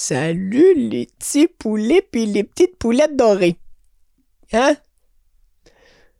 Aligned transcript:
Salut 0.00 0.74
les 0.76 1.06
petits 1.06 1.48
poulets 1.48 2.02
pis 2.02 2.24
les 2.24 2.44
petites 2.44 2.78
poulettes 2.78 3.16
dorées. 3.16 3.58
Hein? 4.52 4.76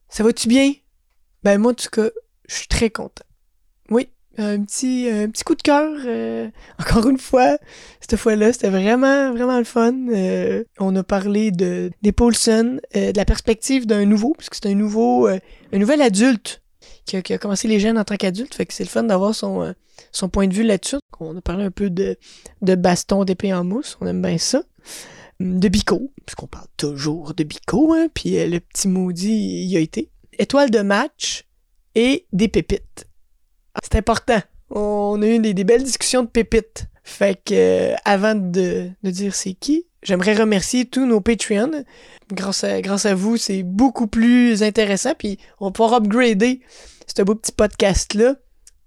Ça 0.08 0.24
va-tu 0.24 0.48
bien? 0.48 0.72
Ben 1.44 1.58
moi, 1.58 1.70
en 1.70 1.74
tout 1.74 1.88
cas, 1.88 2.10
je 2.48 2.56
suis 2.56 2.66
très 2.66 2.90
content. 2.90 3.22
Oui, 3.90 4.08
un 4.36 4.64
petit, 4.64 5.08
un 5.08 5.30
petit 5.30 5.44
coup 5.44 5.54
de 5.54 5.62
cœur. 5.62 5.96
euh, 6.06 6.50
encore 6.80 7.08
une 7.08 7.18
fois, 7.18 7.56
cette 8.00 8.16
fois-là, 8.16 8.52
c'était 8.52 8.68
vraiment, 8.68 9.32
vraiment 9.32 9.58
le 9.58 9.64
fun. 9.64 9.94
Euh, 10.08 10.64
on 10.80 10.96
a 10.96 11.04
parlé 11.04 11.52
de 11.52 11.92
des 12.02 12.10
Paulson, 12.10 12.80
euh, 12.96 13.12
de 13.12 13.16
la 13.16 13.24
perspective 13.24 13.86
d'un 13.86 14.06
nouveau, 14.06 14.34
puisque 14.36 14.56
c'est 14.56 14.66
un 14.66 14.74
nouveau, 14.74 15.28
un 15.28 15.38
nouvel 15.72 16.02
adulte 16.02 16.62
qui 17.04 17.16
a, 17.16 17.38
commencé 17.38 17.68
les 17.68 17.80
jeunes 17.80 17.98
en 17.98 18.04
tant 18.04 18.16
qu'adulte. 18.16 18.54
Fait 18.54 18.66
que 18.66 18.74
c'est 18.74 18.84
le 18.84 18.88
fun 18.88 19.04
d'avoir 19.04 19.34
son, 19.34 19.62
euh, 19.62 19.72
son 20.12 20.28
point 20.28 20.46
de 20.46 20.54
vue 20.54 20.62
là-dessus. 20.62 20.98
On 21.20 21.36
a 21.36 21.40
parlé 21.40 21.64
un 21.64 21.70
peu 21.70 21.90
de, 21.90 22.16
de 22.62 22.74
baston 22.74 23.24
d'épée 23.24 23.52
en 23.52 23.64
mousse. 23.64 23.96
On 24.00 24.06
aime 24.06 24.22
bien 24.22 24.38
ça. 24.38 24.62
De 25.40 25.68
Bico, 25.68 26.12
puisqu'on 26.26 26.48
parle 26.48 26.66
toujours 26.76 27.32
de 27.32 27.44
Bico, 27.44 27.92
hein, 27.92 28.08
puis 28.12 28.38
euh, 28.38 28.48
le 28.48 28.58
petit 28.58 28.88
maudit 28.88 29.64
y 29.66 29.76
a 29.76 29.80
été. 29.80 30.10
Étoile 30.36 30.70
de 30.70 30.80
match 30.80 31.44
et 31.94 32.26
des 32.32 32.48
pépites. 32.48 33.06
Ah, 33.74 33.80
C'est 33.84 33.96
important. 33.96 34.40
On 34.70 35.22
a 35.22 35.26
eu 35.26 35.38
des, 35.38 35.54
des 35.54 35.64
belles 35.64 35.84
discussions 35.84 36.24
de 36.24 36.28
pépites. 36.28 36.86
Fait 37.04 37.40
que, 37.42 37.54
euh, 37.54 37.96
avant 38.04 38.34
de, 38.34 38.90
de 39.02 39.10
dire 39.10 39.34
c'est 39.34 39.54
qui, 39.54 39.86
j'aimerais 40.02 40.34
remercier 40.34 40.84
tous 40.84 41.06
nos 41.06 41.20
Patreons. 41.20 41.84
Grâce 42.32 42.64
à, 42.64 42.80
grâce 42.80 43.06
à 43.06 43.14
vous, 43.14 43.36
c'est 43.36 43.62
beaucoup 43.62 44.06
plus 44.06 44.62
intéressant, 44.62 45.14
puis 45.18 45.38
on 45.60 45.66
va 45.66 45.72
pouvoir 45.72 45.94
upgrader 45.94 46.60
ce 47.06 47.22
beau 47.22 47.34
petit 47.34 47.52
podcast-là. 47.52 48.36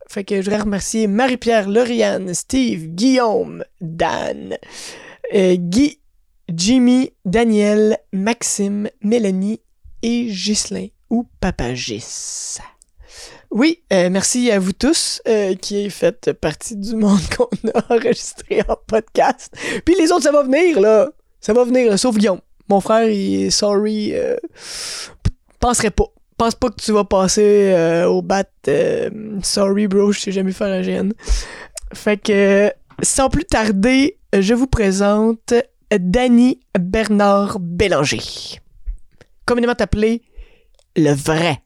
Fait 0.07 0.23
que 0.23 0.35
je 0.35 0.41
voudrais 0.41 0.61
remercier 0.61 1.07
Marie-Pierre, 1.07 1.69
Lauriane, 1.69 2.33
Steve, 2.33 2.87
Guillaume, 2.87 3.63
Dan, 3.79 4.57
euh, 5.33 5.55
Guy, 5.55 5.99
Jimmy, 6.49 7.13
Daniel, 7.23 7.97
Maxime, 8.11 8.89
Mélanie 9.01 9.61
et 10.03 10.25
Ghislain 10.25 10.87
ou 11.09 11.25
Papa 11.39 11.73
Gis. 11.73 12.59
Oui, 13.51 13.83
euh, 13.91 14.09
merci 14.09 14.49
à 14.49 14.59
vous 14.59 14.71
tous 14.71 15.21
euh, 15.27 15.55
qui 15.55 15.89
faites 15.89 16.31
partie 16.33 16.77
du 16.77 16.95
monde 16.95 17.19
qu'on 17.37 17.49
a 17.75 17.93
enregistré 17.95 18.61
en 18.67 18.77
podcast. 18.87 19.53
Puis 19.85 19.95
les 19.99 20.11
autres, 20.11 20.23
ça 20.23 20.31
va 20.31 20.43
venir, 20.43 20.79
là. 20.79 21.09
Ça 21.41 21.53
va 21.53 21.63
venir, 21.65 21.97
sauf 21.99 22.15
Guillaume. 22.17 22.39
Mon 22.69 22.79
frère, 22.79 23.09
il 23.09 23.43
est 23.45 23.49
sorry. 23.49 24.11
euh, 24.13 24.37
p- 25.23 25.31
penserais 25.59 25.91
pas. 25.91 26.05
Pense 26.37 26.55
pas 26.55 26.69
que 26.69 26.81
tu 26.81 26.91
vas 26.93 27.03
passer 27.03 27.71
euh, 27.73 28.05
au 28.07 28.21
bat. 28.21 28.45
sorry, 29.43 29.87
bro, 29.87 30.11
je 30.11 30.19
sais 30.21 30.31
jamais 30.31 30.53
faire 30.53 30.67
un 30.67 30.81
GN. 30.81 31.11
Fait 31.93 32.17
que, 32.17 32.71
sans 33.03 33.29
plus 33.29 33.43
tarder, 33.45 34.17
je 34.33 34.53
vous 34.53 34.67
présente 34.67 35.53
Danny 35.91 36.61
Bernard 36.79 37.59
Bélanger. 37.59 38.21
Communément 39.45 39.73
appelé 39.77 40.21
le 40.95 41.11
vrai 41.13 41.59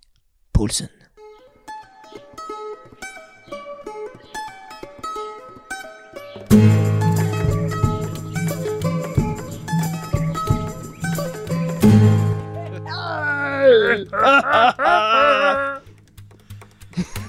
Paulson. 0.52 0.88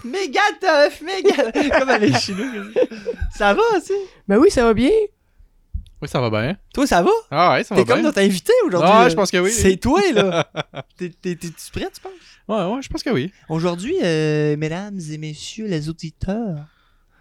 Méga 0.04 0.40
tough, 0.60 1.00
méga. 1.02 1.50
Comme 1.78 1.90
elle 1.90 2.04
est 2.04 2.20
chinoise. 2.20 2.68
Ça 3.36 3.52
va 3.54 3.62
aussi? 3.76 3.92
Ben 4.28 4.38
oui, 4.38 4.50
ça 4.50 4.64
va 4.64 4.72
bien. 4.74 4.90
Oui, 6.00 6.08
ça 6.08 6.20
va 6.20 6.30
bien. 6.30 6.56
Toi, 6.74 6.86
ça 6.86 7.02
va? 7.02 7.10
Ah 7.30 7.52
ouais, 7.54 7.64
ça 7.64 7.74
va 7.74 7.80
T'es 7.80 7.86
comme 7.86 7.96
bien. 7.96 8.04
notre 8.04 8.20
invité 8.20 8.52
aujourd'hui. 8.66 8.90
Ah, 8.92 9.04
là. 9.04 9.08
je 9.08 9.14
pense 9.16 9.30
que 9.30 9.38
oui. 9.38 9.50
C'est 9.50 9.76
toi, 9.78 10.00
là. 10.12 10.46
T'es- 10.96 11.08
T'es-tu 11.10 11.50
prêt, 11.72 11.88
tu 11.92 12.00
penses? 12.00 12.12
Ouais, 12.48 12.74
ouais, 12.74 12.82
je 12.82 12.88
pense 12.88 13.02
que 13.02 13.10
oui. 13.10 13.32
Aujourd'hui, 13.48 13.96
euh, 14.04 14.56
mesdames 14.56 15.00
et 15.10 15.18
messieurs 15.18 15.66
les 15.66 15.88
auditeurs, 15.88 16.58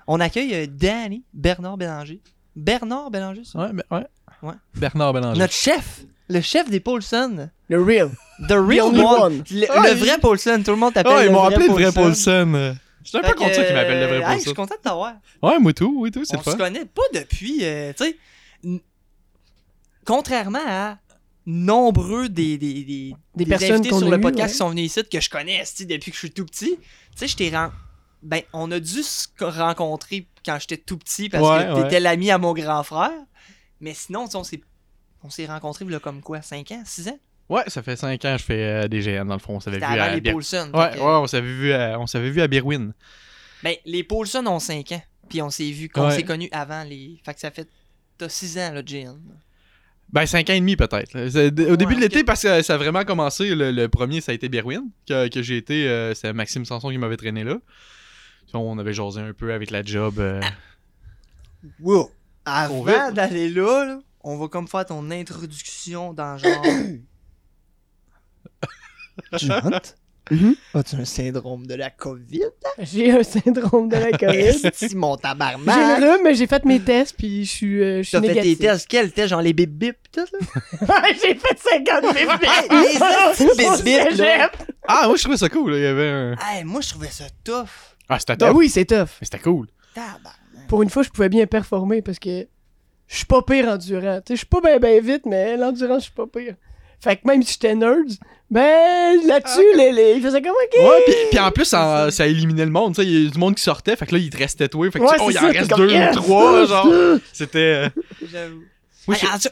on 0.06 0.20
accueille 0.20 0.54
euh, 0.54 0.68
Danny 0.70 1.24
Bernard 1.34 1.78
Bélanger. 1.78 2.22
Bernard 2.56 3.10
Bélanger, 3.10 3.44
ça? 3.46 3.58
Ouais, 3.60 3.74
ben, 3.74 3.84
ouais. 3.90 4.06
Ouais. 4.44 4.54
Bernard 4.76 5.14
Bélanger. 5.14 5.40
Notre 5.40 5.54
chef. 5.54 6.02
Le 6.30 6.42
chef 6.42 6.70
des 6.70 6.80
Paulson. 6.80 7.50
Le 7.70 7.82
real. 7.84 8.12
The 8.48 8.54
real 8.54 8.82
only 8.86 9.02
one. 9.02 9.22
one. 9.22 9.44
Le, 9.50 9.66
Ah, 9.72 9.94
vrai 9.94 10.18
Paulson. 10.20 10.62
Tout 10.64 10.72
le 10.72 10.78
monde 10.78 10.94
t'appelle 10.94 11.14
Ah, 11.16 11.26
ils 11.26 11.32
m'ont 11.32 11.44
appelé 11.44 11.68
le 11.68 11.74
vrai 11.74 11.92
Paulson. 11.92 12.52
Paulson. 12.52 12.78
J'étais 13.04 13.18
un 13.20 13.22
peu 13.22 13.34
content 13.36 13.50
que, 13.50 13.66
qu'ils 13.66 13.76
m'appellent 13.76 14.00
le 14.00 14.18
vrai 14.20 14.34
hey, 14.34 14.38
Je 14.40 14.42
suis 14.42 14.54
Paulson. 14.54 14.62
content 14.64 14.76
de 14.76 14.82
t'avoir. 14.82 15.14
Ouais, 15.42 15.60
moi 15.60 15.74
tout, 15.74 15.96
oui, 16.00 16.12
tout, 16.12 16.26
c'est 16.26 16.36
on 16.36 16.40
le 16.40 16.44
se 16.46 16.50
fun. 16.52 16.58
connaît 16.58 16.86
pas 16.86 17.04
depuis, 17.14 17.60
euh, 17.64 17.94
tu 17.96 18.04
sais, 18.06 18.82
contrairement 20.06 20.60
à 20.66 20.98
nombreux 21.46 22.30
des, 22.30 22.58
des, 22.58 22.74
des, 22.84 22.84
Des 22.84 23.16
des 23.36 23.46
personnes 23.46 23.74
invités 23.74 23.90
sur 23.96 24.10
le 24.10 24.20
podcast 24.20 24.48
ouais. 24.48 24.52
qui 24.52 24.58
sont 24.58 24.70
venus 24.70 24.86
ici, 24.86 25.02
que 25.08 25.20
je 25.20 25.30
connais 25.30 25.64
depuis 25.82 26.10
que 26.12 26.16
je 26.16 26.20
suis 26.20 26.32
tout 26.32 26.46
petit, 26.46 26.78
tu 26.78 26.88
sais, 27.16 27.28
je 27.28 27.36
t'ai 27.36 27.50
ren- 27.50 27.72
Ben, 28.24 28.42
on 28.54 28.72
a 28.72 28.80
dû 28.80 29.04
se 29.04 29.28
rencontrer 29.40 30.28
quand 30.44 30.58
j'étais 30.60 30.78
tout 30.78 30.98
petit 30.98 31.30
parce 31.30 31.44
Ouais, 31.48 31.68
que 31.68 31.74
ouais. 31.78 31.84
t'étais 31.84 32.00
l'ami 32.00 32.32
à 32.32 32.38
mon 32.40 32.54
grand 32.54 32.82
frère. 32.84 33.12
Mais 33.82 33.94
sinon, 33.94 34.26
on 34.34 34.44
s'est, 34.44 34.62
on 35.24 35.30
s'est 35.30 35.46
rencontrés, 35.46 35.86
là, 35.86 36.00
comme 36.00 36.22
quoi, 36.22 36.42
5 36.42 36.72
ans, 36.72 36.82
6 36.86 37.10
ans? 37.10 37.20
Ouais, 37.50 37.64
ça 37.68 37.84
fait 37.84 37.96
5 37.96 38.24
ans 38.26 38.34
que 38.34 38.40
je 38.40 38.44
fais 38.44 38.64
euh, 38.64 38.88
des 38.88 39.02
GN 39.02 39.26
dans 39.28 39.36
le 39.36 39.40
fond. 39.40 39.56
On 39.56 39.60
s'avait 39.60 39.78
vu 39.78 39.84
avant 39.84 40.02
à 40.04 40.16
les 40.16 40.22
Paulson. 40.32 40.72
Ouais, 40.74 40.80
ouais, 40.98 41.00
on 41.00 41.28
s'avait 41.28 41.48
vu 41.48 41.72
à, 41.74 42.00
on 42.00 42.08
s'avait 42.08 42.30
vu 42.32 42.42
à 42.42 42.48
Birwin. 42.48 42.94
Ben, 43.64 43.76
les 43.86 44.04
Paulson 44.04 44.46
ont 44.48 44.60
5 44.60 44.92
ans. 44.94 45.04
Puis 45.30 45.42
on 45.42 45.50
s'est 45.50 45.70
vu, 45.72 45.90
qu'on 45.90 46.08
Ouais. 46.08 46.16
s'est 46.16 46.24
connus 46.24 46.50
avant 46.52 46.84
les. 46.84 47.20
Fait 47.24 47.34
que 47.34 47.40
ça 47.40 47.52
fait. 47.52 47.68
T'as 48.18 48.30
6 48.30 48.58
ans, 48.60 48.72
là, 48.74 48.82
JN. 48.86 49.18
Ben, 50.14 50.26
5 50.26 50.50
ans 50.50 50.54
et 50.54 50.60
demi 50.60 50.76
peut-être. 50.76 51.16
Au 51.72 51.76
début 51.76 51.92
Ouais, 51.94 51.96
de 51.96 52.02
l'été, 52.02 52.24
parce 52.24 52.44
que 52.44 52.62
ça 52.62 52.76
a 52.76 52.78
vraiment 52.78 53.04
commencé, 53.04 53.54
le, 53.56 53.72
le 53.72 53.90
premier, 53.90 54.22
ça 54.22 54.32
a 54.32 54.36
été 54.36 54.50
Birwin, 54.50 54.84
que, 55.08 55.28
que 55.28 55.42
j'ai 55.42 55.58
été, 55.58 55.88
euh, 55.90 56.14
c'est 56.14 56.32
Maxime 56.32 56.64
Sanson 56.64 56.90
qui 56.90 56.98
m'avait 56.98 57.18
traîné 57.18 57.44
là. 57.44 57.56
Puis 58.46 58.56
On 58.56 58.78
avait 58.78 58.94
jasé 58.94 59.20
un 59.20 59.34
peu 59.34 59.52
avec 59.52 59.72
la 59.72 59.84
job. 59.84 60.20
euh, 60.20 60.42
Wow! 61.82 62.04
Au 62.04 62.12
Avant 62.46 63.12
d'aller 63.12 63.50
là, 63.50 63.86
là, 63.86 64.00
on 64.22 64.38
va 64.38 64.48
comme 64.48 64.68
faire 64.68 64.86
ton 64.86 65.10
introduction 65.12 66.14
dans 66.14 66.38
genre. 66.38 66.64
tu 69.38 69.48
montes? 69.48 69.96
Mhm. 70.32 70.56
As-tu 70.74 70.96
un 70.96 71.06
syndrome 71.06 71.68
de 71.68 71.76
la 71.76 71.92
COVID? 71.92 72.42
J'ai 72.80 73.12
un 73.12 73.22
syndrome 73.22 73.90
de 73.90 73.96
la 73.98 74.12
COVID. 74.18 74.72
Si 74.74 74.96
mon 74.96 75.16
J'ai 75.18 75.22
tabarnak! 75.22 76.00
le 76.00 76.12
rhume, 76.14 76.24
mais 76.24 76.34
j'ai 76.34 76.48
fait 76.48 76.66
mes 76.66 76.80
tests, 76.80 77.16
puis 77.16 77.46
je 77.46 77.52
suis, 77.52 77.80
euh, 77.84 77.98
je 78.02 78.08
suis 78.10 78.20
T'as 78.20 78.34
fait 78.34 78.42
tes 78.42 78.56
tests, 78.56 78.88
quel 78.90 79.12
test? 79.12 79.28
Genre 79.30 79.42
les 79.44 79.54
bip 79.54 79.70
bip 79.70 79.96
pis 80.02 80.10
tout, 80.12 80.26
là? 80.34 81.04
j'ai 81.22 81.36
fait 81.36 81.60
50 81.60 82.04
Hey, 82.16 82.26
bébés. 82.26 82.48
les 83.40 83.46
bip 83.56 83.84
bip, 83.84 84.18
là! 84.18 84.52
Ah, 84.88 85.04
moi 85.06 85.16
je 85.16 85.22
trouvais 85.22 85.38
ça 85.38 85.48
cool. 85.50 85.74
là. 85.74 85.78
Il 85.78 85.84
y 85.84 85.86
avait 85.86 86.10
un. 86.10 86.36
Hey, 86.42 86.64
moi 86.64 86.82
je 86.82 86.90
trouvais 86.90 87.12
ça 87.12 87.26
tough! 87.44 87.68
Ah, 88.10 88.18
c'était 88.18 88.36
Ben 88.36 88.48
top. 88.48 88.58
oui, 88.58 88.68
c'est 88.70 88.86
tough. 88.86 88.98
Mais 89.22 89.26
c'était 89.26 89.40
cool. 89.40 89.68
Tabarnak! 89.94 90.68
Pour 90.68 90.82
une 90.82 90.90
fois, 90.90 91.04
je 91.04 91.10
pouvais 91.10 91.30
bien 91.30 91.46
performer 91.46 92.02
parce 92.02 92.18
que 92.18 92.48
je 93.08 93.16
suis 93.16 93.26
pas 93.26 93.44
pire 93.44 93.68
endurant. 93.68 94.18
Tu 94.22 94.30
sais, 94.30 94.34
je 94.34 94.38
suis 94.38 94.48
pas 94.48 94.60
bien 94.62 94.80
ben 94.80 95.00
vite, 95.06 95.28
mais 95.28 95.56
l'endurance, 95.56 96.00
je 96.00 96.04
suis 96.06 96.14
pas 96.14 96.26
pire. 96.26 96.56
Fait 97.06 97.16
que 97.16 97.22
même 97.26 97.42
si 97.44 97.54
j'étais 97.54 97.74
nerd, 97.76 98.08
ben 98.52 99.16
là-dessus, 99.28 99.62
les, 99.78 99.92
les, 99.94 100.14
ils 100.18 100.22
faisaient 100.22 100.42
comme 100.42 100.52
OK. 100.52 100.80
Ouais, 100.82 101.02
puis, 101.06 101.16
puis 101.32 101.40
en 101.40 101.52
plus, 101.52 101.66
ça, 101.66 102.12
ça 102.12 102.28
éliminait 102.28 102.66
le 102.66 102.72
monde. 102.72 102.94
tu 102.96 103.02
sais, 103.02 103.08
Il 103.08 103.24
y 103.24 103.28
a 103.28 103.30
du 103.30 103.38
monde 103.40 103.56
qui 103.56 103.64
sortait, 103.64 103.96
fait 103.96 104.06
que 104.06 104.14
là, 104.14 104.18
il 104.20 104.30
te 104.30 104.38
restait 104.38 104.68
toi. 104.68 104.90
Fait 104.92 105.00
que 105.00 105.04
Ouais, 105.06 105.16
tu- 105.16 105.22
oh, 105.24 105.30
il 105.32 105.38
en 105.40 105.48
reste 105.52 105.76
deux 105.78 105.90
yes! 105.90 106.16
ou 106.16 106.20
trois, 106.20 106.66
genre. 106.68 106.88
C'était. 107.32 107.60
euh, 107.86 107.90
J'avoue. 108.32 108.64
En, 109.08 109.14
tout- 109.40 109.50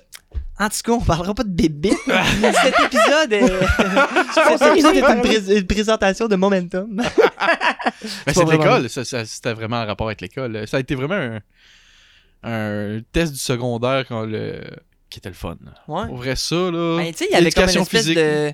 en 0.60 0.70
tout 0.70 0.78
cas, 0.84 0.92
on 0.92 1.00
parlera 1.02 1.34
pas 1.34 1.44
de 1.44 1.50
bébé. 1.50 1.92
Cet 2.08 2.80
épisode 2.86 3.34
est... 3.34 3.48
Cet 4.58 4.62
épisode 4.72 4.96
est 4.96 5.04
une, 5.04 5.22
pré- 5.22 5.58
une 5.58 5.68
présentation 5.68 6.28
de 6.28 6.36
Momentum. 6.36 6.96
Pas 6.98 8.34
c'est 8.34 8.46
l'école, 8.46 8.90
c'était 8.90 9.54
vraiment 9.54 9.78
en 9.82 9.86
rapport 9.86 10.08
avec 10.08 10.22
l'école. 10.22 10.68
Ça 10.68 10.78
a 10.78 10.80
été 10.80 10.96
vraiment 10.96 11.16
un, 11.16 11.40
un 12.44 13.02
test 13.12 13.34
du 13.34 13.40
secondaire 13.40 14.06
quand 14.08 14.24
le... 14.26 14.62
qui 15.14 15.20
était 15.20 15.30
le 15.30 15.36
fun. 15.36 15.56
Ouais. 15.88 16.08
Pour 16.08 16.18
vrai, 16.18 16.36
ça, 16.36 16.56
là. 16.56 16.98
Ben, 16.98 17.12
tu 17.12 17.20
sais, 17.20 17.28
il 17.30 17.34
y 17.34 17.36
avait 17.36 17.52
comme 17.52 17.64
une 17.70 17.70
espèce 17.82 18.02
physique. 18.02 18.18
de... 18.18 18.52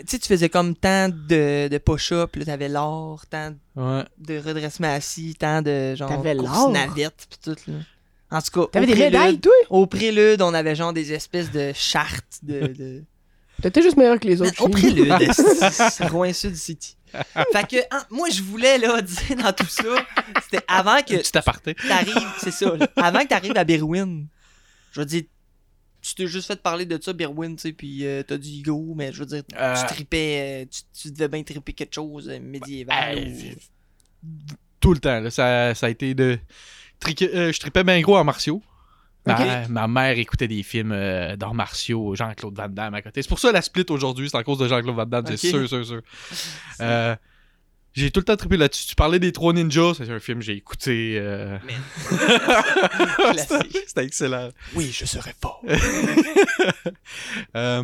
Tu 0.00 0.04
sais, 0.06 0.18
tu 0.18 0.26
faisais 0.28 0.48
comme 0.48 0.74
tant 0.74 1.08
de, 1.08 1.68
de 1.68 1.78
push-up, 1.78 2.34
là, 2.36 2.44
t'avais 2.46 2.68
l'or, 2.68 3.24
tant 3.28 3.54
Ouais. 3.76 4.04
de 4.18 4.38
redressement 4.38 4.92
assis, 4.92 5.34
tant 5.38 5.60
de 5.62 5.94
genre 5.94 6.08
T'avais 6.08 6.34
l'or? 6.34 6.70
navette, 6.70 7.26
pis 7.28 7.38
tout, 7.42 7.56
là. 7.66 7.74
En 8.30 8.40
tout 8.40 8.60
cas, 8.62 8.66
T'avais 8.72 8.86
au 8.86 8.88
des 8.88 8.94
prélude- 8.94 9.12
médailles, 9.12 9.38
toi? 9.40 9.52
Au 9.68 9.86
prélude, 9.86 10.40
on 10.40 10.54
avait 10.54 10.74
genre 10.74 10.92
des 10.94 11.12
espèces 11.12 11.50
de 11.50 11.72
chartes 11.74 12.38
de... 12.42 12.60
de... 12.78 13.04
T'étais 13.60 13.82
juste 13.82 13.96
meilleur 13.98 14.18
que 14.18 14.26
les 14.26 14.40
autres. 14.40 14.60
Au 14.62 14.68
prélude, 14.68 15.14
c'est 15.32 16.06
Rouen 16.08 16.32
Sud 16.32 16.56
City. 16.56 16.96
fait 17.52 17.68
que, 17.68 17.76
hein, 17.90 18.02
moi, 18.10 18.28
je 18.30 18.42
voulais, 18.42 18.78
là, 18.78 19.00
dire 19.02 19.36
dans 19.36 19.52
tout 19.52 19.66
ça, 19.68 19.82
c'était 20.42 20.64
avant 20.66 21.02
que 21.02 21.36
aparté. 21.38 21.74
t'arrives, 21.74 22.28
c'est 22.38 22.50
ça, 22.50 22.74
là, 22.74 22.88
avant 22.96 23.20
que 23.20 23.28
t'arrives 23.28 23.56
à 23.56 23.64
Berwyn, 23.64 24.24
je 24.92 25.00
veux 25.00 25.06
dire, 25.06 25.22
tu 26.00 26.14
t'es 26.14 26.26
juste 26.26 26.46
fait 26.48 26.60
parler 26.62 26.84
de 26.86 27.00
ça, 27.02 27.12
Berwyn, 27.12 27.54
tu 27.56 27.62
sais, 27.62 27.72
puis 27.72 28.06
euh, 28.06 28.22
t'as 28.22 28.36
dit 28.36 28.62
go, 28.62 28.92
mais 28.96 29.12
je 29.12 29.20
veux 29.20 29.26
dire, 29.26 29.42
Euh, 29.56 29.74
tu 29.80 29.86
tripais, 29.94 30.64
euh, 30.64 30.68
tu, 30.70 30.82
tu 31.08 31.10
devais 31.12 31.28
bien 31.28 31.42
triper 31.42 31.72
quelque 31.72 31.94
chose 31.94 32.28
euh, 32.28 32.38
médiéval. 32.40 33.18
Ou- 33.18 34.26
Tout 34.80 34.92
le 34.94 35.00
temps, 35.00 35.20
là. 35.20 35.30
Ça, 35.30 35.74
ça 35.74 35.86
a 35.86 35.90
été 35.90 36.14
de. 36.14 36.38
euh, 37.22 37.52
je 37.52 37.58
tripais 37.60 37.84
bien 37.84 38.00
gros 38.00 38.16
en 38.16 38.24
martiaux. 38.24 38.62
Ma, 39.24 39.68
ma 39.68 39.86
mère 39.86 40.18
écoutait 40.18 40.48
des 40.48 40.64
films 40.64 40.90
euh, 40.90 41.36
d'arts 41.36 41.54
martiaux, 41.54 42.16
Jean-Claude 42.16 42.56
Van 42.56 42.68
Damme 42.68 42.94
à 42.94 43.02
côté. 43.02 43.22
C'est 43.22 43.28
pour 43.28 43.38
ça 43.38 43.52
la 43.52 43.62
split 43.62 43.86
aujourd'hui, 43.88 44.28
c'est 44.28 44.36
en 44.36 44.42
cause 44.42 44.58
de 44.58 44.66
Jean-Claude 44.66 44.96
Van 44.96 45.06
Damme, 45.06 45.24
c'est 45.28 45.36
sûr, 45.36 45.68
sûr, 45.68 45.86
sûr. 45.86 46.02
Euh, 46.80 47.14
j'ai 47.94 48.10
tout 48.10 48.20
le 48.20 48.24
temps 48.24 48.36
trippé 48.36 48.56
là-dessus. 48.56 48.86
Tu 48.86 48.94
parlais 48.94 49.18
des 49.18 49.32
Trois 49.32 49.52
Ninjas, 49.52 49.94
c'est 49.98 50.10
un 50.10 50.18
film 50.20 50.38
que 50.38 50.44
j'ai 50.44 50.54
écouté. 50.54 51.16
euh, 51.18 51.58
Classique. 53.32 53.78
C'était 53.86 54.04
excellent. 54.04 54.48
Oui, 54.74 54.90
je 54.92 55.04
serais 55.04 55.34
fort. 55.40 55.62
Euh, 57.56 57.82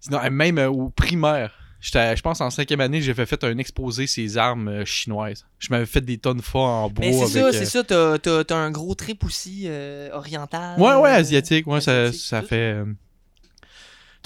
sinon, 0.00 0.18
euh, 0.22 0.30
même 0.30 0.58
euh, 0.58 0.68
au 0.68 0.90
primaire, 0.90 1.52
j'étais- 1.80 2.16
je 2.16 2.22
pense 2.22 2.40
en 2.40 2.50
cinquième 2.50 2.80
année, 2.80 3.00
j'avais 3.02 3.26
fait 3.26 3.42
un 3.44 3.58
exposé 3.58 4.06
ces 4.06 4.38
armes 4.38 4.84
chinoises. 4.84 5.44
Je 5.58 5.68
m'avais 5.70 5.86
fait 5.86 6.00
des 6.00 6.18
tonnes 6.18 6.40
forts 6.42 6.68
en 6.84 6.90
bois. 6.90 7.04
Mais 7.04 7.12
c'est 7.12 7.26
ça, 7.26 7.46
euh, 7.46 7.52
c'est 7.52 7.64
ça. 7.66 7.82
T'as, 7.84 8.18
t'as, 8.18 8.44
t'as 8.44 8.56
un 8.56 8.70
gros 8.70 8.94
trip 8.94 9.24
aussi 9.24 9.64
euh, 9.66 10.10
oriental. 10.12 10.80
Ouais, 10.80 10.94
ouais, 10.94 11.10
asiatique. 11.10 11.66
Ouais, 11.66 11.80
ça, 11.80 12.02
asiatique, 12.02 12.22
ça 12.26 12.42
fait. 12.42 12.74
euh, 12.74 12.84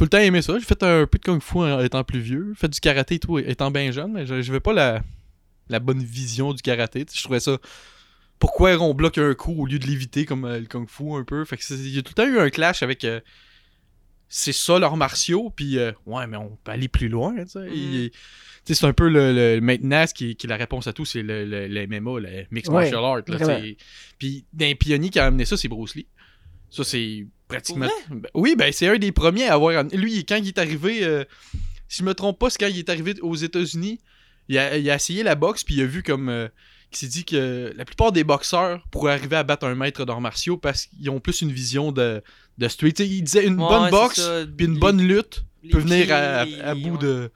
Tout 0.01 0.05
le 0.05 0.09
temps 0.09 0.17
aimé 0.17 0.41
ça. 0.41 0.59
J'ai 0.59 0.65
fait 0.65 0.83
un 0.83 1.07
peu 1.07 1.19
de 1.19 1.23
kung 1.23 1.43
fu 1.43 1.59
en 1.59 1.79
étant 1.81 2.03
plus 2.05 2.21
vieux. 2.21 2.55
Fait 2.57 2.69
du 2.69 2.81
karaté 2.81 3.17
et 3.17 3.19
tout 3.19 3.39
étant 3.39 3.71
bien 3.71 3.91
jeune, 3.91 4.13
mais 4.15 4.25
je 4.25 4.37
n'avais 4.37 4.59
pas 4.59 4.73
la, 4.73 5.03
la 5.69 5.79
bonne 5.79 6.03
vision 6.03 6.55
du 6.55 6.63
karaté. 6.63 7.05
Je 7.13 7.23
trouvais 7.23 7.39
ça. 7.39 7.59
Pourquoi 8.39 8.79
on 8.79 8.95
bloque 8.95 9.19
un 9.19 9.35
coup 9.35 9.53
au 9.59 9.67
lieu 9.67 9.79
de 9.79 9.87
l'éviter 9.87 10.25
comme 10.25 10.47
euh, 10.47 10.59
le 10.61 10.65
kung 10.65 10.89
fu 10.89 11.13
un 11.13 11.23
peu? 11.23 11.45
Fait 11.45 11.59
que 11.59 11.75
il 11.75 11.95
y 11.95 11.99
a 11.99 12.03
tout 12.03 12.15
le 12.17 12.23
temps 12.23 12.27
eu 12.27 12.39
un 12.39 12.49
clash 12.49 12.83
avec. 12.83 13.05
euh, 13.05 13.21
c'est 14.31 14.55
ça 14.55 14.79
leurs 14.79 14.97
martiaux, 14.97 15.53
puis 15.55 15.77
euh, 15.79 15.93
ouais, 16.07 16.27
mais 16.27 16.39
on 16.39 16.57
peut 16.65 16.71
aller 16.73 16.89
plus 16.89 17.11
loin. 17.11 17.35
Mhm. 17.35 17.47
Sais, 18.65 18.75
c'est 18.75 18.87
un 18.87 18.95
peu 18.95 19.07
le, 19.11 19.35
le- 19.35 19.61
maintenant 19.61 20.07
ce 20.07 20.15
qui, 20.15 20.35
qui 20.35 20.47
est 20.47 20.49
la 20.49 20.57
réponse 20.57 20.87
à 20.87 20.95
tout, 20.95 21.05
c'est 21.05 21.21
le, 21.23 21.45
le, 21.45 21.69
le 21.69 21.87
MMA, 21.87 22.21
le 22.21 22.47
Mixed 22.51 22.73
Ouais, 22.73 22.91
Martial 22.91 23.05
Art. 23.05 23.23
Puis 24.19 24.47
d'un 24.55 24.73
pionnier 24.77 25.11
qui 25.11 25.19
a 25.19 25.27
amené 25.27 25.45
ça, 25.45 25.59
c'est 25.59 25.69
Bruce 25.69 25.95
Lee. 25.95 26.07
Ça, 26.71 26.85
c'est 26.85 27.27
pratiquement. 27.49 27.89
Ben, 28.11 28.29
oui, 28.35 28.55
ben 28.57 28.73
c'est 28.73 28.89
un 28.89 28.97
des 28.99 29.13
premiers 29.13 29.47
à 29.49 29.55
avoir. 29.55 29.83
Lui, 29.93 30.25
quand 30.25 30.37
il 30.37 30.49
est 30.49 30.59
arrivé, 30.59 31.05
euh, 31.05 31.25
si 31.89 31.99
je 32.01 32.05
me 32.05 32.15
trompe 32.15 32.39
pas, 32.39 32.49
c'est 32.51 32.59
quand 32.59 32.69
il 32.69 32.79
est 32.79 32.89
arrivé 32.89 33.15
aux 33.23 33.35
États-Unis, 33.35 33.99
il 34.49 34.57
a, 34.59 34.77
il 34.77 34.89
a 34.91 34.95
essayé 34.95 35.23
la 35.23 35.35
boxe, 35.35 35.65
puis 35.65 35.75
il 35.77 35.83
a 35.83 35.87
vu 35.87 36.03
comme. 36.03 36.29
euh, 36.29 36.49
qu'il 36.93 36.99
s'est 37.07 37.13
dit 37.13 37.25
que 37.25 37.73
la 37.77 37.85
plupart 37.85 38.11
des 38.11 38.25
boxeurs 38.25 38.85
pourraient 38.91 39.13
arriver 39.13 39.37
à 39.37 39.45
battre 39.45 39.65
un 39.65 39.77
maître 39.77 40.05
d'arts 40.05 40.21
martiaux 40.21 40.57
parce 40.57 40.87
qu'ils 40.87 41.09
ont 41.09 41.21
plus 41.21 41.41
une 41.41 41.53
vision 41.53 41.93
de, 41.93 42.21
de 42.59 42.67
street. 42.67 42.95
Il 42.99 43.23
disait 43.23 43.47
une 43.47 43.61
Ouais, 43.61 43.69
bonne 43.69 43.91
boxe, 43.93 44.21
puis 44.57 44.67
une 44.67 44.75
Les- 44.75 44.81
bonne 44.81 45.01
lutte 45.01 45.45
peut 45.71 45.79
venir 45.79 46.07
pieds, 46.07 46.13
à, 46.13 46.75
bout 46.75 46.91
ouais. 46.95 46.99
de. 46.99 47.31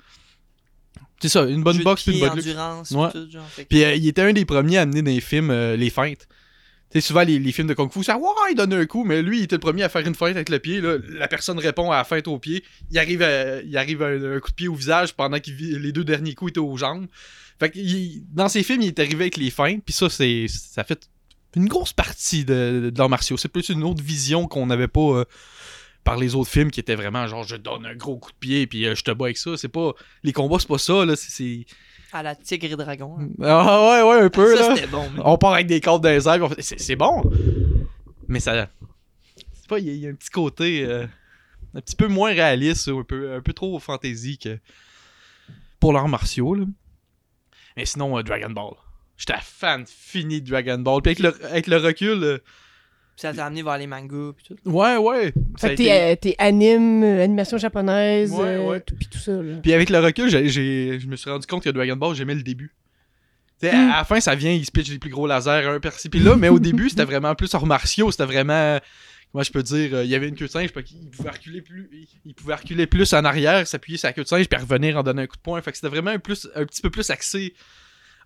C'est 1.21 1.29
ça, 1.29 1.45
une 1.45 1.63
bonne 1.63 1.81
boxe 1.85 2.03
puis 2.03 2.19
une 2.19 2.29
bonne 2.29 2.37
lutte. 2.37 2.57
Ouais. 2.91 3.65
Puis 3.69 3.85
euh, 3.85 3.95
il 3.95 4.09
était 4.09 4.23
un 4.23 4.33
des 4.33 4.45
premiers 4.45 4.79
à 4.79 4.83
amener 4.83 5.03
dans 5.03 5.11
les 5.13 5.21
films 5.21 5.51
euh, 5.53 5.77
les 5.77 5.89
feintes. 5.91 6.27
Sais, 6.95 7.01
souvent 7.01 7.25
les, 7.25 7.41
films 7.51 7.67
de 7.67 7.75
Kung 7.75 7.93
Fu, 7.93 8.05
ça, 8.05 8.17
ouais, 8.17 8.25
il 8.53 8.55
donne 8.55 8.73
un 8.73 8.87
coup, 8.87 9.03
mais 9.03 9.21
lui, 9.21 9.41
il 9.41 9.43
était 9.43 9.57
le 9.57 9.61
premier 9.61 9.83
à 9.83 9.89
faire 9.89 10.07
une 10.07 10.15
feinte 10.15 10.37
avec 10.37 10.49
le 10.49 10.61
pied. 10.61 10.81
Là. 10.81 10.99
La 11.09 11.27
personne 11.27 11.59
répond 11.59 11.91
à 11.91 11.97
la 11.97 12.05
feinte 12.05 12.29
au 12.29 12.39
pied. 12.39 12.63
Il 12.93 12.99
arrive, 13.01 13.21
à- 13.21 13.63
il 13.63 13.77
arrive 13.77 14.01
un, 14.01 14.39
coup 14.39 14.51
de 14.51 14.55
pied 14.55 14.69
au 14.69 14.75
visage 14.75 15.13
pendant 15.13 15.41
que 15.41 15.51
les 15.51 15.91
deux 15.91 16.05
derniers 16.05 16.35
coups 16.35 16.53
étaient 16.53 16.61
aux 16.61 16.77
jambes. 16.77 17.09
Fait 17.59 17.71
que 17.71 17.79
dans 18.33 18.49
ces 18.49 18.63
films, 18.63 18.83
il 18.83 18.89
est 18.89 18.99
arrivé 19.01 19.25
avec 19.25 19.37
les 19.37 19.51
feintes, 19.51 19.83
puis 19.85 19.93
ça, 19.93 20.09
c'est 20.09 20.47
ça 20.49 20.85
fait 20.85 21.09
une 21.57 21.67
grosse 21.67 21.93
partie 21.93 22.45
de, 22.45 22.91
de 22.93 22.99
l'art 22.99 23.09
martiaux. 23.09 23.37
C'est 23.37 23.49
plus 23.49 23.69
une 23.71 23.83
autre 23.83 24.03
vision 24.03 24.47
qu'on 24.47 24.67
n'avait 24.67 24.89
pas 24.89 25.01
euh, 25.01 25.25
par 26.05 26.17
les 26.17 26.37
autres 26.37 26.51
films 26.51 26.71
qui 26.71 26.81
étaient 26.81 26.95
vraiment 26.95 27.27
genre 27.27 27.45
je 27.45 27.57
donne 27.57 27.87
un 27.87 27.95
gros 27.95 28.19
coup 28.19 28.31
de 28.31 28.37
pied 28.37 28.67
puis 28.67 28.87
euh, 28.87 28.95
je 28.95 29.03
te 29.03 29.11
bats 29.11 29.27
avec 29.27 29.39
ça. 29.39 29.57
C'est 29.57 29.69
pas 29.69 29.93
les 30.23 30.33
combats, 30.33 30.59
c'est 30.61 30.69
pas 30.69 30.79
ça 30.79 31.05
là. 31.05 31.17
C'est 31.17 31.65
À 32.15 32.23
la 32.23 32.35
tigre 32.37 32.67
et 32.73 32.77
dragon. 32.77 33.17
hein. 33.21 33.29
ah 33.43 34.03
ouais 34.05 34.09
ouais 34.19 34.25
un 34.25 34.31
peu 34.31 34.57
ça, 34.57 34.75
là. 34.75 34.87
bon. 34.87 35.05
mais- 35.15 35.23
On 35.25 35.37
part 35.37 35.55
avec 35.55 35.67
des 35.67 35.81
cordes 35.81 36.03
dans 36.03 36.11
les 36.11 36.29
airs, 36.29 36.49
fait- 36.55 36.63
c'est, 36.79 36.95
bon. 36.97 37.23
Mais 38.29 38.39
ça. 38.41 38.69
C'est 39.53 39.69
pas, 39.69 39.79
il 39.81 39.87
y, 39.87 39.91
a- 39.91 39.93
il 39.95 39.99
y 39.99 40.07
a 40.07 40.11
un 40.11 40.15
petit 40.15 40.31
côté 40.31 40.85
euh, 40.87 41.07
un 41.75 41.81
petit 41.81 41.97
peu 41.97 42.07
moins 42.07 42.31
réaliste, 42.33 42.89
un 42.89 43.03
peu, 43.03 43.35
un 43.35 43.41
peu 43.41 43.53
trop 43.53 43.79
fantasy 43.81 44.39
que 44.39 44.59
pour 45.81 45.93
l'art 45.93 46.07
martiaux. 46.09 46.55
Là. 46.55 46.65
Mais 47.77 47.85
sinon, 47.85 48.17
euh, 48.17 48.23
Dragon 48.23 48.51
Ball. 48.51 48.75
J'étais 49.17 49.35
fan 49.43 49.85
fini 49.87 50.41
de 50.41 50.49
Dragon 50.51 50.79
Ball. 50.79 51.03
Puis 51.03 51.11
avec 51.11 51.19
le, 51.19 51.47
avec 51.47 51.67
le 51.67 51.77
recul, 51.79 52.23
euh, 52.25 52.39
Ça 53.17 53.33
t'a 53.33 53.47
amené 53.47 53.63
vers 53.63 53.79
les 53.79 53.87
mangas 53.87 54.33
tout. 54.47 54.57
ouais, 54.65 54.97
ouais. 54.97 55.33
ça 55.57 55.69
Fait 55.69 55.75
que 55.77 55.83
été- 55.83 55.85
t'es, 55.85 56.13
euh, 56.13 56.17
t'es 56.21 56.35
anime, 56.39 57.05
euh, 57.05 57.23
animation 57.23 57.59
japonaise, 57.59 58.33
Ouais, 58.33 58.47
euh, 58.57 58.67
ouais. 58.67 58.81
tout, 58.81 58.97
pis 58.97 59.09
tout 59.09 59.19
ça, 59.19 59.33
là. 59.41 59.57
Puis 59.63 59.73
avec 59.73 59.89
le 59.91 59.99
recul, 60.01 60.29
j'ai, 60.29 60.49
j'ai- 60.49 60.99
je 60.99 61.07
me 61.07 61.15
suis 61.17 61.31
rendu 61.31 61.47
compte 61.47 61.63
que 61.63 61.71
Dragon 61.71 61.97
Ball, 61.97 62.15
j'aimais 62.17 62.35
le 62.35 62.43
début. 62.43 62.75
Hmm. 63.63 63.67
À 63.69 63.97
la 63.99 64.05
fin, 64.05 64.21
ça 64.21 64.35
vient, 64.35 64.51
il 64.53 64.67
se 64.67 64.71
pitch 64.71 64.91
des 64.91 64.99
plus 64.99 65.11
gros 65.11 65.27
lasers, 65.27 65.65
un 65.67 65.81
par-ci, 65.81 66.09
puis 66.11 66.21
là, 66.21 66.37
mais 66.37 66.49
au 66.51 66.59
début, 66.59 66.91
c'était 66.91 67.05
vraiment 67.05 67.35
plus 67.35 67.55
hors 67.55 67.67
martiaux, 67.67 68.11
c'était 68.11 68.27
vraiment. 68.27 68.79
Comment 69.33 69.43
je 69.43 69.51
peux 69.53 69.63
dire, 69.63 69.95
euh, 69.95 70.05
il 70.05 70.11
y 70.11 70.15
avait 70.15 70.29
une 70.29 70.37
queue 70.37 70.47
de 70.47 70.51
singe, 70.51 70.71
puis 70.73 70.85
il 71.03 71.11
pouvait 71.11 71.31
reculer 71.31 71.61
plus, 71.63 71.89
il- 71.93 72.07
il 72.27 72.35
pouvait 72.35 72.55
reculer 72.55 72.87
plus 72.87 73.13
en 73.15 73.25
arrière, 73.25 73.67
s'appuyer 73.67 73.97
sur 73.99 74.07
la 74.09 74.13
queue 74.13 74.23
de 74.23 74.29
singe, 74.29 74.49
puis 74.49 74.61
revenir 74.61 74.97
en 74.99 75.03
donner 75.03 75.23
un 75.23 75.27
coup 75.27 75.37
de 75.37 75.41
poing. 75.43 75.61
Fait 75.63 75.71
que 75.73 75.77
c'était 75.79 75.89
vraiment 75.89 76.11
un, 76.11 76.19
plus, 76.19 76.49
un 76.55 76.65
petit 76.67 76.83
peu 76.83 76.91
plus 76.91 77.09
axé 77.11 77.55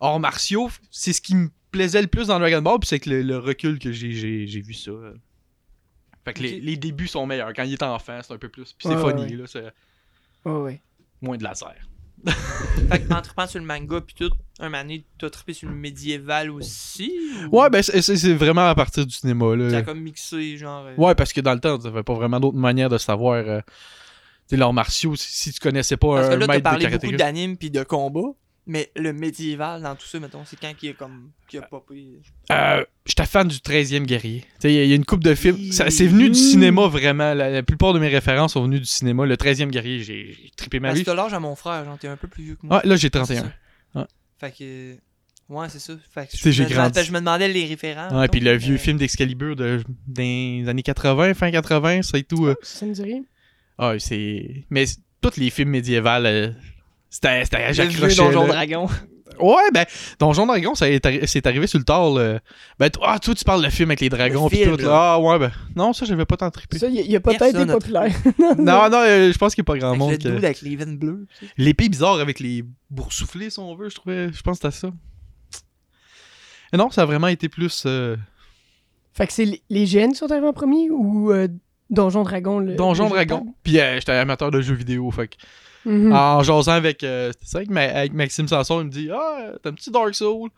hors 0.00 0.18
martiaux. 0.20 0.70
C'est 0.90 1.12
ce 1.12 1.20
qui 1.22 1.34
me 1.36 1.48
plaisait 1.70 2.02
le 2.02 2.08
plus 2.08 2.28
dans 2.28 2.38
Dragon 2.38 2.62
Ball, 2.62 2.78
puis 2.80 2.88
c'est 2.88 3.00
que 3.00 3.10
le, 3.10 3.22
le 3.22 3.38
recul 3.38 3.78
que 3.78 3.92
j'ai, 3.92 4.12
j'ai, 4.12 4.46
j'ai 4.46 4.60
vu 4.60 4.74
ça. 4.74 4.90
Fait 6.24 6.34
que 6.34 6.42
les, 6.42 6.60
les 6.60 6.76
débuts 6.76 7.06
sont 7.08 7.26
meilleurs. 7.26 7.52
Quand 7.54 7.62
il 7.64 7.72
est 7.72 7.82
enfant, 7.82 8.18
c'est 8.22 8.32
un 8.32 8.38
peu 8.38 8.48
plus. 8.48 8.74
Puis 8.76 8.88
c'est 8.88 8.94
Ouais, 8.94 9.00
funny, 9.00 9.22
ouais. 9.22 9.36
là, 9.36 9.44
c'est 9.46 9.64
Ouais, 10.44 10.60
ouais. 10.60 10.82
moins 11.22 11.36
de 11.36 11.44
laser. 11.44 11.74
Fait 12.90 13.00
que 13.00 13.14
en 13.14 13.22
trippant 13.22 13.46
sur 13.46 13.60
le 13.60 13.64
manga 13.66 14.00
pis 14.00 14.14
tout, 14.14 14.30
un 14.58 14.70
donné, 14.70 15.04
t'as 15.18 15.30
trippé 15.30 15.52
sur 15.52 15.68
le 15.68 15.74
médiéval 15.76 16.50
aussi? 16.50 17.12
ou? 17.50 17.60
Ouais, 17.60 17.70
ben 17.70 17.80
c'est- 17.82 18.32
vraiment 18.34 18.66
à 18.68 18.74
partir 18.74 19.06
du 19.06 19.14
cinéma. 19.14 19.46
Ça 19.46 19.52
a 19.52 19.56
Là. 19.70 19.82
comme 19.82 20.00
mixé, 20.00 20.56
genre. 20.56 20.84
euh, 20.86 20.94
Ouais, 20.96 21.14
parce 21.14 21.32
que 21.32 21.40
dans 21.40 21.54
le 21.54 21.60
temps, 21.60 21.78
t'avais 21.78 22.02
pas 22.02 22.14
vraiment 22.14 22.40
d'autre 22.40 22.56
manière 22.58 22.88
de 22.88 22.98
savoir. 22.98 23.34
Euh, 23.34 23.60
tu 23.60 23.70
sais, 24.50 24.56
l'art 24.56 24.72
martiaux, 24.72 25.14
si, 25.14 25.30
si 25.30 25.52
tu 25.52 25.60
connaissais 25.60 25.96
pas 25.96 26.16
Parce 26.16 26.28
que 26.28 26.34
un 26.34 26.38
là, 26.38 26.46
t'as 26.48 26.60
parlé 26.60 26.88
beaucoup 26.88 27.12
d'anime 27.12 27.56
pis 27.56 27.70
de 27.70 27.84
combat, 27.84 28.32
mais 28.68 28.90
le 28.94 29.12
médiéval 29.12 29.82
dans 29.82 29.96
tout 29.96 30.06
ça, 30.06 30.20
mettons, 30.20 30.44
c'est 30.44 30.58
quand 30.60 30.72
qui 30.76 30.88
est 30.88 30.94
comme. 30.94 31.30
qui 31.48 31.58
a 31.58 31.62
popé? 31.62 32.06
Euh, 32.52 32.84
J'étais 33.06 33.26
fan 33.26 33.48
du 33.48 33.56
13e 33.56 34.04
guerrier. 34.04 34.42
Tu 34.42 34.46
sais, 34.60 34.72
Il 34.72 34.76
y, 34.76 34.78
a- 34.78 34.84
il 34.84 34.90
y 34.90 34.92
a 34.92 34.96
une 34.96 35.04
coupe 35.04 35.24
de 35.24 35.34
films. 35.34 35.72
C'est 35.72 36.06
venu 36.06 36.28
du 36.28 36.38
cinéma 36.38 36.86
vraiment. 36.86 37.34
La, 37.34 37.50
la 37.50 37.62
plupart 37.62 37.92
de 37.94 37.98
mes 37.98 38.08
références 38.08 38.52
sont 38.52 38.62
venues 38.62 38.78
du 38.80 38.84
cinéma. 38.86 39.26
Le 39.26 39.36
13e 39.36 39.70
guerrier, 39.70 40.02
j'ai 40.04 40.36
trippé 40.56 40.78
ma 40.78 40.88
Parce 40.88 40.98
vie. 40.98 41.04
que 41.04 41.10
t'as 41.10 41.16
l'âge 41.16 41.32
à 41.34 41.40
mon 41.40 41.56
frère, 41.56 41.84
genre, 41.84 41.98
t'es 41.98 42.06
un 42.08 42.16
peu 42.16 42.28
plus 42.28 42.44
vieux 42.44 42.54
que 42.56 42.66
moi. 42.66 42.80
Ah, 42.84 42.86
là, 42.86 42.94
j'ai 42.96 43.06
C'est 43.06 43.10
31. 43.10 43.40
ça. 43.42 43.52
Ouais. 43.96 44.06
Fait 44.38 44.52
que. 44.56 44.96
Ouais, 45.48 45.66
c'est 45.70 45.78
ça. 45.78 45.94
Fait 46.12 46.26
que 46.30 46.50
je, 46.52 46.62
me 46.62 46.68
grandi. 46.68 47.02
je 47.02 47.10
me 47.10 47.20
demandais 47.20 47.48
les 47.48 47.64
référents. 47.64 48.20
Ouais, 48.20 48.28
puis 48.28 48.40
le 48.40 48.52
vieux 48.54 48.76
film 48.76 48.98
d'Excalibur 48.98 49.56
de, 49.56 49.82
des 50.06 50.64
années 50.68 50.82
80, 50.82 51.32
fin 51.32 51.50
80, 51.50 52.02
ça 52.02 52.18
et 52.18 52.22
tout. 52.24 52.44
euh, 52.46 52.54
Ça 52.62 52.84
me 52.84 52.92
dit 52.92 53.02
rien. 53.02 53.22
Ah, 53.78 53.94
c'est. 53.98 54.66
Mais 54.68 54.84
tous 55.22 55.38
les 55.38 55.48
films 55.48 55.70
médiévaux, 55.70 56.06
euh, 56.08 56.52
c'était. 57.10 57.44
Le 57.44 58.00
Rochet, 58.00 58.16
Donjon 58.16 58.46
là. 58.46 58.52
Dragon. 58.54 58.88
Ouais, 59.40 59.70
ben, 59.72 59.84
Donjon 60.18 60.46
Dragon, 60.46 60.74
ça 60.74 60.88
est, 60.90 61.04
arri- 61.04 61.24
c'est 61.26 61.46
arrivé 61.46 61.66
sur 61.68 61.78
le 61.78 61.84
tard. 61.84 62.10
là. 62.10 62.40
Ben, 62.78 62.90
toi, 62.90 63.04
ah, 63.08 63.18
toi, 63.20 63.34
tu 63.34 63.44
parles 63.44 63.62
de 63.64 63.68
film 63.70 63.90
avec 63.90 64.00
les 64.00 64.08
dragons 64.08 64.44
Le 64.44 64.50
pis 64.50 64.56
film, 64.64 64.76
tout. 64.76 64.84
là. 64.84 65.12
Ah, 65.14 65.20
ouais, 65.20 65.38
ben. 65.38 65.52
Non, 65.76 65.92
ça, 65.92 66.06
j'avais 66.06 66.24
pas 66.24 66.36
tant 66.36 66.50
trippé. 66.50 66.78
Ça, 66.78 66.88
il 66.88 67.14
a, 67.14 67.18
a 67.18 67.20
peut-être 67.20 67.44
été 67.44 67.66
populaire. 67.66 68.12
Non, 68.58 68.88
non, 68.90 68.98
euh, 69.06 69.32
je 69.32 69.38
pense 69.38 69.54
qu'il 69.54 69.62
y 69.62 69.66
a 69.66 69.70
pas 69.72 69.78
grand 69.78 69.88
Avec 69.90 69.98
monde. 70.00 70.10
le 70.12 70.16
que- 70.16 70.28
dude 70.28 70.44
avec 70.44 70.60
les 70.62 70.74
veines 70.76 70.96
bleues. 70.98 71.26
L'épée 71.56 71.88
bizarre 71.88 72.18
avec 72.18 72.40
les 72.40 72.64
boursouflés, 72.90 73.50
si 73.50 73.58
on 73.60 73.76
veut, 73.76 73.90
je 73.90 73.94
trouvais. 73.94 74.32
Je 74.32 74.42
pense 74.42 74.58
que 74.58 74.68
c'était 74.70 74.88
ça. 74.88 74.92
Et 76.72 76.76
non, 76.76 76.90
ça 76.90 77.02
a 77.02 77.04
vraiment 77.04 77.28
été 77.28 77.48
plus. 77.48 77.84
euh, 77.86 78.16
Fait 79.14 79.26
que 79.26 79.32
c'est 79.32 79.44
les- 79.70 79.84
GN 79.86 80.10
qui 80.10 80.16
sont 80.16 80.30
arrivés 80.30 80.46
en 80.48 80.52
premier 80.52 80.90
ou 80.90 81.32
euh, 81.32 81.48
Donjon 81.90 82.22
Dragon? 82.24 82.58
Le, 82.58 82.74
Donjon 82.74 83.04
le 83.04 83.10
Dragon. 83.10 83.54
Puis 83.62 83.78
euh, 83.78 83.94
j'étais 83.96 84.12
amateur 84.12 84.50
de 84.50 84.60
jeux 84.60 84.74
vidéo, 84.74 85.10
fait 85.10 85.28
que 85.28 85.36
Mhm. 85.84 86.12
En 86.12 86.42
jasant 86.42 86.72
avec, 86.72 87.02
euh, 87.04 87.32
c'est 87.40 87.48
ça, 87.48 87.58
avec, 87.58 87.70
Ma- 87.70 87.82
avec 87.82 88.12
Maxime 88.12 88.48
Sanson, 88.48 88.80
il 88.80 88.86
me 88.86 88.90
dit 88.90 89.08
Ah, 89.12 89.52
t'aimes-tu 89.62 89.90
Dark 89.90 90.14
Soul 90.14 90.50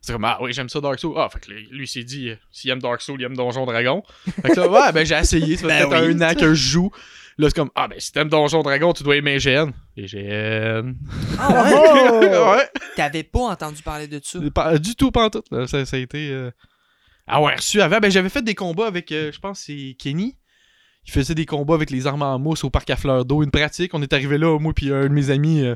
C'est 0.00 0.12
comme 0.12 0.24
Ah 0.24 0.38
oui, 0.40 0.52
j'aime 0.52 0.68
ça 0.68 0.80
Dark 0.80 0.98
Soul. 0.98 1.14
Ah, 1.16 1.28
fait 1.28 1.40
que 1.40 1.50
lui, 1.52 1.86
s'est 1.88 2.04
dit 2.04 2.28
euh, 2.30 2.36
S'il 2.52 2.70
aime 2.70 2.80
Dark 2.80 3.00
Soul, 3.02 3.20
il 3.20 3.24
aime 3.24 3.36
Donjon 3.36 3.66
Dragon. 3.66 4.02
Fait 4.42 4.50
que 4.50 4.60
là, 4.60 4.68
ouais, 4.68 4.92
ben 4.92 5.04
j'ai 5.04 5.16
essayé. 5.16 5.56
Ça 5.56 5.62
fait 5.62 5.68
Ben 5.68 5.88
peut-être 5.88 6.06
oui. 6.16 6.22
un 6.24 6.30
an 6.30 6.34
que 6.34 6.48
je 6.54 6.70
joue. 6.70 6.90
Là, 7.38 7.48
c'est 7.48 7.54
comme 7.56 7.70
Ah, 7.74 7.86
ben 7.88 7.98
si 8.00 8.12
t'aimes 8.12 8.28
Donjon 8.28 8.62
Dragon, 8.62 8.92
tu 8.92 9.02
dois 9.02 9.16
aimer 9.16 9.38
GN. 9.38 9.70
Et 9.96 10.06
GN. 10.06 10.94
Ah 11.38 11.62
ouais? 11.64 12.28
Ouais. 12.38 12.68
T'avais 12.96 13.22
pas 13.24 13.40
entendu 13.40 13.82
parler 13.82 14.06
de 14.08 14.20
ça? 14.22 14.38
Pas- 14.54 14.78
du 14.78 14.94
tout, 14.94 15.10
pas 15.10 15.26
en 15.26 15.30
tout. 15.30 15.42
là. 15.50 15.66
Ça, 15.66 15.84
ça 15.84 15.96
a 15.96 16.00
été. 16.00 16.30
euh, 16.30 16.50
Ah 17.26 17.40
ouais, 17.42 17.54
reçu 17.54 17.80
avant. 17.80 17.98
Ben 17.98 18.10
j'avais 18.10 18.28
fait 18.28 18.42
des 18.42 18.54
combats 18.54 18.86
avec, 18.86 19.12
euh, 19.12 19.30
je 19.32 19.38
pense, 19.38 19.60
c'est 19.60 19.96
Kenny. 19.98 20.36
Il 21.08 21.10
faisait 21.10 21.34
des 21.34 21.46
combats 21.46 21.74
avec 21.74 21.90
les 21.90 22.06
armes 22.06 22.20
en 22.22 22.38
mousse 22.38 22.64
au 22.64 22.70
parc 22.70 22.90
à 22.90 22.96
fleurs 22.96 23.24
d'eau. 23.24 23.42
Une 23.42 23.50
pratique. 23.50 23.94
On 23.94 24.02
est 24.02 24.12
arrivé 24.12 24.36
là, 24.36 24.58
moi 24.58 24.74
puis 24.74 24.92
un 24.92 25.04
de 25.04 25.08
mes 25.08 25.30
amis. 25.30 25.62
euh, 25.62 25.74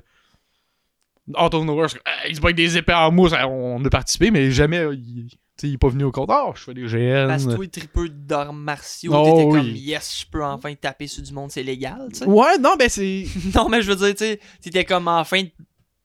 out 1.38 1.54
of 1.54 1.64
nowhere, 1.64 1.86
il 2.28 2.36
se 2.36 2.40
bat 2.40 2.48
avec 2.48 2.56
des 2.56 2.76
épées 2.76 2.92
en 2.92 3.10
mousse. 3.10 3.32
On 3.48 3.82
a 3.84 3.88
participé, 3.90 4.30
mais 4.30 4.50
jamais 4.50 4.78
euh, 4.78 4.94
il, 4.94 5.28
tu 5.30 5.36
sais, 5.56 5.68
il 5.68 5.74
est 5.74 5.78
pas 5.78 5.88
venu 5.88 6.04
au 6.04 6.12
compte. 6.12 6.28
Ah, 6.30 6.50
je 6.54 6.60
fais 6.62 6.74
des 6.74 6.82
GN. 6.82 7.28
Parce 7.28 7.46
que 7.46 7.54
toi, 7.54 7.66
tripeux 7.66 8.08
d'arts 8.10 8.52
martiaux, 8.52 9.12
Oh, 9.14 9.24
t'étais 9.24 9.44
oui. 9.48 9.58
comme 9.58 9.70
yes, 9.76 10.20
je 10.20 10.26
peux 10.30 10.44
enfin 10.44 10.74
taper 10.74 11.06
sur 11.06 11.22
du 11.22 11.32
monde, 11.32 11.50
c'est 11.50 11.62
légal, 11.62 12.08
tu 12.12 12.18
sais. 12.20 12.24
Ouais, 12.26 12.58
non, 12.58 12.74
ben 12.78 12.88
c'est. 12.90 13.24
non, 13.54 13.68
mais 13.70 13.80
je 13.82 13.90
veux 13.92 13.96
dire, 14.12 14.14
tu 14.14 14.38
t'étais 14.60 14.84
comme 14.84 15.08
enfin 15.08 15.42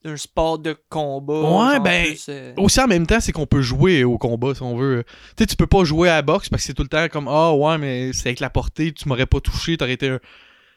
un 0.04 0.18
sport 0.18 0.60
de 0.60 0.75
combat. 0.89 1.42
Ouais, 1.42 1.80
ben, 1.80 2.06
plus, 2.06 2.27
euh, 2.30 2.54
Aussi 2.58 2.80
en 2.80 2.88
même 2.88 3.08
temps, 3.08 3.20
c'est 3.20 3.32
qu'on 3.32 3.46
peut 3.46 3.62
jouer 3.62 4.04
au 4.04 4.18
combat 4.18 4.56
si 4.56 4.62
on 4.62 4.77
veut. 4.77 5.04
Tu 5.36 5.44
sais, 5.44 5.48
tu 5.48 5.56
peux 5.56 5.68
pas 5.68 5.84
jouer 5.84 6.10
à 6.10 6.16
la 6.16 6.22
boxe 6.22 6.50
parce 6.50 6.63
que 6.63 6.68
c'est 6.68 6.74
tout 6.74 6.84
le 6.84 6.89
temps 6.89 7.08
comme 7.10 7.27
Ah 7.27 7.54
ouais, 7.54 7.77
mais 7.77 8.13
c'est 8.13 8.30
avec 8.30 8.39
la 8.39 8.50
portée, 8.50 8.94
tu 8.94 9.08
m'aurais 9.08 9.25
pas 9.25 9.39
touché, 9.42 9.77
t'aurais 9.77 9.94
été 9.94 10.10
un. 10.10 10.20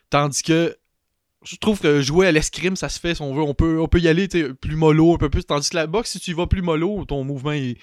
Tandis 0.08 0.42
que 0.42 0.76
je 1.42 1.56
trouve 1.56 1.80
que 1.80 2.02
jouer 2.02 2.26
à 2.26 2.32
l'escrime, 2.32 2.76
ça 2.76 2.88
se 2.88 2.98
fait 3.00 3.14
si 3.14 3.22
on 3.22 3.34
veut. 3.34 3.42
On 3.42 3.54
peut, 3.54 3.80
on 3.80 3.88
peut 3.88 4.00
y 4.00 4.08
aller 4.08 4.28
plus 4.28 4.76
mollo, 4.76 5.14
un 5.14 5.18
peu 5.18 5.30
plus. 5.30 5.44
Tandis 5.44 5.70
que 5.70 5.76
la 5.76 5.86
boxe, 5.86 6.10
si 6.10 6.20
tu 6.20 6.32
y 6.32 6.34
vas 6.34 6.46
plus 6.46 6.62
mollo, 6.62 7.04
ton 7.04 7.24
mouvement 7.24 7.52
il, 7.52 7.76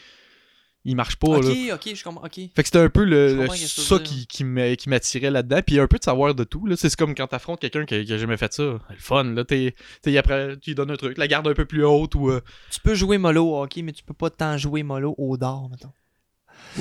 il 0.90 0.96
marche 0.96 1.18
pas. 1.18 1.28
Ok, 1.28 1.44
là. 1.44 1.76
ok, 1.76 1.90
je 1.96 2.04
comprends. 2.04 2.26
Ok. 2.26 2.36
Fait 2.36 2.48
que 2.56 2.64
c'était 2.66 2.80
un 2.80 2.90
peu 2.90 3.04
le, 3.04 3.46
ça 3.56 4.00
qui, 4.00 4.26
qui 4.26 4.44
m'a- 4.44 4.76
qui 4.76 4.90
m'attirait 4.90 5.30
là-dedans. 5.30 5.60
Puis 5.66 5.80
un 5.80 5.86
peu 5.88 5.98
de 5.98 6.04
savoir 6.04 6.34
de 6.34 6.44
tout. 6.44 6.66
Là. 6.66 6.76
C'est 6.78 6.96
comme 6.96 7.14
quand 7.14 7.28
t'affrontes 7.28 7.60
quelqu'un 7.60 7.86
qui, 7.86 8.06
qui 8.06 8.14
a 8.14 8.18
jamais 8.18 8.38
fait 8.38 8.52
ça. 8.54 8.64
Le 8.64 8.80
fun, 8.98 9.24
là. 9.26 9.44
T'es, 9.44 9.76
t'es- 10.02 10.18
après, 10.18 10.56
tu 10.58 10.70
lui 10.72 10.76
donnes 10.76 10.90
un 10.92 10.96
truc, 10.96 11.18
la 11.18 11.28
garde 11.28 11.48
un 11.48 11.54
peu 11.54 11.66
plus 11.66 11.84
haute 11.86 12.16
ou. 12.16 12.30
euh, 12.30 12.42
Tu 12.72 12.80
peux 12.80 12.96
jouer 12.96 13.18
mollo 13.18 13.46
au 13.52 13.62
hockey, 13.62 13.82
mais 13.82 13.92
tu 13.92 14.04
peux 14.04 14.14
pas 14.14 14.30
tant 14.30 14.58
jouer 14.58 14.82
mollo 14.84 15.14
au 15.18 15.36
dard, 15.38 15.68
mettons. 15.70 15.92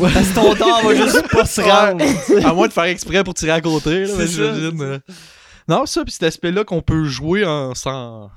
Parce 0.01 0.29
que 0.29 0.35
ton 0.35 0.55
dard 0.55 0.83
va 0.85 0.95
juste 0.95 1.29
pas 1.33 1.45
se 1.45 1.61
rendre. 1.61 2.05
à 2.47 2.53
moins 2.55 2.69
de 2.69 2.73
faire 2.73 2.85
exprès 2.85 3.25
pour 3.25 3.35
tirer 3.35 3.53
à 3.53 3.61
côté. 3.61 4.05
Là, 4.05 4.15
mais 4.19 4.27
ça, 4.27 4.41
euh. 4.43 4.99
Non, 5.69 5.85
ça, 5.87 6.05
puis 6.05 6.13
cet 6.13 6.23
aspect-là 6.23 6.65
qu'on 6.65 6.83
peut 6.83 7.05
jouer 7.05 7.45
en, 7.45 7.75
sans, 7.75 8.31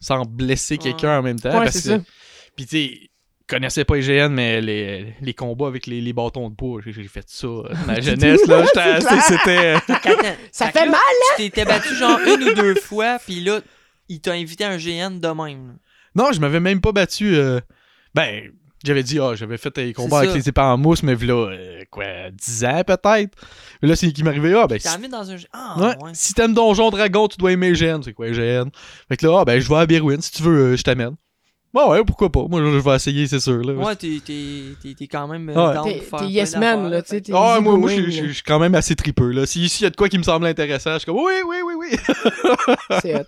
sans 0.00 0.24
blesser 0.24 0.76
quelqu'un 0.76 1.18
en 1.18 1.22
même 1.22 1.40
temps. 1.40 1.50
Ouais, 1.50 1.64
parce 1.64 1.76
c'est 1.78 1.98
que- 1.98 2.04
ça. 2.04 2.10
Puis 2.56 2.66
tu 2.66 2.76
sais, 2.76 3.00
connaissais 3.48 3.84
pas 3.84 3.96
IGN, 3.98 4.28
mais 4.30 4.60
les, 4.60 5.14
les 5.20 5.34
combats 5.34 5.66
avec 5.66 5.86
les, 5.86 6.00
les 6.00 6.12
bâtons 6.12 6.48
de 6.50 6.54
bois, 6.54 6.80
j'ai 6.84 6.92
fait 7.08 7.24
ça 7.28 7.46
euh, 7.46 7.62
dans 7.68 7.86
ma 7.86 8.00
jeunesse. 8.00 8.46
là. 8.46 8.64
C'était. 9.28 9.74
Attends, 9.74 9.94
Ça 10.52 10.70
fait 10.70 10.86
mal! 10.86 10.98
Tu 11.36 11.42
t'étais 11.44 11.64
battu 11.64 11.94
genre 11.94 12.18
une 12.26 12.42
ou 12.48 12.54
deux 12.54 12.74
fois, 12.76 13.18
puis 13.24 13.40
là, 13.40 13.60
il 14.08 14.20
t'a 14.20 14.32
invité 14.32 14.64
à 14.64 14.70
un 14.70 14.76
GN 14.76 15.18
de 15.20 15.28
même. 15.28 15.76
Non, 16.14 16.32
je 16.32 16.40
m'avais 16.40 16.60
même 16.60 16.80
pas 16.80 16.92
battu. 16.92 17.34
euh, 17.36 17.60
Ben, 18.14 18.50
j'avais 18.84 19.02
dit, 19.02 19.18
ah, 19.18 19.34
j'avais 19.34 19.56
fait 19.56 19.74
des 19.74 19.92
combats 19.94 20.18
avec 20.20 20.34
les 20.34 20.48
épées 20.48 20.60
en 20.60 20.76
mousse, 20.76 21.02
mais 21.02 21.14
là, 21.16 21.48
euh, 21.50 21.80
quoi, 21.90 22.04
10 22.30 22.64
ans 22.66 22.82
peut-être. 22.86 23.34
Mais 23.82 23.88
là, 23.88 23.96
c'est 23.96 24.12
qui 24.12 24.22
m'arrivait, 24.22 24.54
ah, 24.54 24.66
ben, 24.66 24.78
T'es 24.78 24.88
si, 24.88 25.08
dans 25.08 25.30
un. 25.30 25.36
Ah, 25.52 25.74
ouais, 25.78 25.86
ouais. 26.04 26.10
si 26.12 26.34
t'aimes 26.34 26.52
Donjon 26.54 26.90
Dragon, 26.90 27.26
tu 27.28 27.36
dois 27.38 27.52
aimer 27.52 27.72
GN. 27.72 28.02
C'est 28.02 28.12
quoi 28.12 28.28
GN? 28.30 28.68
Fait 29.08 29.16
que 29.16 29.26
là, 29.26 29.38
ah, 29.40 29.44
ben, 29.44 29.58
je 29.58 29.68
vais 29.68 29.76
à 29.76 29.86
Birwin, 29.86 30.20
si 30.20 30.30
tu 30.32 30.42
veux, 30.42 30.72
euh, 30.72 30.76
je 30.76 30.82
t'amène. 30.82 31.16
Bon, 31.74 31.90
ouais, 31.90 32.04
pourquoi 32.04 32.30
pas. 32.30 32.46
Moi, 32.48 32.60
je 32.60 32.78
vais 32.78 32.94
essayer, 32.94 33.26
c'est 33.26 33.40
sûr. 33.40 33.60
Là. 33.62 33.72
Ouais, 33.74 33.96
t'es, 33.96 34.20
t'es, 34.24 34.76
t'es, 34.80 34.94
t'es 34.94 35.06
quand 35.08 35.26
même 35.26 35.48
euh, 35.50 35.82
Ouais. 35.82 36.00
T'es 36.20 36.28
yes 36.28 36.56
man, 36.56 36.88
là, 36.88 37.02
t'es 37.02 37.20
Ah, 37.34 37.58
moi, 37.60 37.76
moi, 37.76 37.90
je 37.90 38.08
suis- 38.10 38.42
quand 38.46 38.60
même 38.60 38.76
assez 38.76 38.94
tripeux, 38.94 39.32
là. 39.32 39.44
Si 39.44 39.60
ici, 39.64 39.82
il 39.82 39.84
y 39.84 39.86
a 39.88 39.90
de 39.90 39.96
quoi 39.96 40.08
qui 40.08 40.16
me 40.16 40.22
semble 40.22 40.46
intéressant, 40.46 40.92
je 40.94 40.98
suis 41.00 41.06
comme, 41.06 41.16
oui, 41.16 41.32
oui, 41.44 41.56
oui, 41.66 41.74
oui. 41.76 41.96
C'est 43.02 43.16
hot. 43.16 43.24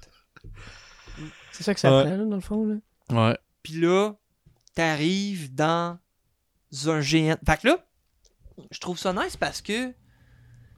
C'est 1.51 1.65
ça 1.65 1.75
que 1.75 1.81
ça 1.81 1.91
Ouais. 1.97 2.05
prend, 2.05 2.17
là, 2.17 2.25
dans 2.25 2.35
le 2.37 2.41
fond. 2.41 2.67
Là. 2.67 2.77
Ouais. 3.31 3.37
Puis 3.65 3.75
là, 3.81 4.13
t'arrives 4.77 5.53
dans 5.53 5.99
un 6.87 7.01
GN. 7.01 7.37
Fait 7.45 7.61
que 7.61 7.67
là, 7.67 7.79
je 8.71 8.79
trouve 8.79 8.97
ça 8.99 9.13
nice 9.13 9.37
parce 9.37 9.61
que 9.61 9.93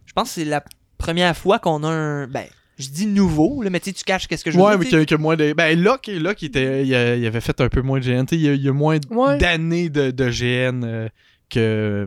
je 0.06 0.12
pense 0.14 0.28
que 0.28 0.34
c'est 0.36 0.44
la 0.46 0.64
première 0.96 1.36
fois 1.36 1.58
qu'on 1.58 1.82
a 1.84 1.88
un. 1.88 2.26
Ben, 2.28 2.46
je 2.78 2.88
dis 2.88 3.06
nouveau, 3.06 3.62
là, 3.62 3.70
mais 3.70 3.80
tu 3.80 3.90
sais, 3.90 3.92
tu 3.94 4.04
caches 4.04 4.26
qu'est-ce 4.28 4.44
que 4.44 4.50
je 4.50 4.56
veux 4.56 4.62
Ouais, 4.62 4.70
dire. 4.70 4.78
mais 4.78 4.84
tu 4.84 4.90
qu'il 4.90 4.98
y 4.98 5.02
a- 5.02 5.04
qu'il 5.04 5.16
y 5.16 5.20
a 5.20 5.22
moins 5.22 5.36
de. 5.36 5.52
Ben, 5.52 5.80
Locke, 5.82 6.06
Locke 6.08 6.42
il, 6.42 6.46
était, 6.46 6.86
il, 6.86 6.94
a- 6.94 7.16
il 7.16 7.26
avait 7.26 7.40
fait 7.40 7.60
un 7.60 7.68
peu 7.68 7.82
moins 7.82 7.98
de 8.00 8.04
GN. 8.04 8.24
Il 8.32 8.40
y 8.40 8.48
a, 8.48 8.54
il 8.54 8.62
y 8.62 8.68
a 8.68 8.72
moins 8.72 8.98
Ouais. 9.10 9.36
d'années 9.38 9.88
de, 9.90 10.10
de 10.10 10.30
GN 10.30 10.82
euh, 10.84 11.08
que, 11.50 12.06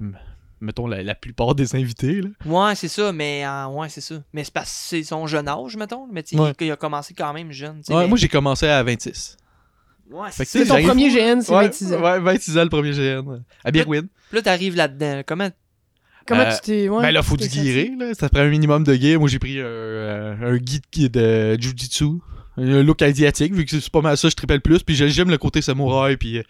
mettons, 0.62 0.88
la, 0.88 1.04
la 1.04 1.16
plupart 1.16 1.56
des 1.56 1.76
invités. 1.76 2.22
Là. 2.22 2.30
Ouais, 2.46 2.76
c'est 2.76 2.88
ça, 2.88 3.12
mais 3.12 3.46
euh, 3.46 3.68
ouais, 3.68 3.90
c'est 3.90 4.02
ça. 4.02 4.16
Mais 4.34 4.44
c'est 4.44 4.54
parce 4.54 4.70
que 4.72 4.78
c'est 4.98 5.04
son 5.04 5.28
jeune 5.28 5.48
âge, 5.48 5.76
mettons. 5.76 6.08
Mais 6.12 6.24
tu 6.24 6.36
sais, 6.36 6.42
Ouais. 6.42 6.54
il, 6.62 6.72
a 6.72 6.76
commencé 6.76 7.14
quand 7.14 7.34
même 7.34 7.52
jeune. 7.52 7.82
Ouais, 7.90 7.96
mais- 8.04 8.08
moi, 8.08 8.18
j'ai 8.18 8.28
commencé 8.30 8.68
à 8.68 8.82
26. 8.84 9.38
Ouais, 10.12 10.28
c'est 10.32 10.44
que 10.44 10.50
ça. 10.50 10.60
C'est 10.60 10.68
ton 10.68 10.82
premier 10.88 11.10
GN, 11.10 11.42
c'est 11.42 11.54
ouais, 11.54 11.64
26 11.68 11.94
ans. 11.94 12.02
Ouais, 12.02 12.20
26 12.20 12.58
ans 12.58 12.64
le 12.64 12.70
premier 12.70 12.92
GN. 12.92 13.42
À 13.64 13.72
Birwin. 13.72 14.02
Puis 14.30 14.36
là, 14.38 14.42
t'arrives 14.42 14.76
là-dedans. 14.76 15.22
Comment. 15.26 15.50
Comment 16.28 16.42
Euh, 16.42 16.56
tu 16.56 16.62
t'es. 16.62 16.90
Ouais, 16.90 17.02
ben 17.02 17.12
là, 17.12 17.24
faut 17.24 17.38
du 17.38 17.48
guirer, 17.48 17.92
là. 17.98 18.14
Ça 18.14 18.30
prend 18.30 18.42
un 18.42 18.50
minimum 18.50 18.84
de 18.84 18.94
gear. 18.94 19.20
Moi, 19.20 19.28
j'ai 19.30 19.40
pris 19.40 19.60
un, 19.60 19.64
euh, 19.64 20.36
un 20.54 20.58
guide 20.58 20.84
qui 20.92 21.06
est 21.06 21.10
de 21.10 21.56
Jiu-Jitsu. 21.60 22.20
Un 22.58 22.84
look 22.84 23.02
asiatique, 23.02 23.54
vu 23.54 23.66
que 23.66 23.80
c'est 23.80 23.90
pas 23.90 24.02
mal 24.02 24.18
ça, 24.18 24.30
je 24.30 24.36
tripais 24.36 24.56
le 24.56 24.60
plus. 24.60 24.84
Puis 24.84 24.96
j'ai- 24.96 25.10
j'aime 25.10 25.30
le 25.30 25.38
côté 25.38 25.62
samouraï. 25.62 26.18
Puis. 26.18 26.38
euh, 26.38 26.44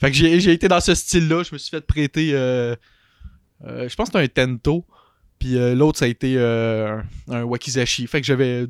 Fait 0.00 0.10
que 0.10 0.16
j'ai 0.16 0.40
j'ai 0.40 0.52
été 0.52 0.66
dans 0.66 0.80
ce 0.80 0.94
style-là. 0.94 1.42
Je 1.42 1.50
me 1.52 1.58
suis 1.58 1.70
fait 1.70 1.86
prêter. 1.86 2.30
euh, 2.32 2.74
euh, 3.66 3.86
je 3.88 3.94
pense 3.96 4.08
que 4.10 4.18
c'était 4.22 4.40
un 4.40 4.46
Tento. 4.56 4.86
Puis 5.38 5.56
euh, 5.58 5.74
l'autre, 5.74 5.98
ça 5.98 6.06
a 6.06 6.08
été 6.08 6.34
euh, 6.38 6.98
un, 7.28 7.34
un 7.34 7.42
Wakizashi. 7.44 8.06
Fait 8.06 8.20
que 8.20 8.26
j'avais. 8.26 8.66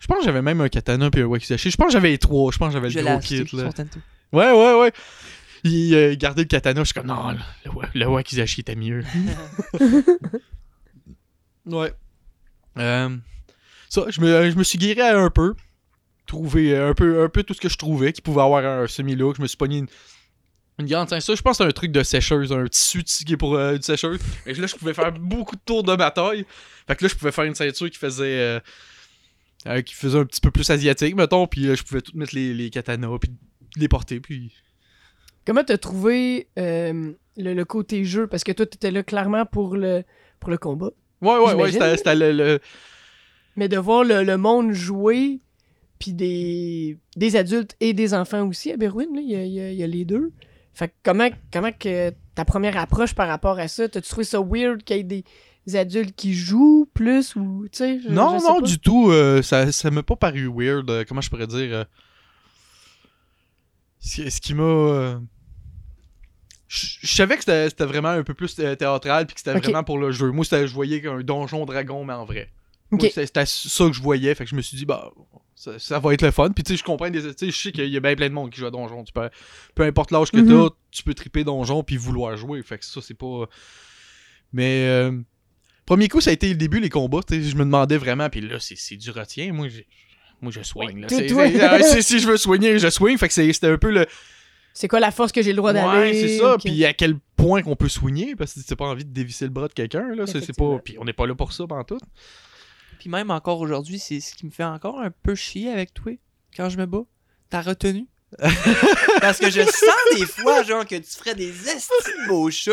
Je 0.00 0.06
pense 0.08 0.18
que 0.18 0.24
j'avais 0.24 0.42
même 0.42 0.60
un 0.60 0.68
katana 0.68 1.08
puis 1.10 1.22
un 1.22 1.26
Wakizashi. 1.26 1.70
Je 1.70 1.76
pense 1.76 1.86
que 1.88 1.92
j'avais 1.92 2.10
les 2.10 2.18
trois. 2.18 2.50
Je 2.52 2.58
pense 2.58 2.68
que 2.68 2.72
j'avais 2.74 2.90
Je 2.90 2.98
le 2.98 3.04
l'ai 3.04 3.10
gros 3.12 3.20
kit. 3.20 3.38
Là. 3.56 3.70
Ouais, 4.32 4.50
ouais, 4.52 4.80
ouais. 4.80 4.92
Il 5.68 5.94
euh, 5.94 6.14
gardait 6.16 6.42
le 6.42 6.48
katana, 6.48 6.80
je 6.80 6.86
suis 6.86 6.94
comme 6.94 7.06
non, 7.06 7.30
le, 7.30 7.38
le, 7.64 7.70
wa- 7.72 7.88
le 7.94 8.06
Wakizashi 8.06 8.60
était 8.60 8.76
mieux. 8.76 9.02
ouais. 11.66 11.92
Euh, 12.78 13.16
ça, 13.88 14.04
je 14.08 14.20
me, 14.20 14.50
je 14.50 14.56
me 14.56 14.62
suis 14.64 14.78
guéri 14.78 15.00
un 15.00 15.30
peu. 15.30 15.54
Trouvé 16.26 16.74
euh, 16.74 16.90
un 16.90 16.94
peu, 16.94 17.22
un 17.22 17.28
peu 17.28 17.42
tout 17.42 17.54
ce 17.54 17.60
que 17.60 17.68
je 17.68 17.76
trouvais 17.78 18.12
qui 18.12 18.20
pouvait 18.22 18.42
avoir 18.42 18.64
un 18.64 18.86
semi-look. 18.86 19.36
Je 19.36 19.42
me 19.42 19.46
suis 19.46 19.56
pogné 19.56 19.78
une, 19.78 19.86
une 20.78 20.86
grande. 20.86 21.08
Ça, 21.08 21.18
je 21.18 21.42
pense 21.42 21.58
que 21.58 21.64
c'est 21.64 21.68
un 21.68 21.72
truc 21.72 21.92
de 21.92 22.02
sécheuse, 22.02 22.52
un 22.52 22.66
tissu 22.66 23.02
qui 23.04 23.32
est 23.32 23.36
pour 23.36 23.54
euh, 23.54 23.76
une 23.76 23.82
sécheuse. 23.82 24.18
Et 24.44 24.54
là, 24.54 24.66
je 24.66 24.74
pouvais 24.74 24.94
faire 24.94 25.12
beaucoup 25.18 25.56
de 25.56 25.60
tours 25.64 25.82
de 25.84 25.94
ma 25.94 26.10
taille. 26.10 26.44
Fait 26.86 26.96
que 26.96 27.04
là, 27.04 27.08
je 27.08 27.14
pouvais 27.14 27.32
faire 27.32 27.44
une 27.44 27.54
ceinture 27.54 27.90
qui 27.90 27.98
faisait. 27.98 28.60
qui 29.84 29.94
faisait 29.94 30.18
un 30.18 30.24
petit 30.26 30.40
peu 30.40 30.50
plus 30.50 30.68
asiatique, 30.70 31.14
mettons, 31.14 31.46
puis 31.46 31.74
je 31.76 31.82
pouvais 31.82 32.00
tout 32.02 32.12
mettre 32.16 32.34
les, 32.34 32.52
les 32.54 32.70
katanas, 32.70 33.18
puis 33.20 33.30
les 33.76 33.88
porter, 33.88 34.20
puis 34.20 34.52
Comment 35.46 35.62
t'as 35.64 35.78
trouvé 35.78 36.48
euh, 36.58 37.12
le, 37.36 37.54
le 37.54 37.64
côté 37.64 38.04
jeu? 38.04 38.26
Parce 38.26 38.42
que 38.44 38.52
toi, 38.52 38.66
t'étais 38.66 38.90
là 38.90 39.02
clairement 39.02 39.46
pour 39.46 39.76
le, 39.76 40.02
pour 40.40 40.50
le 40.50 40.58
combat. 40.58 40.90
Ouais, 41.22 41.38
ouais, 41.38 41.54
ouais, 41.54 41.72
c'était 41.72 42.14
le, 42.14 42.32
le- 42.32 42.60
Mais 43.56 43.68
de 43.68 43.78
voir 43.78 44.04
le, 44.04 44.22
le 44.22 44.36
monde 44.36 44.72
jouer, 44.72 45.40
puis 45.98 46.12
des, 46.12 46.98
des 47.16 47.36
adultes 47.36 47.74
et 47.80 47.94
des 47.94 48.12
enfants 48.12 48.46
aussi 48.46 48.70
à 48.72 48.76
Berwyn, 48.76 49.06
là, 49.14 49.20
il 49.22 49.28
y 49.30 49.32
y 49.32 49.60
a- 49.60 49.70
il 49.70 49.76
y 49.78 49.82
a 49.82 49.86
les 49.86 50.04
deux. 50.04 50.32
Fait 50.74 50.88
que 50.88 50.94
comment, 51.04 51.28
comment 51.52 51.72
que 51.72 52.12
ta 52.34 52.44
première 52.44 52.76
approche 52.76 53.14
par 53.14 53.28
rapport 53.28 53.58
à 53.58 53.66
ça, 53.68 53.88
t'as-tu 53.88 54.08
trouvé 54.10 54.24
ça 54.24 54.40
weird 54.40 54.82
qu'il 54.82 54.96
y 54.96 55.00
ait 55.00 55.04
des 55.66 55.76
adultes 55.76 56.14
qui 56.14 56.34
jouent 56.34 56.86
plus 56.92 57.34
ou, 57.34 57.66
tu 57.72 57.78
sais? 57.78 57.98
Non, 58.10 58.34
je 58.34 58.38
sais 58.42 58.48
non, 58.48 58.60
pas. 58.60 58.66
du 58.66 58.78
tout. 58.78 59.10
euh, 59.10 59.40
ça 59.40 59.72
ça 59.72 59.90
m'a 59.90 60.02
pas 60.02 60.16
paru 60.16 60.50
weird. 60.54 60.90
euh, 60.90 61.04
comment 61.08 61.22
je 61.22 61.30
pourrais 61.30 61.46
dire 61.46 61.72
euh, 61.74 61.84
ce 64.00 64.40
qui 64.40 64.52
m'a. 64.54 65.20
Je 66.68 67.06
savais 67.06 67.36
que 67.36 67.42
c'était 67.42 67.84
vraiment 67.84 68.08
un 68.08 68.22
peu 68.24 68.34
plus 68.34 68.56
euh, 68.58 68.74
théâtral 68.74 69.26
puis 69.26 69.34
que 69.34 69.40
c'était 69.40 69.52
vraiment 69.68 69.84
pour 69.84 69.98
le 69.98 70.10
jeu. 70.10 70.30
Moi, 70.32 70.44
je 70.50 70.72
voyais 70.74 71.06
un 71.06 71.20
donjon 71.20 71.64
dragon, 71.64 72.04
mais 72.04 72.12
en 72.14 72.24
vrai. 72.24 72.50
C'était 73.12 73.46
ça 73.46 73.86
que 73.86 73.92
je 73.92 74.00
voyais. 74.02 74.34
Fait 74.34 74.44
que 74.44 74.50
je 74.50 74.54
me 74.56 74.62
suis 74.62 74.76
dit, 74.76 74.84
bah, 74.84 75.10
ça, 75.54 75.78
ça 75.78 75.98
va 75.98 76.12
être 76.14 76.22
le 76.22 76.30
fun. 76.30 76.50
Puis 76.50 76.62
tu 76.64 76.72
sais, 76.72 76.76
je 76.78 76.84
comprends 76.84 77.10
des. 77.10 77.20
Je 77.20 77.50
sais 77.50 77.72
qu'il 77.72 77.88
y 77.88 77.96
a 77.96 78.00
bien 78.00 78.14
plein 78.16 78.28
de 78.28 78.34
monde 78.34 78.50
qui 78.50 78.60
joue 78.60 78.66
à 78.66 78.70
donjon. 78.70 79.04
Tu 79.04 79.12
peux, 79.12 79.28
peu 79.74 79.82
importe 79.84 80.10
l'âge 80.10 80.30
que 80.30 80.38
Mhm. 80.38 80.48
t'as, 80.68 80.74
tu 80.90 81.02
peux 81.02 81.14
triper 81.14 81.44
donjon 81.44 81.82
puis 81.82 81.96
vouloir 81.96 82.36
jouer. 82.36 82.62
Fait 82.62 82.78
que 82.78 82.84
ça, 82.84 83.00
c'est 83.00 83.14
pas. 83.14 83.46
Mais. 84.52 84.86
euh, 84.88 85.12
Premier 85.84 86.08
coup, 86.08 86.20
ça 86.20 86.30
a 86.30 86.32
été 86.32 86.48
le 86.48 86.56
début, 86.56 86.80
les 86.80 86.88
combats. 86.88 87.20
Je 87.30 87.36
me 87.54 87.64
demandais 87.64 87.96
vraiment, 87.96 88.28
puis 88.28 88.40
là, 88.40 88.56
c'est 88.58 88.96
du 88.96 89.10
retien. 89.12 89.52
Moi, 89.52 89.68
moi 90.40 90.50
je 90.50 90.60
soigne. 90.62 91.06
c'est- 91.08 92.02
si 92.02 92.18
je 92.18 92.26
veux 92.26 92.36
soigner, 92.36 92.78
je 92.80 92.90
soigne. 92.90 93.16
Fait 93.18 93.28
que 93.28 93.34
c'était 93.34 93.68
un 93.68 93.78
peu 93.78 93.92
le. 93.92 94.04
C'est 94.78 94.88
quoi 94.88 95.00
la 95.00 95.10
force 95.10 95.32
que 95.32 95.40
j'ai 95.40 95.52
le 95.52 95.56
droit 95.56 95.72
d'aller? 95.72 96.10
Ouais, 96.10 96.12
c'est 96.12 96.38
ça. 96.38 96.56
Puis 96.62 96.84
à 96.84 96.92
quel 96.92 97.16
point 97.34 97.62
qu'on 97.62 97.76
peut 97.76 97.88
soigner, 97.88 98.36
parce 98.36 98.52
que 98.52 98.60
c'est 98.66 98.76
pas 98.76 98.84
envie 98.84 99.06
de 99.06 99.10
dévisser 99.10 99.46
le 99.46 99.50
bras 99.50 99.68
de 99.68 99.72
quelqu'un. 99.72 100.14
là. 100.14 100.26
C'est 100.26 100.54
pas. 100.54 100.78
Puis 100.84 100.98
on 101.00 101.04
n'est 101.04 101.14
pas 101.14 101.26
là 101.26 101.34
pour 101.34 101.52
ça, 101.54 101.64
tout. 101.88 101.98
Puis 102.98 103.08
même 103.08 103.30
encore 103.30 103.60
aujourd'hui, 103.60 103.98
c'est 103.98 104.20
ce 104.20 104.34
qui 104.34 104.44
me 104.44 104.50
fait 104.50 104.64
encore 104.64 105.00
un 105.00 105.10
peu 105.10 105.34
chier 105.34 105.70
avec 105.70 105.94
toi 105.94 106.12
quand 106.54 106.68
je 106.68 106.76
me 106.76 106.84
bats. 106.84 107.04
T'as 107.48 107.62
retenu. 107.62 108.06
Parce 109.20 109.38
que 109.38 109.50
je 109.50 109.62
sens 109.62 110.18
des 110.18 110.26
fois, 110.26 110.62
genre, 110.62 110.84
que 110.84 110.96
tu 110.96 111.10
ferais 111.16 111.34
des 111.34 111.48
estis 111.68 111.88
de 112.06 112.28
beaux 112.28 112.50
shots, 112.50 112.72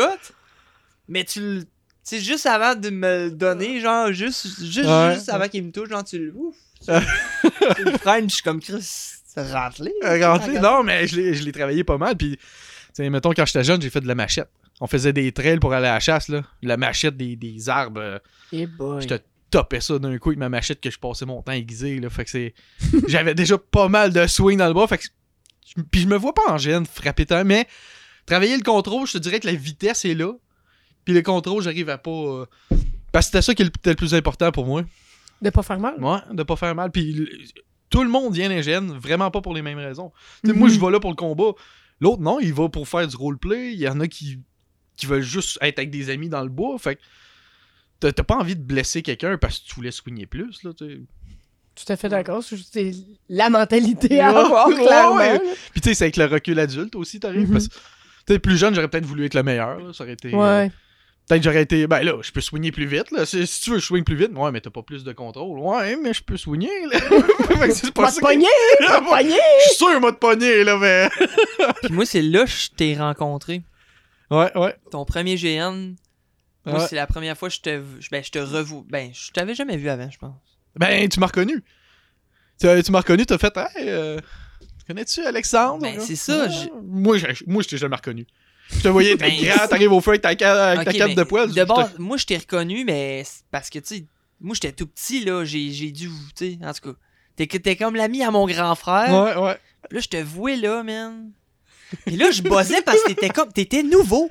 mais 1.08 1.24
tu 1.24 1.40
le. 1.40 1.62
Tu 1.64 1.68
sais, 2.02 2.20
juste 2.20 2.44
avant 2.44 2.74
de 2.74 2.90
me 2.90 3.24
le 3.24 3.30
donner, 3.30 3.80
genre, 3.80 4.12
juste, 4.12 4.46
juste, 4.62 4.86
Ouais. 4.88 5.14
juste 5.14 5.30
avant 5.30 5.48
qu'il 5.48 5.64
me 5.64 5.70
touche, 5.72 5.88
genre, 5.88 6.04
tu 6.04 6.18
le. 6.18 6.34
Ouf! 6.34 6.54
Tu, 6.84 6.92
tu 7.76 7.84
le 7.84 7.92
freines, 7.96 8.28
je 8.28 8.34
suis 8.34 8.42
comme 8.42 8.60
Chris, 8.60 8.84
rentré. 10.24 10.56
Euh, 10.56 10.60
non, 10.60 10.82
mais 10.82 11.06
je 11.06 11.16
l'ai- 11.16 11.34
je 11.34 11.42
l'ai 11.44 11.52
travaillé 11.52 11.84
pas 11.84 11.98
mal. 11.98 12.16
Puis, 12.16 12.36
tu 12.36 12.42
sais, 12.94 13.10
mettons, 13.10 13.32
quand 13.32 13.44
j'étais 13.46 13.64
jeune, 13.64 13.80
j'ai 13.82 13.90
fait 13.90 14.00
de 14.00 14.06
la 14.08 14.14
machette. 14.14 14.48
On 14.80 14.86
faisait 14.86 15.12
des 15.12 15.30
trails 15.32 15.58
pour 15.58 15.72
aller 15.72 15.86
à 15.86 15.94
la 15.94 16.00
chasse, 16.00 16.28
là. 16.28 16.42
La 16.62 16.76
machette 16.76 17.16
des, 17.16 17.36
des 17.36 17.68
arbres. 17.68 18.00
euh, 18.00 18.18
Eh 18.52 18.66
boy. 18.66 19.02
Je 19.02 19.06
te 19.08 19.14
topais 19.50 19.80
ça 19.80 19.98
d'un 19.98 20.18
coup 20.18 20.30
avec 20.30 20.38
ma 20.38 20.48
machette 20.48 20.80
que 20.80 20.90
je 20.90 20.98
passais 20.98 21.24
mon 21.26 21.42
temps 21.42 21.52
aiguisé, 21.52 22.00
là. 22.00 22.10
Fait 22.10 22.24
que 22.24 22.30
c'est. 22.30 22.54
J'avais 23.08 23.34
déjà 23.34 23.56
pas 23.58 23.88
mal 23.88 24.12
de 24.12 24.26
swing 24.26 24.58
dans 24.58 24.66
le 24.66 24.72
bras. 24.74 24.86
Fait 24.88 24.98
que. 24.98 25.04
je- 25.04 25.82
Puis 25.90 26.00
je 26.02 26.06
me 26.08 26.16
vois 26.16 26.34
pas 26.34 26.42
en 26.48 26.58
gêne 26.58 26.86
frapper 26.86 27.26
tant, 27.26 27.44
mais 27.44 27.66
travailler 28.26 28.56
le 28.56 28.62
contrôle, 28.62 29.06
je 29.06 29.12
te 29.14 29.18
dirais 29.18 29.38
que 29.40 29.46
la 29.46 29.54
vitesse 29.54 30.04
est 30.04 30.14
là. 30.14 30.32
Puis 31.04 31.14
le 31.14 31.22
contrôle, 31.22 31.62
j'arrive 31.62 31.90
à 31.90 31.98
pas. 31.98 32.10
euh, 32.10 32.46
Parce 33.12 33.26
que 33.26 33.32
c'était 33.32 33.42
ça 33.42 33.54
qui 33.54 33.62
était 33.62 33.90
le 33.90 33.96
plus 33.96 34.14
important 34.14 34.50
pour 34.50 34.66
moi. 34.66 34.82
De 35.42 35.50
pas 35.50 35.62
faire 35.62 35.78
mal? 35.78 35.94
Ouais, 36.02 36.18
de 36.32 36.42
pas 36.42 36.56
faire 36.56 36.74
mal. 36.74 36.90
Puis 36.90 37.28
tout 37.94 38.02
le 38.02 38.10
monde 38.10 38.34
vient 38.34 38.48
l'ingénieur, 38.48 38.82
vraiment 39.00 39.30
pas 39.30 39.40
pour 39.40 39.54
les 39.54 39.62
mêmes 39.62 39.78
raisons. 39.78 40.12
Sais, 40.44 40.52
Mhm. 40.52 40.58
Moi, 40.58 40.68
je 40.68 40.80
vais 40.80 40.90
là 40.90 40.98
pour 41.00 41.10
le 41.10 41.16
combat. 41.16 41.52
L'autre, 42.00 42.20
non, 42.22 42.40
il 42.40 42.52
va 42.52 42.68
pour 42.68 42.88
faire 42.88 43.06
du 43.06 43.14
roleplay. 43.16 43.72
Il 43.72 43.78
y 43.80 43.88
en 43.88 44.00
a 44.00 44.08
qui, 44.08 44.40
qui 44.96 45.06
veulent 45.06 45.22
juste 45.22 45.58
être 45.62 45.78
avec 45.78 45.90
des 45.90 46.10
amis 46.10 46.28
dans 46.28 46.42
le 46.42 46.48
bois. 46.48 46.76
Fait 46.78 46.96
que 46.96 47.00
t'as 48.10 48.22
pas 48.24 48.34
envie 48.36 48.56
de 48.56 48.62
blesser 48.62 49.02
quelqu'un 49.02 49.38
parce 49.38 49.60
que 49.60 49.66
tu 49.68 49.74
voulais 49.76 49.92
soigner 49.92 50.26
plus, 50.26 50.62
là, 50.64 50.72
tu 50.76 50.84
sais. 50.86 51.00
Tout 51.76 51.92
à 51.92 51.96
fait 51.96 52.08
d'accord. 52.08 52.42
C'est 52.42 52.92
la 53.28 53.48
mentalité 53.50 54.20
à 54.20 54.28
avoir, 54.28 54.68
clairement. 54.74 55.16
ouais. 55.16 55.40
Puis 55.72 55.80
tu 55.80 55.88
sais, 55.88 55.94
c'est 55.94 56.04
avec 56.04 56.16
le 56.16 56.24
recul 56.26 56.58
adulte 56.58 56.94
aussi, 56.96 57.18
t'arrives. 57.20 57.50
Parce 57.50 57.68
que, 57.68 57.74
tu 57.74 57.80
sais, 58.34 58.38
plus 58.38 58.56
jeune, 58.56 58.74
j'aurais 58.74 58.88
peut-être 58.88 59.06
voulu 59.06 59.24
être 59.24 59.34
le 59.34 59.42
meilleur. 59.42 59.78
là. 59.80 59.92
Ça 59.92 60.04
aurait 60.04 60.12
été. 60.14 60.32
euh, 60.34 60.38
Ouais. 60.38 60.70
Peut-être 61.28 61.40
que 61.40 61.44
j'aurais 61.44 61.62
été. 61.62 61.86
Ben 61.86 62.02
là, 62.02 62.18
je 62.20 62.30
peux 62.32 62.42
soigner 62.42 62.70
plus 62.70 62.84
vite. 62.86 63.10
Là. 63.10 63.24
Si, 63.24 63.46
si 63.46 63.62
tu 63.62 63.70
veux, 63.70 63.78
je 63.78 63.84
soigne 63.86 64.04
plus 64.04 64.14
vite. 64.16 64.30
Ouais, 64.34 64.50
mais 64.52 64.60
t'as 64.60 64.70
pas 64.70 64.82
plus 64.82 65.04
de 65.04 65.12
contrôle. 65.12 65.58
Ouais, 65.58 65.96
mais 65.96 66.12
je 66.12 66.22
peux 66.22 66.36
soigner. 66.36 66.68
Là. 66.92 66.98
C'est 67.70 67.92
pas 67.94 68.02
M'a 68.02 68.10
ça. 68.10 68.20
Je 68.32 69.68
suis 69.68 69.76
sûr, 69.76 70.00
m'a 70.00 70.12
te 70.12 70.18
pogné, 70.18 70.64
là, 70.64 70.76
mais. 70.78 71.08
Puis 71.82 71.92
moi, 71.94 72.04
c'est 72.04 72.20
là 72.20 72.44
que 72.44 72.50
je 72.50 72.70
t'ai 72.70 72.94
rencontré. 72.96 73.62
Ouais, 74.30 74.54
ouais. 74.56 74.76
Ton 74.90 75.04
premier 75.06 75.36
GN, 75.36 75.94
moi, 76.66 76.80
Ouais. 76.80 76.86
c'est 76.88 76.96
la 76.96 77.06
première 77.06 77.36
fois 77.38 77.48
que 77.48 77.54
je 77.54 77.60
te, 77.60 77.82
ben, 78.10 78.22
je 78.22 78.30
te 78.30 78.38
revois. 78.38 78.84
Ben, 78.88 79.10
je 79.14 79.30
t'avais 79.32 79.54
jamais 79.54 79.76
vu 79.78 79.88
avant, 79.88 80.10
je 80.10 80.18
pense. 80.18 80.58
Ben, 80.76 81.08
tu 81.08 81.20
m'as 81.20 81.26
reconnu. 81.26 81.62
Tu, 82.60 82.66
tu 82.82 82.92
m'as 82.92 82.98
reconnu, 83.00 83.24
t'as 83.26 83.38
fait. 83.38 83.56
Hey, 83.56 83.88
euh, 83.88 84.18
connais-tu 84.86 85.20
Alexandre? 85.24 85.82
Ben, 85.82 85.96
là? 85.96 86.00
c'est 86.00 86.16
ça, 86.16 86.46
Ouais. 86.46 86.70
Moi, 86.82 87.16
je, 87.18 87.26
moi, 87.46 87.62
je 87.62 87.68
t'ai 87.68 87.78
jamais 87.78 87.96
reconnu. 87.96 88.26
Je 88.70 88.80
te 88.80 88.88
voyais, 88.88 89.16
t'es 89.16 89.28
Ben, 89.28 89.42
grand, 89.44 89.68
t'arrives 89.68 89.92
au 89.92 90.00
feu 90.00 90.10
avec 90.10 90.22
ta, 90.22 90.34
cape 90.34 91.08
mais 91.08 91.14
de 91.14 91.22
poil. 91.22 91.52
De 91.52 91.64
base, 91.64 91.98
moi, 91.98 92.16
je 92.16 92.24
t'ai 92.26 92.38
reconnu, 92.38 92.84
mais 92.84 93.24
parce 93.50 93.70
que, 93.70 93.78
tu 93.78 93.96
sais, 93.96 94.04
moi, 94.40 94.54
j'étais 94.54 94.72
tout 94.72 94.86
petit, 94.86 95.24
là. 95.24 95.44
J'ai 95.44 95.70
dû, 95.90 96.08
tu 96.08 96.12
sais, 96.36 96.58
en 96.62 96.72
tout 96.72 96.92
cas. 96.92 96.98
T'es 97.36 97.76
comme 97.76 97.96
l'ami 97.96 98.22
à 98.22 98.30
mon 98.30 98.46
grand 98.46 98.74
frère. 98.74 99.10
Ouais, 99.12 99.36
ouais. 99.42 99.58
Là, 99.90 100.00
je 100.00 100.08
te 100.08 100.16
vouais 100.16 100.56
là, 100.56 100.82
man. 100.82 101.30
Puis 102.06 102.16
là, 102.16 102.30
je 102.30 102.42
bossais 102.42 102.80
parce 102.82 103.02
que 103.02 103.08
t'étais 103.08 103.28
comme. 103.30 103.52
T'étais 103.52 103.82
nouveau. 103.82 104.30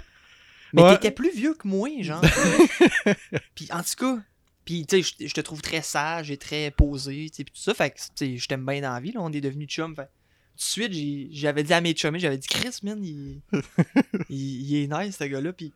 Mais 0.73 0.81
Ouais. 0.81 0.93
t'étais 0.95 1.11
plus 1.11 1.31
vieux 1.35 1.53
que 1.53 1.67
moi, 1.67 1.89
genre. 2.01 2.21
puis 3.55 3.67
en 3.71 3.81
tout 3.83 3.95
cas. 3.97 4.17
Puis, 4.65 4.85
tu 4.85 5.03
sais, 5.03 5.15
je- 5.19 5.33
te 5.33 5.41
trouve 5.41 5.61
très 5.61 5.81
sage 5.81 6.31
et 6.31 6.37
très 6.37 6.71
posé, 6.71 7.27
tu 7.29 7.35
sais, 7.37 7.43
tout 7.43 7.51
ça. 7.55 7.73
Fait 7.73 7.89
que, 7.91 7.97
tu 7.97 8.03
sais, 8.15 8.37
je 8.37 8.47
t'aime 8.47 8.65
bien 8.65 8.79
dans 8.81 8.93
la 8.93 8.99
vie, 9.01 9.11
là. 9.11 9.19
On 9.21 9.31
est 9.31 9.41
devenus 9.41 9.67
chums. 9.67 9.93
Fait 9.95 10.07
tout 10.53 10.57
de 10.57 10.87
suite, 10.89 11.29
j'avais 11.33 11.63
dit 11.63 11.73
à 11.73 11.81
mes 11.81 11.93
chums, 11.93 12.17
j'avais 12.17 12.37
dit, 12.37 12.47
Chris, 12.47 12.77
man, 12.83 13.03
il, 13.03 13.41
il, 14.29 14.61
il 14.71 14.75
est 14.83 14.87
nice, 14.87 15.17
ce 15.17 15.23
gars-là. 15.23 15.51
Puis, 15.53 15.73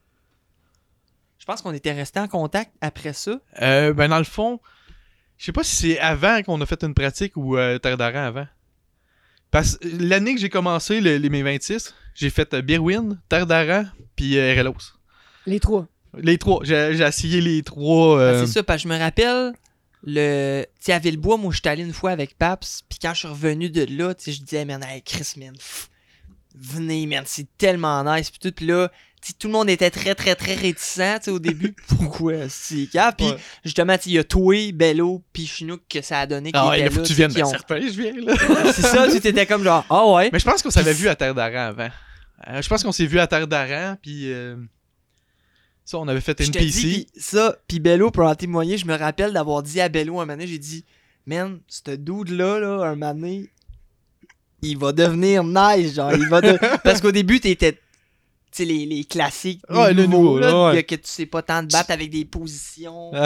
je 1.40 1.46
pense 1.46 1.62
qu'on 1.62 1.74
était 1.74 1.94
restés 1.94 2.20
en 2.20 2.28
contact 2.28 2.72
après 2.82 3.14
ça. 3.14 3.40
Euh, 3.62 3.94
ben, 3.94 4.08
dans 4.10 4.18
le 4.18 4.24
fond, 4.24 4.60
je 5.38 5.46
sais 5.46 5.52
pas 5.52 5.64
si 5.64 5.76
c'est 5.76 6.00
avant 6.00 6.42
qu'on 6.44 6.60
a 6.62 6.66
fait 6.66 6.84
une 6.84 6.94
pratique 6.94 7.36
ou 7.38 7.58
euh, 7.58 7.78
Terre 7.80 7.98
d'Aran 7.98 8.26
avant. 8.26 8.48
Parce 9.52 9.78
que 9.78 9.88
l'année 9.88 10.36
que 10.36 10.42
j'ai 10.42 10.50
commencé 10.50 11.00
le- 11.00 11.18
les 11.18 11.30
mes 11.30 11.42
26, 11.44 11.96
j'ai 12.16 12.30
fait 12.30 12.54
euh, 12.54 12.62
Birwin, 12.62 13.20
Terre 13.30 13.48
d'Aran, 13.48 13.86
puis 14.16 14.38
euh, 14.38 14.54
RLOS. 14.62 14.94
Les 15.46 15.60
trois. 15.60 15.88
Les 16.18 16.38
trois. 16.38 16.60
J'ai 16.64 16.96
j'ai 16.96 17.04
essayé 17.04 17.40
les 17.42 17.64
trois. 17.64 18.20
euh, 18.20 18.34
Ah, 18.42 18.46
c'est 18.46 18.52
ça, 18.52 18.64
parce 18.64 18.84
que 18.84 18.90
je 18.90 18.94
me 18.94 19.00
rappelle, 19.00 19.54
le... 20.10 20.66
tu 20.84 20.92
à 20.94 21.00
Villebois, 21.00 21.36
moi, 21.38 21.52
je 21.52 21.60
suis 21.60 21.68
allé 21.70 21.84
une 21.84 21.92
fois 21.94 22.12
avec 22.12 22.38
Paps, 22.38 22.84
puis 22.88 22.98
quand 23.02 23.14
je 23.14 23.20
suis 23.20 23.28
revenu 23.28 23.70
de 23.70 23.86
là, 23.90 24.16
tu 24.16 24.32
je 24.32 24.42
disais, 24.42 24.64
man, 24.64 24.82
hey, 24.84 25.02
Chris, 25.02 25.34
man, 25.38 25.54
pff, 25.54 25.90
venez, 26.56 27.06
man, 27.06 27.24
c'est 27.26 27.46
tellement 27.58 28.04
nice, 28.04 28.30
puis 28.32 28.40
tout, 28.40 28.52
puis 28.56 28.66
là, 28.66 28.90
tout 29.40 29.48
le 29.48 29.54
monde 29.54 29.70
était 29.70 29.90
très, 29.90 30.16
très, 30.16 30.36
très 30.36 30.56
réticent, 30.56 31.28
au 31.28 31.40
début. 31.40 31.76
Pourquoi? 31.88 32.48
C'est 32.48 32.86
grave, 32.94 33.16
puis 33.18 33.28
Ouais. 33.28 33.38
justement, 33.66 33.98
il 34.06 34.12
y 34.14 34.18
a 34.18 34.24
toi, 34.24 34.72
Bello, 34.74 35.24
puis 35.34 35.46
Chinook 35.46 35.82
que 35.90 36.02
ça 36.02 36.22
a 36.22 36.26
donné 36.26 36.52
Ah 36.54 36.70
ouais, 36.70 36.80
là, 36.86 36.90
faut 36.90 37.02
que 37.02 37.06
tu 37.08 37.14
viennes. 37.14 37.30
qui 37.32 37.38
Ben, 37.42 37.46
ont- 37.46 37.50
certain, 37.50 37.82
je 37.82 38.02
viens, 38.02 38.14
là. 38.14 38.34
C'est 38.74 38.84
ça, 38.84 39.08
tu 39.12 39.20
t'étais 39.20 39.46
comme 39.46 39.64
genre, 39.64 39.86
ah 39.90 40.08
ouais. 40.14 40.30
Mais 40.32 40.40
je 40.40 40.46
pense 40.46 40.64
qu'on 40.64 40.72
s'avait 40.72 40.94
vu 40.94 41.10
à 41.10 41.16
Terre 41.16 41.36
d'Aran 41.36 41.70
avant. 41.72 41.90
Euh, 42.48 42.62
je 42.62 42.70
pense 42.70 42.84
qu'on 42.84 42.92
s'est 42.94 43.08
vu 43.08 43.20
à 43.20 43.28
Terre 43.28 43.48
d'Aran, 43.48 43.98
puis. 44.02 44.32
euh, 44.32 44.56
Ça, 45.88 46.00
on 46.00 46.08
avait 46.10 46.20
fait 46.20 46.36
Je 46.42 46.48
une 46.48 46.52
te 46.52 46.58
PC. 46.60 46.82
dis, 46.82 47.08
pis 47.14 47.22
ça, 47.22 47.56
puis 47.66 47.80
Bello 47.80 48.12
pour 48.12 48.26
en 48.26 48.36
témoigner, 48.36 48.78
je 48.78 48.86
me 48.86 48.94
rappelle 48.98 49.32
d'avoir 49.32 49.64
dit 49.64 49.80
à 49.80 49.88
Bello 49.88 50.16
un 50.20 50.26
moment 50.26 50.34
donné, 50.34 50.46
j'ai 50.46 50.58
dit, 50.60 50.84
man, 51.26 51.62
ce 51.70 51.92
dude-là, 51.92 52.60
là, 52.60 52.90
un 52.90 52.96
moment 52.96 53.14
donné, 53.14 53.50
il 54.62 54.78
va 54.78 54.92
devenir 54.92 55.46
nice, 55.46 55.96
genre, 55.96 56.12
il 56.12 56.28
va 56.28 56.42
de... 56.42 56.58
Parce 56.84 57.00
qu'au 57.00 57.14
début, 57.14 57.40
t'étais, 57.40 57.72
tu 57.72 57.80
sais, 58.52 58.66
les, 58.66 58.86
les 58.86 59.06
classiques, 59.06 59.62
les 59.70 59.78
Ouais, 59.78 59.94
le 59.94 60.08
nouveau, 60.08 60.38
là, 60.40 60.74
ouais. 60.74 60.84
que, 60.84 60.96
tu 60.96 61.02
sais 61.06 61.26
pas 61.26 61.42
tant 61.42 61.66
te 61.66 61.72
battre 61.72 61.92
avec 61.92 62.10
des 62.10 62.26
positions. 62.26 63.12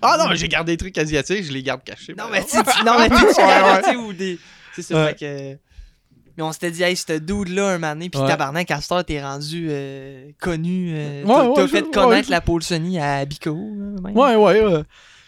Ah. 0.00 0.16
Non, 0.18 0.34
j'ai 0.34 0.48
gardé 0.48 0.72
des 0.72 0.78
trucs 0.78 0.96
asiatiques, 0.98 1.44
je 1.44 1.52
les 1.52 1.62
garde 1.62 1.84
cachés. 1.84 2.14
non, 2.18 2.24
mais 2.32 2.42
tu 2.44 2.56
non, 2.56 2.98
mais 2.98 3.10
tu 3.10 3.14
Ouais, 3.40 3.96
ou 3.96 4.12
des... 4.14 4.38
C'est 4.74 4.82
ça, 4.82 5.08
fait 5.08 5.18
que... 5.18 5.58
Mais 6.36 6.42
on 6.42 6.52
s'était 6.52 6.70
dit, 6.70 6.82
hey, 6.82 6.96
ce 6.96 7.18
dude-là, 7.18 7.74
un 7.74 7.78
donné, 7.94 8.08
pis 8.08 8.18
Ouais. 8.18 8.26
tabarnak, 8.26 8.70
heure, 8.70 9.04
t'es 9.04 9.22
rendu 9.22 9.66
euh, 9.70 10.30
connu. 10.40 10.92
euh, 10.94 11.24
Ouais, 11.24 11.54
t'as 11.54 11.62
ouais, 11.62 11.68
fait 11.68 11.90
connaître 11.90 12.30
la 12.30 12.40
Paul 12.40 12.62
Sony 12.62 12.98
à 12.98 13.24
Bico. 13.24 13.50
Ouais, 14.14 14.34
ouais, 14.36 14.62
ouais. 14.64 14.82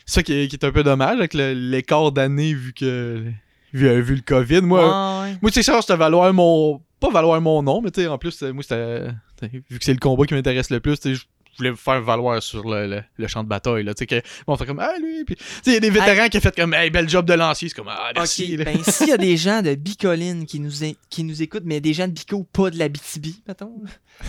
C'est 0.07 0.14
ça 0.17 0.23
qui 0.23 0.33
est, 0.33 0.49
qui 0.49 0.57
est 0.57 0.64
un 0.64 0.71
peu 0.73 0.83
dommage 0.83 1.19
avec 1.19 1.35
l'écart 1.35 2.12
d'année 2.12 2.55
vu 2.55 2.73
que. 2.73 3.25
Vu, 3.73 4.01
vu 4.03 4.14
le 4.14 4.21
COVID. 4.23 4.61
Moi, 4.62 4.81
Ouais, 4.81 5.31
ouais. 5.31 5.37
moi 5.43 5.51
c'est 5.53 5.62
ça, 5.62 5.81
c'était 5.81 5.97
valoir 5.97 6.33
mon. 6.33 6.81
Pas 7.01 7.11
valoir 7.11 7.40
mon 7.40 7.62
nom, 7.62 7.83
mais 7.83 7.90
tu 7.90 8.03
sais, 8.03 8.07
en 8.09 8.19
plus, 8.19 8.40
euh, 8.43 8.53
moi, 8.53 8.62
c'était. 8.62 9.09
Vu 9.69 9.79
que 9.79 9.85
c'est 9.85 9.93
le 9.93 9.99
combat 9.99 10.25
qui 10.27 10.35
m'intéresse 10.35 10.71
le 10.71 10.81
plus, 10.81 10.99
tu 11.01 11.11
sais, 11.11 11.14
je 11.17 11.25
voulais 11.57 11.71
me 11.71 11.77
faire 11.77 12.01
valoir 12.03 12.43
sur 12.43 12.69
le, 12.69 12.87
le- 12.87 13.03
le 13.17 13.27
champ 13.29 13.43
de 13.43 13.49
bataille, 13.49 13.85
là. 13.85 13.95
Tu 13.95 14.01
sais, 14.01 14.07
que. 14.07 14.17
Bon, 14.47 14.55
on 14.55 14.57
fait 14.57 14.67
comme, 14.67 14.81
ah, 14.81 14.93
lui. 15.01 15.25
Puis, 15.25 15.37
il 15.67 15.73
y 15.73 15.77
a 15.77 15.81
des 15.81 15.90
vétérans 15.90 16.29
qui 16.29 16.37
ont 16.37 16.40
fait 16.40 16.55
comme, 16.57 16.75
hey, 16.75 16.90
bel 16.90 17.09
job 17.09 17.27
de 17.27 17.35
lancier. 17.35 17.69
C'est 17.69 17.75
comme, 17.75 17.88
ah, 17.88 18.11
merci. 18.14 18.57
Ben 18.57 18.83
s'il 18.85 19.09
y 19.09 19.12
a 19.12 19.17
des 19.17 19.37
gens 19.38 19.62
de 19.62 19.75
Bicoline 19.75 20.47
qui 20.47 20.61
nous, 20.61 20.85
é- 20.85 20.97
qui 21.11 21.25
nous 21.25 21.43
écoutent, 21.43 21.64
mais 21.64 21.81
des 21.81 21.93
gens 21.95 22.07
de 22.09 22.12
Bico, 22.12 22.43
pas 22.53 22.71
de 22.71 22.79
la 22.79 22.88
BTB, 22.88 23.27
mettons. 23.49 23.73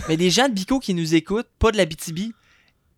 mais 0.08 0.16
des 0.16 0.30
gens 0.30 0.48
de 0.48 0.54
Bico 0.54 0.78
qui 0.78 0.94
nous 0.94 1.14
écoutent, 1.14 1.48
pas 1.58 1.70
de 1.72 1.76
la 1.76 1.84
BTB, 1.86 2.32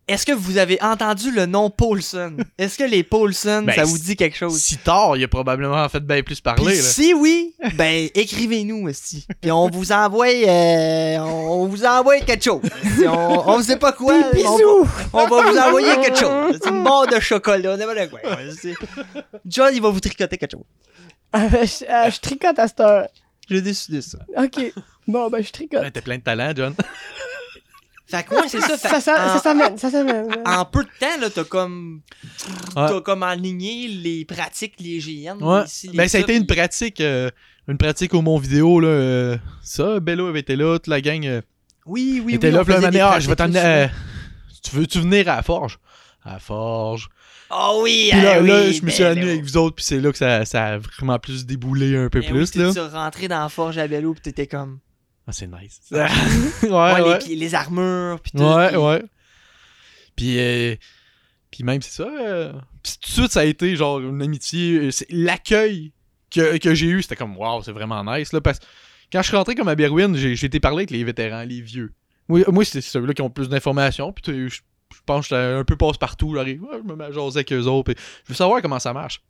est-ce 0.08 0.24
que 0.26 0.32
vous 0.32 0.56
avez 0.58 0.82
entendu 0.82 1.30
le 1.30 1.46
nom 1.46 1.70
Paulson? 1.70 2.36
Est-ce 2.58 2.78
que 2.78 2.84
les 2.84 3.02
Paulson, 3.02 3.62
Ben, 3.66 3.74
ça 3.74 3.84
vous 3.84 3.98
dit 3.98 4.16
quelque 4.16 4.36
chose? 4.36 4.58
Si 4.58 4.78
tard, 4.78 5.16
il 5.16 5.24
a 5.24 5.28
probablement 5.28 5.88
fait 5.88 6.00
bien 6.00 6.22
plus 6.22 6.40
parler, 6.40 6.76
là. 6.76 6.82
si 6.82 7.12
oui, 7.14 7.54
ben 7.74 8.08
écrivez-nous 8.14 8.88
aussi. 8.88 9.26
Puis 9.40 9.52
on 9.52 9.68
vous 9.68 9.92
envoie 9.92 10.26
euh, 10.28 11.18
on 11.18 11.66
vous 11.66 11.84
envoie 11.84 12.18
quelque 12.20 12.44
chose. 12.44 12.62
Si 12.96 13.06
On, 13.06 13.48
on 13.48 13.62
sait 13.62 13.76
pas 13.76 13.92
quoi. 13.92 14.14
On, 14.14 14.34
bisous! 14.34 14.88
on 15.12 15.26
va 15.26 15.50
vous 15.50 15.58
envoyer 15.58 15.94
quelque 16.00 16.18
chose. 16.18 16.58
C'est 16.62 16.70
une 16.70 16.82
barre 16.82 17.06
de 17.06 17.20
chocolat, 17.20 17.76
n'importe 17.76 18.10
quoi. 18.10 18.20
John, 19.46 19.70
il 19.74 19.82
va 19.82 19.90
vous 19.90 20.00
tricoter 20.00 20.38
quelque 20.38 20.52
chose. 20.52 20.64
Ah, 21.32 21.46
ben, 21.48 21.66
je, 21.66 21.84
ah, 21.88 22.08
je 22.08 22.18
tricote 22.20 22.58
à 22.58 22.66
cette 22.66 22.80
heure. 22.80 23.06
J'ai 23.50 23.60
décidé 23.60 24.00
ça. 24.02 24.18
Ok. 24.36 24.72
Bon, 25.06 25.28
ben, 25.28 25.42
je 25.42 25.50
tricote. 25.52 25.80
Ouais, 25.82 25.90
T'as 25.90 26.00
plein 26.00 26.16
de 26.18 26.22
talent, 26.22 26.52
John. 26.56 26.74
Fait 28.10 28.24
que 28.24 28.34
ouais, 28.34 28.48
c'est 28.48 28.60
ça. 28.60 28.76
Fait 28.78 28.88
Ça, 28.88 29.00
ça, 29.00 29.12
en- 29.26 29.36
ça 29.36 29.42
s'amène, 29.42 29.76
ça 29.76 29.90
s'amène. 29.90 30.26
en 30.46 30.64
peu 30.64 30.82
de 30.82 30.88
temps, 30.98 31.20
là, 31.20 31.28
t'as 31.28 31.44
comme. 31.44 32.00
Ouais. 32.74 32.86
T'as 32.88 33.00
comme 33.02 33.22
aligné 33.22 33.88
les 33.88 34.24
pratiques, 34.24 34.74
les 34.80 34.98
GN. 34.98 35.36
Ouais. 35.42 35.64
ici, 35.66 35.88
les 35.88 35.96
Ben, 35.98 36.08
ça 36.08 36.18
a 36.18 36.20
été 36.22 36.34
une 36.36 36.46
puis- 36.46 36.56
pratique. 36.56 37.00
euh, 37.00 37.30
une 37.68 37.76
pratique 37.76 38.14
au 38.14 38.22
Mont 38.22 38.38
Vidéo, 38.38 38.80
là. 38.80 38.88
euh, 38.88 39.36
ça, 39.62 40.00
Bello 40.00 40.26
avait 40.28 40.40
été 40.40 40.56
là, 40.56 40.78
toute 40.78 40.86
la 40.86 41.02
gang. 41.02 41.24
euh, 41.26 41.42
Oui, 41.84 42.22
oui, 42.24 42.34
était 42.34 42.48
oui. 42.48 42.54
là, 42.54 42.64
puis 42.64 42.72
là, 42.72 43.10
ah, 43.12 43.20
je 43.20 43.28
vais 43.28 43.36
t'amener. 43.36 43.88
Tu 44.62 44.74
veux-tu 44.74 45.00
venir 45.00 45.28
à 45.28 45.36
la 45.36 45.42
forge? 45.42 45.78
À 46.24 46.32
la 46.34 46.38
forge. 46.38 47.08
Oh 47.50 47.80
oui, 47.82 48.08
Puis 48.10 48.20
là, 48.20 48.34
ah 48.36 48.40
là, 48.40 48.60
oui, 48.66 48.74
je 48.74 48.84
me 48.84 48.90
suis 48.90 49.02
ben 49.02 49.12
amené 49.12 49.30
avec 49.32 49.42
vous 49.42 49.56
autres, 49.56 49.76
puis 49.76 49.84
c'est 49.84 50.00
là 50.00 50.12
que 50.12 50.18
ça, 50.18 50.44
ça 50.44 50.66
a 50.66 50.78
vraiment 50.78 51.18
plus 51.18 51.46
déboulé 51.46 51.96
un 51.96 52.08
peu 52.10 52.20
Ben 52.20 52.28
plus, 52.30 52.50
oui, 52.54 52.60
là. 52.62 52.72
Tu 52.74 52.80
rentré 52.80 53.26
dans 53.28 53.40
la 53.42 53.48
forge 53.48 53.78
à 53.78 53.88
Bello, 53.88 54.12
pis 54.14 54.20
t'étais 54.20 54.46
comme. 54.46 54.78
Ah, 55.28 55.32
c'est 55.32 55.46
nice. 55.46 55.80
Ouais, 55.90 56.06
ouais, 56.62 57.00
ouais. 57.02 57.18
Les, 57.28 57.54
armures, 57.54 58.18
pis 58.20 58.30
tout. 58.32 58.38
Ouais, 58.42 58.70
pis- 58.70 58.76
ouais. 58.76 59.02
Puis, 60.16 60.38
euh, 60.40 60.74
puis 61.50 61.64
même, 61.64 61.82
c'est 61.82 62.02
ça. 62.02 62.08
euh, 62.08 62.52
puis 62.82 62.94
tout 63.00 63.08
de 63.08 63.12
suite, 63.12 63.32
ça 63.32 63.40
a 63.40 63.44
été 63.44 63.76
genre 63.76 64.00
une 64.00 64.22
amitié. 64.22 64.78
euh, 64.78 64.90
L'accueil 65.10 65.92
que, 66.30 66.56
que 66.56 66.74
j'ai 66.74 66.86
eu, 66.86 67.02
c'était 67.02 67.16
comme, 67.16 67.36
waouh, 67.36 67.62
c'est 67.62 67.72
vraiment 67.72 68.02
nice. 68.04 68.32
Là, 68.32 68.40
parce 68.40 68.58
que 68.58 68.64
quand 69.12 69.20
je 69.22 69.28
suis 69.28 69.36
rentré 69.36 69.54
comme 69.54 69.68
à 69.68 69.74
Berwyn, 69.74 70.14
j'ai 70.14 70.34
j'ai 70.34 70.46
été 70.46 70.60
parler 70.60 70.78
avec 70.78 70.90
les 70.90 71.04
vétérans, 71.04 71.42
les 71.44 71.60
vieux. 71.60 71.92
Moi, 72.28 72.40
moi 72.48 72.64
c'est 72.64 72.80
ceux-là 72.80 73.12
qui 73.14 73.22
ont 73.22 73.30
plus 73.30 73.48
d'informations. 73.48 74.12
Puis 74.12 74.48
je 74.48 74.60
je 74.94 75.00
pense 75.04 75.28
que 75.28 75.34
j'étais 75.36 75.58
un 75.58 75.64
peu 75.64 75.76
passe-partout. 75.76 76.34
J'arrive, 76.34 76.62
ouais, 76.62 76.78
je 76.82 76.88
me 76.90 76.96
mets 76.96 77.04
à 77.04 77.12
jaser 77.12 77.38
avec 77.40 77.52
eux 77.52 77.64
autres. 77.66 77.92
puis 77.92 78.02
je 78.24 78.28
veux 78.32 78.34
savoir 78.34 78.60
comment 78.62 78.78
ça 78.78 78.92
marche. 78.94 79.20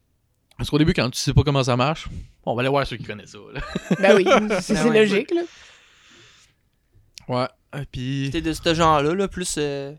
Parce 0.57 0.71
qu'au 0.71 0.79
début, 0.79 0.93
quand 0.93 1.11
tu 1.11 1.19
sais 1.19 1.33
pas 1.35 1.43
comment 1.43 1.63
ça 1.63 1.77
marche, 1.77 2.09
on 2.45 2.55
va 2.55 2.61
aller 2.63 2.69
voir 2.69 2.85
ceux 2.87 2.97
qui 2.97 3.05
connaissent 3.05 3.33
ça. 3.33 3.39
Là. 3.53 3.61
Ben 4.01 4.17
oui, 4.17 4.25
c'est 4.61 4.75
Ben 4.75 4.89
ouais. 4.89 5.01
logique, 5.01 5.31
là. 5.33 5.43
Ouais. 7.29 7.47
Et 7.79 7.85
puis. 7.91 8.31
T'es 8.33 8.41
de 8.41 8.53
ce 8.53 8.75
genre-là, 8.75 9.14
là, 9.14 9.29
plus. 9.29 9.55
euh, 9.59 9.93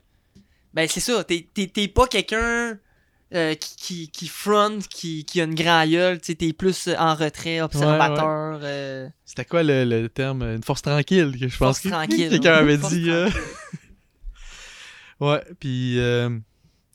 Ben, 0.74 0.88
c'est 0.90 1.00
ça. 1.00 1.24
T'es 1.24 1.48
t'es- 1.54 1.68
t'es 1.68 1.88
pas 1.88 2.08
quelqu'un 2.08 2.78
euh, 3.36 3.54
qui, 3.56 3.76
qui, 3.76 4.10
qui 4.12 4.28
front, 4.28 4.80
qui, 4.90 5.24
qui 5.26 5.40
a 5.40 5.44
une 5.44 5.54
grande 5.56 5.90
gueule. 5.90 6.20
Tu 6.20 6.28
sais, 6.28 6.36
t'es 6.36 6.52
plus 6.54 6.88
euh, 6.88 6.96
en 6.98 7.14
retrait, 7.16 7.62
observateur. 7.62 8.60
euh, 8.64 9.08
C'était 9.26 9.46
quoi 9.46 9.62
le, 9.64 9.86
le 9.86 10.10
terme 10.10 10.42
Une 10.44 10.64
force 10.64 10.82
tranquille, 10.82 11.32
que 11.40 11.48
je 11.48 11.58
pense 11.58 11.58
Force 11.58 11.80
que 11.82 11.90
tranquille, 11.90 12.30
quelqu'un 12.32 12.54
ouais. 12.66 12.74
avait 12.74 12.78
dit. 12.78 13.10
euh. 13.12 13.30
ouais, 15.20 15.44
puis 15.60 16.00
euh, 16.00 16.30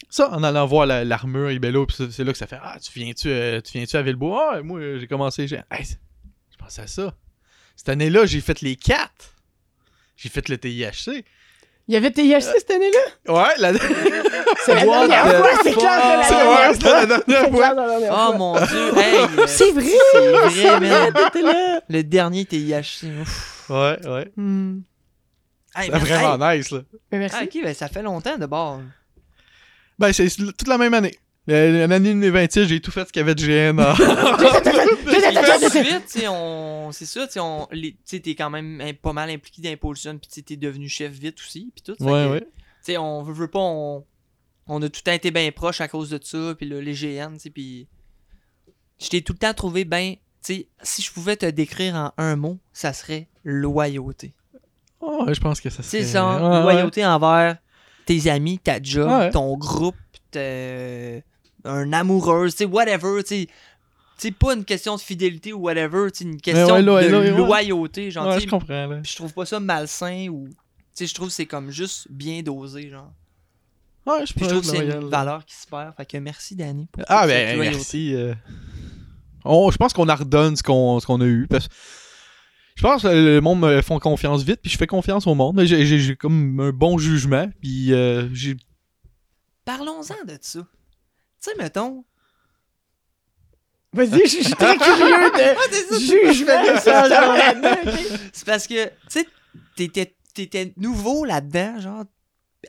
Ça, 0.08 0.30
en 0.32 0.42
allant 0.42 0.66
voir 0.66 0.86
la- 0.86 1.04
l'armure 1.04 1.50
et 1.50 1.58
Bello, 1.58 1.86
puis 1.86 1.96
ça, 1.96 2.04
c'est 2.10 2.24
là 2.24 2.32
que 2.32 2.38
ça 2.38 2.46
fait 2.46 2.58
Ah, 2.62 2.78
tu 2.80 2.98
viens-tu 2.98 3.28
euh, 3.28 3.60
tu 3.60 3.72
viens-tu 3.78 3.96
à 3.96 4.02
Villebois? 4.02 4.54
Ah, 4.56 4.62
moi, 4.62 4.98
j'ai 4.98 5.06
commencé. 5.06 5.46
J'ai... 5.46 5.60
Hey, 5.70 5.84
je 5.84 6.56
pensais 6.58 6.82
à 6.82 6.86
ça. 6.86 7.14
Cette 7.76 7.88
année-là, 7.88 8.26
j'ai 8.26 8.40
fait 8.40 8.60
les 8.60 8.76
quatre. 8.76 9.33
J'ai 10.16 10.28
fait 10.28 10.48
le 10.48 10.58
TIHC. 10.58 11.24
Il 11.86 11.92
y 11.92 11.96
avait 11.96 12.10
TIHC 12.10 12.40
cette 12.40 12.70
année-là? 12.70 13.32
Ouais, 13.32 13.50
la, 13.58 13.72
C'est 14.64 14.74
la 14.74 14.84
dernière 14.84 15.36
fois, 15.36 15.50
c'est 15.62 15.72
clair 15.72 16.00
que 16.00 16.84
la 16.84 17.06
dernière 17.06 17.50
fois. 17.50 17.98
C'est 18.00 18.08
Oh 18.10 18.38
mon 18.38 18.54
dieu, 18.64 18.98
hey! 18.98 19.26
C'est 19.46 19.72
vrai! 19.72 20.50
C'est 20.50 20.78
vrai, 20.78 21.42
là! 21.42 21.80
Le 21.88 22.02
dernier 22.02 22.46
TIHC. 22.46 23.04
Ouais, 23.68 23.98
ouais. 24.08 24.30
Hmm. 24.36 24.80
Man, 25.76 25.90
vraiment 26.00 26.50
nice, 26.52 26.70
là. 26.70 26.80
Mais 27.10 27.18
merci. 27.18 27.36
Ah, 27.38 27.44
ok, 27.44 27.62
ben 27.64 27.74
ça 27.74 27.88
fait 27.88 28.02
longtemps 28.02 28.38
de 28.38 28.46
bord. 28.46 28.80
Ben, 29.98 30.12
c'est 30.12 30.28
c'est 30.28 30.42
toute 30.42 30.68
la 30.68 30.78
même 30.78 30.94
année. 30.94 31.18
Euh, 31.50 31.86
L'année 31.86 32.14
2026, 32.14 32.68
j'ai 32.68 32.80
tout 32.80 32.90
fait 32.90 33.06
ce 33.06 33.12
qu'il 33.12 33.20
y 33.20 33.22
avait 33.22 33.34
de 33.34 33.42
GN. 33.42 33.76
en- 35.38 35.66
Ensuite, 35.66 36.06
tu 36.06 36.20
sais, 36.20 36.28
on... 36.28 36.90
c'est 36.92 37.06
ça, 37.06 37.26
tu 37.26 37.34
sais, 37.34 37.40
on... 37.40 37.66
t'es 38.06 38.34
quand 38.34 38.50
même 38.50 38.80
hein, 38.80 38.92
pas 39.00 39.12
mal 39.12 39.30
impliqué 39.30 39.62
dans 39.62 39.70
Impulsion, 39.70 40.18
puis 40.18 40.28
tu 40.28 40.34
sais, 40.34 40.42
t'es 40.42 40.56
devenu 40.56 40.88
chef 40.88 41.12
vite 41.12 41.38
aussi, 41.40 41.72
puis 41.74 41.82
tout. 41.94 42.02
Ouais, 42.02 42.28
ouais. 42.28 42.40
Tu 42.40 42.46
sais, 42.92 42.98
on 42.98 43.22
veut, 43.22 43.32
veut 43.32 43.48
pas, 43.48 43.60
on... 43.60 44.04
on 44.66 44.82
a 44.82 44.88
tout 44.88 45.00
le 45.00 45.04
temps 45.04 45.12
été 45.12 45.30
bien 45.30 45.50
proche 45.52 45.80
à 45.80 45.88
cause 45.88 46.10
de 46.10 46.18
ça, 46.22 46.54
puis 46.56 46.68
là, 46.68 46.80
les 46.80 46.92
GN, 46.94 47.34
tu 47.34 47.40
sais, 47.40 47.50
puis 47.50 47.88
je 49.00 49.08
t'ai 49.08 49.22
tout 49.22 49.32
le 49.32 49.38
temps 49.38 49.54
trouvé 49.54 49.84
bien, 49.84 50.14
tu 50.44 50.54
sais, 50.54 50.68
si 50.82 51.02
je 51.02 51.12
pouvais 51.12 51.36
te 51.36 51.46
décrire 51.46 51.94
en 51.94 52.12
un 52.18 52.36
mot, 52.36 52.58
ça 52.72 52.92
serait 52.92 53.28
loyauté. 53.44 54.34
Oh, 55.00 55.24
ouais, 55.26 55.34
je 55.34 55.40
pense 55.40 55.60
que 55.60 55.68
ça 55.70 55.82
serait... 55.82 56.02
sais, 56.02 56.08
ça, 56.12 56.26
Ouais, 56.36 56.48
ouais. 56.56 56.62
loyauté 56.62 57.04
envers 57.04 57.56
tes 58.06 58.28
amis, 58.30 58.58
ta 58.58 58.82
job, 58.82 59.08
Ouais. 59.10 59.30
ton 59.30 59.56
groupe, 59.56 59.96
un 61.64 61.92
amoureux, 61.92 62.50
tu 62.50 62.56
sais, 62.58 62.64
whatever, 62.64 63.22
tu 63.24 63.46
sais, 64.16 64.30
pas 64.30 64.54
une 64.54 64.64
question 64.64 64.96
de 64.96 65.00
fidélité 65.00 65.52
ou 65.52 65.60
whatever, 65.60 66.08
sais, 66.12 66.24
une 66.24 66.40
question 66.40 66.74
ouais, 66.74 66.82
de 66.82 67.36
loyauté, 67.36 68.10
genre, 68.10 68.38
je 68.38 68.46
comprends, 68.46 68.86
là. 68.86 69.00
Je 69.02 69.16
trouve 69.16 69.32
pas 69.32 69.46
ça 69.46 69.60
malsain 69.60 70.28
ou. 70.28 70.48
Tu 70.48 70.54
sais, 70.94 71.06
je 71.06 71.14
trouve 71.14 71.28
que 71.28 71.34
c'est 71.34 71.46
comme 71.46 71.70
juste 71.70 72.06
bien 72.10 72.42
dosé, 72.42 72.88
genre. 72.88 73.12
Ouais, 74.06 74.26
je 74.26 74.32
je 74.36 74.44
trouve 74.46 74.60
que 74.60 74.66
c'est 74.66 74.86
une 74.86 75.08
valeur 75.08 75.44
qui 75.44 75.54
se 75.54 75.66
perd. 75.66 75.94
Fait 75.96 76.06
que 76.06 76.16
merci, 76.18 76.54
Danny. 76.54 76.86
pour 76.92 77.02
Ah, 77.08 77.26
ben, 77.26 77.58
merci. 77.58 78.14
euh. 78.14 78.34
On- 79.44 79.70
je 79.70 79.76
pense 79.76 79.92
qu'on 79.92 80.04
redonne 80.04 80.56
ce 80.56 80.62
qu'on 80.62 81.20
a 81.20 81.24
eu. 81.24 81.46
Parce... 81.48 81.68
Je 82.76 82.82
pense 82.82 83.02
que 83.02 83.08
le 83.08 83.40
monde 83.40 83.60
me 83.60 83.82
font 83.82 83.98
confiance 83.98 84.42
vite, 84.42 84.60
puis 84.60 84.70
je 84.70 84.76
fais 84.76 84.86
confiance 84.86 85.26
au 85.26 85.34
monde. 85.34 85.62
J'ai 85.64 86.16
comme 86.16 86.60
un 86.60 86.70
bon 86.70 86.98
jugement, 86.98 87.50
puis 87.60 87.92
euh, 87.92 88.28
j'ai... 88.34 88.56
Parlons-en 89.64 90.24
de 90.26 90.38
ça. 90.40 90.60
Tu 90.60 90.66
sais, 91.40 91.52
mettons. 91.56 92.04
Vas-y, 93.94 94.20
je 94.26 94.42
suis 94.42 94.54
très 94.54 94.76
curieux 94.78 95.30
de 95.30 95.98
jugement 95.98 96.62
de 96.74 96.78
ça, 96.80 97.08
genre? 97.08 97.36
C'est 98.32 98.44
parce 98.44 98.66
que, 98.66 98.86
tu 98.86 98.92
sais, 99.08 99.26
t'étais, 99.76 100.14
t'étais 100.34 100.72
nouveau 100.76 101.24
là-dedans, 101.24 101.80
genre, 101.80 102.04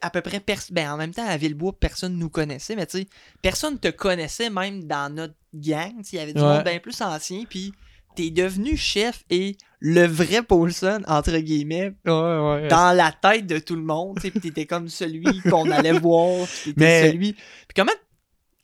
à 0.02 0.10
peu 0.10 0.22
près, 0.22 0.40
pers- 0.40 0.72
ben, 0.72 0.92
en 0.92 0.98
même 0.98 1.14
temps, 1.14 1.28
à 1.28 1.38
Villebois, 1.38 1.74
personne 1.80 2.18
nous 2.18 2.30
connaissait, 2.30 2.76
mais 2.76 2.86
tu 2.86 3.00
sais, 3.00 3.08
personne 3.42 3.80
te 3.80 3.88
connaissait 3.90 4.50
même 4.50 4.84
dans 4.84 5.14
notre 5.14 5.36
gang, 5.54 5.94
il 6.12 6.16
y 6.16 6.20
avait 6.22 6.34
du 6.34 6.42
Ouais. 6.42 6.48
monde 6.48 6.64
bien 6.64 6.80
plus 6.80 7.02
ancien, 7.02 7.44
puis 7.50 7.74
t'es 8.16 8.30
devenu 8.30 8.78
chef 8.78 9.24
et 9.30 9.58
le 9.80 10.06
vrai 10.06 10.42
Paulson, 10.42 11.02
entre 11.08 11.38
guillemets, 11.40 11.94
Ouais, 12.06 12.12
ouais. 12.12 12.68
dans 12.68 12.96
la 12.96 13.12
tête 13.12 13.46
de 13.48 13.58
tout 13.60 13.76
le 13.76 13.82
monde, 13.84 14.18
tu 14.18 14.24
sais, 14.24 14.32
puis 14.32 14.40
t'étais 14.42 14.66
comme 14.66 14.90
celui 14.90 15.42
qu'on 15.50 15.70
allait 15.72 15.98
voir, 16.00 16.46
t'étais 16.64 16.74
Mais- 16.78 17.12
celui... 17.12 17.34
Puis 17.34 17.42
comment... 17.76 17.92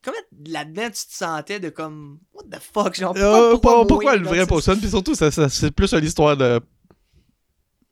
Comment 0.03 0.17
là-dedans 0.47 0.87
tu 0.87 1.05
te 1.05 1.13
sentais 1.13 1.59
de 1.59 1.69
comme 1.69 2.17
the 2.51 2.59
fuck 2.73 2.95
genre 2.95 3.15
Euh, 3.17 3.55
pourquoi, 3.57 4.15
le 4.17 4.27
vrai 4.27 4.45
Paulson? 4.45 4.75
Puis 4.79 4.89
surtout, 4.89 5.15
ça, 5.15 5.31
ça- 5.31 5.49
c'est 5.49 5.71
plus 5.71 5.91
une 5.93 6.03
histoire 6.05 6.35
de 6.37 6.59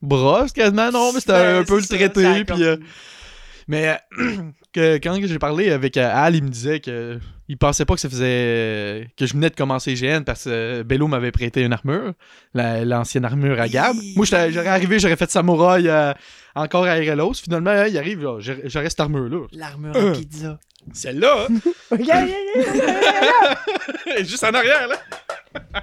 brosse 0.01 0.51
quasiment, 0.53 0.91
non? 0.91 1.11
Mais 1.13 1.19
c'était 1.19 1.33
Ben, 1.33 1.61
un 1.61 1.63
peu 1.63 1.77
le 1.79 1.85
traité, 1.85 2.45
puis... 2.45 2.63
euh, 2.63 2.77
Mais 3.67 3.99
euh, 4.19 4.41
que, 4.73 4.97
quand 4.97 5.15
j'ai 5.21 5.39
parlé 5.39 5.71
avec 5.71 5.95
Al, 5.97 6.35
il 6.35 6.43
me 6.43 6.49
disait 6.49 6.79
que 6.79 7.19
il 7.51 7.57
pensait 7.57 7.83
pas 7.85 7.95
que 7.95 7.99
ça 8.01 8.09
faisait 8.09 9.09
que 9.17 9.25
je 9.25 9.33
venais 9.33 9.49
de 9.49 9.55
commencer 9.55 9.95
GN 9.95 10.21
parce 10.23 10.43
que 10.43 10.83
Bello 10.83 11.07
m'avait 11.07 11.31
prêté 11.31 11.61
une 11.63 11.73
armure, 11.73 12.13
la- 12.53 12.85
l'ancienne 12.85 13.25
armure 13.25 13.59
à 13.59 13.67
Gab. 13.67 13.95
Moi, 14.15 14.25
j'étais- 14.25 14.51
j'aurais 14.51 14.67
arrivé, 14.67 14.99
j'aurais 14.99 15.15
fait 15.15 15.29
samouraï 15.31 15.87
euh, 15.89 16.13
encore 16.55 16.83
à 16.85 16.97
Erelos. 16.99 17.33
Finalement, 17.35 17.85
il 17.85 17.97
arrive, 17.97 18.27
j'aurais 18.39 18.89
cette 18.89 18.99
armure-là. 18.99 19.47
L'armure 19.51 19.95
Euh. 19.95 20.11
à 20.13 20.15
pizza. 20.15 20.59
Celle-là, 20.93 21.47
hein? 21.49 21.59
Juste 24.23 24.43
en 24.43 24.53
arrière, 24.53 24.87
là. 24.87 24.95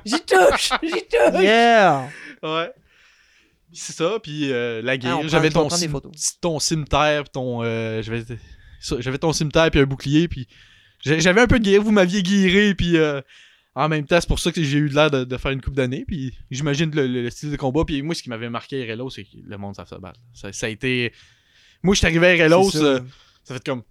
J'y 0.04 0.20
touche, 0.20 0.70
j'y 0.82 0.90
touche. 1.08 1.40
Yeah! 1.42 2.08
Ouais. 2.42 2.70
C'est 3.72 3.92
ça, 3.94 4.18
puis 4.22 4.52
euh, 4.52 4.80
la 4.82 4.92
Ah, 4.92 4.96
guerre. 4.96 5.28
j'avais 5.28 5.50
ton, 5.50 5.68
cim- 5.68 6.00
ton 6.40 6.58
cimetière, 6.58 7.24
puis 7.24 7.30
ton. 7.32 7.62
euh, 7.62 8.00
j'avais, 8.02 9.18
ton 9.18 9.32
cimetière, 9.32 9.70
puis 9.70 9.80
un 9.80 9.84
bouclier, 9.86 10.28
puis 10.28 10.46
j'avais 11.04 11.40
un 11.40 11.46
peu 11.46 11.58
de 11.58 11.64
guerre. 11.64 11.82
Vous 11.82 11.90
m'aviez 11.92 12.22
guéré, 12.22 12.74
puis 12.74 12.96
euh, 12.96 13.20
en 13.74 13.88
même 13.88 14.06
temps, 14.06 14.18
c'est 14.20 14.28
pour 14.28 14.38
ça 14.38 14.50
que 14.52 14.62
j'ai 14.62 14.78
eu 14.78 14.88
l'air 14.88 15.10
de, 15.10 15.24
de 15.24 15.36
faire 15.36 15.50
une 15.50 15.60
coupe 15.60 15.74
d'années, 15.74 16.04
puis 16.06 16.32
j'imagine 16.50 16.90
le, 16.94 17.06
le- 17.06 17.22
le 17.22 17.30
style 17.30 17.50
de 17.50 17.56
combat. 17.56 17.84
Puis 17.84 18.00
moi, 18.02 18.14
ce 18.14 18.22
qui 18.22 18.30
m'avait 18.30 18.48
marqué 18.48 18.88
à 18.88 18.94
RLO, 18.94 19.10
c'est 19.10 19.24
que 19.24 19.36
le 19.44 19.58
monde 19.58 19.74
savent 19.76 19.88
se 19.88 19.96
battre. 19.96 20.20
Ça, 20.32 20.52
ça 20.52 20.66
a 20.66 20.68
été. 20.70 21.12
Moi, 21.82 21.94
je 21.94 21.98
suis 21.98 22.06
arrivé 22.06 22.40
à 22.40 22.46
RLO, 22.46 22.70
ça. 22.70 23.00
ça 23.44 23.54
fait 23.54 23.64
comme. 23.64 23.82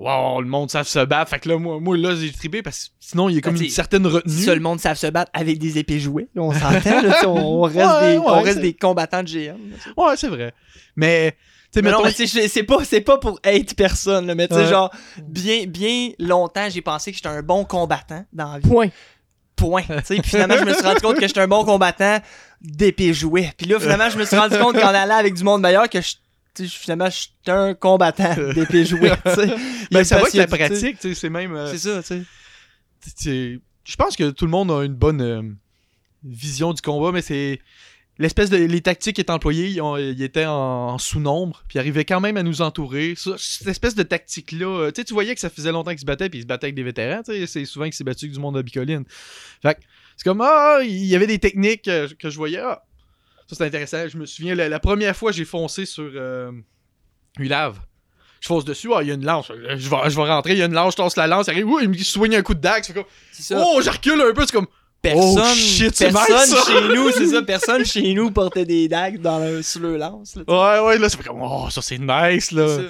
Wow, 0.00 0.40
le 0.40 0.48
monde 0.48 0.70
savent 0.70 0.88
se 0.88 1.04
battre. 1.04 1.30
Fait 1.30 1.38
que 1.38 1.48
là, 1.50 1.58
moi, 1.58 1.78
moi 1.78 1.94
là, 1.96 2.14
j'ai 2.16 2.32
tripé 2.32 2.62
parce 2.62 2.84
que 2.86 2.90
sinon, 3.00 3.28
il 3.28 3.34
y 3.34 3.38
a 3.38 3.42
comme 3.42 3.54
Ben, 3.54 3.64
une 3.64 3.68
certaine 3.70 4.06
retenue. 4.06 4.32
Si 4.34 4.46
le 4.46 4.58
monde 4.58 4.80
savent 4.80 4.96
se 4.96 5.06
battre 5.08 5.30
avec 5.34 5.58
des 5.58 5.76
épées 5.78 6.00
jouées, 6.00 6.28
là, 6.34 6.42
on 6.42 6.52
s'entend, 6.52 7.02
là, 7.02 7.12
tu 7.12 7.20
sais, 7.20 7.26
on, 7.26 7.36
on 7.36 7.62
reste, 7.62 7.76
Ouais, 7.76 8.12
des, 8.12 8.18
ouais, 8.18 8.24
on 8.26 8.40
reste 8.40 8.60
des 8.60 8.72
combattants 8.72 9.22
de 9.22 9.28
GM. 9.28 9.56
là. 9.70 9.76
Ouais, 10.08 10.16
c'est 10.16 10.28
vrai. 10.28 10.54
Mais. 10.96 11.32
Tu 11.72 11.78
sais, 11.78 11.82
Mais 11.82 11.90
non, 11.92 11.98
mettons- 12.02 12.08
mais 12.18 12.26
sais, 12.26 12.42
je- 12.42 12.48
c'est 12.48 12.62
pas, 12.64 12.82
c'est 12.84 13.00
pas 13.02 13.18
pour 13.18 13.38
hate 13.44 13.74
personne, 13.74 14.26
là, 14.26 14.34
mais 14.34 14.48
tu 14.48 14.54
sais, 14.54 14.62
Ouais. 14.62 14.66
genre, 14.70 14.90
bien, 15.22 15.66
bien 15.66 16.08
longtemps, 16.18 16.68
j'ai 16.70 16.80
pensé 16.82 17.10
que 17.12 17.16
j'étais 17.18 17.28
un 17.28 17.42
bon 17.42 17.64
combattant 17.64 18.24
dans 18.32 18.54
la 18.54 18.58
vie. 18.58 18.68
Point. 18.68 18.88
Point. 19.54 19.82
Tu 19.82 19.94
sais, 20.04 20.14
puis 20.16 20.30
finalement, 20.30 20.56
je 20.58 20.64
me 20.64 20.72
suis 20.72 20.82
rendu 20.82 21.00
compte 21.02 21.16
que 21.20 21.26
j'étais 21.28 21.40
un 21.40 21.46
bon 21.46 21.64
combattant 21.64 22.18
d'épée 22.62 23.12
jouée. 23.12 23.52
Puis 23.58 23.66
là, 23.66 23.78
finalement, 23.78 24.08
je 24.08 24.18
me 24.18 24.24
suis 24.24 24.36
rendu 24.36 24.56
compte 24.58 24.80
qu'en 24.80 24.88
allant 24.94 25.16
avec 25.16 25.34
du 25.34 25.44
monde 25.44 25.60
meilleur, 25.60 25.88
que 25.90 26.00
je, 26.00 26.14
finalement, 26.68 27.08
j'étais 27.10 27.50
un 27.50 27.74
combattant 27.74 28.34
d'épée 28.54 28.84
jouée. 28.84 29.10
Ben, 29.90 30.04
ça 30.04 30.16
va 30.16 30.22
que 30.30 30.36
la 30.36 30.46
pratique, 30.68 30.96
c'est 31.14 31.30
même. 31.30 31.54
euh, 31.54 31.70
C'est 31.70 31.78
ça, 31.78 32.02
tu 32.02 32.24
sais. 33.16 33.60
je 33.84 33.96
pense 33.96 34.16
que 34.16 34.30
tout 34.30 34.44
le 34.44 34.50
monde 34.50 34.70
a 34.70 34.84
une 34.84 34.94
bonne 34.94 35.20
euh, 35.22 35.42
vision 36.24 36.72
du 36.72 36.82
combat, 36.82 37.12
mais 37.12 37.22
c'est 37.22 37.58
l'espèce 38.18 38.50
de 38.50 38.58
les 38.58 38.80
tactiques 38.82 39.14
qui 39.16 39.20
étaient 39.22 39.30
employées, 39.30 39.68
ils, 39.68 39.80
ont- 39.80 39.96
ils 39.96 40.22
étaient 40.22 40.44
en, 40.44 40.52
en 40.90 40.98
sous-nombre, 40.98 41.62
puis 41.68 41.76
ils 41.76 41.80
arrivaient 41.80 42.04
quand 42.04 42.20
même 42.20 42.36
à 42.36 42.42
nous 42.42 42.60
entourer. 42.60 43.14
Cette 43.16 43.66
espèce 43.68 43.94
de 43.94 44.02
tactique 44.02 44.52
là, 44.52 44.90
tu 44.92 45.14
voyais 45.14 45.34
que 45.34 45.40
ça 45.40 45.48
faisait 45.48 45.72
longtemps 45.72 45.90
qu'ils 45.92 46.00
se 46.00 46.04
battaient, 46.04 46.28
puis 46.28 46.40
ils 46.40 46.42
se 46.42 46.46
battaient 46.46 46.66
avec 46.66 46.74
des 46.74 46.82
vétérans, 46.82 47.22
c'est 47.24 47.64
souvent 47.64 47.86
qu'ils 47.86 47.94
s'est 47.94 48.04
battu 48.04 48.26
avec 48.26 48.34
du 48.34 48.40
monde 48.40 48.56
de 48.56 48.62
Bicoline. 48.62 49.04
Fait 49.62 49.74
que 49.74 49.80
c'est 50.16 50.24
comme 50.24 50.42
ah, 50.42 50.80
il 50.82 51.06
y 51.06 51.16
avait 51.16 51.26
des 51.26 51.38
techniques 51.38 51.88
euh, 51.88 52.08
que 52.18 52.28
je 52.28 52.36
voyais. 52.36 52.58
Ah, 52.60 52.82
ça 53.50 53.56
c'est 53.56 53.64
intéressant. 53.66 54.08
Je 54.08 54.16
me 54.16 54.24
souviens 54.26 54.54
la, 54.54 54.68
la 54.68 54.80
première 54.80 55.14
fois 55.16 55.32
j'ai 55.32 55.44
foncé 55.44 55.84
sur 55.86 56.10
euh, 56.14 56.50
Ulave. 57.38 57.78
Je 58.40 58.46
fonce 58.48 58.64
dessus, 58.64 58.88
ah, 58.94 59.02
il 59.02 59.08
y 59.08 59.10
a 59.10 59.14
une 59.14 59.24
lance. 59.26 59.48
Je 59.54 59.88
vais, 59.90 60.10
je 60.10 60.16
vais 60.16 60.22
rentrer, 60.24 60.52
il 60.52 60.58
y 60.58 60.62
a 60.62 60.66
une 60.66 60.72
lance, 60.72 60.94
je 60.96 61.02
lance 61.02 61.16
la 61.16 61.26
lance, 61.26 61.46
il 61.48 61.50
arrive, 61.50 61.66
ouh, 61.68 61.78
il 61.80 61.90
me 61.90 61.96
soigne 61.98 62.36
un 62.36 62.42
coup 62.42 62.54
de 62.54 62.60
dague. 62.60 62.82
C'est 62.84 62.94
comme, 62.94 63.04
oh, 63.62 63.80
je 63.82 63.90
recule 63.90 64.18
un 64.18 64.32
peu, 64.32 64.46
c'est 64.46 64.52
comme, 64.52 64.66
personne, 65.02 65.42
Oh, 65.44 65.54
shit, 65.54 65.90
personne 65.98 66.36
nice, 66.38 66.46
ça. 66.54 66.72
chez 66.72 66.88
nous, 66.94 67.10
c'est 67.10 67.26
ça, 67.26 67.42
personne 67.46 67.84
chez 67.84 68.14
nous 68.14 68.30
portait 68.30 68.64
des 68.64 68.88
dagues 68.88 69.20
dans 69.20 69.40
le, 69.40 69.60
sur 69.62 69.80
le 69.80 69.98
lance. 69.98 70.36
Là, 70.36 70.42
ouais, 70.80 70.86
ouais, 70.86 70.98
là, 70.98 71.10
c'est 71.10 71.22
comme, 71.22 71.42
oh, 71.42 71.68
ça 71.70 71.82
c'est 71.82 71.98
nice, 71.98 72.50
là. 72.52 72.66
Ça. 72.68 72.82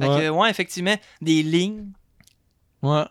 Fait 0.00 0.06
Ouais. 0.08 0.20
que, 0.22 0.28
ouais, 0.30 0.48
effectivement, 0.50 0.96
des 1.20 1.42
lignes 1.42 1.88
Ouais. 2.80 3.04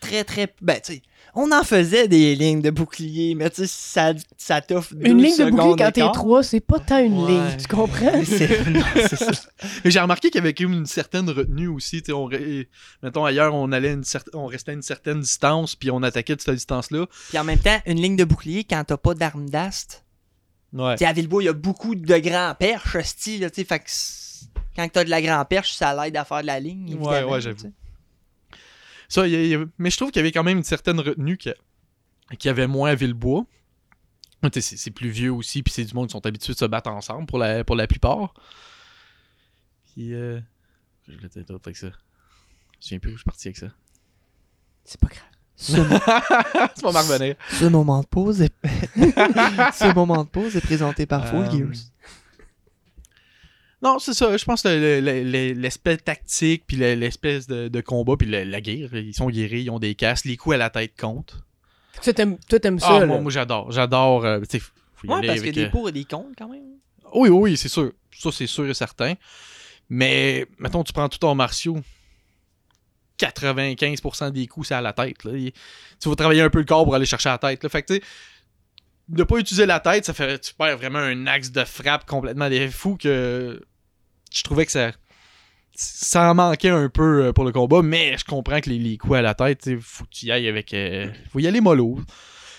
très, 0.00 0.24
très. 0.24 0.52
Ben, 0.60 0.80
tu 0.84 0.94
sais, 0.94 1.02
on 1.34 1.50
en 1.52 1.62
faisait 1.64 2.08
des 2.08 2.34
lignes 2.34 2.60
de 2.62 2.70
bouclier, 2.70 3.34
mais 3.34 3.50
tu 3.50 3.62
sais, 3.62 3.66
ça, 3.66 4.12
ça 4.36 4.60
t'offre 4.60 4.92
Une 5.00 5.20
ligne 5.22 5.36
de 5.36 5.50
bouclier 5.50 5.74
quand 5.78 5.90
t'es 5.92 6.10
trois, 6.12 6.42
c'est 6.42 6.60
pas 6.60 6.78
tant 6.78 6.98
une 6.98 7.18
Ouais. 7.24 7.30
ligne, 7.32 7.56
tu 7.58 7.66
comprends? 7.66 8.12
C'est- 8.24 8.70
non, 8.70 8.80
c'est 8.94 9.16
ça. 9.16 9.32
Mais 9.84 9.90
j'ai 9.90 10.00
remarqué 10.00 10.30
qu'il 10.30 10.38
y 10.38 10.42
avait 10.44 10.54
quand 10.54 10.68
même 10.68 10.78
une 10.80 10.86
certaine 10.86 11.28
retenue 11.30 11.68
aussi. 11.68 12.02
On, 12.12 12.28
mettons, 13.02 13.24
ailleurs, 13.24 13.54
on, 13.54 13.72
allait 13.72 13.92
une 13.92 14.02
cer- 14.02 14.28
on 14.32 14.46
restait 14.46 14.70
à 14.72 14.74
une 14.74 14.82
certaine 14.82 15.20
distance, 15.20 15.74
puis 15.76 15.90
on 15.90 16.02
attaquait 16.02 16.36
de 16.36 16.40
cette 16.40 16.54
distance-là. 16.54 17.06
Puis 17.30 17.38
en 17.38 17.44
même 17.44 17.58
temps, 17.58 17.78
une 17.86 18.00
ligne 18.00 18.16
de 18.16 18.24
bouclier 18.24 18.64
quand 18.64 18.82
t'as 18.84 18.96
pas 18.96 19.14
d'arme 19.14 19.48
d'ast. 19.50 20.04
Ouais. 20.72 20.94
Tu 20.94 20.98
sais, 20.98 21.06
à 21.06 21.12
Villebois, 21.12 21.42
il 21.42 21.46
y 21.46 21.48
a 21.48 21.52
beaucoup 21.52 21.94
de 21.94 22.18
grands 22.18 22.54
perches, 22.58 22.98
style, 23.02 23.48
tu 23.52 23.60
sais, 23.62 23.64
fait 23.64 23.78
que 23.78 23.84
quand 24.76 24.88
t'as 24.92 25.04
de 25.04 25.10
la 25.10 25.22
grand 25.22 25.44
perche, 25.44 25.72
ça 25.74 25.94
l'aide 25.94 26.16
à 26.16 26.24
faire 26.24 26.42
de 26.42 26.46
la 26.46 26.58
ligne. 26.58 26.88
évidemment, 26.88 27.10
Ouais, 27.10 27.22
ouais, 27.22 27.40
j'avoue. 27.40 27.72
Sais. 29.14 29.20
Ça, 29.20 29.26
il 29.28 29.46
y 29.48 29.54
a- 29.54 29.64
mais 29.78 29.90
je 29.90 29.96
trouve 29.96 30.10
qu'il 30.10 30.20
y 30.20 30.24
avait 30.24 30.32
quand 30.32 30.42
même 30.44 30.58
une 30.58 30.64
certaine 30.64 31.00
retenue 31.00 31.36
qui 31.36 31.50
qu'il 32.38 32.48
y 32.48 32.50
avait 32.50 32.66
moins 32.66 32.90
à 32.90 32.94
Villebois. 32.94 33.44
Sais, 34.52 34.60
C'est 34.60 34.90
plus 34.90 35.08
vieux 35.08 35.32
aussi, 35.32 35.62
puis 35.62 35.72
c'est 35.72 35.84
du 35.84 35.94
monde 35.94 36.08
qui 36.08 36.12
sont 36.12 36.26
habitués 36.26 36.52
de 36.52 36.58
se 36.58 36.64
battre 36.66 36.90
ensemble 36.90 37.26
pour 37.26 37.38
la, 37.38 37.64
pour 37.64 37.76
la 37.76 37.86
plupart. 37.86 38.34
Puis, 39.92 40.12
euh, 40.14 40.38
je 41.08 41.12
l'ai 41.12 41.28
peut-être 41.28 41.50
avec 41.64 41.76
ça. 41.76 41.88
Je 42.80 42.84
souviens 42.86 42.98
plus 42.98 43.10
où 43.10 43.14
je 43.14 43.18
suis 43.20 43.24
parti 43.24 43.48
avec 43.48 43.56
ça. 43.56 43.68
C'est 44.84 45.00
pas 45.00 45.08
grave. 45.08 45.22
Ce, 45.56 45.76
mo- 45.76 45.84
ce 47.56 47.64
moment 47.68 48.00
de 48.02 48.06
pause 48.06 48.42
est... 48.42 48.52
ce 48.96 49.94
moment 49.94 50.24
de 50.24 50.28
pause 50.28 50.56
est 50.56 50.60
présenté 50.60 51.06
par 51.06 51.26
Full 51.28 51.44
Euh, 51.46 51.50
Gears. 51.50 51.80
Non, 53.84 53.98
c'est 53.98 54.14
ça. 54.14 54.34
Je 54.36 54.44
pense 54.44 54.62
que 54.62 54.68
le- 54.68 55.00
le- 55.00 55.22
le- 55.22 55.52
l'aspect 55.60 55.98
tactique, 55.98 56.64
puis 56.66 56.76
le- 56.78 56.94
l'espèce 56.94 57.46
de, 57.46 57.68
de 57.68 57.80
combat, 57.82 58.16
puis 58.16 58.26
le- 58.26 58.44
la 58.44 58.60
guerre, 58.60 58.94
ils 58.94 59.14
sont 59.14 59.28
guéris, 59.28 59.62
ils 59.64 59.70
ont 59.70 59.78
des 59.78 59.94
casques, 59.94 60.24
les 60.24 60.36
coups 60.38 60.54
à 60.54 60.58
la 60.58 60.70
tête 60.70 60.98
comptent. 60.98 61.36
Toi, 62.02 62.12
t'aimes, 62.14 62.38
toi, 62.48 62.58
t'aimes 62.58 62.78
ça, 62.80 62.88
Ah, 62.96 63.00
là. 63.00 63.06
moi, 63.06 63.20
moi, 63.20 63.30
j'adore. 63.30 63.70
J'adore. 63.70 64.24
euh, 64.24 64.40
tu 64.40 64.58
sais, 64.58 64.60
faut 64.60 65.06
y 65.06 65.10
Ouais, 65.10 65.26
parce 65.26 65.38
qu'il 65.40 65.46
y 65.46 65.50
a 65.50 65.52
des 65.52 65.64
euh, 65.64 65.70
pour 65.70 65.88
et 65.88 65.92
des 65.92 66.04
contre 66.04 66.30
quand 66.36 66.48
même. 66.48 66.62
Oui, 67.14 67.28
oui, 67.28 67.56
c'est 67.56 67.68
sûr. 67.68 67.92
Ça, 68.18 68.30
c'est 68.32 68.46
sûr 68.46 68.66
et 68.66 68.74
certain. 68.74 69.14
Mais, 69.90 70.46
mettons, 70.58 70.82
tu 70.82 70.92
prends 70.92 71.08
tout 71.08 71.22
en 71.26 71.34
martiaux. 71.34 71.78
95% 73.18 74.30
des 74.32 74.46
coups, 74.46 74.68
c'est 74.68 74.74
à 74.74 74.80
la 74.80 74.92
tête. 74.92 75.22
Là. 75.24 75.32
Il- 75.36 75.52
Tu 76.00 76.08
vas 76.08 76.16
travailler 76.16 76.40
un 76.42 76.50
peu 76.50 76.58
le 76.58 76.64
corps 76.64 76.84
pour 76.84 76.94
aller 76.94 77.06
chercher 77.06 77.28
la 77.28 77.38
tête. 77.38 77.62
Là. 77.62 77.68
Fait 77.68 77.82
que, 77.82 77.92
tu 77.92 77.94
sais, 78.00 78.02
ne 79.10 79.22
pas 79.22 79.36
utiliser 79.36 79.66
la 79.66 79.78
tête, 79.80 80.04
ça 80.04 80.14
fait 80.14 80.38
tu 80.40 80.52
perds 80.54 80.78
vraiment 80.78 80.98
un 80.98 81.26
axe 81.26 81.50
de 81.52 81.64
frappe 81.64 82.06
complètement 82.06 82.48
des 82.48 82.68
fous 82.68 82.96
que 82.96 83.60
je 84.34 84.42
trouvais 84.42 84.66
que 84.66 84.72
ça 84.72 84.92
ça 85.76 86.30
en 86.30 86.34
manquait 86.34 86.68
un 86.68 86.88
peu 86.88 87.24
euh, 87.26 87.32
pour 87.32 87.44
le 87.44 87.50
combat, 87.50 87.82
mais 87.82 88.16
je 88.16 88.24
comprends 88.24 88.60
que 88.60 88.70
les, 88.70 88.78
les 88.78 88.96
coups 88.96 89.14
à 89.16 89.22
la 89.22 89.34
tête, 89.34 89.68
faut 89.80 90.04
que 90.04 90.10
tu 90.10 90.26
y 90.26 90.30
ailles 90.32 90.46
avec. 90.48 90.72
euh, 90.72 91.10
faut 91.32 91.40
y 91.40 91.48
aller 91.48 91.60
mollo. 91.60 91.98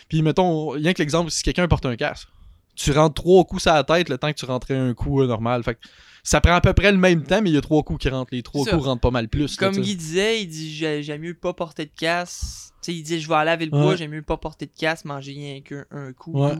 Puis 0.10 0.22
mettons, 0.22 0.70
rien 0.72 0.92
que 0.94 1.00
l'exemple, 1.02 1.32
si 1.32 1.42
quelqu'un 1.42 1.68
porte 1.70 1.86
un 1.86 1.96
casque, 1.96 2.28
tu 2.76 2.92
rentres 2.92 3.16
trois 3.16 3.46
coups 3.46 3.68
à 3.68 3.76
la 3.76 3.84
tête 3.86 4.10
le 4.10 4.18
temps 4.18 4.32
que 4.34 4.38
tu 4.38 4.46
rentrais 4.46 4.76
un 4.76 4.94
coup 4.94 5.22
euh, 5.22 5.28
normal. 5.28 5.64
Fait 5.64 5.76
que 5.76 5.80
ça 6.24 6.42
prend 6.42 6.54
à 6.56 6.60
peu 6.62 6.74
près 6.74 6.92
le 6.92 6.98
même 6.98 7.24
temps, 7.24 7.42
mais 7.42 7.52
il 7.52 7.54
y 7.54 7.58
a 7.58 7.62
trois 7.62 7.84
coups 7.84 8.02
qui 8.02 8.10
rentrent. 8.10 8.34
Les 8.34 8.44
trois 8.44 8.66
coups 8.66 8.84
rentrent 8.84 9.00
pas 9.02 9.12
mal 9.12 9.30
plus. 9.30 9.60
là, 9.62 9.68
Comme 9.68 9.76
sais. 9.76 9.82
Guy 9.82 9.96
disait, 9.96 10.42
il 10.42 10.48
dit 10.48 10.76
j'ai- 10.76 11.02
j'aime 11.02 11.22
mieux 11.22 11.36
pas 11.36 11.54
porter 11.54 11.86
de 11.86 11.92
casse. 11.96 12.74
Tu 12.82 12.92
sais, 12.92 12.98
il 12.98 13.04
dit 13.04 13.22
je 13.22 13.30
vais 13.30 13.36
aller 13.36 13.52
avec 13.52 13.72
le 13.72 13.78
Ouais. 13.78 13.82
bois, 13.84 13.96
j'aime 13.96 14.12
mieux 14.12 14.22
pas 14.24 14.36
porter 14.36 14.66
de 14.66 14.72
casse, 14.78 15.06
manger 15.06 15.32
rien 15.32 15.62
qu'un 15.62 15.86
un 15.92 16.12
coup. 16.12 16.34
Ouais. 16.34 16.56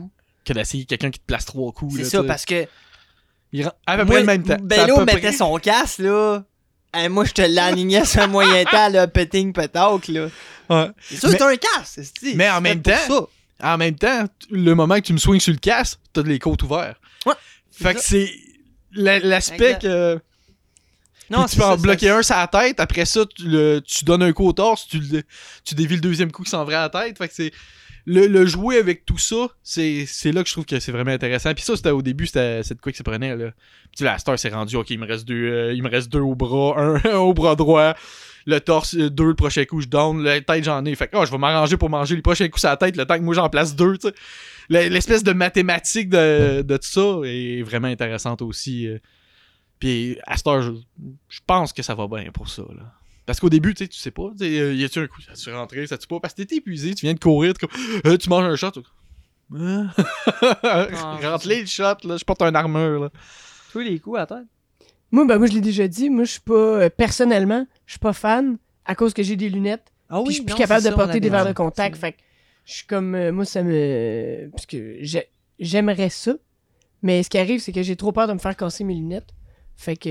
Que 0.46 0.54
d'essayer 0.54 0.86
quelqu'un 0.86 1.10
qui 1.10 1.18
te 1.20 1.26
place 1.26 1.44
trois 1.44 1.70
coups. 1.72 1.96
C'est 1.96 2.02
là, 2.04 2.08
ça, 2.08 2.24
parce 2.24 2.46
que 2.46 2.66
Il 3.52 3.64
rentre 3.64 3.76
à 3.86 3.96
peu 3.98 4.04
près 4.06 4.20
le 4.20 4.26
même 4.26 4.42
temps. 4.42 4.56
Bello 4.60 5.04
mettait 5.04 5.20
près- 5.20 5.32
son 5.32 5.56
casse 5.58 5.98
là. 5.98 6.42
Moi, 7.10 7.24
je 7.26 7.32
te 7.32 7.42
l'alignais 7.42 8.04
sur 8.04 8.22
un 8.22 8.26
moyen 8.26 8.64
temps, 8.70 8.88
là, 8.88 9.06
petting 9.06 9.52
petauk, 9.52 10.08
là. 10.08 10.28
Ouais. 10.70 10.88
C'est 11.00 11.18
sûr 11.20 11.28
Mais- 11.28 11.34
que 11.34 11.38
t'as 11.38 11.50
un 11.50 11.56
casse, 11.56 12.00
c'est 12.20 12.34
Mais 12.34 12.50
en 12.50 12.60
même 12.60 12.80
temps, 12.82 13.28
En 13.62 13.76
même 13.78 13.94
temps, 13.96 14.24
le 14.50 14.74
moment 14.74 14.96
que 14.96 15.00
tu 15.00 15.12
me 15.12 15.18
swings 15.18 15.40
sur 15.40 15.52
le 15.52 15.58
casque, 15.58 15.98
t'as 16.12 16.22
les 16.22 16.38
côtes 16.38 16.62
ouvertes. 16.62 16.98
Ouais, 17.24 17.34
Fait 17.70 17.94
que 17.94 18.00
c'est 18.02 18.30
la- 18.92 19.18
l'aspect 19.18 19.78
que. 19.80 20.18
Non, 21.30 21.44
tu 21.46 21.56
peux 21.56 21.64
en 21.64 21.76
bloquer 21.76 22.10
un 22.10 22.22
sur 22.22 22.36
la 22.36 22.46
tête, 22.46 22.78
après 22.80 23.04
ça, 23.04 23.24
tu, 23.34 23.48
le- 23.48 23.80
tu 23.84 24.04
donnes 24.04 24.22
un 24.22 24.32
coup 24.32 24.46
au 24.46 24.52
torse, 24.52 24.86
tu, 24.86 24.98
le- 25.00 25.22
tu 25.64 25.74
dévis 25.74 25.96
le 25.96 26.00
deuxième 26.00 26.30
coup 26.30 26.42
qui 26.44 26.50
s'en 26.50 26.64
va 26.64 26.84
à 26.84 26.88
la 26.92 27.04
tête. 27.06 27.18
Fait 27.18 27.28
que 27.28 27.34
c'est. 27.34 27.52
Le, 28.08 28.46
jouer 28.46 28.78
avec 28.78 29.04
tout 29.04 29.18
ça, 29.18 29.48
c'est 29.62 30.06
là 30.26 30.42
que 30.42 30.48
je 30.48 30.52
trouve 30.52 30.64
que 30.64 30.78
c'est 30.78 30.92
vraiment 30.92 31.10
intéressant. 31.10 31.52
Puis 31.54 31.64
ça, 31.64 31.76
c'était 31.76 31.90
au 31.90 32.02
début, 32.02 32.26
c'était 32.26 32.62
quoi 32.80 32.92
que 32.92 32.98
ça 32.98 33.02
prenait. 33.02 33.34
Là. 33.34 33.50
Puis 33.94 34.04
la 34.04 34.16
star 34.18 34.38
s'est 34.38 34.50
rendu, 34.50 34.76
ok, 34.76 34.90
il 34.90 34.98
me 35.00 35.06
reste 35.06 35.26
deux, 35.26 35.34
euh, 35.34 35.72
il 35.74 35.82
me 35.82 35.88
reste 35.88 36.10
deux 36.12 36.20
au 36.20 36.36
bras, 36.36 36.74
un, 36.78 37.14
au 37.16 37.34
bras 37.34 37.56
droit, 37.56 37.94
le 38.46 38.60
torse, 38.60 38.94
euh, 38.94 39.10
deux 39.10 39.26
le 39.26 39.34
prochain 39.34 39.64
coup, 39.64 39.80
je 39.80 39.88
down, 39.88 40.22
la 40.22 40.40
tête 40.40 40.62
j'en 40.62 40.84
ai. 40.84 40.94
Fait 40.94 41.08
que 41.08 41.16
oh, 41.16 41.24
je 41.26 41.32
vais 41.32 41.38
m'arranger 41.38 41.76
pour 41.76 41.90
manger 41.90 42.14
les 42.14 42.22
prochains 42.22 42.48
coups 42.48 42.60
sur 42.60 42.70
la 42.70 42.76
tête, 42.76 42.96
le 42.96 43.04
temps 43.06 43.16
que 43.16 43.22
moi 43.24 43.34
j'en 43.34 43.48
place 43.48 43.74
deux, 43.74 43.98
L'espèce 44.68 45.22
de 45.22 45.32
mathématique 45.32 46.08
de, 46.08 46.62
de 46.62 46.76
tout 46.76 46.88
ça 46.88 47.20
est 47.24 47.62
vraiment 47.62 47.88
intéressante 47.88 48.42
aussi. 48.42 48.88
euh. 48.88 48.98
Puis 49.78 50.18
à 50.26 50.36
je, 50.36 50.72
je 51.28 51.40
pense 51.46 51.72
que 51.72 51.82
ça 51.82 51.94
va 51.94 52.06
bien 52.08 52.30
pour 52.32 52.48
ça. 52.48 52.62
Là. 52.62 52.92
Parce 53.26 53.40
qu'au 53.40 53.48
début, 53.50 53.74
tu 53.74 53.84
sais, 53.84 53.88
tu 53.88 53.98
sais 53.98 54.10
pas. 54.12 54.30
tu 54.38 54.44
euh, 54.44 54.72
Y 54.74 54.84
a-tu 54.84 55.00
un 55.00 55.06
coup, 55.08 55.20
ça 55.20 55.32
tu 55.34 55.52
rentré, 55.52 55.86
ça 55.86 55.98
tu 55.98 56.06
pas. 56.06 56.20
Parce 56.20 56.32
que 56.32 56.42
t'es 56.42 56.56
épuisé, 56.56 56.94
tu 56.94 57.06
viens 57.06 57.14
de 57.14 57.18
courir, 57.18 57.54
comme, 57.60 57.70
euh, 58.06 58.16
tu 58.16 58.28
manges 58.30 58.44
un 58.44 58.54
shot. 58.56 58.70
t'es 58.70 58.80
comme, 58.82 59.90
Ah. 60.62 61.18
Rentre-les 61.22 61.60
le 61.60 61.66
shot, 61.66 61.96
là, 62.04 62.16
je 62.16 62.24
porte 62.24 62.42
un 62.42 62.54
armure. 62.54 63.00
Là. 63.00 63.10
Tous 63.72 63.80
les 63.80 63.98
coups 63.98 64.18
à 64.18 64.26
tête. 64.26 64.38
Moi, 65.10 65.24
ben, 65.26 65.38
moi, 65.38 65.46
je 65.46 65.52
l'ai 65.54 65.60
déjà 65.60 65.86
dit. 65.88 66.10
Moi, 66.10 66.24
je 66.24 66.32
suis 66.32 66.40
pas. 66.40 66.52
euh, 66.54 66.90
personnellement, 66.90 67.66
je 67.86 67.92
suis 67.92 67.98
pas 68.00 68.12
fan 68.12 68.58
à 68.84 68.94
cause 68.94 69.14
que 69.14 69.22
j'ai 69.22 69.36
des 69.36 69.48
lunettes. 69.48 69.92
Ah 70.08 70.20
puis 70.24 70.30
je 70.34 70.34
suis 70.36 70.44
plus 70.44 70.54
capable 70.54 70.84
de 70.84 70.90
porter 70.90 71.20
des 71.20 71.30
verres 71.30 71.46
de 71.46 71.52
contact. 71.52 71.96
Fait 71.96 72.12
que 72.12 72.18
je 72.64 72.72
suis 72.74 72.86
comme. 72.86 73.14
euh, 73.14 73.32
moi, 73.32 73.44
ça 73.44 73.62
me. 73.62 74.48
Parce 74.52 74.66
que 74.66 74.96
j'ai- 75.00 75.28
j'aimerais 75.58 76.10
ça. 76.10 76.34
Mais 77.02 77.22
ce 77.22 77.30
qui 77.30 77.38
arrive, 77.38 77.60
c'est 77.60 77.72
que 77.72 77.82
j'ai 77.82 77.94
trop 77.96 78.10
peur 78.12 78.26
de 78.26 78.32
me 78.32 78.38
faire 78.38 78.56
casser 78.56 78.82
mes 78.84 78.94
lunettes. 78.94 79.28
Fait 79.78 79.96
que. 79.96 80.08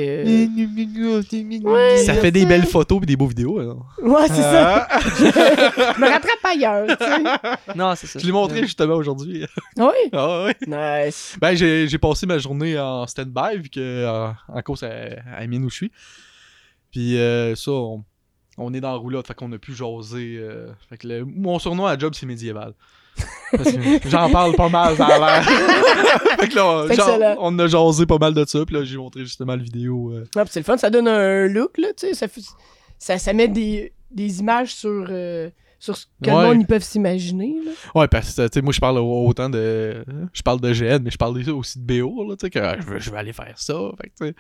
Ouais, 1.64 1.98
Ça 1.98 2.14
fait 2.14 2.32
des 2.32 2.46
belles 2.46 2.66
photos 2.68 3.00
et 3.02 3.06
des 3.08 3.16
beaux 3.16 3.26
vidéos. 3.28 3.60
alors. 3.60 3.88
Ouais, 4.02 4.28
c'est 4.28 4.42
ça. 4.42 4.88
Ah. 4.90 5.00
Je 5.02 6.02
me 6.02 6.08
rattrape 6.08 6.46
ailleurs, 6.46 6.88
tu 6.98 7.04
sais. 7.04 7.76
Non, 7.76 7.96
c'est 7.96 8.06
ça. 8.08 8.20
Je 8.20 8.26
l'ai 8.26 8.32
montré 8.32 8.62
justement 8.62 8.94
aujourd'hui. 8.96 9.46
Oui? 9.78 9.86
Ah 10.14 10.44
ouais. 10.46 10.56
Nice. 10.68 11.36
Ben, 11.42 11.56
j'ai 11.56 11.88
j'ai 11.88 11.98
passé 11.98 12.26
ma 12.28 12.38
journée 12.38 12.78
en 12.80 13.08
stand-by, 13.08 13.58
vu 13.58 13.70
que 13.70 13.80
euh, 13.80 14.28
en 14.48 14.62
cause 14.62 14.84
à, 14.84 14.92
à 15.36 15.48
Mine 15.48 15.66
où 15.66 15.70
je 15.70 15.76
suis. 15.76 15.92
Puis 16.92 17.18
euh, 17.18 17.56
ça, 17.56 17.72
on, 17.72 18.04
on 18.58 18.74
est 18.74 18.80
dans 18.82 18.92
la 18.92 18.98
roulotte, 18.98 19.28
fait 19.28 19.34
qu'on 19.34 19.52
a 19.52 19.58
pu 19.58 19.74
jaser. 19.74 20.38
euh, 20.40 20.68
fait 20.90 20.98
que 20.98 21.08
le- 21.08 21.26
mon 21.26 21.58
surnom 21.60 21.86
à 21.88 21.98
job, 21.98 22.14
c'est 22.16 22.26
médiéval. 22.28 22.74
Parce 23.52 23.72
que 23.72 24.10
J'en 24.10 24.30
parle 24.30 24.56
pas 24.56 24.70
mal, 24.70 24.96
a 25.02 25.18
l'air. 25.20 25.44
fait 26.40 26.48
que 26.50 26.56
là, 26.56 26.94
genre, 26.94 27.38
on 27.40 27.58
a 27.60 27.68
jasé 27.68 28.06
pas 28.06 28.18
mal 28.18 28.34
de 28.34 28.44
ça, 28.46 28.66
puis 28.66 28.76
là, 28.76 28.84
j'ai 28.84 28.98
montré 28.98 29.22
justement 29.22 29.56
la 29.56 29.64
vidéo. 29.64 30.12
euh. 30.14 30.26
Puis 30.32 30.44
c'est 30.50 30.60
le 30.60 30.66
fun, 30.66 30.78
ça 30.78 30.90
donne 30.90 31.08
un 31.08 31.48
look, 31.48 31.78
là, 31.78 31.90
tu 31.98 32.08
sais. 32.08 32.14
Ça, 32.14 32.28
fait- 32.28 32.42
ça, 32.98 33.18
ça 33.18 33.34
met 33.34 33.48
des, 33.48 33.94
des 34.12 34.40
images 34.40 34.74
sur, 34.74 35.08
euh, 35.10 35.50
sur 35.86 35.96
ce 35.98 36.06
que 36.24 36.30
Ouais. 36.30 36.42
le 36.42 36.48
monde 36.50 36.62
ils 36.62 36.66
peuvent 36.68 36.84
s'imaginer, 36.84 37.56
là. 37.66 37.72
Ouais, 37.94 38.08
parce 38.08 38.34
que, 38.36 38.42
tu 38.48 38.50
sais, 38.56 38.62
moi, 38.62 38.74
je 38.74 38.80
parle 38.80 38.98
au- 38.98 39.28
autant 39.28 39.50
de. 39.50 40.04
Je 40.34 40.42
parle 40.42 40.60
de 40.60 40.74
GN, 40.74 41.00
mais 41.04 41.12
je 41.12 41.18
parle 41.18 41.38
aussi 41.52 41.80
de 41.80 41.84
BO, 42.02 42.28
là, 42.28 42.36
tu 42.36 42.46
sais, 42.46 42.50
que 42.50 42.60
euh, 42.60 42.76
je 42.80 42.86
veux, 42.86 43.00
je 43.00 43.10
veux 43.12 43.18
aller 43.18 43.34
faire 43.34 43.54
ça. 43.58 43.74
Fait 44.02 44.12
que, 44.32 44.34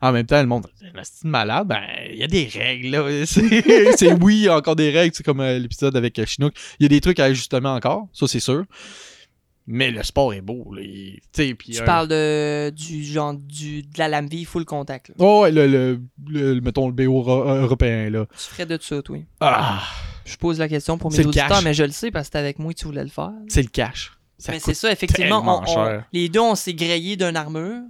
en 0.00 0.12
même 0.12 0.26
temps, 0.26 0.40
le 0.40 0.46
monde, 0.46 0.66
c'est 1.02 1.24
malade, 1.24 1.66
ben, 1.68 1.82
il 2.10 2.16
y 2.18 2.22
a 2.24 2.28
des 2.28 2.44
règles, 2.52 2.88
là. 2.90 3.02
C'est 3.26 3.96
c'est- 3.96 4.12
oui, 4.22 4.36
il 4.36 4.42
y 4.44 4.48
a 4.48 4.56
encore 4.56 4.76
des 4.76 4.90
règles, 4.90 5.14
c'est 5.14 5.22
comme 5.24 5.40
euh, 5.40 5.58
l'épisode 5.58 5.96
avec 5.96 6.18
euh, 6.18 6.26
Chinook. 6.26 6.54
Il 6.78 6.84
y 6.84 6.86
a 6.86 6.88
des 6.88 7.00
trucs 7.00 7.18
à 7.20 7.24
ajustement 7.24 7.74
encore, 7.74 8.06
ça, 8.12 8.26
c'est 8.28 8.40
sûr. 8.40 8.64
Mais 9.68 9.92
le 9.92 10.02
sport 10.02 10.34
est 10.34 10.40
beau, 10.40 10.74
là. 10.74 10.82
il- 10.82 11.20
Tu 11.32 11.44
sais, 11.48 11.54
puis. 11.54 11.72
Tu 11.72 11.80
euh, 11.80 11.84
parles 11.84 12.08
de, 12.08 12.70
du 12.70 13.04
genre 13.04 13.32
du, 13.34 13.82
de 13.82 13.98
la 13.98 14.08
lame 14.08 14.26
vie 14.26 14.44
full 14.44 14.64
contact. 14.64 15.10
Là. 15.10 15.14
Oh, 15.18 15.42
ouais, 15.42 15.52
le, 15.52 15.66
le, 15.68 16.00
le- 16.28 16.60
mettons 16.60 16.88
le 16.88 16.92
BO 16.92 17.20
euh, 17.28 17.62
européen, 17.62 18.10
là. 18.10 18.26
Tu 18.36 18.44
ferais 18.50 18.66
de 18.66 18.76
ça, 18.80 19.00
toi. 19.02 19.18
Ah, 19.40 19.82
Je 20.24 20.36
pose 20.36 20.58
la 20.58 20.68
question 20.68 20.98
pour 20.98 21.10
mes 21.12 21.18
auditeurs, 21.20 21.48
cash. 21.48 21.64
mais 21.64 21.74
je 21.74 21.84
le 21.84 21.90
sais 21.92 22.10
parce 22.10 22.28
que 22.30 22.38
avec 22.38 22.58
moi 22.58 22.72
que 22.72 22.78
tu 22.78 22.86
voulais 22.86 23.02
le 23.04 23.10
faire. 23.10 23.32
c'est 23.48 23.62
le 23.62 23.68
cash. 23.68 24.12
Ça 24.38 24.50
mais 24.52 24.58
c'est 24.58 24.74
ça, 24.74 24.90
effectivement. 24.90 25.42
on- 25.66 25.78
on- 25.78 26.00
les 26.12 26.28
deux, 26.28 26.40
on 26.40 26.54
s'est 26.56 26.74
grillé 26.74 27.16
d'une 27.16 27.36
armure. 27.36 27.82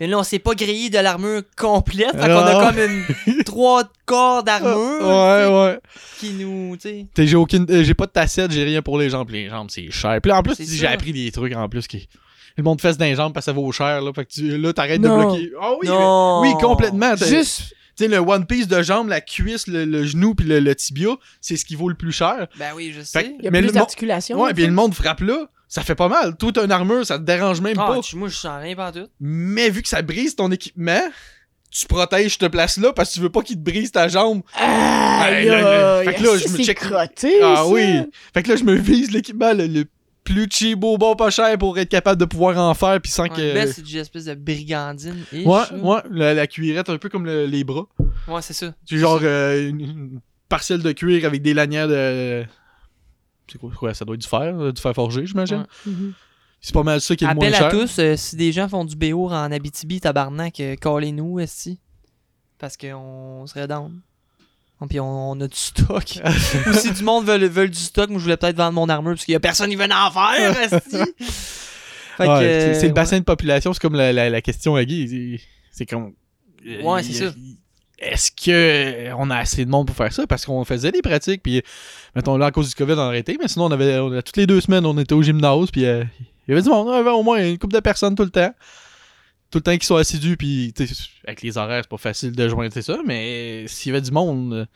Mais 0.00 0.06
là, 0.08 0.18
on 0.18 0.22
s'est 0.22 0.38
pas 0.40 0.54
grillé 0.54 0.90
de 0.90 0.98
l'armure 0.98 1.42
complète. 1.56 2.10
Fait 2.12 2.16
qu'on 2.18 2.36
Ah. 2.36 2.58
a 2.58 2.72
comme 2.72 2.78
une 2.82 3.04
trois 3.44 3.84
corps 4.04 4.42
d'armure 4.42 5.00
Ouais, 5.00 5.46
ouais. 5.46 5.78
qui 6.18 6.32
nous. 6.32 6.76
tu 6.76 6.88
sais. 7.14 7.26
J'ai 7.26 7.36
aucune 7.36 7.66
euh, 7.70 7.84
j'ai 7.84 7.94
pas 7.94 8.06
de 8.06 8.10
tassette, 8.12 8.50
j'ai 8.52 8.64
rien 8.64 8.82
pour 8.82 8.98
les 8.98 9.10
jambes, 9.10 9.30
les 9.30 9.48
jambes 9.48 9.68
c'est 9.70 9.90
cher. 9.90 10.18
Puis 10.20 10.30
là, 10.30 10.38
en 10.38 10.42
plus, 10.42 10.56
j'ai 10.60 10.86
appris 10.86 11.12
des 11.12 11.30
trucs 11.30 11.54
en 11.54 11.68
plus 11.68 11.86
qui 11.86 12.08
le 12.56 12.62
monde 12.64 12.80
fesse 12.80 12.96
dans 12.96 13.04
les 13.04 13.14
jambes 13.14 13.32
parce 13.32 13.46
que 13.46 13.52
ça 13.52 13.54
vaut 13.54 13.70
cher 13.72 14.00
là, 14.02 14.12
fait 14.12 14.24
que 14.24 14.30
tu, 14.32 14.58
là 14.58 14.72
t'arrêtes 14.72 15.00
de 15.00 15.08
bloquer. 15.08 15.50
Ah 15.60 15.72
oui, 15.80 15.86
Non. 15.88 16.42
mais- 16.42 16.48
oui, 16.48 16.54
complètement. 16.60 17.14
Juste. 17.16 17.74
Sais 17.98 18.08
le 18.08 18.18
one 18.18 18.46
piece 18.46 18.68
de 18.68 18.82
jambe, 18.82 19.08
la 19.08 19.20
cuisse, 19.20 19.66
le, 19.66 19.84
le 19.84 20.04
genou 20.04 20.34
puis 20.34 20.46
le, 20.46 20.60
le 20.60 20.74
tibia, 20.74 21.10
c'est 21.40 21.56
ce 21.56 21.64
qui 21.64 21.74
vaut 21.76 21.88
le 21.88 21.94
plus 21.94 22.12
cher. 22.12 22.46
Ben 22.58 22.72
oui, 22.74 22.92
je 22.96 23.02
sais. 23.02 23.22
que- 23.24 23.28
Il 23.38 23.44
y 23.44 23.48
a 23.48 23.50
Mais 23.50 23.60
plus 23.62 23.72
d'articulation. 23.72 24.40
Ouais, 24.40 24.54
puis 24.54 24.64
le 24.66 24.72
monde 24.72 24.94
frappe 24.94 25.20
là, 25.20 25.46
ça 25.68 25.82
fait 25.82 25.94
pas 25.94 26.08
mal. 26.08 26.36
Tout 26.36 26.58
une 26.58 26.72
armure, 26.72 27.04
ça 27.06 27.18
te 27.18 27.24
dérange 27.24 27.60
même 27.60 27.76
Ah, 27.78 27.86
pas. 27.88 28.00
tu- 28.00 28.16
moi, 28.16 28.28
je 28.28 28.36
sens 28.36 28.60
rien 28.60 28.74
pas 28.74 28.92
tout. 28.92 29.06
Mais 29.20 29.68
vu 29.70 29.82
que 29.82 29.88
ça 29.88 30.00
brise 30.02 30.34
ton 30.36 30.50
équipement, 30.50 31.02
tu 31.70 31.86
protèges 31.86 32.36
cette 32.38 32.50
place 32.50 32.76
là 32.78 32.92
parce 32.92 33.10
que 33.10 33.14
tu 33.14 33.20
veux 33.20 33.30
pas 33.30 33.42
qu'il 33.42 33.56
te 33.56 33.62
brise 33.62 33.92
ta 33.92 34.08
jambe. 34.08 34.42
Aïe, 34.54 35.44
Ouais, 35.44 35.44
là, 35.46 35.60
là, 36.02 36.04
fait 36.04 36.14
que 36.18 36.22
là, 36.22 36.36
je 36.36 36.48
me 36.48 36.56
c'est 36.58 36.64
check- 36.64 36.78
crotté, 36.78 37.40
Ah 37.42 37.56
ça? 37.56 37.66
oui. 37.66 37.82
Fait 38.34 38.42
que 38.42 38.48
là, 38.50 38.56
je 38.56 38.64
me 38.64 38.74
vise 38.74 39.10
l'équipement 39.10 39.52
le, 39.52 39.66
le 39.66 39.84
plus 40.24 40.48
cheap, 40.50 40.78
beau, 40.78 40.98
bon, 40.98 41.16
pas 41.16 41.30
cher 41.30 41.56
pour 41.58 41.78
être 41.78 41.88
capable 41.88 42.20
de 42.20 42.24
pouvoir 42.24 42.56
en 42.58 42.74
faire 42.74 43.00
puis 43.00 43.10
sans 43.10 43.24
Ouais, 43.24 43.28
que. 43.30 43.54
Ben, 43.54 43.66
c'est 43.72 43.82
une 43.90 43.98
espèce 43.98 44.26
de 44.26 44.34
brigandine. 44.34 45.24
Ouais, 45.32 45.62
ouais, 45.72 46.00
la, 46.10 46.34
la 46.34 46.46
cuirette 46.46 46.88
un 46.90 46.98
peu 46.98 47.08
comme 47.08 47.24
le- 47.26 47.46
les 47.46 47.64
bras. 47.64 47.86
Ouais, 48.28 48.40
c'est 48.42 48.52
ça. 48.52 48.72
C'est 48.84 48.98
genre 48.98 49.20
euh, 49.22 49.68
une, 49.68 49.80
une 49.80 50.20
parcelle 50.48 50.82
de 50.82 50.92
cuir 50.92 51.24
avec 51.24 51.42
des 51.42 51.54
lanières 51.54 51.88
de. 51.88 52.44
C'est 53.50 53.58
quoi, 53.58 53.70
quoi, 53.76 53.92
ça 53.94 54.04
doit 54.04 54.14
être 54.14 54.22
du 54.22 54.28
fer, 54.28 54.40
euh, 54.58 54.72
du 54.72 54.80
fer 54.80 54.94
forgé, 54.94 55.26
j'imagine. 55.26 55.58
Ouais. 55.86 55.92
Mhm. 55.92 56.12
C'est 56.60 56.72
pas 56.72 56.84
mal 56.84 57.00
ça 57.00 57.16
qui 57.16 57.24
est 57.24 57.28
le 57.28 57.34
moins 57.34 57.46
Appel 57.48 57.58
cher. 57.58 57.66
à 57.66 57.70
tous, 57.70 57.98
euh, 57.98 58.14
si 58.16 58.36
des 58.36 58.52
gens 58.52 58.68
font 58.68 58.84
du 58.84 58.94
BO 58.94 59.28
en 59.28 59.50
Abitibi, 59.50 60.00
tabarnak, 60.00 60.60
euh, 60.60 60.76
callez-nous, 60.76 61.40
esti. 61.40 61.80
Parce 62.58 62.76
qu'on 62.76 63.44
serait 63.48 63.66
down. 63.66 64.00
Oh, 64.82 64.86
Puis 64.88 64.98
on, 65.00 65.30
on 65.32 65.40
a 65.40 65.46
du 65.46 65.56
stock. 65.56 66.04
Ou 66.66 66.72
si 66.72 66.90
du 66.92 67.02
monde 67.04 67.24
veut, 67.24 67.38
veut 67.46 67.68
du 67.68 67.78
stock, 67.78 68.10
moi 68.10 68.18
je 68.18 68.24
voulais 68.24 68.36
peut-être 68.36 68.56
vendre 68.56 68.72
mon 68.72 68.88
armure 68.88 69.12
parce 69.12 69.24
qu'il 69.24 69.32
y 69.32 69.36
a 69.36 69.40
personne 69.40 69.70
qui 69.70 69.76
veut 69.76 69.84
en 69.84 70.10
faire, 70.10 70.70
c'est- 70.90 71.06
le 72.18 72.26
ouais. 72.86 72.88
bassin 72.92 73.18
de 73.18 73.24
population, 73.24 73.72
c'est 73.72 73.80
comme 73.80 73.94
la, 73.94 74.12
la- 74.12 74.28
la 74.30 74.40
question 74.42 74.74
à 74.76 74.84
Guy. 74.84 75.40
c'est- 75.70 75.86
comme. 75.86 76.12
Ouais, 76.82 77.02
c'est 77.02 77.12
ça. 77.12 77.34
est-ce 77.98 78.30
que 78.30 79.12
on 79.18 79.30
a 79.30 79.36
assez 79.38 79.64
de 79.64 79.70
monde 79.70 79.86
pour 79.86 79.96
faire 79.96 80.12
ça? 80.12 80.26
Parce 80.26 80.44
qu'on 80.46 80.64
faisait 80.64 80.92
des 80.92 81.02
pratiques, 81.02 81.42
puis 81.42 81.62
mettons 82.14 82.36
là, 82.36 82.46
à 82.46 82.50
cause 82.50 82.68
du 82.68 82.74
COVID, 82.74 82.92
on 82.94 82.98
a 83.00 83.04
arrêté, 83.06 83.36
mais 83.40 83.48
sinon, 83.48 83.66
on 83.66 83.70
avait, 83.72 83.98
on 83.98 84.10
toutes 84.22 84.36
les 84.36 84.46
deux 84.46 84.60
semaines, 84.60 84.84
on 84.86 84.96
était 84.98 85.14
au 85.14 85.22
gymnase, 85.22 85.70
puis 85.70 85.84
euh, 85.86 86.04
il 86.46 86.50
y 86.50 86.52
avait 86.52 86.62
du 86.62 86.68
monde, 86.68 86.88
on 86.88 86.92
avait 86.92 87.10
au 87.10 87.22
moins 87.22 87.44
une 87.44 87.58
couple 87.58 87.74
de 87.74 87.80
personnes 87.80 88.14
tout 88.14 88.24
le 88.24 88.30
temps. 88.30 88.52
Tout 89.52 89.58
le 89.58 89.62
temps 89.62 89.76
qui 89.76 89.86
sont 89.86 89.96
assidus, 89.96 90.36
puis 90.36 90.72
avec 91.24 91.42
les 91.42 91.58
horaires, 91.58 91.82
c'est 91.84 91.90
pas 91.90 91.98
facile 91.98 92.32
de 92.32 92.48
joindre 92.48 92.80
ça, 92.80 92.98
mais 93.06 93.66
s'il 93.68 93.92
y 93.92 93.94
avait 93.94 94.00
du 94.00 94.10
monde, 94.10 94.54
euh, 94.54 94.66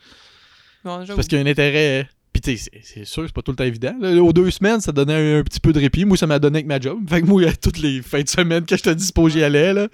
c'est 1.05 1.15
parce 1.15 1.27
qu'il 1.27 1.39
y 1.39 1.41
a 1.41 1.43
un 1.43 1.47
intérêt. 1.47 2.07
Puis 2.31 2.41
tu 2.41 2.57
sais, 2.57 2.69
c'est- 2.83 3.05
sûr, 3.05 3.23
c'est 3.25 3.33
pas 3.33 3.41
tout 3.41 3.51
le 3.51 3.57
temps 3.57 3.63
évident. 3.63 3.95
Là, 3.99 4.21
aux 4.21 4.31
deux 4.31 4.51
semaines, 4.51 4.79
ça 4.79 4.91
donnait 4.91 5.15
un, 5.15 5.39
un 5.39 5.43
petit 5.43 5.59
peu 5.59 5.73
de 5.73 5.79
répit. 5.79 6.05
Moi, 6.05 6.15
ça 6.15 6.27
m'a 6.27 6.37
donné 6.37 6.57
avec 6.59 6.67
ma 6.67 6.79
job. 6.79 6.99
Fait 7.09 7.21
que 7.21 7.25
moi, 7.25 7.41
toutes 7.61 7.79
les 7.79 8.03
fins 8.03 8.21
de 8.21 8.29
semaine 8.29 8.65
que 8.65 8.77
je 8.77 8.83
te 8.83 8.91
dispo, 8.91 9.27
j'y 9.27 9.43
allais, 9.43 9.73
là. 9.73 9.87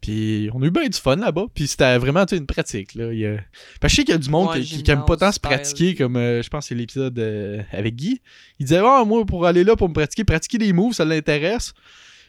Puis 0.00 0.50
on 0.52 0.60
a 0.62 0.66
eu 0.66 0.70
bien 0.70 0.88
du 0.88 0.98
fun 0.98 1.16
là-bas. 1.16 1.44
Puis 1.54 1.68
c'était 1.68 1.98
vraiment 1.98 2.24
une 2.32 2.46
pratique. 2.46 2.94
Là. 2.94 3.12
Il 3.12 3.18
y 3.18 3.26
a... 3.26 3.36
Parce 3.80 3.92
que 3.92 3.96
je 3.96 3.96
sais 3.96 4.04
qu'il 4.04 4.12
y 4.12 4.16
a 4.16 4.18
du 4.18 4.30
monde 4.30 4.48
Ouais, 4.48 4.60
qui, 4.62 4.82
aime 4.90 5.04
pas 5.04 5.16
tant 5.16 5.30
se 5.30 5.38
pratiquer, 5.38 5.94
comme 5.94 6.16
euh, 6.16 6.42
je 6.42 6.48
pense 6.48 6.66
c'est 6.66 6.74
l'épisode 6.74 7.16
euh, 7.18 7.62
avec 7.70 7.94
Guy. 7.94 8.20
Il 8.58 8.66
disait 8.66 8.80
Ah, 8.82 9.04
moi, 9.06 9.24
pour 9.24 9.46
aller 9.46 9.62
là, 9.62 9.76
pour 9.76 9.88
me 9.88 9.94
pratiquer, 9.94 10.24
pratiquer 10.24 10.58
des 10.58 10.72
moves, 10.72 10.94
ça 10.94 11.04
l'intéresse. 11.04 11.72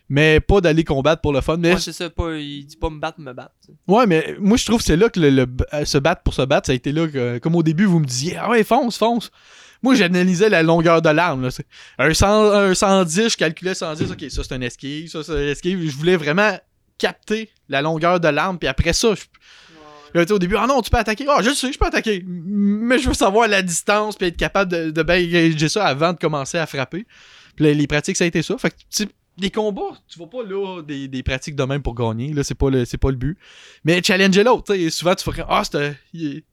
Mais 0.10 0.40
pas 0.40 0.62
d'aller 0.62 0.84
combattre 0.84 1.22
pour 1.22 1.32
le 1.34 1.42
fun. 1.42 1.58
Mais 1.58 1.72
Moi, 1.72 1.80
c'est 1.80 1.94
ça, 1.94 2.10
pas, 2.10 2.36
il 2.36 2.66
dit 2.66 2.76
pas 2.76 2.90
me 2.90 3.00
battre, 3.00 3.20
me 3.22 3.34
battre. 3.34 3.54
Ouais, 3.88 4.06
mais 4.06 4.36
moi, 4.40 4.58
je 4.58 4.66
trouve 4.66 4.80
que 4.80 4.84
c'est 4.86 4.98
là 4.98 5.10
que 5.10 5.20
le, 5.20 5.30
le- 5.30 5.48
euh, 5.74 5.86
se 5.86 5.98
battre 5.98 6.22
pour 6.24 6.34
se 6.34 6.42
battre, 6.42 6.68
ça 6.68 6.74
a 6.74 6.76
été 6.76 6.92
là 6.92 7.08
que, 7.08 7.38
comme 7.40 7.56
au 7.56 7.64
début, 7.64 7.86
vous 7.86 8.00
me 8.00 8.06
disiez, 8.06 8.36
ah 8.38 8.50
ouais, 8.50 8.64
fonce, 8.64 8.98
fonce. 8.98 9.32
Moi, 9.82 9.96
j'analysais 9.96 10.50
la 10.50 10.62
longueur 10.64 11.02
de 11.02 11.10
l'arme. 11.10 11.50
Un, 12.00 12.14
100 12.14 12.52
un 12.52 12.74
110, 12.74 13.30
je 13.30 13.38
calculais 13.38 13.74
110, 13.74 14.12
ok, 14.12 14.26
ça 14.30 14.44
c'est 14.44 14.54
un 14.54 14.62
esquive, 14.62 15.10
ça 15.10 15.24
c'est 15.24 15.32
un 15.32 15.48
esquive. 15.48 15.90
Je 15.90 15.96
voulais 15.96 16.16
vraiment 16.18 16.58
capter 16.98 17.50
la 17.70 17.82
longueur 17.82 18.20
de 18.20 18.28
l'arme, 18.28 18.60
puis 18.60 18.68
après 18.68 18.94
ça, 18.94 19.14
je, 19.16 19.24
Là, 20.14 20.26
au 20.30 20.38
début, 20.38 20.56
ah 20.60 20.68
non, 20.68 20.80
tu 20.84 20.92
peux 20.92 20.98
attaquer. 20.98 21.26
Ah, 21.28 21.40
je 21.42 21.50
sais, 21.56 21.74
je 21.74 21.80
peux 21.80 21.88
attaquer. 21.88 22.24
Mais 22.28 23.00
je 23.00 23.08
veux 23.08 23.16
savoir 23.16 23.48
la 23.48 23.64
distance, 23.64 24.16
puis 24.16 24.28
être 24.28 24.38
capable 24.38 24.72
de, 24.72 24.92
de 24.92 25.68
ça 25.68 25.88
avant 25.88 26.14
de 26.14 26.20
commencer 26.20 26.60
à 26.60 26.68
frapper. 26.68 27.08
Puis 27.56 27.66
les, 27.66 27.74
les 27.74 27.88
pratiques, 27.88 28.16
ça 28.18 28.24
a 28.24 28.28
été 28.28 28.44
ça. 28.44 28.56
Fait 28.60 28.70
que, 28.70 29.04
les 29.38 29.50
combats, 29.52 29.98
tu 30.08 30.20
vas 30.20 30.28
pas 30.28 30.44
là 30.44 30.82
des, 30.82 31.08
des 31.08 31.24
pratiques 31.24 31.56
de 31.56 31.64
même 31.64 31.82
pour 31.82 31.96
gagner. 31.96 32.34
Là, 32.34 32.44
c'est 32.44 32.56
pas 32.56 32.70
le, 32.70 32.86
c'est 32.86 32.98
pas 32.98 33.10
le 33.10 33.18
but. 33.18 33.38
Mais 33.84 34.02
challenger 34.04 34.44
l'autre, 34.44 34.74
tu 34.74 34.80
sais. 34.80 34.90
Souvent, 34.90 35.16
tu 35.16 35.24
fais 35.32 35.44
ah, 35.48 35.64
c'est. 35.64 36.44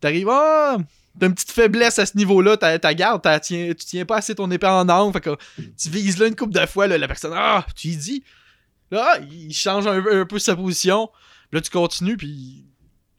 T'arrives, 0.00 0.28
ah, 0.30 0.78
t'as 1.18 1.26
une 1.26 1.34
petite 1.34 1.50
faiblesse 1.50 1.98
à 1.98 2.06
ce 2.06 2.16
niveau-là, 2.16 2.56
ta, 2.56 2.78
ta 2.78 2.94
garde, 2.94 3.22
t'as- 3.22 3.40
tiens, 3.40 3.68
tu 3.68 3.84
tiens 3.84 4.04
pas 4.04 4.18
assez 4.18 4.34
ton 4.34 4.50
épée 4.50 4.66
en 4.66 4.88
angle. 4.88 5.12
Fait 5.12 5.20
que 5.20 5.36
tu 5.76 5.90
vises 5.90 6.18
là 6.18 6.26
une 6.28 6.36
coupe 6.36 6.54
de 6.54 6.64
fois, 6.66 6.86
là, 6.86 6.96
la 6.98 7.08
personne, 7.08 7.32
ah, 7.34 7.66
tu 7.74 7.88
y 7.88 7.96
dis. 7.96 8.24
Là, 8.90 9.18
il 9.30 9.52
change 9.52 9.86
un, 9.86 10.24
peu 10.24 10.38
sa 10.38 10.56
position. 10.56 11.10
Là, 11.52 11.60
tu 11.60 11.70
continues, 11.70 12.16
puis 12.16 12.64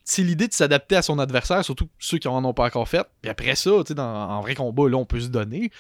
c'est 0.04 0.24
l'idée 0.24 0.47
de 0.47 0.54
s'adapter 0.54 0.97
à 0.97 1.02
son 1.02 1.17
adversaire, 1.19 1.63
surtout 1.63 1.88
ceux 2.00 2.17
qui 2.17 2.28
en 2.28 2.43
ont 2.43 2.54
pas 2.54 2.65
encore 2.65 2.89
fait. 2.89 3.06
Puis 3.21 3.30
après 3.30 3.56
ça, 3.56 3.71
tu 3.80 3.89
sais, 3.89 3.93
dans- 3.93 4.30
en 4.30 4.41
vrai 4.41 4.56
combat, 4.56 4.89
là, 4.89 4.97
on 4.97 5.06
peut 5.06 5.19
se 5.19 5.28
donner. 5.28 5.71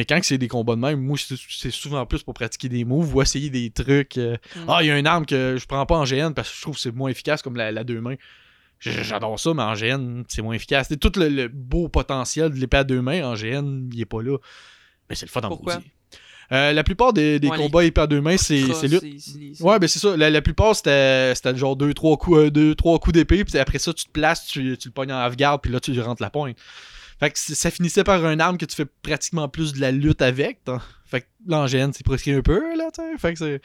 Mais 0.00 0.06
quand 0.06 0.18
c'est 0.22 0.38
des 0.38 0.48
combats 0.48 0.76
de 0.76 0.80
même, 0.80 0.98
moi, 0.98 1.18
c'est 1.18 1.70
souvent 1.70 2.06
plus 2.06 2.22
pour 2.22 2.32
pratiquer 2.32 2.70
des 2.70 2.86
moves 2.86 3.14
ou 3.14 3.20
essayer 3.20 3.50
des 3.50 3.68
trucs. 3.68 4.16
euh, 4.16 4.38
Mm. 4.56 4.60
Ah, 4.66 4.78
il 4.82 4.86
y 4.86 4.90
a 4.90 4.98
une 4.98 5.06
arme 5.06 5.26
que 5.26 5.58
je 5.60 5.66
prends 5.66 5.84
pas 5.84 5.96
en 5.98 6.04
GN 6.04 6.32
parce 6.32 6.48
que 6.48 6.56
je 6.56 6.62
trouve 6.62 6.74
que 6.76 6.80
c'est 6.80 6.94
moins 6.94 7.10
efficace 7.10 7.42
comme 7.42 7.54
la, 7.54 7.70
la 7.70 7.84
deux 7.84 8.00
mains. 8.00 8.14
J'adore 8.78 9.38
ça, 9.38 9.52
mais 9.52 9.62
en 9.62 9.74
GN, 9.74 10.22
c'est 10.26 10.40
moins 10.40 10.54
efficace. 10.54 10.86
C'est 10.88 10.96
tout 10.98 11.12
le, 11.20 11.28
le 11.28 11.48
beau 11.48 11.88
potentiel 11.90 12.48
de 12.48 12.56
l'épée 12.56 12.78
à 12.78 12.84
deux 12.84 13.02
mains, 13.02 13.22
en 13.30 13.34
GN, 13.34 13.90
il 13.92 14.00
est 14.00 14.06
pas 14.06 14.22
là. 14.22 14.38
Mais 15.10 15.16
c'est 15.16 15.26
le 15.26 15.30
fun 15.30 15.42
en 15.42 15.48
Pourquoi? 15.48 15.74
maudit. 15.74 15.90
Euh, 16.52 16.72
la 16.72 16.82
plupart 16.82 17.12
des, 17.12 17.38
des 17.38 17.48
Ouais, 17.48 17.58
les 17.58 17.62
combats 17.62 17.84
épée 17.84 18.00
à 18.00 18.06
deux 18.06 18.22
mains, 18.22 18.38
c'est 18.38 18.62
lutte. 18.88 19.04
Ouais, 19.60 19.78
ben 19.78 19.86
c'est 19.86 19.98
ça. 19.98 20.16
La, 20.16 20.30
la 20.30 20.40
plupart, 20.40 20.74
c'était 20.74 21.34
genre 21.56 21.76
2-3 21.76 22.16
coups, 22.16 22.38
euh, 22.38 22.50
deux, 22.50 22.74
trois 22.74 22.98
coups 22.98 23.12
d'épée, 23.12 23.44
puis 23.44 23.58
après 23.58 23.78
ça, 23.78 23.92
tu 23.92 24.06
te 24.06 24.10
places, 24.10 24.46
tu, 24.46 24.78
tu 24.78 24.88
le 24.88 24.92
pognes 24.94 25.12
en 25.12 25.18
half-garde, 25.18 25.60
puis 25.60 25.70
là, 25.70 25.78
tu 25.78 25.92
lui 25.92 26.00
rentres 26.00 26.22
la 26.22 26.30
pointe. 26.30 26.56
Fait 27.20 27.30
que 27.30 27.38
ça 27.38 27.70
finissait 27.70 28.02
par 28.02 28.26
une 28.26 28.40
arme 28.40 28.56
que 28.58 28.64
tu 28.64 28.74
fais 28.74 28.86
pratiquement 29.02 29.48
plus 29.48 29.74
de 29.74 29.80
la 29.80 29.92
lutte 29.92 30.22
avec. 30.22 30.64
t'as- 30.64 30.80
Fait 31.06 31.20
que 31.20 31.26
là, 31.46 31.58
en 31.60 31.66
GN, 31.66 31.90
c'est 31.92 32.04
prescrit 32.04 32.32
un 32.32 32.40
peu, 32.42 32.76
là, 32.76 32.88
tu. 32.92 33.02
Fait 33.18 33.34
que 33.34 33.38
c'est. 33.38 33.60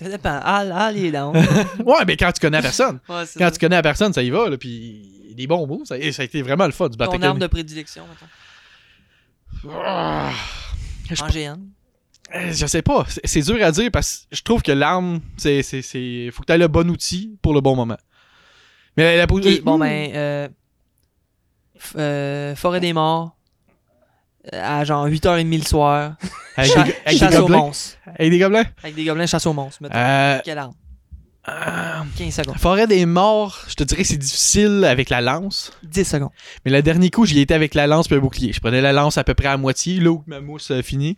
Ça 0.00 0.08
dépend. 0.08 0.40
Ah, 0.42 0.64
là, 0.64 0.90
les 0.92 1.10
dents. 1.12 1.32
Ouais, 1.32 2.04
mais 2.06 2.16
quand 2.16 2.30
tu 2.32 2.40
connais 2.40 2.58
la 2.58 2.62
personne. 2.62 3.00
Ouais, 3.08 3.24
Quand 3.38 3.44
ça. 3.44 3.50
tu 3.52 3.58
connais 3.58 3.76
la 3.76 3.82
personne, 3.82 4.12
ça 4.12 4.22
y 4.22 4.30
va, 4.30 4.48
là, 4.50 4.58
puis 4.58 5.32
des 5.34 5.46
bons 5.46 5.66
mots. 5.66 5.82
Ça, 5.84 5.94
ça 6.12 6.22
a 6.22 6.24
été 6.24 6.42
vraiment 6.42 6.66
le 6.66 6.72
fun 6.72 6.88
du 6.88 6.96
battre 6.96 7.12
Ton 7.12 7.22
arme 7.22 7.38
de 7.38 7.46
prédilection, 7.46 8.04
maintenant. 8.06 8.28
Ah, 9.72 10.32
Je-. 11.10 11.22
Euh, 12.34 12.52
sais 12.66 12.82
pas, 12.82 13.06
c'est- 13.08 13.22
c'est 13.26 13.40
dur 13.40 13.56
à 13.64 13.70
dire 13.72 13.90
parce 13.90 14.26
que 14.30 14.36
je 14.36 14.42
trouve 14.42 14.60
que 14.62 14.72
l'arme, 14.72 15.20
c'est. 15.38 15.62
c'est- 15.62 15.80
c'est- 15.80 16.30
Faut 16.32 16.42
que 16.42 16.46
tu 16.46 16.52
aies 16.52 16.58
le 16.58 16.68
bon 16.68 16.90
outil 16.90 17.38
pour 17.40 17.54
le 17.54 17.60
bon 17.62 17.74
moment. 17.74 17.96
Mais 18.96 19.16
la 19.16 19.26
position. 19.26 19.62
bon, 19.64 19.78
ben, 19.78 20.10
euh, 20.14 20.48
euh, 21.96 22.54
Forêt 22.56 22.80
des 22.80 22.92
Morts, 22.92 23.36
euh, 24.52 24.60
à 24.62 24.84
genre 24.84 25.06
8h30 25.06 25.58
le 25.58 25.64
soir, 25.64 26.14
Avec, 26.56 26.72
cha- 26.72 26.82
des, 26.84 26.90
avec 27.04 27.12
des 27.12 27.18
chasse 27.18 27.36
aux 27.38 27.48
monstres. 27.48 27.96
Avec 28.18 28.30
des 28.30 28.38
gobelins? 28.38 28.64
Avec 28.82 28.94
des 28.94 29.04
gobelins 29.04 29.26
chasse 29.26 29.46
aux 29.46 29.52
monstres, 29.52 29.82
mettons. 29.82 29.96
Euh, 29.96 30.38
Quelle 30.44 30.58
arme? 30.58 30.74
euh, 31.48 32.00
15 32.18 32.34
secondes. 32.34 32.56
Forêt 32.58 32.86
des 32.86 33.06
morts, 33.06 33.58
je 33.68 33.74
te 33.74 33.82
dirais 33.84 34.02
que 34.02 34.08
c'est 34.08 34.16
difficile 34.18 34.84
avec 34.84 35.08
la 35.08 35.20
lance. 35.22 35.72
10 35.82 36.04
secondes. 36.04 36.30
Mais 36.64 36.70
le 36.70 36.82
dernier 36.82 37.10
coup, 37.10 37.24
j'y 37.24 37.40
étais 37.40 37.54
avec 37.54 37.74
la 37.74 37.86
lance 37.86 38.06
puis 38.08 38.16
un 38.16 38.20
bouclier. 38.20 38.52
Je 38.52 38.60
prenais 38.60 38.80
la 38.82 38.92
lance 38.92 39.16
à 39.18 39.24
peu 39.24 39.32
près 39.34 39.48
à 39.48 39.56
moitié, 39.56 39.98
là 40.00 40.10
où 40.10 40.22
ma 40.26 40.40
mousse 40.40 40.70
euh, 40.72 40.82
finit. 40.82 41.16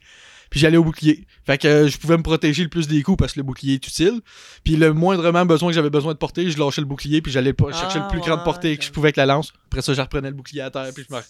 Puis 0.51 0.59
j'allais 0.61 0.77
au 0.77 0.83
bouclier. 0.85 1.27
Fait 1.47 1.59
que 1.59 1.69
euh, 1.69 1.89
je 1.89 1.97
pouvais 1.97 2.17
me 2.17 2.23
protéger 2.25 2.63
le 2.65 2.69
plus 2.69 2.89
des 2.89 3.03
coups 3.03 3.17
parce 3.19 3.35
que 3.35 3.39
le 3.39 3.45
bouclier 3.45 3.75
est 3.75 3.87
utile. 3.87 4.21
Puis 4.65 4.75
le 4.77 4.93
moindrement 4.93 5.47
besoin 5.47 5.69
que 5.71 5.75
j'avais 5.75 5.91
besoin 5.91 6.13
de 6.13 6.19
porter, 6.19 6.51
je 6.51 6.59
lâchais 6.59 6.81
le 6.81 6.87
bouclier 6.89 7.23
puis 7.23 7.31
j'allais 7.31 7.53
pas- 7.53 7.71
chercher 7.73 8.01
Ah, 8.01 8.05
le 8.05 8.11
plus 8.11 8.19
grand 8.21 8.35
de 8.35 8.41
ouais, 8.41 8.45
portée 8.45 8.77
que 8.77 8.83
je 8.85 8.91
pouvais 8.91 9.07
avec 9.07 9.17
la 9.17 9.27
lance. 9.27 9.53
Après 9.67 9.81
ça, 9.83 9.95
je 9.95 10.01
reprenais 10.01 10.29
le 10.29 10.35
bouclier 10.35 10.63
à 10.63 10.71
terre 10.71 10.89
puis 10.95 11.05
je 11.09 11.15
me... 11.15 11.21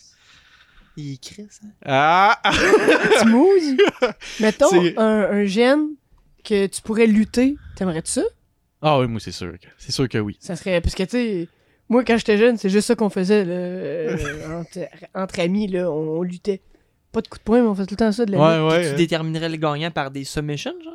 Il 0.96 1.12
est 1.12 1.22
Chris, 1.22 1.46
hein? 1.62 1.68
Ah! 1.85 2.40
Petit 2.44 3.26
move. 3.26 4.12
Mettons 4.40 4.70
un, 4.96 5.04
un 5.30 5.44
gène 5.44 5.88
que 6.42 6.66
tu 6.66 6.80
pourrais 6.83 7.06
lutter. 7.06 7.56
T'aimerais-tu 7.76 8.11
ça? 8.11 8.22
Ah 8.83 8.98
oui, 8.98 9.06
moi 9.06 9.20
c'est 9.20 9.33
sûr. 9.33 9.52
que- 9.52 9.68
C'est 9.78 9.92
sûr 9.92 10.09
que 10.09 10.18
oui. 10.18 10.37
Ça 10.40 10.56
serait. 10.56 10.80
Parce 10.80 10.94
que, 10.94 11.02
tu 11.02 11.11
sais, 11.11 11.48
moi, 11.88 12.02
quand 12.04 12.16
j'étais 12.16 12.38
jeune, 12.38 12.56
c'est 12.56 12.70
juste 12.70 12.87
ça 12.88 12.94
qu'on 12.96 13.11
faisait, 13.11 13.44
là, 13.44 13.52
euh, 13.52 14.16
entre, 14.61 14.78
entre 15.14 15.40
amis, 15.40 15.68
là. 15.68 15.90
On, 15.90 16.18
on 16.18 16.22
luttait. 16.22 16.61
Pas 17.12 17.20
de 17.20 17.29
coups 17.29 17.40
de 17.40 17.44
poing, 17.44 17.61
mais 17.62 17.68
on 17.68 17.75
faisait 17.75 17.87
tout 17.87 17.94
le 17.94 17.99
temps 17.99 18.12
ça 18.12 18.25
de 18.25 18.33
la 18.33 18.38
lutte. 18.38 18.62
Ouais, 18.64 18.68
ouais. 18.77 18.83
tu 18.83 18.88
euh. 18.94 18.96
déterminerais 18.96 19.49
le 19.49 19.57
gagnant 19.57 19.90
par 19.90 20.11
des 20.11 20.25
submissions, 20.25 20.75
genre? 20.85 20.94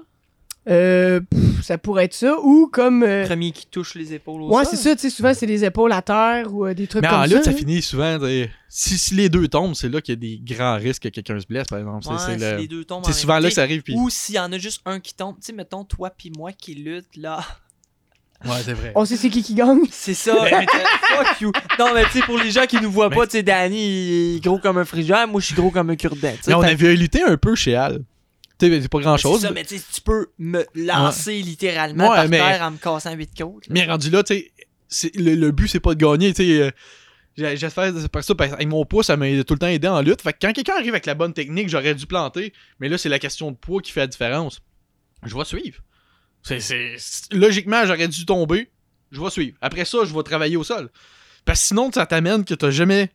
Euh, 0.67 1.19
pff, 1.19 1.61
ça 1.63 1.77
pourrait 1.77 2.05
être 2.05 2.13
ça. 2.15 2.39
Ou 2.41 2.67
comme. 2.71 3.03
euh, 3.03 3.25
Premier 3.27 3.51
qui 3.51 3.67
touche 3.67 3.93
les 3.93 4.13
épaules 4.13 4.41
au 4.41 4.55
ouais, 4.55 4.65
c'est 4.65 4.77
ça, 4.77 4.95
tu 4.95 5.01
sais, 5.01 5.09
souvent, 5.11 5.31
c'est 5.35 5.45
des 5.45 5.63
épaules 5.63 5.91
à 5.91 6.01
terre 6.01 6.51
ou 6.51 6.65
euh, 6.65 6.73
des 6.73 6.87
trucs 6.87 7.03
Mais 7.03 7.07
comme 7.09 7.19
en 7.19 7.27
ça. 7.27 7.35
lutte, 7.35 7.43
ça 7.43 7.51
là. 7.51 7.57
finit 7.57 7.81
souvent. 7.83 8.17
t'sais, 8.17 8.49
Si, 8.67 8.97
si 8.97 9.13
les 9.13 9.29
deux 9.29 9.47
tombent, 9.47 9.75
c'est 9.75 9.89
là 9.89 10.01
qu'il 10.01 10.13
y 10.13 10.17
a 10.17 10.19
des 10.19 10.41
grands 10.55 10.77
risques 10.77 11.03
que 11.03 11.09
quelqu'un 11.09 11.39
se 11.39 11.45
blesse, 11.45 11.67
par 11.67 11.77
exemple. 11.77 12.03
C'est- 12.03 12.09
Ouais, 12.09 12.17
c'est 12.17 12.33
si 12.39 12.51
le- 12.51 12.57
les 12.57 12.67
deux 12.67 12.83
tombent 12.83 13.03
en 13.03 13.07
c'est 13.07 13.13
souvent 13.13 13.37
là 13.37 13.49
que 13.49 13.53
ça 13.53 13.61
arrive. 13.61 13.83
Puis... 13.83 13.93
Ou 13.95 14.09
s'il 14.09 14.35
y 14.35 14.39
en 14.39 14.51
a 14.51 14.57
juste 14.57 14.81
un 14.85 14.99
qui 14.99 15.13
tombe, 15.13 15.35
tu 15.35 15.45
sais, 15.45 15.53
mettons 15.53 15.83
toi 15.83 16.09
puis 16.09 16.31
moi 16.35 16.51
qui 16.51 16.73
lutte, 16.73 17.15
là. 17.15 17.41
Ouais, 18.45 18.57
c'est 18.63 18.73
vrai. 18.73 18.91
On 18.95 19.05
sait 19.05 19.17
c'est 19.17 19.29
qui 19.29 19.41
qui 19.43 19.53
gagne. 19.55 19.81
C'est 19.91 20.13
ça. 20.13 20.35
mais 20.43 20.51
fuck 21.25 21.41
you. 21.41 21.51
Non, 21.79 21.93
mais 21.93 22.03
tu 22.05 22.11
sais, 22.11 22.21
pour 22.21 22.37
les 22.37 22.51
gens 22.51 22.65
qui 22.65 22.79
nous 22.81 22.91
voient 22.91 23.09
pas, 23.09 23.25
tu 23.25 23.31
sais, 23.33 23.43
Danny, 23.43 23.77
il 23.77 24.35
est 24.37 24.39
gros 24.43 24.59
comme 24.59 24.77
un 24.77 24.85
frigère, 24.85 25.27
moi 25.27 25.41
je 25.41 25.47
suis 25.47 25.55
gros 25.55 25.71
comme 25.71 25.89
un 25.89 25.95
cure-dent. 25.95 26.31
tu 26.31 26.43
sais, 26.43 26.49
Mais 26.49 26.53
on 26.53 26.61
fait- 26.61 26.69
avait 26.71 26.95
lutté 26.95 27.21
un 27.23 27.37
peu 27.37 27.55
chez 27.55 27.75
Al. 27.75 28.03
Tu 28.57 28.67
sais, 28.69 28.81
c'est 28.81 28.87
pas 28.89 28.99
grand 28.99 29.17
C'est 29.17 29.23
chose. 29.23 29.41
ça, 29.41 29.51
mais 29.51 29.63
tu 29.65 29.77
sais, 29.77 29.83
tu 29.93 30.01
peux 30.01 30.27
me 30.39 30.63
lancer 30.75 31.41
littéralement 31.41 32.09
Ouais, 32.09 32.15
par 32.15 32.29
mais- 32.29 32.37
terre 32.37 32.61
en 32.61 32.71
me 32.71 32.77
cassant 32.77 33.13
huit 33.13 33.31
côtes. 33.37 33.67
là. 33.67 33.73
Mais 33.73 33.85
rendu 33.85 34.09
là, 34.09 34.23
tu 34.23 34.35
sais, 34.35 34.51
c'est- 34.87 35.15
le, 35.15 35.35
le 35.35 35.51
but, 35.51 35.67
c'est 35.67 35.79
pas 35.81 35.93
de 35.93 35.99
gagner. 35.99 36.33
Tu 36.33 36.43
sais, 36.45 36.61
euh, 36.61 36.71
j'ai 37.37 37.57
j'ai 37.57 37.69
fait 37.69 38.07
par 38.07 38.23
ça, 38.23 38.33
parce- 38.35 38.53
avec 38.53 38.67
mon 38.69 38.85
poids, 38.85 39.03
ça 39.03 39.17
m'a 39.17 39.25
tout 39.43 39.53
le 39.55 39.59
temps 39.59 39.67
aidé 39.67 39.87
en 39.89 40.01
lutte. 40.01 40.21
Fait 40.21 40.31
que 40.31 40.37
quand 40.41 40.53
quelqu'un 40.53 40.75
arrive 40.75 40.93
avec 40.93 41.05
la 41.05 41.15
bonne 41.15 41.33
technique, 41.33 41.67
j'aurais 41.67 41.95
dû 41.95 42.05
planter. 42.05 42.53
Mais 42.79 42.87
là, 42.87 42.97
c'est 42.97 43.09
la 43.09 43.19
question 43.19 43.51
de 43.51 43.57
poids 43.57 43.81
qui 43.81 43.91
fait 43.91 43.99
la 44.01 44.07
différence. 44.07 44.61
Je 45.23 45.35
vais 45.35 45.43
suivre. 45.43 45.79
C'est, 46.45 46.59
c'est- 46.59 46.95
c'est- 46.97 47.33
Logiquement, 47.33 47.85
j'aurais 47.85 48.07
dû 48.07 48.25
tomber. 48.25 48.69
Je 49.11 49.19
vais 49.21 49.29
suivre. 49.29 49.57
Après 49.61 49.85
ça, 49.85 49.99
je 50.05 50.13
vais 50.13 50.23
travailler 50.23 50.57
au 50.57 50.63
sol. 50.63 50.89
Parce 51.43 51.59
que 51.61 51.67
sinon, 51.67 51.91
ça 51.91 52.05
t'amène 52.05 52.43
que 52.45 52.53
t'as 52.53 52.69
jamais. 52.71 53.09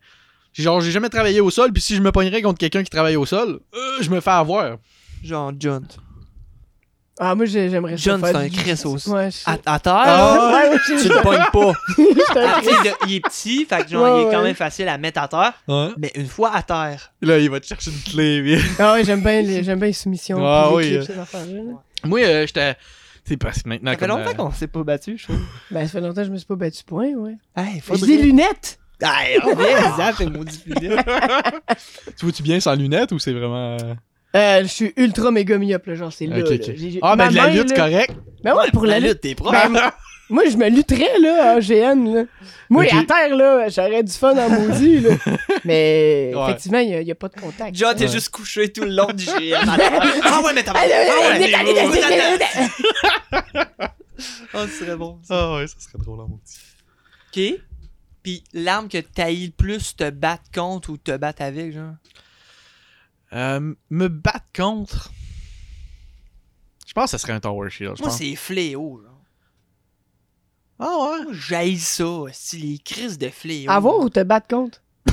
Genre, 0.53 0.81
j'ai 0.81 0.91
jamais 0.91 1.09
travaillé 1.09 1.39
au 1.39 1.49
sol, 1.49 1.71
puis 1.71 1.81
si 1.81 1.95
je 1.95 2.01
me 2.01 2.11
pognerais 2.11 2.41
contre 2.41 2.59
quelqu'un 2.59 2.83
qui 2.83 2.89
travaille 2.89 3.15
au 3.15 3.25
sol, 3.25 3.59
euh, 3.73 3.77
je 4.01 4.09
me 4.09 4.19
fais 4.19 4.31
avoir. 4.31 4.77
Genre, 5.23 5.51
John. 5.57 5.85
Ah, 7.19 7.35
moi, 7.35 7.45
j'ai- 7.45 7.69
j'aimerais 7.69 7.97
ça. 7.97 8.03
John, 8.03 8.21
c'est 8.23 8.35
un 8.35 8.49
Chris 8.49 8.81
aussi. 8.85 9.09
Ouais, 9.09 9.29
je 9.29 9.37
À, 9.45 9.57
à 9.65 9.79
terre, 9.79 9.93
Ah, 9.95 10.51
Ouais, 10.71 10.77
tu 10.85 11.07
le 11.07 11.21
pognes 11.21 11.45
pas. 11.53 11.73
Ah, 12.35 12.61
il 13.07 13.15
est 13.15 13.19
petit, 13.19 13.65
fait 13.65 13.83
que 13.83 13.89
genre, 13.91 14.03
Ouais, 14.03 14.23
il 14.23 14.27
est 14.27 14.31
quand 14.31 14.37
ouais. 14.39 14.43
même 14.45 14.55
facile 14.55 14.87
à 14.87 14.97
mettre 14.97 15.21
à 15.21 15.27
terre. 15.27 15.53
Ouais. 15.67 15.89
Mais 15.97 16.11
une 16.15 16.27
fois 16.27 16.55
à 16.55 16.63
terre, 16.63 17.11
Là, 17.21 17.37
il 17.37 17.49
va 17.49 17.59
te 17.59 17.67
chercher 17.67 17.91
une 17.91 18.01
clé. 18.11 18.41
puis- 18.41 18.71
Ah 18.79 18.93
ouais, 18.93 19.03
j'aime 19.03 19.21
bien 19.21 19.41
les, 19.41 19.63
j'aime 19.63 19.77
bien 19.79 19.87
les 19.89 19.93
soumissions. 19.93 20.39
Ah 20.45 20.71
oui, 20.73 20.95
euh. 20.95 21.05
clips, 21.05 21.17
ces. 21.31 22.07
Moi, 22.07 22.19
euh, 22.21 22.47
j'étais. 22.47 22.75
Sais, 23.23 23.37
parce 23.37 23.61
que 23.61 23.69
maintenant. 23.69 23.91
ça 23.91 23.97
fait 23.97 24.07
longtemps 24.07 24.29
euh, 24.31 24.33
qu'on 24.33 24.51
s'est 24.51 24.67
pas 24.67 24.83
battu, 24.83 25.17
je 25.17 25.25
trouve. 25.25 25.37
Ben, 25.71 25.85
ça 25.85 25.93
fait 25.93 26.01
longtemps 26.01 26.21
que 26.21 26.27
je 26.27 26.31
me 26.31 26.37
suis 26.37 26.47
pas 26.47 26.55
battu 26.55 26.83
point, 26.83 27.11
ouais. 27.13 27.37
Hey, 27.55 27.75
J'ai 27.75 27.79
faudrait... 27.81 28.07
des 28.07 28.17
lunettes! 28.23 28.79
Hey, 29.03 29.39
maudit. 30.29 30.63
Tu 32.17 32.25
vois-tu 32.25 32.43
bien 32.43 32.59
sans 32.59 32.75
lunettes 32.75 33.11
ou 33.11 33.19
c'est 33.19 33.33
vraiment. 33.33 33.77
euh, 33.81 33.95
Euh, 34.35 34.61
je 34.61 34.67
suis 34.67 34.93
ultra 34.97 35.31
méga 35.31 35.57
myope, 35.57 35.85
là, 35.87 35.95
genre, 35.95 36.13
c'est 36.13 36.27
là. 36.27 36.37
Ok, 36.39 36.49
là. 36.49 36.55
ok. 36.55 36.61
J'ai- 36.75 36.91
j'ai- 36.91 36.99
Ah, 37.01 37.15
ma 37.15 37.25
ben 37.25 37.31
de 37.31 37.35
la 37.35 37.47
main, 37.47 37.53
lutte, 37.53 37.69
là- 37.71 37.75
correct. 37.75 38.15
Ben 38.43 38.55
ouais, 38.55 38.69
pour 38.71 38.85
la 38.85 38.99
lutte. 38.99 39.21
t'es 39.21 39.35
propre. 39.35 39.51
Ben, 39.71 39.91
Moi, 40.31 40.45
je 40.49 40.57
me 40.57 40.69
lutterais, 40.69 41.19
là, 41.19 41.55
en 41.55 41.59
GN, 41.59 42.13
là. 42.15 42.23
Moi, 42.69 42.85
Ok. 42.85 42.93
à 42.93 43.03
terre, 43.03 43.35
là, 43.35 43.67
j'aurais 43.69 44.01
du 44.01 44.11
fun 44.13 44.35
en 44.37 44.49
maudit, 44.49 45.01
là. 45.01 45.09
Mais, 45.65 46.31
Ouais. 46.33 46.43
effectivement, 46.45 46.79
il 46.79 47.03
n'y 47.03 47.11
a, 47.11 47.15
pas 47.15 47.27
de 47.27 47.39
contact. 47.39 47.75
Genre, 47.75 47.93
t'es 47.93 48.05
Ouais. 48.05 48.11
juste 48.11 48.29
couché 48.29 48.71
tout 48.71 48.83
le 48.83 48.91
long 48.91 49.11
du 49.13 49.25
GM. 49.25 49.55
ah 50.23 50.41
ouais, 50.43 50.53
mais 50.53 50.63
t'as 50.63 50.73
Ah 50.73 50.85
ouais. 50.87 51.53
Ah, 54.53 54.67
ce 54.67 54.67
serait 54.67 54.95
bon. 54.95 55.19
Ah 55.29 55.55
ouais, 55.55 55.67
ça 55.67 55.75
serait 55.79 55.97
drôle, 55.99 56.17
mon 56.19 56.37
petit. 56.37 56.59
Ok. 57.55 57.61
Puis 58.23 58.43
l'arme 58.53 58.87
que 58.87 58.99
t'haïs 58.99 59.47
le 59.47 59.51
plus 59.51 59.95
te 59.95 60.09
battre 60.09 60.43
contre 60.53 60.91
ou 60.91 60.97
te 60.97 61.15
battre 61.17 61.41
avec, 61.41 61.73
genre? 61.73 61.93
Euh, 63.33 63.73
me 63.89 64.07
battre 64.07 64.45
contre. 64.55 65.11
Je 66.87 66.93
pense 66.93 67.05
que 67.05 67.11
ça 67.11 67.17
serait 67.17 67.33
un 67.33 67.39
Tower 67.39 67.69
Shield. 67.69 67.95
je 67.97 68.03
Moi, 68.03 68.11
c'est 68.11 68.35
fléau, 68.35 69.01
genre. 69.01 69.10
Ah 70.83 70.97
ouais? 70.97 71.27
J'haïs 71.31 71.77
ça, 71.79 72.05
c'est 72.33 72.57
les 72.57 72.79
crises 72.79 73.17
de 73.19 73.29
fléau. 73.29 73.69
Avoir 73.69 73.99
ou 73.99 74.09
te 74.09 74.21
battre 74.23 74.47
contre? 74.47 74.81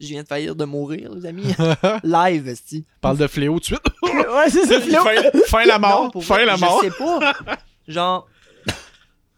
Je 0.00 0.08
viens 0.08 0.22
de 0.22 0.28
faillir 0.28 0.56
de 0.56 0.64
mourir, 0.64 1.12
les 1.14 1.26
amis. 1.26 1.54
Live, 2.02 2.48
esti. 2.48 2.84
Parle 3.00 3.16
de 3.18 3.26
fléau 3.26 3.54
tout 3.60 3.60
de 3.60 3.64
suite. 3.76 3.82
ouais, 4.02 4.50
c'est 4.50 4.66
ça, 4.66 4.80
Flo. 4.80 5.02
fin, 5.02 5.30
fin 5.46 5.64
la 5.64 5.78
Non, 5.78 5.88
mort. 5.88 6.10
pour 6.10 6.24
fin 6.24 6.34
vrai, 6.34 6.44
la 6.46 6.56
mort. 6.56 6.80
Je 6.82 6.88
sais 6.90 6.96
pas. 6.98 7.32
Genre, 7.88 8.28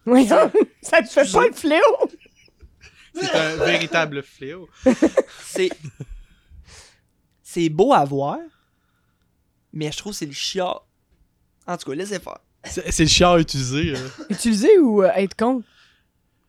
Oui, 0.05 0.25
ça 0.27 0.49
te 0.49 1.07
fait 1.07 1.31
pas 1.31 1.47
le 1.47 1.53
fléau? 1.53 1.81
C'est 3.13 3.33
un 3.35 3.55
véritable 3.57 4.23
fléau. 4.23 4.67
c'est. 5.43 5.69
C'est 7.43 7.69
beau 7.69 7.93
à 7.93 8.03
voir, 8.03 8.37
mais 9.73 9.91
je 9.91 9.97
trouve 9.97 10.11
que 10.11 10.17
c'est 10.17 10.25
le 10.25 10.33
chiant. 10.33 10.81
En 11.65 11.77
tout 11.77 11.89
cas, 11.89 11.95
laissez 11.95 12.19
faire. 12.19 12.39
C'est 12.69 12.91
c'est 12.91 13.03
le 13.03 13.09
chien 13.09 13.31
à 13.33 13.39
utiliser. 13.39 13.93
euh. 13.95 14.07
Utiliser 14.29 14.77
ou 14.79 15.03
euh, 15.03 15.09
être 15.15 15.35
contre? 15.35 15.65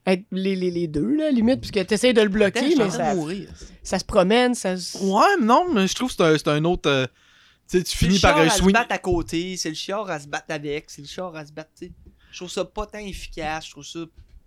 Être 0.06 0.24
les, 0.32 0.56
les, 0.56 0.70
les 0.70 0.86
deux, 0.88 1.14
là, 1.16 1.30
limite, 1.30 1.60
puisque 1.60 1.86
t'essayes 1.86 2.14
de 2.14 2.22
le 2.22 2.28
bloquer, 2.30 2.74
mais 2.78 2.88
ça, 2.90 3.14
mourir. 3.14 3.50
ça 3.82 3.98
se 3.98 4.04
promène, 4.04 4.54
ça 4.54 4.76
se... 4.76 4.96
Ouais, 4.98 5.36
mais 5.38 5.44
non, 5.46 5.66
mais 5.72 5.86
je 5.86 5.94
trouve 5.94 6.08
que 6.08 6.14
c'est 6.16 6.22
un, 6.24 6.38
c'est 6.38 6.48
un 6.48 6.64
autre. 6.64 6.88
euh, 6.88 7.06
tu 7.68 7.78
sais, 7.78 7.82
tu 7.84 7.90
C'est 7.90 8.06
le 8.06 8.08
finis 8.08 8.18
par 8.18 8.32
chiard 8.34 8.44
un 8.44 8.46
à 8.46 8.50
se 8.50 8.58
swing. 8.62 8.72
battre 8.72 8.94
à 8.94 8.98
côté, 8.98 9.56
c'est 9.58 9.68
le 9.68 9.74
chiard 9.74 10.08
à 10.10 10.18
se 10.18 10.26
battre 10.26 10.46
avec, 10.48 10.88
c'est 10.88 11.02
le 11.02 11.08
chiard 11.08 11.36
à 11.36 11.44
se 11.44 11.52
battre, 11.52 11.70
tu 11.78 11.86
sais. 11.86 11.92
Je 12.32 12.38
trouve 12.38 12.50
ça 12.50 12.64
pas 12.64 12.86
tant 12.86 12.98
efficace, 12.98 13.66
je 13.66 13.70
trouve 13.72 13.84
ça. 13.84 14.00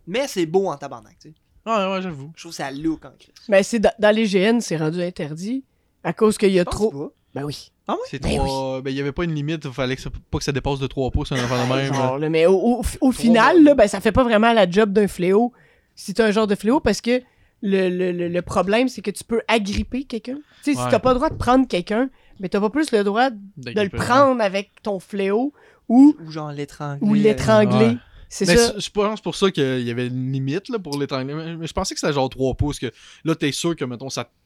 Mais 0.07 0.27
c'est 0.27 0.47
beau 0.47 0.67
en 0.67 0.77
tabarnak, 0.77 1.17
tu 1.21 1.29
sais. 1.29 1.35
Ouais, 1.63 1.91
ouais, 1.93 2.01
j'avoue. 2.01 2.31
Je 2.35 2.41
trouve 2.41 2.53
ça 2.53 2.71
look 2.71 3.05
en 3.05 3.11
crise. 3.11 3.33
Mais 3.47 3.61
c'est 3.61 3.77
dans, 3.79 3.93
dans 3.99 4.15
les 4.15 4.25
GN, 4.27 4.59
c'est 4.61 4.77
rendu 4.77 4.99
interdit 5.03 5.63
à 6.03 6.11
cause 6.13 6.39
qu'il 6.39 6.51
y 6.53 6.59
a 6.59 6.65
trop... 6.65 7.13
Ben 7.33 7.43
oui. 7.43 7.71
C'est 8.09 8.21
Ben 8.21 8.37
trois. 8.37 8.81
Ben, 8.81 8.89
il 8.91 8.95
y 8.95 9.01
avait 9.01 9.11
pas 9.11 9.23
une 9.25 9.33
limite. 9.35 9.63
Il 9.65 9.71
fallait 9.71 9.95
que 9.97 10.01
ça- 10.01 10.09
pas 10.29 10.37
que 10.37 10.43
ça 10.43 10.51
dépasse 10.53 10.79
de 10.79 10.87
3 10.87 11.11
pouces, 11.11 11.31
un 11.33 11.43
enfant 11.43 11.61
de 11.67 11.73
même. 11.73 11.93
Genre, 11.93 12.17
là, 12.17 12.29
mais 12.29 12.45
au, 12.45 12.53
au- 12.55 12.81
au 13.01 13.11
final, 13.11 13.63
là, 13.63 13.73
ben, 13.75 13.87
ça 13.87 13.99
fait 13.99 14.11
pas 14.13 14.23
vraiment 14.23 14.53
la 14.53 14.69
job 14.69 14.93
d'un 14.93 15.07
fléau 15.07 15.51
si 15.95 16.13
t'as 16.13 16.25
un 16.27 16.31
genre 16.31 16.47
de 16.47 16.55
fléau 16.55 16.79
parce 16.79 17.01
que 17.01 17.21
le, 17.61 17.89
le- 17.89 18.11
le- 18.11 18.27
le 18.29 18.41
problème, 18.41 18.87
c'est 18.87 19.01
que 19.01 19.11
tu 19.11 19.23
peux 19.25 19.41
agripper 19.47 20.03
quelqu'un. 20.05 20.37
Tu 20.63 20.73
sais, 20.73 20.79
si 20.81 20.83
t'as 20.89 20.99
pas 20.99 21.09
le 21.09 21.15
droit 21.15 21.29
de 21.29 21.35
prendre 21.35 21.67
quelqu'un, 21.67 22.09
mais 22.39 22.47
t'as 22.49 22.59
pas 22.61 22.69
plus 22.69 22.91
le 22.91 23.03
droit 23.03 23.29
de 23.29 23.37
le 23.81 23.89
prendre 23.89 24.41
avec 24.41 24.71
ton 24.83 24.99
fléau 24.99 25.53
ou, 25.89 26.15
Ou 26.25 26.31
genre 26.31 26.51
l'étrangler. 26.51 26.99
ou 27.01 27.13
l'étrangler. 27.13 27.85
Ouais. 27.87 27.97
C'est 28.29 28.47
Mais 28.47 28.55
ça. 28.55 28.67
c'est- 28.73 28.79
je 28.79 28.89
pense 28.89 29.19
pour 29.19 29.35
ça 29.35 29.51
qu'il 29.51 29.81
y 29.81 29.91
avait 29.91 30.07
une 30.07 30.31
limite 30.31 30.69
là, 30.69 30.79
pour 30.79 30.97
l'étrangler. 30.97 31.33
Je 31.61 31.73
pensais 31.73 31.93
que 31.93 31.99
c'était 31.99 32.13
genre 32.13 32.29
3 32.29 32.53
pouces. 32.55 32.79
Que 32.79 32.89
là, 33.25 33.35
t'es 33.35 33.51
sûr 33.51 33.75
que, 33.75 33.83
mettons, 33.85 34.09
ça, 34.09 34.29
C'est 34.31 34.40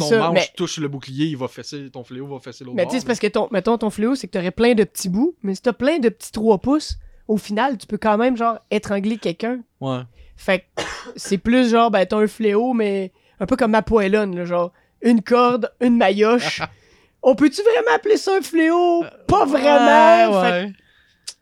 ton 0.00 0.06
ça, 0.08 0.18
manche 0.18 0.34
mais- 0.34 0.48
touche 0.56 0.78
le 0.78 0.88
bouclier, 0.88 1.26
il 1.26 1.36
va 1.36 1.48
fesser, 1.48 1.90
ton 1.90 2.04
fléau 2.04 2.26
va 2.26 2.38
fesser 2.38 2.64
l'autre 2.64 2.76
Mais 2.76 2.84
tu 2.86 2.92
sais, 2.92 3.00
c'est 3.00 3.06
parce 3.06 3.18
que 3.18 3.26
ton, 3.26 3.48
mettons, 3.50 3.76
ton 3.78 3.90
fléau, 3.90 4.14
c'est 4.14 4.26
que 4.28 4.32
t'aurais 4.32 4.50
plein 4.52 4.74
de 4.74 4.84
petits 4.84 5.08
bouts, 5.08 5.34
mais 5.42 5.54
si 5.54 5.62
t'as 5.62 5.72
plein 5.72 5.98
de 5.98 6.08
petits 6.08 6.32
3 6.32 6.58
pouces, 6.58 6.96
au 7.28 7.36
final, 7.36 7.78
tu 7.78 7.86
peux 7.86 7.98
quand 7.98 8.16
même, 8.18 8.36
genre, 8.36 8.58
étrangler 8.70 9.16
quelqu'un. 9.18 9.60
Ouais. 9.80 10.00
Fait 10.36 10.60
que 10.76 10.82
c'est 11.16 11.38
plus 11.38 11.70
genre, 11.70 11.90
ben, 11.90 12.04
t'as 12.06 12.16
un 12.18 12.26
fléau, 12.26 12.72
mais 12.72 13.12
un 13.40 13.46
peu 13.46 13.56
comme 13.56 13.72
ma 13.72 13.82
poêlonne, 13.82 14.36
là, 14.36 14.44
genre, 14.44 14.72
une 15.02 15.22
corde, 15.22 15.72
une 15.80 15.96
maillotche. 15.96 16.60
On 17.24 17.34
peut-tu 17.36 17.62
vraiment 17.62 17.94
appeler 17.94 18.16
ça 18.16 18.36
un 18.36 18.42
fléau? 18.42 19.04
Pas 19.28 19.44
vraiment! 19.46 20.40
Ouais, 20.42 20.50
Fait 20.50 20.64
ouais. 20.66 20.72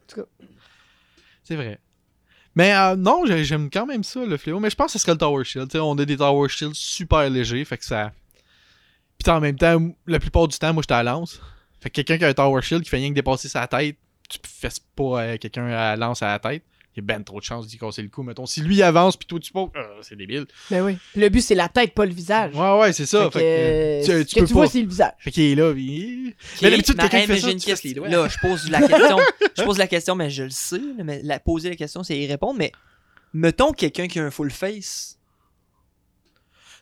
tout 0.09 0.21
cas. 0.21 0.27
C'est 1.43 1.57
vrai. 1.57 1.79
Mais 2.55 2.75
euh, 2.75 2.97
non, 2.97 3.25
j'ai- 3.27 3.45
j'aime 3.45 3.71
quand 3.71 3.87
même 3.87 4.03
ça, 4.05 4.25
le 4.25 4.37
fléau. 4.37 4.61
Mais 4.61 4.69
je 4.71 4.77
pense 4.77 4.93
que 4.93 4.99
ce 4.99 4.99
serait 4.99 5.13
le 5.13 5.19
Tower 5.19 5.45
Shield. 5.45 5.69
Tu 5.69 5.73
sais, 5.73 5.79
on 5.79 5.93
a 5.97 6.05
des 6.05 6.17
Tower 6.17 6.49
Shields 6.49 6.75
super 6.75 7.29
légers. 7.31 7.65
Fait 7.65 7.79
que 7.79 7.85
ça. 7.85 8.13
Puis 9.23 9.31
en 9.33 9.41
même 9.41 9.57
temps, 9.57 9.81
la 10.07 10.19
plupart 10.19 10.49
du 10.49 10.59
temps, 10.59 10.73
moi, 10.73 10.83
j'étais 10.83 10.95
à 10.95 11.03
lance. 11.03 11.41
Fait 11.81 11.91
que 11.91 11.95
quelqu'un 11.95 12.19
qui 12.19 12.25
a 12.25 12.29
un 12.29 12.35
Tower 12.35 12.63
Shield 12.63 12.83
qui 12.85 12.91
fait 12.91 12.97
rien 12.99 13.11
que 13.11 13.15
dépasser 13.15 13.49
sa 13.49 13.67
tête, 13.67 13.97
tu 14.29 14.39
fesses 14.47 14.81
pas 14.81 15.23
euh, 15.23 15.37
quelqu'un 15.39 15.67
à 15.69 15.97
lance 15.97 16.23
à 16.23 16.29
la 16.29 16.39
tête. 16.39 16.63
Il 16.97 16.99
y 16.99 17.01
a 17.01 17.03
ben 17.17 17.23
trop 17.23 17.39
de 17.39 17.45
chances 17.45 17.69
d'y 17.69 17.79
casser 17.79 18.03
le 18.03 18.09
coup. 18.09 18.25
Mettons, 18.25 18.47
si 18.47 18.61
lui 18.63 18.75
il 18.77 18.83
avance 18.83 19.17
puis 19.17 19.27
toi 19.27 19.39
tu 19.39 19.53
pokes, 19.53 19.77
euh, 19.77 19.87
c'est 20.03 20.17
débile. 20.17 20.47
Ben 20.73 20.83
oui. 20.85 20.99
Le 21.15 21.29
but, 21.29 21.41
c'est 21.41 21.55
la 21.55 21.69
tête, 21.69 21.95
pas 21.95 22.05
le 22.05 22.13
visage. 22.13 22.53
Ouais, 22.55 22.81
ouais, 22.81 22.93
c'est 22.93 23.07
ça. 23.07 23.31
Fait 23.31 23.39
que, 23.39 23.39
Fait 23.39 24.03
que, 24.07 24.11
euh, 24.13 24.23
tu- 24.23 24.23
ce 24.23 24.27
tu 24.29 24.35
que 24.35 24.41
peux 24.41 24.47
tu 24.49 24.53
vois, 24.55 24.65
pas. 24.65 24.71
c'est 24.73 24.83
le 24.83 24.89
visage. 24.89 25.13
Fait 25.21 25.31
qu'il 25.31 25.45
est 25.45 25.55
là, 25.55 25.73
Mais 25.73 26.71
d'habitude, 26.71 26.97
quelqu'un 26.97 27.27
fait 27.27 27.41
ça, 27.41 27.51
une 27.53 27.59
tu 27.59 27.71
les 27.85 27.95
doigts. 27.95 28.09
Là, 28.09 28.27
je 28.29 28.39
pose 28.41 28.69
la 28.69 28.81
question. 28.81 29.19
je 29.57 29.63
pose 29.63 29.79
la 29.79 29.87
question, 29.87 30.15
mais 30.17 30.31
je 30.31 30.43
le 30.43 30.51
sais. 30.51 30.81
Mais 31.05 31.21
la, 31.23 31.39
poser 31.39 31.69
la 31.71 31.77
question, 31.77 32.03
c'est 32.03 32.19
y 32.19 32.27
répondre. 32.27 32.59
Mais 32.59 32.73
mettons 33.33 33.73
quelqu'un 33.73 34.09
qui 34.09 34.19
a 34.19 34.25
un 34.25 34.31
full 34.33 34.51
face. 34.51 35.17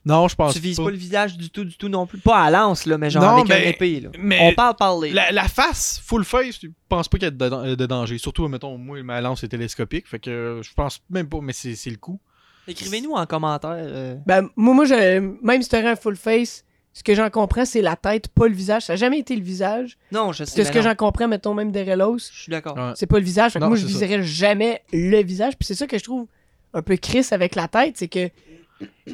Non, 0.08 0.26
je 0.28 0.34
pense 0.34 0.54
tu 0.54 0.60
vises 0.60 0.76
pas. 0.78 0.84
pas 0.84 0.90
le 0.90 0.96
visage 0.96 1.36
du 1.36 1.50
tout, 1.50 1.64
du 1.64 1.76
tout 1.76 1.88
non 1.88 2.06
plus. 2.06 2.18
Pas 2.18 2.42
à 2.42 2.50
lance, 2.50 2.86
là, 2.86 2.96
mais 2.98 3.10
genre 3.10 3.22
Non, 3.22 3.42
avec 3.42 3.50
un 3.50 3.58
mais- 3.58 3.70
épée. 3.70 4.00
Là. 4.00 4.08
mais- 4.18 4.38
On 4.42 4.54
parle 4.54 4.74
parler. 4.76 5.12
La, 5.12 5.30
la 5.30 5.46
face, 5.48 6.00
full 6.04 6.24
face, 6.24 6.58
je 6.62 6.68
pense 6.88 7.08
pas 7.08 7.18
qu'il 7.18 7.26
y 7.26 7.28
ait 7.28 7.32
de, 7.32 7.36
dan- 7.48 7.74
de 7.76 7.86
danger. 7.86 8.18
Surtout, 8.18 8.48
mettons, 8.48 8.76
moi, 8.78 9.02
ma 9.02 9.20
lance 9.20 9.44
est 9.44 9.48
télescopique. 9.48 10.08
Fait 10.08 10.18
que 10.18 10.60
je 10.62 10.72
pense 10.74 11.00
même 11.10 11.28
pas, 11.28 11.38
mais 11.42 11.52
c'est 11.52 11.90
le 11.90 11.96
coup. 11.96 12.18
Écrivez-nous 12.66 13.12
en 13.12 13.24
commentaire. 13.26 13.70
euh, 13.76 14.14
Ben, 14.26 14.48
moi, 14.56 14.74
moi 14.74 14.84
je, 14.84 15.20
même 15.42 15.62
si 15.62 15.68
t'aurais 15.68 15.88
un 15.88 15.96
full 15.96 16.16
face, 16.16 16.64
ce 16.92 17.02
que 17.02 17.14
j'en 17.14 17.30
comprends, 17.30 17.64
c'est 17.64 17.80
la 17.80 17.96
tête, 17.96 18.28
pas 18.28 18.46
le 18.48 18.54
visage. 18.54 18.82
Ça 18.86 18.94
a 18.94 18.96
jamais 18.96 19.18
été 19.20 19.36
le 19.36 19.42
visage. 19.42 19.96
Non, 20.12 20.32
je 20.32 20.44
sais. 20.44 20.50
C'est 20.50 20.64
ce 20.64 20.72
que 20.72 20.82
j'en 20.82 20.94
comprends, 20.94 21.28
mettons, 21.28 21.54
même 21.54 21.70
Derelos. 21.72 22.18
Je 22.32 22.40
suis 22.42 22.50
d'accord. 22.50 22.76
Ouais. 22.76 22.92
C'est 22.96 23.06
pas 23.06 23.18
le 23.18 23.24
visage. 23.24 23.52
Fait 23.52 23.58
que 23.58 23.64
Non, 23.64 23.68
moi, 23.68 23.76
je 23.76 23.82
ça. 23.82 23.88
viserais 23.88 24.22
jamais 24.22 24.82
le 24.92 25.22
visage. 25.22 25.54
Puis 25.58 25.66
c'est 25.66 25.74
ça 25.74 25.86
que 25.86 25.96
je 25.98 26.04
trouve 26.04 26.26
un 26.74 26.82
peu 26.82 26.96
crisse 26.96 27.32
avec 27.32 27.54
la 27.54 27.68
tête, 27.68 27.96
c'est 27.96 28.08
que 28.08 28.28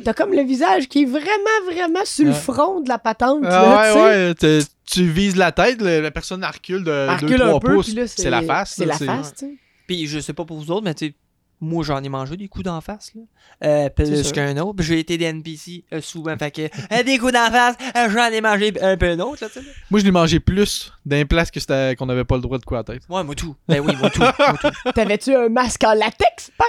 t'as 0.05 0.13
comme 0.15 0.33
le 0.33 0.43
visage 0.43 0.89
qui 0.89 1.03
est 1.03 1.07
vraiment, 1.07 1.27
vraiment 1.67 2.05
sur 2.05 2.25
le 2.25 2.31
Ouais. 2.33 2.37
front 2.37 2.81
de 2.81 2.89
la 2.89 2.99
patente. 2.99 3.45
Ah 3.47 3.95
ouais, 3.95 4.35
ouais, 4.43 4.59
tu 4.87 5.09
vises 5.09 5.37
la 5.37 5.53
tête, 5.53 5.81
le- 5.81 6.01
la 6.01 6.11
personne 6.11 6.45
recule 6.45 6.85
de 6.85 6.91
Elle 6.91 7.09
2-3 7.09 7.21
recule 7.23 7.43
un 7.43 7.59
peu, 7.59 7.75
pouces. 7.75 7.87
puis 7.87 7.95
là, 7.95 8.07
C'est 8.07 8.31
la 8.31 8.43
face. 8.43 8.75
C'est 8.77 8.85
la 8.87 8.99
face, 8.99 9.35
tu 9.35 9.47
sais. 9.47 9.53
Puis 9.87 10.07
je 10.07 10.19
sais 10.19 10.33
pas 10.33 10.45
pour 10.45 10.59
vous 10.59 10.71
autres, 10.71 10.85
mais 10.85 10.95
tu 10.95 11.09
sais, 11.09 11.15
moi 11.65 11.83
j'en 11.85 12.03
ai 12.03 12.09
mangé 12.09 12.37
des 12.37 12.47
coups 12.49 12.65
d'en 12.65 12.81
face, 12.81 13.13
là. 13.15 13.23
Euh, 13.65 13.89
plus 13.89 14.31
qu'un 14.33 14.57
autre. 14.59 14.83
J'ai 14.83 14.99
été 15.01 15.17
des 15.19 15.25
NPC 15.27 15.85
euh, 15.93 16.01
souvent. 16.01 16.37
Fait 16.37 16.51
que 16.51 16.63
euh, 16.63 17.03
des 17.03 17.19
coups 17.19 17.33
d'en 17.33 17.51
face, 17.51 17.77
euh, 17.97 18.09
j'en 18.11 18.27
ai 18.27 18.41
mangé 18.41 18.73
un 18.81 18.97
peu 18.97 19.17
d'autres, 19.17 19.43
là, 19.45 19.49
tu 19.49 19.55
sais. 19.61 19.61
là. 19.61 19.73
Moi, 19.91 20.01
je 20.01 20.05
l'ai 20.05 20.11
mangé 20.11 20.41
plus 20.41 20.93
d'un 21.07 21.25
place 21.25 21.51
que 21.51 21.61
c'était- 21.61 21.97
qu'on 21.97 22.09
avait 22.09 22.25
pas 22.25 22.37
le 22.37 22.43
droit 22.43 22.59
de 22.59 22.65
quoi 22.65 22.79
à 22.79 22.81
la 22.81 22.85
tête. 22.85 23.03
Ouais, 23.09 23.25
moi 23.25 23.35
tout. 23.35 23.57
Ben 23.69 23.81
oui, 23.81 23.95
moi 23.99 24.11
tout. 24.11 24.21
moi 24.21 24.35
tout. 24.61 24.69
T'avais-tu 24.95 25.35
un 25.35 25.49
masque 25.49 25.83
en 25.85 25.95
latex, 25.95 26.51
par 26.57 26.67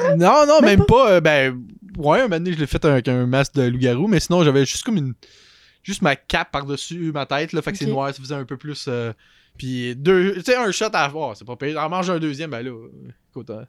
hasard? 0.00 0.16
Non, 0.16 0.46
non, 0.46 0.60
Même 0.60 0.78
même, 0.78 0.86
pas? 0.86 1.10
euh, 1.12 1.20
ben, 1.20 1.58
ouais, 1.98 2.18
un 2.18 2.22
moment 2.24 2.36
donné, 2.36 2.52
je 2.52 2.58
l'ai 2.58 2.66
fait 2.66 2.84
avec 2.84 3.08
un 3.08 3.26
masque 3.26 3.54
de 3.54 3.62
loup-garou, 3.62 4.06
mais 4.08 4.20
sinon, 4.20 4.44
j'avais 4.44 4.64
juste 4.64 4.82
comme 4.84 4.96
une. 4.96 5.14
Juste 5.82 6.02
ma 6.02 6.16
cape 6.16 6.50
par-dessus 6.50 7.12
ma 7.12 7.26
tête, 7.26 7.52
là. 7.52 7.62
Fait 7.62 7.70
que 7.72 7.78
c'est 7.78 7.86
noir, 7.86 8.08
ça 8.12 8.20
faisait 8.20 8.34
un 8.34 8.44
peu 8.44 8.56
plus. 8.56 8.86
euh, 8.88 9.12
Puis 9.56 9.94
deux. 9.94 10.34
Tu 10.34 10.42
sais, 10.42 10.56
un 10.56 10.70
shot 10.72 10.86
à 10.92 11.04
avoir, 11.04 11.36
c'est 11.36 11.44
pas 11.44 11.54
payé. 11.54 11.76
En 11.78 11.88
mange 11.88 12.10
un 12.10 12.18
deuxième, 12.18 12.50
ben 12.50 12.60
là. 12.62 12.72
Écoute, 13.30 13.50
euh, 13.50 13.64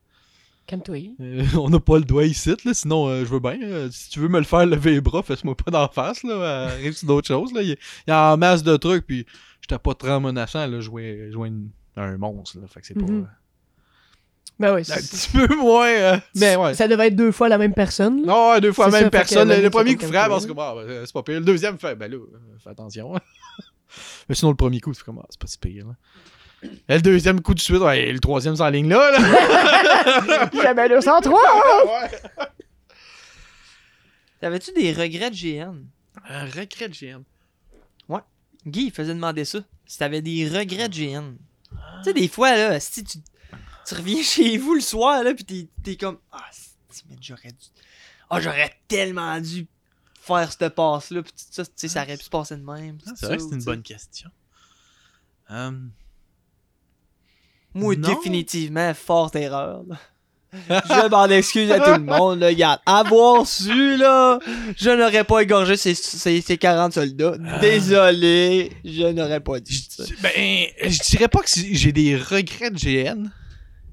Calme-toi. 0.67 1.15
euh, 1.21 1.43
on 1.57 1.69
n'a 1.69 1.79
pas 1.79 1.97
le 1.97 2.03
doigt 2.03 2.25
ici, 2.25 2.53
là. 2.65 2.73
Sinon, 2.73 3.07
euh, 3.07 3.19
je 3.25 3.29
veux 3.31 3.39
bien. 3.39 3.57
euh, 3.63 3.89
si 3.89 4.09
tu 4.09 4.19
veux 4.19 4.27
me 4.27 4.37
le 4.37 4.43
faire 4.45 4.65
lever 4.65 4.91
les 4.91 5.01
bras, 5.01 5.23
fais-moi 5.23 5.55
pas 5.55 5.71
d'en 5.71 5.87
face, 5.87 6.23
là. 6.23 6.65
Arrive 6.67 6.93
sur 6.93 7.07
d'autres 7.07 7.27
choses, 7.27 7.53
là. 7.53 7.61
Il 7.61 7.69
y, 8.07 8.11
a- 8.11 8.33
en 8.33 8.37
masse 8.37 8.63
de 8.63 8.75
trucs, 8.77 9.07
puis 9.07 9.25
j'étais 9.61 9.79
pas 9.79 9.93
très 9.95 10.19
menaçant, 10.19 10.67
là. 10.67 10.79
Jouer, 10.81 11.29
jouer 11.31 11.47
une- 11.47 11.69
un 11.95 12.17
monstre, 12.17 12.59
là. 12.59 12.67
Fait 12.67 12.81
que 12.81 12.87
c'est 12.87 12.93
pas. 12.93 13.01
Mhm. 13.05 13.27
Ben 14.59 14.73
oui. 14.73 14.81
un 14.91 14.95
petit 14.95 15.29
peu 15.31 15.55
moins. 15.55 16.19
mais 16.35 16.55
ouais. 16.55 16.73
Ça 16.73 16.87
devait 16.87 17.07
être 17.07 17.15
deux 17.15 17.31
fois 17.31 17.47
la 17.47 17.59
même 17.59 17.73
personne. 17.75 18.25
Non, 18.25 18.49
ouais, 18.51 18.59
deux 18.61 18.73
fois 18.73 18.89
la 18.89 19.01
même 19.01 19.09
personne. 19.11 19.49
le, 19.49 19.69
premier 19.69 19.95
coup 19.95 20.07
frappe, 20.07 20.29
parce 20.29 20.45
que 20.47 20.51
bon, 20.51 20.75
ben, 20.75 21.05
c'est 21.05 21.13
pas 21.13 21.21
pire. 21.23 21.39
Le 21.39 21.45
deuxième 21.45 21.77
fait, 21.77 21.95
ben 21.95 22.11
là, 22.11 22.17
fais 22.63 22.71
attention. 22.71 23.13
Mais 24.27 24.35
sinon, 24.35 24.51
le 24.51 24.57
premier 24.57 24.79
coup, 24.81 24.93
c'est 24.93 25.03
comme, 25.03 25.19
ah, 25.21 25.27
c'est 25.29 25.39
pas 25.39 25.47
si 25.47 25.57
pire. 25.57 25.87
Là. 25.87 25.93
Et 26.89 26.95
le 26.95 27.01
deuxième 27.01 27.41
coup 27.41 27.53
de 27.53 27.59
suite, 27.59 27.79
ouais, 27.79 28.07
et 28.07 28.13
le 28.13 28.19
troisième, 28.19 28.55
en 28.59 28.69
ligne 28.69 28.89
là. 28.89 29.11
là. 29.11 30.49
Jamais 30.61 30.89
203! 30.89 31.39
ouais. 31.85 32.11
T'avais-tu 34.39 34.71
des 34.73 34.91
regrets 34.93 35.31
de 35.31 35.35
GN? 35.35 35.83
Un 36.29 36.45
regret 36.45 36.89
de 36.89 36.93
GN. 36.93 37.23
Guy, 38.67 38.87
il 38.87 38.91
faisait 38.91 39.13
demander 39.13 39.45
ça. 39.45 39.59
Si 39.85 39.97
t'avais 39.97 40.21
des 40.21 40.47
regrets 40.47 40.89
de 40.89 40.93
GN. 40.93 41.35
Tu 41.69 41.77
sais, 42.03 42.13
des 42.13 42.27
fois, 42.27 42.55
là, 42.55 42.79
si 42.79 43.03
tu, 43.03 43.19
tu 43.85 43.95
reviens 43.95 44.21
chez 44.23 44.57
vous 44.57 44.73
le 44.73 44.81
soir, 44.81 45.23
là, 45.23 45.33
pis 45.33 45.45
t'es, 45.45 45.67
t'es 45.83 45.95
comme, 45.95 46.17
ah, 46.31 46.43
si, 46.51 47.03
mais 47.09 47.15
j'aurais 47.21 47.51
dû. 47.51 47.65
Ah, 48.29 48.41
j'aurais 48.41 48.75
tellement 48.87 49.39
dû 49.39 49.67
faire 50.21 50.51
cette 50.51 50.75
passe-là, 50.75 51.23
pis 51.23 51.31
tout 51.31 51.43
ça, 51.49 51.65
tu 51.65 51.71
sais, 51.75 51.87
ça 51.87 52.03
aurait 52.03 52.17
pu 52.17 52.25
se 52.25 52.29
passer 52.29 52.57
de 52.57 52.63
même. 52.63 52.97
tout 52.97 53.13
C'est 53.15 53.25
vrai 53.27 53.37
que 53.37 53.43
c'est 53.43 53.55
une 53.55 53.63
bonne 53.63 53.83
question. 53.83 54.29
Hum, 55.49 55.91
Moi, 57.77 57.95
Non. 57.95 58.09
définitivement, 58.09 58.93
forte 58.93 59.35
erreur. 59.35 59.81
là. 59.87 59.95
je 60.69 61.09
m'en 61.09 61.25
excuse 61.27 61.69
à 61.71 61.79
tout 61.79 61.99
le 61.99 62.05
monde, 62.05 62.39
là, 62.39 62.47
regarde. 62.47 62.79
Avoir 62.85 63.45
su, 63.45 63.97
là, 63.97 64.39
je 64.77 64.89
n'aurais 64.89 65.23
pas 65.25 65.41
égorgé 65.41 65.75
ces, 65.77 65.93
ces, 65.93 66.39
ces 66.41 66.57
40 66.57 66.93
soldats. 66.93 67.35
Désolé, 67.61 68.71
je 68.85 69.07
n'aurais 69.11 69.41
pas 69.41 69.59
dit 69.59 69.87
ça. 69.89 70.03
Ben, 70.23 70.31
je 70.83 70.99
dirais 71.11 71.27
pas 71.27 71.39
que 71.41 71.49
j'ai 71.53 71.91
des 71.91 72.15
regrets 72.15 72.71
de 72.71 72.77
GN, 72.77 73.29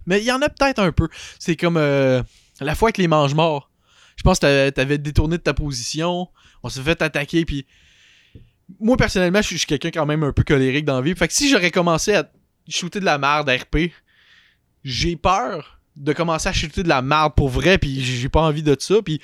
mais 0.06 0.20
il 0.20 0.24
y 0.24 0.32
en 0.32 0.40
a 0.42 0.48
peut-être 0.48 0.78
un 0.78 0.92
peu. 0.92 1.08
C'est 1.38 1.56
comme 1.56 1.76
euh, 1.76 2.22
la 2.60 2.74
fois 2.74 2.88
avec 2.88 2.98
les 2.98 3.08
mange-morts. 3.08 3.70
Je 4.16 4.22
pense 4.22 4.38
que 4.38 4.66
t'a- 4.66 4.72
t'avais 4.72 4.98
détourné 4.98 5.36
de 5.38 5.42
ta 5.42 5.54
position, 5.54 6.28
on 6.62 6.68
s'est 6.68 6.82
fait 6.82 7.02
attaquer, 7.02 7.44
puis 7.44 7.66
moi 8.80 8.96
personnellement, 8.96 9.42
je 9.42 9.48
suis 9.48 9.56
je 9.56 9.60
suis 9.60 9.66
quelqu'un 9.66 9.90
quand 9.90 10.06
même 10.06 10.22
un 10.22 10.32
peu 10.32 10.44
colérique 10.44 10.84
dans 10.84 10.94
la 10.96 11.02
vie. 11.02 11.14
Fait 11.16 11.26
que 11.28 11.34
si 11.34 11.48
j'aurais 11.50 11.72
commencé 11.72 12.14
à 12.14 12.30
shooter 12.68 13.00
de 13.00 13.04
la 13.04 13.18
merde 13.18 13.48
RP, 13.48 13.90
j'ai 14.84 15.16
peur 15.16 15.80
de 15.96 16.12
commencer 16.12 16.48
à 16.48 16.52
shooter 16.52 16.82
de 16.82 16.88
la 16.88 17.02
merde 17.02 17.34
pour 17.34 17.48
vrai, 17.48 17.78
puis 17.78 18.02
j'ai 18.02 18.28
pas 18.28 18.42
envie 18.42 18.62
de 18.62 18.76
ça, 18.78 18.96
puis 19.02 19.20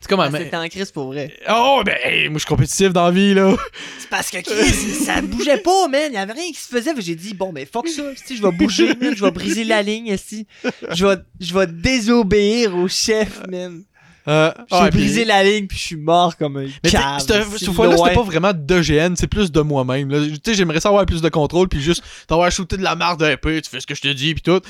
c'est 0.00 0.08
comme 0.08 0.20
un. 0.20 0.32
Ah, 0.32 0.38
C'était 0.38 0.56
en 0.56 0.68
crise 0.68 0.90
pour 0.92 1.06
vrai. 1.06 1.34
Oh, 1.48 1.82
ben, 1.84 1.96
hey, 2.04 2.28
moi 2.28 2.34
je 2.34 2.40
suis 2.40 2.48
compétitif 2.48 2.92
dans 2.92 3.06
la 3.06 3.10
vie, 3.10 3.34
là. 3.34 3.56
C'est 3.98 4.10
parce 4.10 4.30
que 4.30 4.38
Chris, 4.38 4.72
ça 5.04 5.22
bougeait 5.22 5.58
pas, 5.58 5.88
man. 5.88 6.10
Il 6.12 6.14
y 6.14 6.18
avait 6.18 6.34
rien 6.34 6.48
qui 6.48 6.60
se 6.60 6.68
faisait. 6.68 6.92
J'ai 6.98 7.14
dit, 7.14 7.32
bon, 7.34 7.50
mais 7.50 7.64
fuck 7.64 7.88
ça. 7.88 8.02
Si 8.14 8.36
je 8.36 8.42
vais 8.42 8.52
bouger, 8.52 8.94
man. 8.94 9.16
Je 9.16 9.24
vais 9.24 9.30
briser 9.30 9.64
la 9.64 9.82
ligne, 9.82 10.16
si. 10.18 10.46
Je 10.92 11.06
vais, 11.06 11.16
je 11.40 11.54
vais 11.54 11.66
désobéir 11.66 12.76
au 12.76 12.88
chef, 12.88 13.40
man. 13.48 13.82
Euh, 14.28 14.52
J'ai 14.72 14.78
puis- 14.90 14.98
brisé 14.98 15.24
la 15.24 15.44
ligne, 15.44 15.66
puis 15.68 15.78
je 15.78 15.82
suis 15.84 15.96
mort 15.96 16.36
comme 16.36 16.56
un 16.56 16.66
cave. 16.82 17.20
cette, 17.20 17.70
fois-là, 17.72 17.96
c'était 17.96 18.14
pas 18.14 18.22
vraiment 18.22 18.52
de 18.52 18.80
GN, 18.82 19.14
c'est 19.16 19.28
plus 19.28 19.52
de 19.52 19.60
moi-même. 19.60 20.10
Tu 20.10 20.40
sais, 20.44 20.54
j'aimerais 20.54 20.80
ça 20.80 20.88
avoir 20.88 21.06
plus 21.06 21.22
de 21.22 21.28
contrôle, 21.28 21.68
puis 21.68 21.80
juste 21.80 22.02
t'avoir 22.26 22.50
shooté 22.50 22.76
de 22.76 22.82
la 22.82 22.96
merde 22.96 23.22
un 23.22 23.36
peu, 23.36 23.60
tu 23.60 23.70
fais 23.70 23.78
ce 23.80 23.86
que 23.86 23.94
je 23.94 24.00
te 24.02 24.08
dis, 24.08 24.34
puis 24.34 24.42
tout. 24.42 24.60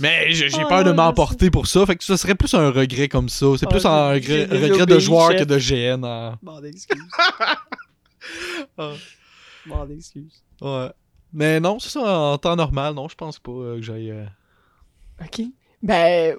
Mais 0.00 0.32
j'ai 0.32 0.48
Oh, 0.62 0.68
peur 0.68 0.84
de 0.84 0.92
m'emporter 0.92 1.50
pour 1.50 1.66
ça, 1.66 1.86
fait 1.86 1.96
que 1.96 2.04
ça 2.04 2.16
serait 2.18 2.34
plus 2.34 2.52
un 2.54 2.70
regret 2.70 3.08
comme 3.08 3.28
ça. 3.30 3.46
C'est 3.58 3.66
Oh, 3.66 3.70
plus 3.70 3.86
un 3.86 4.10
regret, 4.10 4.46
de 4.46 4.98
joueur 4.98 5.30
chef. 5.30 5.40
que 5.40 5.44
de 5.44 5.58
GN. 5.58 6.04
hein. 6.04 6.38
Bon, 6.42 6.60
d'excuses. 6.60 7.00
Ah. 8.78 8.92
Bon, 9.66 9.84
d'excuses. 9.84 10.42
Ouais. 10.60 10.88
Mais 11.32 11.60
non, 11.60 11.78
c'est 11.78 11.88
ça, 11.90 12.00
en 12.00 12.38
temps 12.38 12.56
normal, 12.56 12.94
non, 12.94 13.08
je 13.08 13.14
pense 13.14 13.38
pas 13.38 13.50
euh, 13.52 13.76
que 13.76 13.82
j'aille. 13.82 14.10
euh, 14.10 14.24
Ok. 15.20 15.42
Ben, 15.82 16.36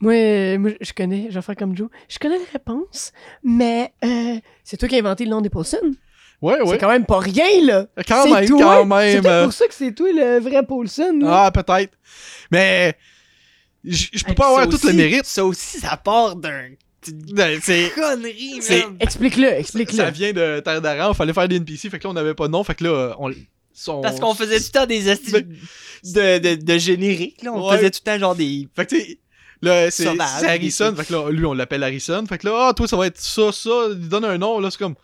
moi, 0.00 0.12
euh, 0.14 0.58
moi, 0.58 0.70
je 0.80 0.92
connais, 0.92 1.26
je 1.30 1.34
vais 1.34 1.42
faire 1.42 1.56
comme 1.56 1.76
Joe. 1.76 1.88
Je 2.08 2.18
connais 2.18 2.38
la 2.38 2.44
réponse, 2.52 3.12
mais 3.42 3.92
euh, 4.04 4.36
c'est 4.64 4.76
toi 4.76 4.88
qui 4.88 4.96
as 4.96 4.98
inventé 4.98 5.24
le 5.24 5.30
nom 5.30 5.40
des 5.40 5.50
Paulson. 5.50 5.78
Ouais, 6.42 6.58
ouais. 6.60 6.66
C'est 6.70 6.78
quand 6.78 6.88
même 6.90 7.04
pas 7.04 7.18
rien, 7.18 7.64
là. 7.64 7.86
Quand 8.08 8.22
C'est 8.24 8.30
même, 8.32 8.48
toi. 8.48 8.58
quand 8.86 8.98
C'est 9.00 9.14
même. 9.20 9.26
euh, 9.26 9.44
pour 9.44 9.52
ça 9.52 9.66
que 9.66 9.74
c'est 9.74 9.92
toi 9.94 10.08
le 10.10 10.38
vrai 10.40 10.64
Paulson. 10.66 11.18
là. 11.20 11.44
Ah, 11.46 11.50
peut-être. 11.50 11.92
Mais. 12.50 12.96
Je 13.84 14.06
je 14.12 14.24
peux 14.24 14.30
Hey, 14.30 14.34
pas 14.36 14.48
avoir 14.48 14.68
tout 14.68 14.78
le 14.86 14.92
mérite. 14.92 15.24
Ça 15.24 15.44
aussi, 15.44 15.78
ça 15.78 15.96
part 15.96 16.36
d'un. 16.36 16.68
Ben, 17.32 17.58
C'est. 17.62 17.90
Connerie, 17.94 18.58
C'est- 18.60 18.84
man. 18.84 18.96
Explique-le, 19.00 19.48
explique-le. 19.48 19.96
Ça 19.96 20.10
vient 20.10 20.32
de 20.34 20.60
Terre 20.60 20.82
d'Aran, 20.82 21.12
il 21.12 21.16
fallait 21.16 21.32
faire 21.32 21.48
des 21.48 21.56
NPC, 21.56 21.88
fait 21.88 21.98
que 21.98 22.04
là 22.04 22.10
on 22.12 22.16
avait 22.16 22.34
pas 22.34 22.46
de 22.46 22.52
nom, 22.52 22.62
fait 22.62 22.74
que 22.74 22.84
là 22.84 23.16
on. 23.18 23.30
son- 23.72 24.02
Parce 24.02 24.20
qu'on 24.20 24.34
faisait 24.34 24.58
tout 24.58 24.66
le 24.74 24.80
temps 24.80 24.86
des 24.86 25.08
astuces 25.08 25.32
Ben- 25.32 25.46
de, 26.04 26.38
de, 26.56 26.62
de 26.62 26.78
générique, 26.78 27.42
là. 27.42 27.52
On 27.54 27.70
Ouais. 27.70 27.76
faisait 27.78 27.90
tout 27.90 28.00
le 28.04 28.12
temps 28.12 28.18
genre 28.18 28.34
des. 28.36 28.68
Fait 28.76 28.84
que 28.84 28.94
tu 28.96 29.00
sais, 29.00 29.18
là 29.62 29.90
c'est 29.90 30.06
Harrison, 30.46 30.94
fait 30.96 31.04
que 31.06 31.12
là 31.12 31.30
lui 31.30 31.44
on 31.44 31.52
l'appelle 31.54 31.82
Harrison, 31.82 32.24
fait 32.26 32.38
que 32.38 32.46
là 32.48 32.68
ah 32.68 32.74
toi 32.74 32.86
ça 32.88 32.96
va 32.96 33.06
être 33.06 33.18
ça, 33.20 33.52
ça, 33.52 33.70
il 33.90 34.08
donne 34.08 34.24
un 34.24 34.38
nom, 34.38 34.58
là 34.60 34.70
c'est 34.70 34.78
comme. 34.78 34.94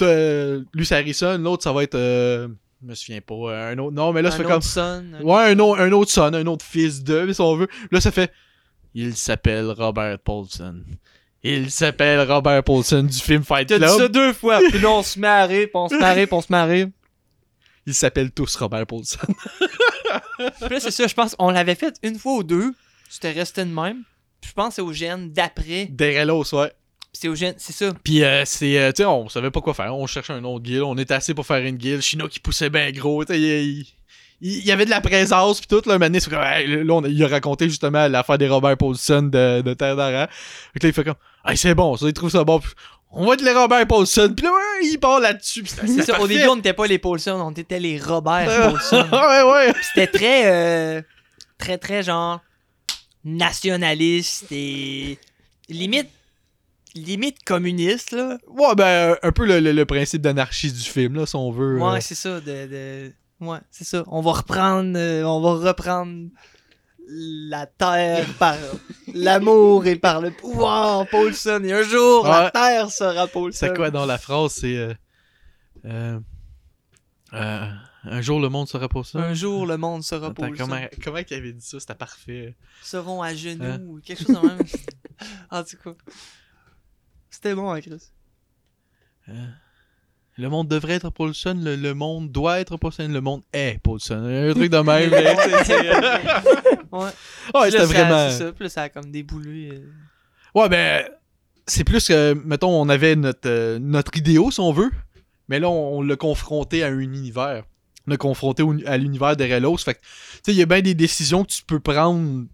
Lui 0.00 0.86
c'est 0.86 0.94
Harrison, 0.96 1.38
l'autre 1.38 1.64
ça 1.64 1.72
va 1.72 1.82
être. 1.82 1.94
euh, 1.96 2.48
Je 2.82 2.86
me 2.88 2.94
souviens 2.94 3.20
pas, 3.20 3.34
euh, 3.34 3.72
un 3.72 3.78
autre. 3.78 3.92
Non, 3.96 4.12
mais 4.12 4.22
là 4.22 4.30
ça 4.30 4.36
un 4.36 4.38
fait 4.38 4.44
autre 4.44 4.52
comme. 4.54 4.62
son, 4.62 4.80
un- 4.80 5.22
Ouais, 5.22 5.42
un, 5.52 5.58
autre- 5.58 5.80
un 5.80 5.92
autre 5.92 6.10
son, 6.10 6.32
un 6.34 6.46
autre 6.46 6.64
fils 6.64 7.02
de, 7.02 7.32
si 7.32 7.40
on 7.40 7.56
veut. 7.56 7.68
Là 7.90 8.00
ça 8.00 8.10
fait. 8.12 8.32
Il 8.94 9.14
s'appelle 9.16 9.66
Robert 9.70 10.18
Paulson. 10.20 10.82
Il 11.42 11.70
s'appelle 11.70 12.20
Robert 12.30 12.62
Paulson 12.64 13.02
du 13.04 13.18
film 13.18 13.44
Fight 13.44 13.68
T'as 13.68 13.78
dit 13.78 13.84
Club. 13.84 13.98
ça 13.98 14.08
deux 14.08 14.32
fois, 14.32 14.60
puis 14.70 14.78
là 14.80 14.90
on 14.90 15.02
se 15.02 15.18
rire, 15.20 15.66
puis 15.66 15.70
on 15.74 15.88
se 15.88 15.94
rire, 15.94 16.26
puis 16.26 16.28
on 16.32 16.40
se 16.42 16.52
rire. 16.52 16.88
Ils 17.86 17.94
s'appellent 17.94 18.30
tous 18.32 18.54
Robert 18.56 18.86
Paulson. 18.86 19.18
Puis 20.38 20.68
là, 20.70 20.78
c'est 20.80 20.90
ça, 20.90 21.06
je 21.06 21.14
pense 21.14 21.34
on 21.38 21.50
l'avait 21.50 21.74
fait 21.74 21.94
une 22.02 22.18
fois 22.18 22.34
ou 22.34 22.42
deux, 22.44 22.72
c'était 23.08 23.32
resté 23.32 23.64
de 23.64 23.70
même. 23.72 24.02
Puis 24.40 24.50
je 24.50 24.54
pense 24.54 24.68
que 24.68 24.74
c'est 24.76 24.82
au 24.82 24.92
gène 24.92 25.32
d'après. 25.32 25.86
Derelos, 25.90 26.54
ouais. 26.54 26.72
c'est 27.12 27.28
au 27.28 27.34
gène, 27.34 27.54
c'est 27.58 27.72
ça. 27.72 27.92
Puis 28.04 28.22
euh, 28.22 28.44
c'est, 28.44 28.78
euh, 28.78 28.92
tu 28.92 28.98
sais, 29.02 29.04
on 29.04 29.28
savait 29.28 29.50
pas 29.50 29.60
quoi 29.60 29.74
faire. 29.74 29.94
On 29.96 30.06
cherchait 30.06 30.32
un 30.32 30.44
autre 30.44 30.62
guild. 30.62 30.82
On 30.82 30.96
était 30.96 31.14
assez 31.14 31.34
pour 31.34 31.44
faire 31.46 31.64
une 31.64 31.76
guild. 31.76 32.00
Chino 32.02 32.28
qui 32.28 32.38
poussait 32.40 32.70
bien 32.70 32.90
gros. 32.92 33.24
tu 33.24 33.32
sais, 33.34 33.40
Il, 33.40 33.80
il- 33.80 34.58
il 34.58 34.64
y 34.64 34.70
avait 34.70 34.84
de 34.84 34.90
la 34.90 35.00
présence. 35.00 35.58
Puis 35.60 35.66
tout, 35.66 35.82
là, 35.88 35.98
c'est 36.20 36.30
comme, 36.30 36.42
hey, 36.42 36.84
là, 36.84 36.94
on 36.94 37.02
a- 37.02 37.08
il 37.08 37.24
a 37.24 37.26
raconté 37.28 37.68
justement 37.68 38.06
l'affaire 38.06 38.38
des 38.38 38.46
Robert 38.48 38.76
Paulson 38.76 39.22
de, 39.22 39.62
de 39.62 39.74
Terre 39.74 39.96
d'Aran. 39.96 40.26
Fait 40.72 40.78
que 40.78 40.86
là, 40.86 40.90
il 40.90 40.92
fait 40.92 41.04
comme, 41.04 41.16
hey, 41.46 41.56
c'est 41.56 41.74
bon, 41.74 41.96
ça, 41.96 42.06
il 42.06 42.12
trouve 42.12 42.30
ça 42.30 42.44
bon. 42.44 42.60
Puis 42.60 42.70
on 43.10 43.26
va 43.26 43.34
être 43.34 43.42
les 43.42 43.52
Robert 43.52 43.84
Paulson. 43.88 44.32
Puis 44.36 44.44
là, 44.46 44.52
ouais, 44.52 44.86
il 44.86 44.98
part 44.98 45.18
là-dessus. 45.18 45.64
C'est 45.66 46.02
ça, 46.02 46.20
au 46.20 46.28
début, 46.28 46.46
on 46.46 46.54
n'était 46.56 46.74
pas 46.74 46.86
les 46.86 46.98
Paulson, 46.98 47.32
on 47.44 47.50
était 47.50 47.80
les 47.80 47.98
Robert 47.98 48.46
Paulson. 48.70 49.06
ouais, 49.10 49.42
ouais. 49.42 49.72
C'était 49.82 50.06
très, 50.06 50.42
euh, 50.46 51.02
très, 51.58 51.78
très 51.78 52.04
genre 52.04 52.40
nationaliste 53.36 54.46
et 54.50 55.18
limite, 55.68 56.08
limite 56.94 57.42
communiste, 57.44 58.12
là. 58.12 58.38
Ouais, 58.48 58.74
ben, 58.76 59.16
un 59.22 59.32
peu 59.32 59.46
le, 59.46 59.60
le- 59.60 59.72
le 59.72 59.84
principe 59.86 60.22
d'anarchie 60.22 60.72
du 60.72 60.80
film, 60.80 61.14
là, 61.16 61.26
si 61.26 61.36
on 61.36 61.50
veut. 61.50 61.78
Ouais, 61.80 61.96
euh. 61.98 62.00
c'est 62.00 62.14
ça, 62.14 62.40
de, 62.40 62.66
de- 62.66 63.12
Ouais, 63.40 63.58
c'est 63.70 63.84
ça. 63.84 64.02
On 64.08 64.20
va 64.20 64.32
reprendre, 64.32 64.98
euh, 64.98 65.22
on 65.22 65.40
va 65.40 65.68
reprendre 65.68 66.28
la 67.08 67.66
terre 67.66 68.26
par 68.38 68.56
l'amour 69.14 69.86
et 69.86 69.94
par 69.96 70.20
le 70.20 70.30
pouvoir, 70.32 71.06
Paulson. 71.06 71.62
Et 71.64 71.72
un 71.72 71.82
jour, 71.82 72.26
la 72.26 72.46
Ouais. 72.46 72.50
terre 72.50 72.90
sera 72.90 73.26
Paulson. 73.28 73.56
C'est 73.66 73.74
quoi 73.76 73.90
dans 73.92 74.06
la 74.06 74.18
phrase? 74.18 74.52
C'est. 74.60 74.96
euh, 75.86 76.18
un 78.10 78.20
jour 78.20 78.40
le 78.40 78.48
monde 78.48 78.68
sera 78.68 78.88
pour 78.88 79.06
ça? 79.06 79.18
Un 79.20 79.34
jour, 79.34 79.66
le 79.66 79.76
monde 79.76 80.02
sera 80.02 80.26
Attends, 80.28 80.34
Paulson. 80.46 80.64
comment, 80.64 80.80
comment 81.04 81.18
il 81.18 81.34
avait 81.34 81.52
dit 81.52 81.64
ça? 81.66 81.78
C'était 81.80 81.94
parfait. 81.94 82.56
Seront 82.82 83.22
à 83.22 83.34
genoux, 83.34 83.64
Hein? 83.64 83.80
ou 83.86 84.00
quelque 84.00 84.24
chose 84.24 84.34
de 84.40 84.46
même. 84.46 84.58
en 85.50 85.62
tout 85.64 85.76
cas. 85.82 85.94
C'était 87.30 87.54
bon, 87.54 87.70
hein, 87.70 87.80
Chris. 87.80 88.10
Euh, 89.28 89.46
le 90.36 90.48
monde 90.48 90.68
devrait 90.68 90.94
être 90.94 91.10
Paulson, 91.10 91.58
le, 91.62 91.76
le 91.76 91.94
monde 91.94 92.30
doit 92.32 92.60
être 92.60 92.76
Paulson, 92.76 93.08
le 93.08 93.20
monde 93.20 93.42
est 93.52 93.78
Paulson. 93.82 94.22
Un 94.24 94.54
truc 94.54 94.70
de 94.70 94.78
même. 94.78 95.10
Ouais. 96.90 97.10
là, 97.54 97.64
c'était 97.66 97.78
ça- 97.78 97.84
vraiment. 97.86 98.30
C'est 98.30 98.38
ça, 98.38 98.52
là, 98.58 98.68
ça 98.68 98.82
a 98.82 98.88
comme 98.88 99.10
déboulé. 99.10 99.70
euh. 99.72 99.92
Ouais, 100.54 100.68
ben, 100.68 101.08
c'est 101.66 101.84
plus 101.84 102.06
que, 102.08 102.32
mettons, 102.32 102.70
on 102.80 102.88
avait 102.88 103.14
notre, 103.16 103.46
euh, 103.48 103.78
notre 103.78 104.16
idéo, 104.16 104.50
si 104.50 104.60
on 104.60 104.72
veut, 104.72 104.90
mais 105.48 105.60
là, 105.60 105.68
on, 105.68 105.98
on 105.98 106.02
l'a 106.02 106.16
confronté 106.16 106.82
à 106.82 106.88
un 106.88 106.98
univers. 106.98 107.64
On 108.08 108.10
l'a 108.10 108.16
confronté 108.16 108.64
à 108.86 108.96
l'univers 108.96 109.36
de 109.36 109.44
Relos. 109.44 109.76
Fait 109.78 110.00
tu 110.42 110.50
il 110.52 110.56
y 110.56 110.62
a 110.62 110.66
bien 110.66 110.80
des 110.80 110.94
décisions 110.94 111.44
que 111.44 111.52
tu 111.52 111.62
peux 111.62 111.78
prendre. 111.80 112.46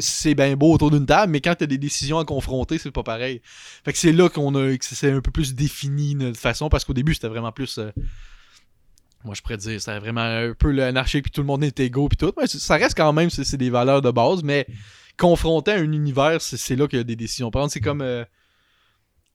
c'est- 0.00 0.34
bien 0.34 0.56
beau 0.56 0.72
autour 0.72 0.90
d'une 0.90 1.06
table, 1.06 1.30
mais 1.30 1.40
quand 1.40 1.54
t'as 1.56 1.66
des 1.66 1.78
décisions 1.78 2.18
à 2.18 2.24
confronter, 2.24 2.78
c'est 2.78 2.90
pas 2.90 3.04
pareil. 3.04 3.40
Fait 3.84 3.92
que 3.92 3.98
c'est 3.98 4.12
là 4.12 4.28
qu'on 4.28 4.52
a, 4.56 4.76
que 4.76 4.84
c'est 4.84 5.12
un 5.12 5.20
peu 5.20 5.30
plus 5.30 5.54
défini 5.54 6.16
notre 6.16 6.38
façon, 6.38 6.68
parce 6.68 6.84
qu'au 6.84 6.94
début, 6.94 7.14
c'était 7.14 7.28
vraiment 7.28 7.52
plus. 7.52 7.78
euh, 7.78 7.92
moi, 9.24 9.34
je 9.36 9.40
pourrais 9.40 9.56
dire, 9.56 9.80
c'était 9.80 9.98
vraiment 10.00 10.20
un 10.22 10.52
peu 10.52 10.72
l'anarchie, 10.72 11.22
puis 11.22 11.30
tout 11.30 11.42
le 11.42 11.46
monde 11.46 11.62
est 11.62 11.78
égaux, 11.78 12.08
puis 12.08 12.16
tout. 12.16 12.32
Mais 12.36 12.48
ça 12.48 12.74
reste 12.76 12.96
quand 12.96 13.12
même, 13.12 13.30
c'est 13.30 13.56
des 13.56 13.70
valeurs 13.70 14.02
de 14.02 14.10
base, 14.10 14.42
mais 14.42 14.66
confronté 15.16 15.70
à 15.70 15.76
un 15.76 15.92
univers, 15.92 16.42
c'est 16.42 16.74
là 16.76 16.88
qu'il 16.88 16.98
y 16.98 17.00
a 17.00 17.04
des 17.04 17.16
décisions 17.16 17.46
à 17.48 17.50
prendre. 17.52 17.70
C'est 17.70 17.80
comme. 17.80 18.00
euh, 18.02 18.24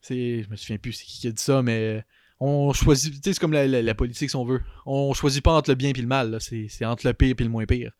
c'est, 0.01 0.43
je 0.43 0.49
me 0.49 0.57
souviens 0.57 0.77
plus 0.77 0.91
c'est 0.91 1.05
qui 1.05 1.21
qui 1.21 1.27
a 1.27 1.31
dit 1.31 1.41
ça, 1.41 1.61
mais 1.61 2.03
on 2.45 2.73
choisit. 2.73 3.13
Tu 3.13 3.19
sais, 3.23 3.33
c'est 3.33 3.39
comme 3.39 3.53
la, 3.53 3.67
la- 3.67 3.81
la 3.81 3.93
politique, 3.95 4.29
si 4.29 4.35
on 4.35 4.45
veut. 4.45 4.61
On 4.85 5.13
choisit 5.13 5.43
pas 5.43 5.51
entre 5.53 5.69
le 5.71 5.75
bien 5.75 5.89
et 5.89 5.93
le 5.93 6.07
mal. 6.07 6.37
C'est, 6.39 6.85
entre 6.85 7.07
le 7.07 7.13
pire 7.13 7.35
et 7.39 7.43
le 7.43 7.49
moins 7.49 7.65
pire. 7.65 7.91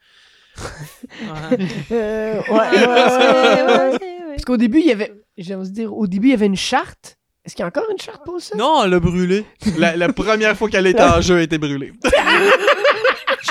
Ouais. 0.57 1.57
Euh, 1.91 2.39
ouais, 2.41 2.51
ouais, 2.51 2.87
ouais, 2.87 3.63
ouais, 3.63 3.91
ouais. 3.91 3.99
Parce 4.29 4.45
qu'au 4.45 4.57
début, 4.57 4.79
il 4.79 4.85
y 4.87 4.91
avait. 4.91 5.13
J'ai 5.37 5.55
envie 5.55 5.69
de 5.69 5.73
dire, 5.73 5.93
au 5.95 6.05
début, 6.07 6.27
il 6.27 6.31
y 6.31 6.33
avait 6.35 6.45
une 6.45 6.55
charte. 6.55 7.17
Est-ce 7.45 7.55
qu'il 7.55 7.63
y 7.63 7.65
a 7.65 7.67
encore 7.67 7.85
une 7.91 7.99
charte 7.99 8.23
pour 8.23 8.39
ça? 8.39 8.55
non, 8.55 8.83
elle 8.83 8.91
l'a 8.91 8.99
brûlé. 8.99 9.45
La, 9.77 9.95
la 9.97 10.11
première 10.13 10.55
fois 10.55 10.69
qu'elle 10.69 10.87
était 10.87 11.01
en 11.03 11.19
jeu, 11.27 11.37
elle 11.37 11.43
était 11.43 11.57
brûlée. 11.57 11.91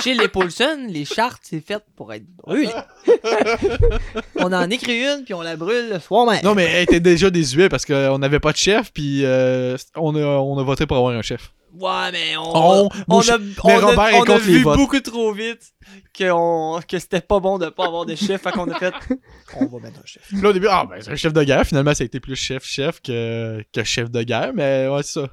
Chez 0.00 0.14
les 0.14 0.28
Paulson, 0.28 0.86
les 0.88 1.04
chartes, 1.04 1.42
c'est 1.42 1.60
fait 1.60 1.82
pour 1.96 2.12
être 2.12 2.24
brûlé. 2.36 2.68
on 4.36 4.52
en 4.52 4.70
écrit 4.70 5.00
une, 5.02 5.24
puis 5.24 5.34
on 5.34 5.42
la 5.42 5.56
brûle 5.56 5.90
le 5.90 5.98
soir 6.00 6.26
même. 6.26 6.42
Non, 6.42 6.54
mais 6.54 6.64
elle 6.64 6.82
était 6.84 7.00
déjà 7.00 7.30
désuète 7.30 7.70
parce 7.70 7.84
qu'on 7.84 8.18
n'avait 8.18 8.40
pas 8.40 8.52
de 8.52 8.56
chef, 8.56 8.92
puis 8.92 9.24
euh, 9.24 9.76
on, 9.96 10.14
a, 10.16 10.20
on 10.20 10.58
a 10.58 10.62
voté 10.62 10.86
pour 10.86 10.96
avoir 10.96 11.12
un 11.14 11.22
chef. 11.22 11.52
Ouais, 11.74 12.12
mais 12.12 12.36
on, 12.36 12.42
On- 12.54 12.88
a, 12.88 13.38
mais 13.38 13.54
on 13.64 13.70
a- 13.70 14.32
on 14.34 14.36
vu 14.36 14.62
beaucoup 14.62 15.00
trop 15.00 15.32
vite 15.32 15.72
que, 16.12 16.30
on, 16.30 16.80
que 16.86 16.98
c'était 16.98 17.22
pas 17.22 17.40
bon 17.40 17.56
de 17.56 17.70
pas 17.70 17.86
avoir 17.86 18.04
de 18.04 18.14
chef, 18.14 18.42
fait 18.42 18.52
qu'on 18.52 18.70
a 18.70 18.78
fait. 18.78 18.92
On 19.58 19.66
va 19.66 19.78
mettre 19.80 19.98
un 20.00 20.06
chef. 20.06 20.30
Là, 20.32 20.50
au 20.50 20.52
début, 20.52 20.66
ah, 20.70 20.86
ben, 20.88 20.96
c'est 21.00 21.10
un 21.10 21.16
chef 21.16 21.32
de 21.32 21.42
guerre. 21.44 21.64
Finalement, 21.66 21.94
ça 21.94 22.02
a 22.02 22.06
été 22.06 22.20
plus 22.20 22.36
chef-chef 22.36 23.00
que, 23.02 23.62
que 23.72 23.84
chef 23.84 24.10
de 24.10 24.22
guerre, 24.22 24.52
mais 24.54 24.86
ouais, 24.88 25.02
c'est 25.02 25.20
ça. 25.20 25.28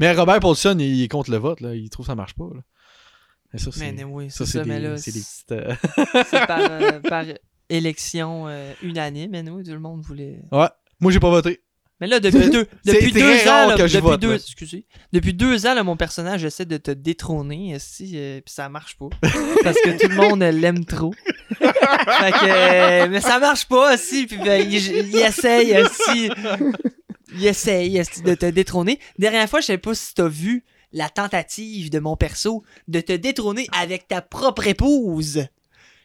Mais 0.00 0.12
Robert 0.12 0.40
Paulson, 0.40 0.76
il 0.80 1.02
est 1.04 1.08
contre 1.08 1.30
le 1.30 1.36
vote, 1.38 1.60
là. 1.60 1.74
Il 1.74 1.88
trouve 1.90 2.06
que 2.06 2.10
ça 2.10 2.16
marche 2.16 2.34
pas, 2.34 2.44
là. 2.54 2.60
Mais 3.52 3.58
ça, 3.58 3.70
c'est 3.72 3.78
ça, 4.30 4.46
ça, 4.46 4.64
mais 4.64 4.80
des, 4.80 4.86
là, 4.88 4.96
c'est 4.98 5.12
des 5.12 5.20
petites. 5.20 5.52
euh, 5.52 5.74
c'est 6.30 6.46
par, 6.46 6.60
euh, 6.70 7.00
par 7.00 7.24
élection 7.70 8.46
euh, 8.48 8.72
unanime, 8.82 9.30
mais 9.30 9.42
nous, 9.42 9.62
tout 9.62 9.72
le 9.72 9.78
monde 9.78 10.02
voulait. 10.02 10.40
Ouais. 10.52 10.68
Moi, 11.00 11.12
j'ai 11.12 11.20
pas 11.20 11.30
voté. 11.30 11.62
Mais 12.00 12.06
là, 12.06 12.20
depuis 12.20 12.50
deux, 12.50 12.66
depuis 12.84 13.12
deux 13.12 13.48
ans, 13.48 13.68
là, 13.68 13.76
que 13.76 13.86
je 13.86 13.96
depuis 13.96 14.08
vote, 14.08 14.20
deux, 14.20 14.34
excusez, 14.34 14.86
depuis 15.12 15.34
deux 15.34 15.66
ans, 15.66 15.74
là, 15.74 15.82
mon 15.82 15.96
personnage 15.96 16.44
essaie 16.44 16.64
de 16.64 16.76
te 16.76 16.90
détrôner, 16.90 17.76
si, 17.78 18.12
euh, 18.14 18.40
puis 18.40 18.52
ça 18.54 18.68
marche 18.68 18.96
pas, 18.96 19.08
parce 19.64 19.76
que 19.82 19.98
tout 19.98 20.08
le 20.08 20.14
monde 20.14 20.42
l'aime 20.42 20.84
trop. 20.84 21.12
fait 21.58 21.72
que, 21.72 23.04
euh, 23.04 23.08
mais 23.10 23.20
ça 23.20 23.38
marche 23.40 23.66
pas, 23.66 23.96
si, 23.96 24.26
puis 24.26 24.38
ben, 24.38 24.64
il, 24.64 24.76
il 24.76 25.16
essaye, 25.16 25.74
si, 25.90 26.30
il 27.34 27.46
essaye 27.46 28.02
de 28.24 28.34
te 28.34 28.46
détrôner. 28.46 29.00
Dernière 29.18 29.48
fois, 29.48 29.60
je 29.60 29.66
sais 29.66 29.78
pas 29.78 29.94
si 29.94 30.14
t'as 30.14 30.28
vu 30.28 30.64
la 30.92 31.08
tentative 31.08 31.90
de 31.90 31.98
mon 31.98 32.16
perso 32.16 32.62
de 32.86 33.00
te 33.00 33.12
détrôner 33.12 33.68
avec 33.72 34.08
ta 34.08 34.22
propre 34.22 34.66
épouse. 34.66 35.46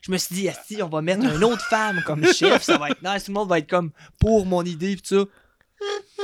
Je 0.01 0.11
me 0.11 0.17
suis 0.17 0.35
dit, 0.35 0.49
si 0.67 0.83
on 0.83 0.89
va 0.89 1.01
mettre 1.01 1.23
une 1.23 1.43
autre 1.43 1.65
femme 1.69 2.03
comme 2.05 2.25
chef, 2.33 2.63
ça 2.63 2.77
va 2.77 2.89
être 2.89 3.01
nice, 3.01 3.23
tout 3.23 3.31
le 3.31 3.35
monde 3.35 3.49
va 3.49 3.59
être 3.59 3.69
comme 3.69 3.91
pour 4.19 4.45
mon 4.45 4.63
idée, 4.63 4.97
pis 4.97 5.01
ça. 5.05 5.23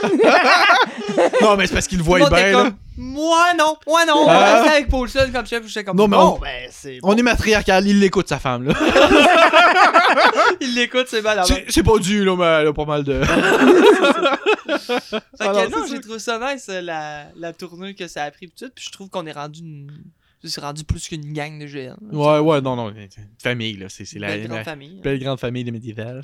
non, 1.42 1.58
mais 1.58 1.68
c'est 1.68 1.74
parce 1.74 1.88
qu'il 1.88 2.02
voit 2.02 2.20
bien, 2.30 2.52
là. 2.52 2.72
moi 2.98 3.54
non, 3.58 3.76
moi 3.88 4.06
non, 4.06 4.14
on 4.26 4.28
Ah. 4.30 4.56
rester 4.62 4.70
avec 4.78 4.88
Paulson 4.90 5.30
comme 5.34 5.46
chef. 5.46 5.66
J'étais 5.68 5.84
comme, 5.84 5.98
Non, 5.98 6.08
mais 6.08 6.16
bon, 6.18 6.36
on- 6.38 6.40
ben 6.40 6.70
c'est 6.72 7.00
On 7.04 7.16
est 7.18 7.22
matriarcal, 7.24 7.86
il 7.88 8.00
l'écoute, 8.00 8.30
sa 8.30 8.40
femme, 8.40 8.64
là. 8.68 8.74
il 10.62 10.74
l'écoute, 10.76 11.08
c'est 11.10 11.22
mal 11.22 11.42
C'est 11.46 11.66
c'est 11.70 11.84
pas 11.84 11.98
dû, 11.98 12.24
là, 12.24 12.36
mais 12.38 12.46
elle 12.62 12.68
a 12.68 12.74
pas 12.74 12.86
mal 12.86 13.04
de. 13.04 13.22
Fait 14.80 15.20
que 15.38 15.44
Alors, 15.44 15.70
non, 15.70 15.86
j'ai 15.90 16.00
trouvé 16.00 16.20
ça 16.20 16.40
nice, 16.40 16.68
euh, 16.70 16.82
la, 16.82 17.26
la 17.36 17.54
tournure 17.54 17.94
que 17.96 18.08
ça 18.08 18.24
a 18.24 18.32
pris, 18.32 18.48
puis 18.48 18.66
je 18.78 18.90
trouve 18.92 19.10
qu'on 19.10 19.26
est 19.26 19.32
rendu 19.32 19.60
une... 19.62 19.92
C'est 20.42 20.62
rendu 20.62 20.86
plus 20.86 21.06
qu'une 21.10 21.34
gang 21.34 21.60
de 21.60 21.68
géants. 21.68 21.98
Ouais, 22.14 22.40
ouais, 22.40 22.62
non, 22.62 22.78
non. 22.78 22.90
Une 22.92 23.10
famille, 23.44 23.76
là. 23.76 23.88
C'est 23.90 24.06
c'est 24.06 24.20
la, 24.20 24.30
Belle 24.30 24.48
grande 24.48 24.58
la 24.60 24.64
famille. 24.64 25.02
belle 25.04 25.20
grande 25.20 25.38
famille 25.40 25.66
de 25.66 25.72
médiéval. 25.72 26.22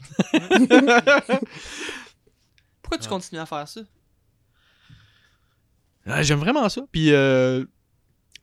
Pourquoi 2.86 3.00
tu 3.00 3.10
continues 3.10 3.42
à 3.42 3.48
faire 3.48 3.68
ça? 3.68 3.82
Ah, 6.06 6.22
J'aime 6.22 6.38
vraiment 6.38 6.70
ça. 6.70 6.82
Puis, 6.92 7.12
euh, 7.12 7.62
tu 7.64 7.70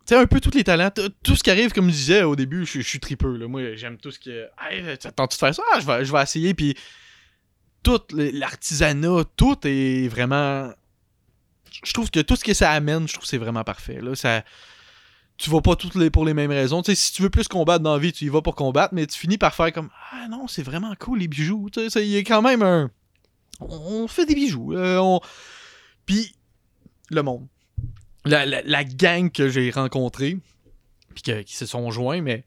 sais, 0.06 0.16
un 0.16 0.26
peu 0.26 0.40
tous 0.40 0.50
les 0.50 0.64
talents. 0.64 0.90
Tout 1.22 1.36
ce 1.36 1.44
qui 1.44 1.50
arrive, 1.50 1.72
comme 1.72 1.86
je 1.86 1.94
disais 1.94 2.22
au 2.24 2.34
début, 2.34 2.66
je, 2.66 2.80
suis 2.80 2.98
tripeux. 2.98 3.36
Là. 3.36 3.46
Moi, 3.46 3.76
j'aime 3.76 3.98
tout 3.98 4.10
ce 4.10 4.18
que. 4.18 4.48
Hey, 4.60 4.98
t'attends-tu 4.98 5.36
de 5.36 5.38
faire 5.38 5.54
ça? 5.54 5.62
Ah, 5.72 5.78
je, 5.78 5.86
vais, 5.86 6.04
je 6.04 6.10
vais 6.10 6.20
essayer. 6.20 6.54
Puis, 6.54 6.74
tout 7.84 8.00
l'artisanat, 8.10 9.22
tout 9.36 9.56
est 9.62 10.08
vraiment. 10.08 10.72
Je 11.84 11.92
trouve 11.92 12.10
que 12.10 12.18
tout 12.18 12.34
ce 12.34 12.42
que 12.42 12.52
ça 12.52 12.72
amène, 12.72 13.06
je 13.06 13.12
trouve 13.12 13.22
que 13.22 13.30
c'est 13.30 13.38
vraiment 13.38 13.62
parfait. 13.62 14.00
Là. 14.00 14.16
Ça... 14.16 14.42
Tu 15.38 15.50
vas 15.50 15.60
pas 15.60 15.76
toutes 15.76 15.94
les, 15.94 16.10
pour 16.10 16.24
les 16.24 16.34
mêmes 16.34 16.50
raisons. 16.50 16.82
Si 16.82 17.12
tu 17.12 17.22
veux 17.22 17.30
plus 17.30 17.46
combattre 17.46 17.82
dans 17.84 17.94
la 17.94 17.98
vie, 18.00 18.12
tu 18.12 18.24
y 18.24 18.28
vas 18.28 18.42
pour 18.42 18.56
combattre, 18.56 18.92
mais 18.92 19.06
tu 19.06 19.16
finis 19.18 19.38
par 19.38 19.54
faire 19.54 19.72
comme 19.72 19.88
Ah 20.10 20.26
non, 20.28 20.48
c'est 20.48 20.62
vraiment 20.64 20.92
cool 20.98 21.20
les 21.20 21.28
bijoux. 21.28 21.70
Il 21.76 22.04
y 22.06 22.16
a 22.16 22.20
quand 22.20 22.42
même 22.42 22.62
un. 22.62 22.90
On 23.68 24.08
fait 24.08 24.26
des 24.26 24.34
bijoux. 24.34 24.74
euh, 24.74 24.98
on... 24.98 25.20
Puis, 26.06 26.34
le 27.10 27.22
monde. 27.22 27.46
La, 28.24 28.46
la, 28.46 28.62
la 28.62 28.84
gang 28.84 29.30
que 29.30 29.48
j'ai 29.48 29.70
rencontrée, 29.70 30.38
puis 31.14 31.22
que- 31.22 31.42
qui 31.42 31.54
se 31.56 31.66
sont 31.66 31.90
joints, 31.90 32.20
mais. 32.22 32.44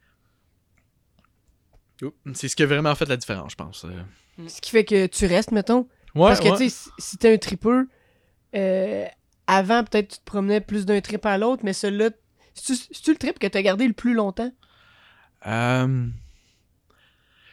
Oups, 2.01 2.15
C'est 2.33 2.47
ce 2.47 2.55
qui 2.55 2.63
a 2.63 2.65
vraiment 2.65 2.93
fait 2.95 3.07
la 3.07 3.17
différence, 3.17 3.51
je 3.51 3.55
pense. 3.55 3.85
Euh, 3.85 4.47
Ce 4.47 4.59
qui 4.61 4.71
fait 4.71 4.85
que 4.85 5.07
tu 5.07 5.25
restes, 5.25 5.51
mettons. 5.51 5.87
Ouais, 6.13 6.27
Parce 6.29 6.39
que, 6.39 6.49
ouais. 6.49 6.57
tu 6.57 6.69
sais, 6.69 6.89
si- 6.97 7.17
t'es 7.17 7.33
un 7.33 7.37
tripeux, 7.37 7.89
euh, 8.55 9.05
avant, 9.47 9.83
peut-être, 9.83 10.09
tu 10.13 10.17
te 10.19 10.23
promenais 10.25 10.61
plus 10.61 10.85
d'un 10.85 11.01
trip 11.01 11.25
à 11.25 11.37
l'autre, 11.37 11.63
mais 11.65 11.73
celui-là, 11.73 12.09
c'est-tu 12.53 13.11
le 13.11 13.17
trip 13.17 13.37
que 13.39 13.47
t'as 13.47 13.61
gardé 13.61 13.87
le 13.87 13.93
plus 13.93 14.13
longtemps? 14.13 14.51
Euh, 15.47 16.07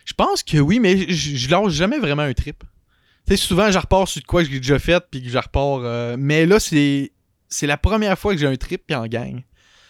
Je 0.05 0.15
pense 0.15 0.43
que 0.43 0.59
oui, 0.59 0.81
mais 0.81 0.97
je 1.11 1.49
lâche 1.51 1.73
jamais 1.73 1.99
vraiment 1.99 2.23
un 2.23 2.33
trip. 2.35 2.65
Tu 3.27 3.37
sais, 3.37 3.37
souvent, 3.37 3.71
je 3.71 3.79
repars 3.79 4.09
sur 4.09 4.21
de 4.21 4.27
quoi 4.27 4.43
que 4.45 4.51
j'ai 4.51 4.59
déjà 4.59 4.79
fait, 4.79 5.03
puis 5.11 5.23
que 5.23 5.29
je 5.29 5.39
repars. 5.39 5.81
euh, 5.85 6.17
Mais 6.19 6.47
là, 6.47 6.59
c'est. 6.61 7.13
C'est 7.49 7.67
la 7.67 7.77
première 7.77 8.19
fois 8.19 8.33
que 8.33 8.39
j'ai 8.41 8.47
un 8.47 8.57
trip, 8.57 8.83
puis 8.87 8.97
en 8.97 9.07
gang. 9.07 9.43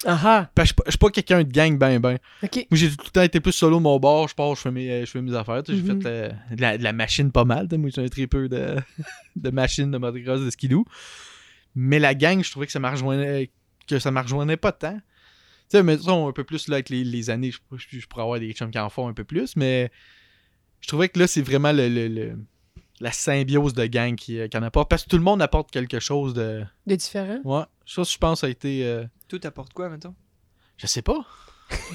Ah 0.05 0.19
ah! 0.25 0.51
Parce 0.53 0.65
que 0.65 0.65
je 0.65 0.67
suis 0.67 0.75
pas- 0.75 0.83
je 0.87 0.91
suis 0.91 0.99
pas 0.99 1.11
quelqu'un 1.11 1.45
de 1.45 1.53
gang, 1.53 1.79
ben, 1.79 2.01
ben. 2.01 2.19
Ok. 2.43 2.57
Moi, 2.57 2.65
j'ai 2.77 2.91
tout 2.91 3.05
le 3.05 3.11
temps 3.11 3.23
été 3.23 3.39
plus 3.39 3.53
solo 3.53 3.77
de 3.77 3.83
mon 3.83 4.01
bord. 4.01 4.27
Je 4.27 4.35
pars, 4.35 4.53
je 4.57 4.61
fais 4.63 4.73
mes, 4.73 4.91
euh, 4.91 5.01
je 5.07 5.11
fais 5.13 5.23
mes 5.23 5.33
affaires. 5.33 5.63
J'ai 5.65 5.75
Mhm. 5.75 6.03
fait 6.03 6.09
euh, 6.09 6.29
de, 6.51 6.61
la, 6.61 6.77
de 6.77 6.83
la 6.83 6.93
machine 6.93 7.31
pas 7.31 7.45
mal. 7.45 7.69
Moi, 7.71 7.91
j'ai 7.95 8.03
un 8.05 8.09
tripeux 8.09 8.49
de, 8.49 8.75
de 9.37 9.51
machine 9.51 9.93
de 9.93 9.99
motocross 9.99 10.41
de 10.41 10.51
skidoo. 10.51 10.85
Mais 11.77 12.01
la 12.01 12.15
gang, 12.17 12.43
je 12.43 12.51
trouvais 12.51 12.67
que 12.67 12.73
ça 12.73 12.81
me 12.81 12.89
rejoignait, 12.89 13.53
que 13.87 14.01
ça 14.01 14.11
me 14.11 14.21
rejoignait 14.21 14.57
pas 14.57 14.73
tant. 14.73 14.97
Tu 15.71 15.79
sais, 15.79 15.83
mettons 15.85 16.27
un 16.29 16.33
peu 16.33 16.43
plus 16.43 16.67
là, 16.67 16.75
avec 16.75 16.89
les, 16.91 17.05
les 17.05 17.31
années, 17.31 17.53
je, 17.53 17.59
je, 17.77 18.01
je 18.01 18.07
pourrais 18.09 18.25
avoir 18.25 18.41
des 18.41 18.53
chums 18.55 18.73
qui 18.73 18.79
en 18.81 18.91
font 18.91 19.07
un 19.07 19.15
peu 19.15 19.23
plus, 19.25 19.55
mais 19.55 19.91
je 20.81 20.89
trouvais 20.89 21.09
que 21.09 21.19
là, 21.21 21.29
c'est 21.29 21.43
vraiment 21.43 21.71
le, 21.71 21.89
le- 21.89 22.09
le- 22.09 22.39
la 23.03 23.13
symbiose 23.13 23.75
de 23.75 23.85
gang 23.87 24.15
qui, 24.17 24.39
euh, 24.41 24.49
qui 24.49 24.57
en 24.57 24.63
apporte. 24.63 24.89
Parce 24.89 25.03
que 25.05 25.09
tout 25.11 25.19
le 25.19 25.23
monde 25.23 25.43
apporte 25.43 25.71
quelque 25.71 26.01
chose 26.01 26.33
de. 26.35 26.65
De 26.87 26.95
différent? 26.97 27.39
Ouais, 27.45 27.65
ça, 27.87 28.03
je 28.05 28.17
pense, 28.19 28.41
ça 28.41 28.47
a 28.47 28.51
été. 28.51 28.85
euh, 28.87 29.05
Tout 29.29 29.39
t'apporte 29.41 29.73
quoi, 29.75 29.89
mettons? 29.91 30.15
je 30.79 30.87
sais 30.87 31.03
pas. 31.03 31.19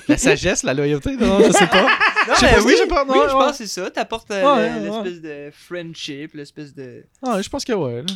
La 0.07 0.17
sagesse, 0.17 0.63
la 0.63 0.73
loyauté, 0.73 1.15
non, 1.17 1.39
je 1.45 1.51
sais 1.51 1.67
pas. 1.67 1.87
Non, 2.27 2.33
Je 2.33 2.39
sais 2.41 2.55
pas, 2.55 2.61
oui, 2.63 2.75
je 2.77 2.87
pas, 2.89 3.05
non, 3.05 3.13
oui, 3.13 3.19
je 3.29 3.35
ouais. 3.35 3.39
pense 3.45 3.51
que 3.51 3.65
c'est 3.65 3.81
ça. 3.81 3.89
T'apportes 3.89 4.29
euh, 4.31 4.43
Ouais, 4.43 4.69
le- 4.81 4.89
ouais. 4.91 5.03
l'espèce 5.03 5.21
de 5.21 5.49
friendship, 5.53 6.33
l'espèce 6.33 6.73
de... 6.75 7.05
Ah, 7.25 7.41
je 7.41 7.47
pense 7.47 7.63
que 7.63 7.71
ouais. 7.71 8.01
là. 8.01 8.13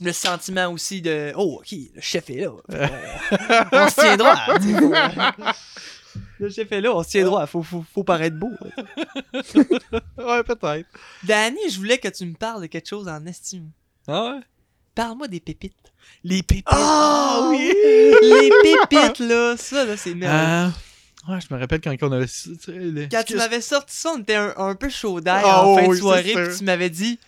Le 0.00 0.12
sentiment 0.12 0.66
aussi 0.72 1.00
de... 1.00 1.32
Oh, 1.36 1.58
OK, 1.60 1.70
le 1.94 2.00
chef 2.00 2.28
est 2.30 2.40
là. 2.40 2.50
On, 2.50 2.58
on 3.84 3.88
se 3.88 3.94
tient 4.00 4.16
droit. 4.16 4.34
Chef 6.50 6.70
est 6.72 6.80
là, 6.80 6.94
on 6.94 7.02
se 7.02 7.08
tient 7.10 7.24
droit. 7.24 7.46
Faut, 7.46 7.62
faut, 7.62 7.84
faut 7.94 8.04
paraître 8.04 8.36
beau. 8.36 8.52
Ouais, 10.18 10.42
peut-être. 10.42 10.88
Danny, 11.24 11.58
je 11.70 11.76
voulais 11.78 11.98
que 11.98 12.08
tu 12.08 12.24
me 12.26 12.34
parles 12.34 12.62
de 12.62 12.66
quelque 12.66 12.88
chose 12.88 13.08
en 13.08 13.24
estime. 13.26 13.70
Ah 14.08 14.32
ouais? 14.34 14.40
Parle-moi 14.94 15.28
des 15.28 15.40
pépites. 15.40 15.74
Les 16.24 16.42
pépites. 16.42 16.64
Ah 16.68 17.48
oui! 17.50 17.72
Les 18.22 18.50
pépites, 18.62 19.18
là. 19.20 19.56
Ça, 19.56 19.84
là, 19.84 19.96
c'est 19.96 20.14
merveilleux. 20.14 20.72
Ah, 21.26 21.32
ouais, 21.32 21.38
je 21.40 21.54
me 21.54 21.60
rappelle 21.60 21.80
quand 21.80 21.94
on 22.02 22.12
avait. 22.12 22.26
Quand 23.10 23.22
tu 23.24 23.36
m'avais 23.36 23.60
sorti 23.60 23.94
ça, 23.96 24.12
on 24.16 24.20
était 24.20 24.36
un, 24.36 24.54
un 24.56 24.74
peu 24.74 24.88
chaud 24.88 25.20
d'air 25.20 25.42
Ah 25.44 25.66
en 25.66 25.76
fin 25.76 25.86
oui, 25.86 25.96
de 25.96 26.00
soirée, 26.00 26.32
puis 26.34 26.56
tu 26.56 26.64
m'avais 26.64 26.90
dit, 26.90 27.18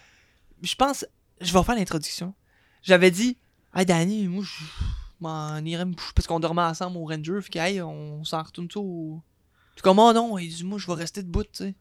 je 0.62 0.74
pense, 0.74 1.04
je 1.40 1.52
vais 1.52 1.62
faire 1.62 1.74
l'introduction. 1.74 2.34
J'avais 2.82 3.10
dit, 3.10 3.36
hey 3.74 3.84
Danny, 3.84 4.28
moi 4.28 4.44
je 4.44 4.50
m'en 5.20 5.58
irais 5.58 5.84
me 5.84 5.94
coucher 5.94 6.12
parce 6.14 6.26
qu'on 6.26 6.40
dormait 6.40 6.62
ensemble 6.62 6.96
au 6.96 7.04
Ranger, 7.04 7.38
puis 7.40 7.50
que, 7.50 7.58
hey, 7.58 7.80
on 7.82 8.24
s'en 8.24 8.42
retourne 8.42 8.68
tout 8.68 8.80
au. 8.80 9.22
Puis 9.74 9.82
comme, 9.82 9.98
oh 9.98 10.12
non, 10.12 10.38
il 10.38 10.48
dit, 10.48 10.64
moi 10.64 10.78
je 10.78 10.86
vais 10.86 10.94
rester 10.94 11.22
debout, 11.22 11.44
tu 11.44 11.50
sais. 11.52 11.74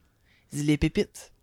Il 0.54 0.60
dit, 0.60 0.66
les 0.66 0.78
pépites. 0.78 1.32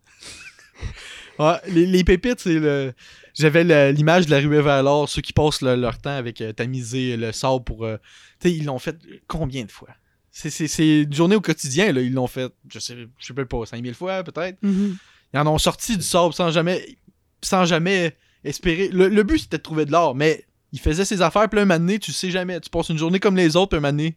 Ouais, 1.38 1.56
les, 1.66 1.86
les 1.86 2.04
pépites, 2.04 2.38
c'est 2.40 2.60
le. 2.60 2.92
J'avais 3.34 3.64
l'image 3.92 4.26
de 4.26 4.30
la 4.30 4.38
ruée 4.38 4.62
vers 4.62 4.82
l'or, 4.84 5.08
ceux 5.08 5.20
qui 5.20 5.32
passent 5.32 5.62
le- 5.62 5.74
leur 5.74 5.98
temps 5.98 6.16
avec 6.16 6.40
euh, 6.40 6.52
tamiser 6.52 7.16
le 7.16 7.32
sable 7.32 7.64
pour. 7.64 7.84
euh, 7.84 7.96
Tu 8.40 8.48
sais, 8.50 8.54
ils 8.56 8.64
l'ont 8.64 8.78
fait 8.78 8.96
combien 9.26 9.64
de 9.64 9.70
fois? 9.72 9.88
C'est- 10.30 10.50
C'est 10.50 10.68
c'est 10.68 11.02
une 11.02 11.12
journée 11.12 11.34
au 11.34 11.40
quotidien, 11.40 11.90
là. 11.92 12.00
Ils 12.02 12.12
l'ont 12.12 12.28
fait, 12.28 12.52
je 12.68 12.78
sais, 12.78 12.94
je 13.18 13.26
sais 13.26 13.34
pas, 13.44 13.66
5000 13.66 13.94
fois 13.94 14.22
peut-être. 14.22 14.58
Mhm. 14.62 14.96
Ils 15.32 15.38
en 15.40 15.46
ont 15.48 15.58
sorti 15.58 15.96
du 15.96 16.04
sable 16.04 16.32
sans 16.34 16.52
jamais. 16.52 16.98
Sans 17.42 17.64
jamais 17.64 18.16
espérer. 18.44 18.88
Le, 18.88 19.08
le 19.08 19.22
but, 19.24 19.38
c'était 19.38 19.58
de 19.58 19.62
trouver 19.62 19.86
de 19.86 19.90
l'or, 19.92 20.14
mais 20.14 20.46
il 20.74 20.80
faisait 20.80 21.04
ses 21.04 21.22
affaires, 21.22 21.48
puis 21.48 21.56
là, 21.56 21.62
un 21.62 21.66
moment 21.66 21.78
donné, 21.78 21.98
tu 22.00 22.12
sais 22.12 22.30
jamais. 22.30 22.60
Tu 22.60 22.68
passes 22.68 22.88
une 22.88 22.98
journée 22.98 23.20
comme 23.20 23.36
les 23.36 23.54
autres, 23.56 23.68
puis 23.70 23.78
un 23.78 23.80
moment 23.80 23.92
donné, 23.92 24.16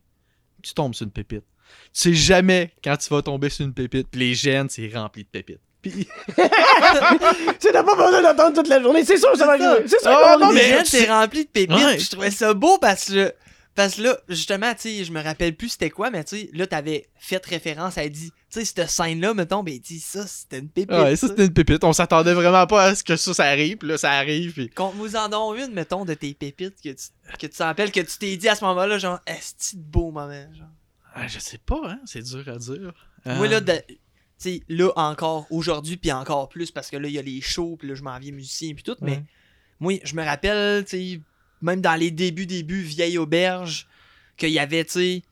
tu 0.64 0.74
tombes 0.74 0.94
sur 0.96 1.06
une 1.06 1.12
pépite. 1.12 1.44
Tu 1.94 2.02
sais 2.02 2.14
jamais 2.14 2.74
quand 2.84 2.98
tu 2.98 3.08
vas 3.14 3.22
tomber 3.22 3.50
sur 3.50 3.64
une 3.66 3.74
pépite, 3.74 4.08
puis 4.12 4.20
les 4.20 4.34
gènes, 4.34 4.68
c'est 4.68 4.90
rempli 4.94 5.24
de 5.24 5.30
pépites. 5.30 5.60
Puis. 5.84 6.08
Tu 7.60 7.72
n'as 7.72 7.84
pas 7.84 7.96
besoin 7.96 8.22
d'attendre 8.22 8.56
toute 8.56 8.68
la 8.68 8.82
journée, 8.82 9.04
c'est 9.06 9.18
sûr, 9.18 9.36
ça 9.36 9.46
va 9.46 9.58
C'est 9.58 9.64
ça. 9.64 9.72
arriver. 9.72 9.88
C'est 9.88 10.00
sûr 10.02 10.40
non, 10.40 10.52
mais- 10.54 10.62
des- 10.64 10.70
Mais 10.76 10.84
tu 10.84 10.90
c'est 10.90 11.10
rempli 11.12 11.46
de 11.46 11.50
pépites. 11.50 11.76
Ouais. 11.78 12.00
Je 12.00 12.10
trouvais 12.10 12.32
ça 12.32 12.54
beau 12.54 12.78
parce 12.80 13.06
que. 13.06 13.34
Parce 13.76 13.96
que 13.96 14.02
là, 14.02 14.18
justement, 14.28 14.74
tu 14.74 14.82
sais, 14.90 15.04
je 15.04 15.12
me 15.12 15.22
rappelle 15.22 15.56
plus 15.56 15.70
c'était 15.70 15.92
quoi, 15.92 16.10
mais 16.10 16.24
tu 16.24 16.36
sais, 16.36 16.50
là, 16.54 16.66
t'avais 16.66 17.08
fait 17.20 17.46
référence, 17.46 17.96
elle 17.98 18.10
dit, 18.10 18.32
tu 18.52 18.60
sais, 18.60 18.66
cette 18.66 18.90
scène-là, 18.90 19.34
mettons, 19.34 19.62
ben, 19.64 19.78
dit 19.78 20.00
ça, 20.00 20.26
c'était 20.26 20.60
une 20.60 20.70
pépite. 20.70 20.92
Ouais, 20.96 21.16
ça 21.16 21.28
c'était 21.28 21.46
une 21.46 21.54
pépite. 21.54 21.84
On 21.84 21.92
s'attendait 21.94 22.34
vraiment 22.34 22.66
pas 22.68 22.84
à 22.86 22.96
ce 22.96 23.04
que 23.04 23.16
ça, 23.18 23.34
ça 23.34 23.44
arrive, 23.46 23.78
puis 23.78 23.90
là, 23.90 23.98
ça 23.98 24.12
arrive, 24.12 24.54
puis. 24.54 24.70
Conte-nous 24.70 25.16
en 25.16 25.28
don 25.30 25.54
une, 25.56 25.74
mettons, 25.74 26.06
de 26.06 26.14
tes 26.14 26.34
pépites 26.34 26.82
que 26.82 26.90
tu 26.90 27.08
que 27.38 27.48
tu 27.48 27.58
t'en 27.58 27.66
rappelles, 27.66 27.92
que 27.92 28.00
tu 28.00 28.18
t'es 28.18 28.38
dit 28.38 28.48
à 28.48 28.56
ce 28.56 28.64
moment-là, 28.66 28.98
genre, 29.00 29.20
est-ce 29.28 29.76
de 29.76 29.82
beau 29.82 30.12
moment, 30.12 30.48
genre. 30.54 30.68
Ah, 31.14 31.28
je 31.28 31.40
sais 31.40 31.58
pas, 31.58 31.82
hein, 31.86 32.00
c'est 32.06 32.22
dur 32.24 32.48
à 32.48 32.58
dire. 32.58 32.94
Moi, 33.26 33.48
Euh, 33.48 33.50
là, 33.50 33.60
de- 33.60 33.82
tu 33.88 33.96
sais, 34.38 34.62
là, 34.70 34.92
encore, 34.96 35.48
aujourd'hui, 35.50 35.98
puis 35.98 36.12
encore 36.12 36.48
plus, 36.48 36.72
parce 36.72 36.90
que 36.90 36.96
là, 36.98 37.08
il 37.08 37.14
y 37.16 37.20
a 37.20 37.24
les 37.24 37.42
shows, 37.42 37.76
puis 37.78 37.88
là, 37.90 37.96
je 37.96 38.04
m'en 38.04 38.18
viens 38.20 38.32
musicien, 38.32 38.74
puis 38.76 38.84
tout, 38.84 38.96
mais 39.02 39.24
moi, 39.80 39.94
je 40.04 40.16
me 40.16 40.24
rappelle, 40.24 40.86
tu 40.86 40.90
sais, 40.92 41.22
même 41.62 41.82
dans 41.82 41.96
les 41.96 42.12
débuts, 42.12 42.46
débuts, 42.46 42.82
vieille 42.84 43.18
auberge, 43.18 43.88
qu'il 44.38 44.50
y 44.52 44.60
avait, 44.60 44.86
tu 44.86 44.92
sais, 44.92 45.24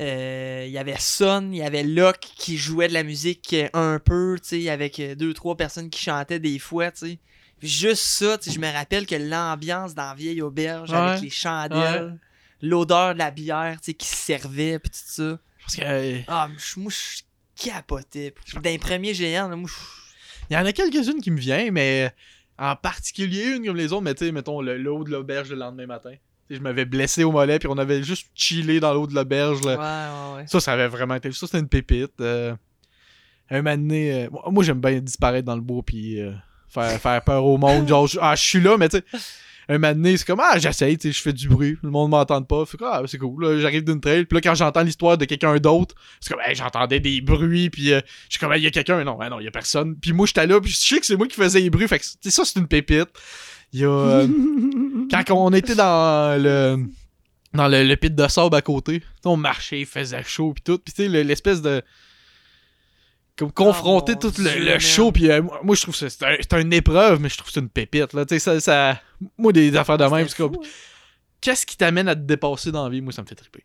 euh, 0.00 0.64
il 0.66 0.72
y 0.72 0.78
avait 0.78 0.96
Son, 0.98 1.50
il 1.52 1.58
y 1.58 1.62
avait 1.62 1.82
Locke 1.82 2.20
qui 2.36 2.56
jouait 2.56 2.88
de 2.88 2.94
la 2.94 3.02
musique 3.02 3.54
un 3.74 3.98
peu, 3.98 4.36
tu 4.42 4.62
sais, 4.62 4.70
avec 4.70 5.00
deux, 5.16 5.34
trois 5.34 5.56
personnes 5.56 5.90
qui 5.90 6.02
chantaient 6.02 6.38
des 6.40 6.58
fois, 6.58 6.90
tu 6.90 7.06
sais. 7.06 7.18
Puis 7.58 7.68
Juste 7.68 8.02
ça, 8.04 8.38
tu 8.38 8.44
sais, 8.48 8.54
je 8.56 8.60
me 8.60 8.72
rappelle 8.72 9.06
que 9.06 9.14
l'ambiance 9.14 9.94
dans 9.94 10.14
Vieille 10.14 10.40
Auberge 10.40 10.90
Ouais. 10.90 10.96
avec 10.96 11.22
les 11.22 11.28
chandelles, 11.30 12.18
l'odeur 12.62 13.12
de 13.14 13.18
la 13.18 13.30
bière, 13.30 13.76
tu 13.82 13.86
sais, 13.90 13.94
qui 13.94 14.06
se 14.06 14.16
servait, 14.16 14.78
pis 14.78 14.88
tout 14.90 14.96
ça. 15.04 15.38
Parce 15.60 15.76
que, 15.76 15.82
euh, 15.84 16.18
Ah, 16.28 16.48
je- 16.56 16.80
moi, 16.80 16.90
je 16.90 17.22
capotais. 17.62 18.34
Les 18.64 18.78
premiers 18.78 19.12
géants, 19.12 19.48
là, 19.48 19.56
moi, 19.56 19.68
il 20.50 20.54
y 20.54 20.56
en 20.56 20.64
a 20.64 20.72
quelques-unes 20.72 21.20
qui 21.20 21.30
me 21.30 21.38
viennent, 21.38 21.72
mais 21.74 22.10
en 22.58 22.74
particulier 22.76 23.56
une 23.56 23.66
comme 23.66 23.76
les 23.76 23.92
autres, 23.92 24.02
mais 24.02 24.14
tu 24.14 24.24
sais, 24.24 24.32
mettons, 24.32 24.60
le- 24.62 24.78
l'eau 24.78 25.04
de 25.04 25.10
l'auberge 25.10 25.50
le 25.50 25.56
lendemain 25.56 25.86
matin. 25.86 26.14
Je 26.50 26.58
m'avais 26.58 26.84
blessé 26.84 27.22
au 27.24 27.30
mollet, 27.32 27.58
puis 27.58 27.68
on 27.70 27.78
avait 27.78 28.02
juste 28.02 28.26
chillé 28.34 28.80
dans 28.80 28.92
l'eau 28.92 29.06
de 29.06 29.14
l'auberge. 29.14 29.60
là. 29.64 29.70
Ouais, 29.76 29.76
ouais, 30.34 30.36
ouais. 30.42 30.46
Ça, 30.48 30.58
ça 30.60 30.72
avait 30.72 30.88
vraiment 30.88 31.14
été. 31.14 31.30
Ça, 31.32 31.46
c'était 31.46 31.60
une 31.60 31.68
pépite. 31.68 32.12
euh. 32.20 32.54
un 33.50 33.62
moment 33.62 33.76
donné, 33.76 34.24
euh, 34.24 34.28
moi- 34.50 34.62
j'aime 34.64 34.80
bien 34.80 34.98
disparaître 35.00 35.46
dans 35.46 35.54
le 35.56 35.60
bois, 35.60 35.82
puis 35.84 36.20
euh, 36.20 36.32
faire, 36.68 37.00
faire 37.00 37.22
peur 37.22 37.44
au 37.44 37.56
monde. 37.58 37.88
Genre, 37.88 38.06
je- 38.06 38.18
ah, 38.20 38.34
je 38.36 38.42
suis 38.42 38.60
là, 38.60 38.76
mais 38.76 38.88
tu 38.88 38.98
sais. 38.98 39.04
Un 39.68 39.74
moment 39.78 39.92
donné, 39.94 40.16
c'est 40.16 40.26
comme, 40.26 40.40
ah, 40.40 40.58
j'essaye, 40.58 40.98
tu 40.98 41.08
sais, 41.12 41.16
je 41.16 41.22
fais 41.22 41.32
du 41.32 41.48
bruit, 41.48 41.78
le 41.84 41.90
monde 41.90 42.10
m'entend 42.10 42.42
pas. 42.42 42.64
Fait 42.66 42.76
que, 42.76 42.82
ah, 42.84 43.02
c'est 43.06 43.18
cool, 43.18 43.44
là, 43.44 43.60
j'arrive 43.60 43.84
d'une 43.84 44.00
trail. 44.00 44.24
Puis 44.24 44.34
là, 44.36 44.40
quand 44.40 44.54
j'entends 44.56 44.82
l'histoire 44.82 45.16
de 45.16 45.24
quelqu'un 45.26 45.56
d'autre, 45.58 45.94
c'est 46.20 46.32
comme, 46.32 46.42
hey, 46.44 46.56
j'entendais 46.56 46.98
des 46.98 47.20
bruits, 47.20 47.70
puis 47.70 47.92
euh, 47.92 48.00
je 48.28 48.36
suis 48.36 48.40
comme, 48.40 48.52
il 48.56 48.62
y 48.64 48.66
a 48.66 48.70
quelqu'un. 48.72 49.04
Non, 49.04 49.16
ben 49.16 49.28
non, 49.30 49.38
il 49.38 49.44
y 49.44 49.48
a 49.48 49.52
personne. 49.52 49.94
Puis 49.94 50.12
moi, 50.12 50.26
j'étais 50.26 50.48
là, 50.48 50.60
puis 50.60 50.72
je 50.72 50.76
sais 50.76 50.98
que 50.98 51.06
c'est 51.06 51.16
moi 51.16 51.28
qui 51.28 51.36
faisais 51.36 51.60
les 51.60 51.70
bruits. 51.70 51.86
Fait 51.86 52.00
que, 52.00 52.04
ça, 52.04 52.44
c'est 52.44 52.58
une 52.58 52.66
pépite. 52.66 53.10
Il 53.72 53.80
y 53.80 53.84
a. 53.84 54.22
quand 55.10 55.34
on 55.34 55.50
était 55.52 55.74
dans 55.74 56.40
le 56.42 56.84
dans 57.52 57.66
le, 57.68 57.82
le 57.84 57.96
pit 57.96 58.14
de 58.14 58.28
sable 58.28 58.54
à 58.54 58.62
côté, 58.62 59.02
on 59.24 59.36
marchait, 59.36 59.80
il 59.80 59.86
faisait 59.86 60.22
chaud 60.22 60.52
puis 60.54 60.62
tout, 60.62 60.78
puis 60.78 60.92
tu 60.94 61.02
sais 61.02 61.08
le- 61.08 61.22
l'espèce 61.22 61.60
de 61.62 61.82
comme 63.36 63.50
confronter 63.52 64.12
mon 64.14 64.18
tout 64.18 64.32
le, 64.38 64.72
le 64.72 64.78
show 64.78 65.12
puis 65.12 65.30
euh, 65.30 65.40
moi, 65.62 65.74
je 65.74 65.82
trouve 65.82 65.98
que 65.98 66.08
c'est 66.08 66.52
un- 66.52 66.60
une 66.60 66.72
épreuve 66.72 67.20
mais 67.20 67.28
je 67.28 67.36
trouve 67.38 67.46
que 67.48 67.52
c'est 67.54 67.60
une 67.60 67.68
pépite 67.70 68.12
là, 68.12 68.24
tu 68.26 68.34
sais 68.34 68.38
ça, 68.38 68.60
ça 68.60 69.00
moi 69.38 69.52
des 69.52 69.74
affaires 69.76 69.96
de 69.98 70.04
même 70.04 70.28
fou, 70.28 70.44
hein. 70.62 70.68
qu'est-ce 71.40 71.64
qui 71.66 71.76
t'amène 71.76 72.08
à 72.08 72.14
te 72.14 72.20
dépasser 72.20 72.70
dans 72.70 72.84
la 72.84 72.90
vie, 72.90 73.00
moi 73.00 73.12
ça 73.12 73.22
me 73.22 73.26
fait 73.26 73.34
triper. 73.34 73.64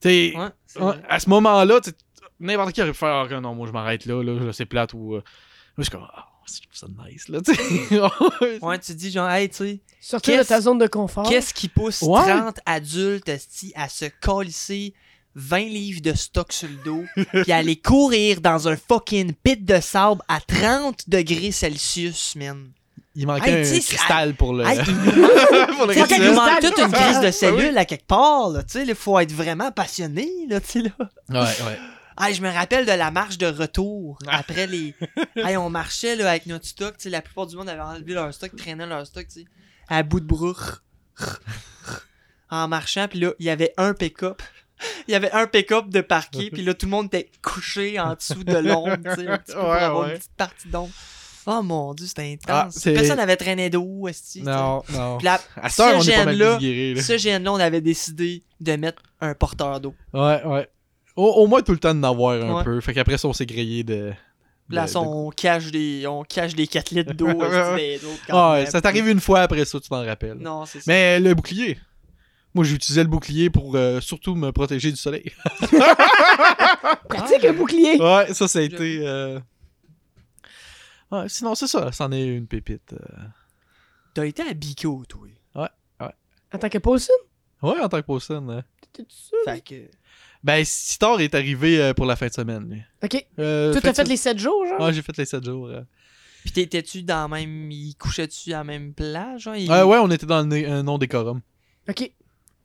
Tu 0.00 0.08
sais 0.08 0.32
Ouais, 0.80 0.94
à 1.08 1.20
ce 1.20 1.28
moment-là, 1.28 1.78
n'importe 2.40 2.72
qui 2.72 2.80
aurait 2.82 2.90
pu 2.92 2.96
faire 2.98 3.28
ah, 3.30 3.40
non, 3.40 3.54
moi 3.54 3.66
je 3.68 3.72
m'arrête 3.72 4.06
là, 4.06 4.22
là, 4.22 4.32
là, 4.32 4.52
c'est 4.52 4.66
plate 4.66 4.94
ou 4.94 5.12
euh, 5.14 5.16
moi 5.18 5.22
je 5.78 5.82
suis 5.82 5.90
comme 5.90 6.06
ah, 6.12 6.26
je 6.46 6.60
trouve 6.62 6.90
ça 6.96 7.08
nice 7.08 7.28
là, 7.28 7.40
tu 7.44 7.54
sais. 7.54 8.58
Ouais, 8.60 8.78
tu 8.78 8.94
dis 8.94 9.10
genre, 9.10 9.30
hey, 9.30 9.48
tu 9.48 9.56
sais, 9.56 9.80
Sortir 10.00 10.38
de 10.38 10.42
ta 10.44 10.60
zone 10.60 10.78
de 10.78 10.86
confort. 10.86 11.28
qu'est-ce 11.28 11.54
qui 11.54 11.68
pousse 11.68 12.02
Ouais. 12.02 12.20
30 12.22 12.58
adultes 12.66 13.30
à 13.76 13.88
se 13.88 14.06
colisser 14.20 14.94
20 15.34 15.58
livres 15.60 16.00
de 16.02 16.12
stock 16.12 16.52
sur 16.52 16.68
le 16.68 16.76
dos, 16.84 17.04
puis 17.42 17.52
aller 17.52 17.76
courir 17.76 18.40
dans 18.40 18.68
un 18.68 18.76
fucking 18.76 19.32
pit 19.42 19.64
de 19.64 19.80
sable 19.80 20.20
à 20.28 20.40
30 20.40 21.08
degrés 21.08 21.52
Celsius, 21.52 22.34
man? 22.36 22.70
Il 23.14 23.26
manquait 23.26 23.50
Hey, 23.62 23.76
un 23.76 23.80
cristal 23.80 24.34
pour 24.34 24.54
le 24.54 24.64
Hey, 24.66 24.78
il 24.86 24.94
manque- 24.94 25.76
pour 25.76 25.86
le 25.86 25.94
il 25.96 26.02
toute 26.60 26.78
une 26.78 26.92
crise 26.92 27.20
de 27.20 27.26
Ah, 27.26 27.32
cellules 27.32 27.76
à 27.78 27.84
quelque 27.84 28.06
part, 28.06 28.48
là, 28.50 28.62
tu 28.62 28.72
sais, 28.78 28.84
il 28.86 28.94
faut 28.94 29.18
être 29.18 29.32
vraiment 29.32 29.70
passionné, 29.70 30.28
là, 30.48 30.60
tu 30.60 30.66
sais, 30.70 30.78
là. 30.82 30.90
Ouais, 31.28 31.38
ouais. 31.40 31.78
Hey, 32.20 32.34
je 32.34 32.42
me 32.42 32.50
rappelle 32.50 32.84
de 32.86 32.92
la 32.92 33.10
marche 33.10 33.38
de 33.38 33.46
retour 33.46 34.18
Ah. 34.26 34.38
après 34.38 34.66
les. 34.66 34.94
hey, 35.36 35.56
on 35.56 35.70
marchait 35.70 36.16
là, 36.16 36.30
avec 36.30 36.46
notre 36.46 36.66
stock. 36.66 36.94
La 37.06 37.22
plupart 37.22 37.46
du 37.46 37.56
monde 37.56 37.68
avait 37.68 37.80
enlevé 37.80 38.14
leur 38.14 38.32
stock, 38.34 38.54
traînait 38.56 38.86
leur 38.86 39.06
stock 39.06 39.26
tu 39.28 39.40
sais, 39.40 39.46
à 39.88 40.02
bout 40.02 40.20
de 40.20 40.26
bras. 40.26 40.54
En 42.50 42.68
marchant, 42.68 43.08
puis 43.08 43.18
là, 43.20 43.32
il 43.38 43.46
y 43.46 43.50
avait 43.50 43.72
un 43.78 43.94
pick-up. 43.94 44.42
Il 45.08 45.12
y 45.12 45.14
avait 45.14 45.30
un 45.32 45.46
pick-up 45.46 45.88
de 45.88 46.00
parquet, 46.00 46.50
puis 46.52 46.62
là, 46.62 46.74
tout 46.74 46.86
le 46.86 46.90
monde 46.90 47.06
était 47.06 47.30
couché 47.40 47.98
en 48.00 48.14
dessous 48.14 48.44
de 48.44 48.56
l'ombre, 48.58 48.96
tu 48.96 49.22
sais, 49.22 49.28
un 49.28 49.38
petit 49.38 49.52
peu 49.52 49.58
pour 49.60 49.68
Ouais, 49.70 49.78
avoir 49.78 50.06
ouais. 50.06 50.12
une 50.12 50.18
petite 50.18 50.36
partie 50.36 50.68
d'ombre. 50.68 50.92
Oh 51.46 51.62
mon 51.62 51.94
dieu, 51.94 52.06
c'était 52.06 52.38
Ah, 52.48 52.62
intense. 52.64 52.74
c'est- 52.76 52.92
Personne 52.92 53.16
n'avait 53.16 53.36
traîné 53.36 53.70
d'eau, 53.70 54.06
esti. 54.08 54.42
Non, 54.42 54.82
non. 54.90 55.18
Puis 55.18 55.24
là, 55.24 55.40
À 55.56 55.68
ce 55.70 56.00
gène-là, 56.00 56.58
là. 56.60 57.02
ce 57.02 57.16
gène-là, 57.18 57.52
on 57.52 57.56
avait 57.60 57.80
décidé 57.80 58.44
de 58.60 58.76
mettre 58.76 59.02
un 59.20 59.34
porteur 59.34 59.80
d'eau. 59.80 59.94
Ouais, 60.12 60.44
ouais. 60.44 60.68
Au, 61.16 61.24
au 61.26 61.46
moins 61.46 61.62
tout 61.62 61.72
le 61.72 61.78
temps 61.78 61.94
d'en 61.94 62.10
avoir 62.10 62.40
un 62.40 62.54
Ouais. 62.58 62.64
peu. 62.64 62.80
Fait 62.80 62.94
qu'après 62.94 63.18
ça, 63.18 63.28
on 63.28 63.32
s'est 63.32 63.46
grillé 63.46 63.84
de. 63.84 64.12
Là, 64.70 64.84
de- 64.84 64.88
ça, 64.90 65.00
de- 65.00 65.04
on 65.04 65.30
cache 65.30 65.70
des, 65.70 66.06
on 66.06 66.22
cache 66.22 66.54
des 66.54 66.66
4 66.66 66.90
litres 66.90 67.12
d'eau, 67.12 67.26
Ouais, 67.26 67.34
ouais. 67.34 68.00
autres 68.04 68.22
Ah, 68.30 68.52
ouais, 68.52 68.62
même. 68.62 68.70
ça 68.70 68.80
t'arrive 68.80 69.08
une 69.08 69.20
fois 69.20 69.40
après 69.42 69.64
ça, 69.64 69.78
tu 69.80 69.88
t'en 69.88 70.04
rappelles. 70.04 70.38
Non, 70.38 70.64
c'est 70.64 70.78
ça. 70.78 70.84
Mais 70.86 71.20
le 71.20 71.34
bouclier. 71.34 71.78
Moi, 72.54 72.64
j'utilisais 72.64 73.02
le 73.02 73.08
bouclier 73.08 73.48
pour 73.50 73.74
euh, 73.76 74.00
surtout 74.00 74.34
me 74.34 74.52
protéger 74.52 74.90
du 74.90 74.96
soleil. 74.96 75.24
Pratique 77.08 77.44
un 77.44 77.52
bouclier. 77.52 78.00
ouais, 78.00 78.32
ça, 78.34 78.48
ça 78.48 78.58
a 78.58 78.62
été. 78.62 79.06
euh, 79.06 79.40
Ouais, 81.10 81.28
sinon, 81.28 81.54
c'est 81.54 81.66
ça. 81.66 81.92
C'en 81.92 82.10
est 82.12 82.24
une 82.24 82.46
pépite. 82.46 82.94
euh. 82.94 83.22
T'as 84.14 84.24
été 84.26 84.42
à 84.42 84.54
Bico, 84.54 85.02
toi. 85.08 85.26
En 86.54 86.58
tant 86.58 86.68
que 86.68 86.76
Paulson? 86.78 87.12
Ouais, 87.62 87.80
en 87.80 87.88
tant 87.88 87.98
que 88.02 88.06
Paulson. 88.06 88.46
euh. 88.50 88.60
T'es-tu 88.92 89.14
sûr? 89.16 89.38
Fait 89.46 89.62
que. 89.62 89.74
Ben, 90.44 90.64
Sitar 90.64 91.20
est 91.20 91.34
arrivé 91.34 91.80
euh, 91.80 91.94
pour 91.94 92.04
la 92.06 92.16
fin 92.16 92.26
de 92.26 92.32
semaine. 92.32 92.68
lui. 92.68 92.82
Ok. 93.02 93.24
Euh, 93.38 93.72
Toi, 93.72 93.80
t'as 93.80 93.94
fait 93.94 94.04
de- 94.04 94.08
les 94.08 94.16
7 94.16 94.38
jours, 94.38 94.66
genre? 94.66 94.80
Ouais, 94.80 94.92
j'ai 94.92 95.02
fait 95.02 95.16
les 95.16 95.24
7 95.24 95.44
jours. 95.44 95.68
euh. 95.68 95.82
Pis 96.44 96.50
t'étais-tu 96.52 97.02
dans 97.04 97.22
la 97.22 97.28
même. 97.28 97.70
Il 97.70 97.94
couchait-tu 97.94 98.52
à 98.52 98.58
la 98.58 98.64
même 98.64 98.92
plage, 98.94 99.42
genre? 99.42 99.54
il- 99.54 99.70
Ouais, 99.70 99.82
ouais, 99.82 99.98
on 99.98 100.10
était 100.10 100.26
dans 100.26 100.38
un 100.50 100.82
non-décorum. 100.82 101.40
Ok. 101.88 101.98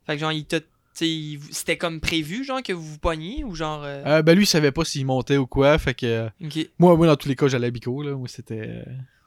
Fait 0.06 0.14
que 0.14 0.18
genre, 0.18 0.32
il 0.32 0.44
t'a. 0.46 0.58
tu 0.60 0.66
sais, 0.94 1.08
il- 1.08 1.40
C'était 1.52 1.76
comme 1.76 2.00
prévu, 2.00 2.42
genre, 2.44 2.60
que 2.62 2.72
vous 2.72 2.82
vous 2.82 2.98
pogniez 2.98 3.44
ou 3.44 3.54
genre. 3.54 3.84
euh, 3.84 4.02
Euh, 4.04 4.22
ben, 4.22 4.34
lui, 4.34 4.42
il 4.42 4.46
savait 4.48 4.72
pas 4.72 4.84
s'il 4.84 5.06
montait 5.06 5.36
ou 5.36 5.46
quoi. 5.46 5.78
Fait 5.78 5.94
que. 5.94 6.06
euh, 6.06 6.28
Ok. 6.44 6.58
Moi, 6.80 6.96
moi, 6.96 7.06
dans 7.06 7.14
tous 7.16 7.28
les 7.28 7.36
cas, 7.36 7.46
j'allais 7.46 7.68
à 7.68 7.70
Bico, 7.70 8.02
là. 8.02 8.16
Moi, 8.16 8.26
c'était. 8.26 8.82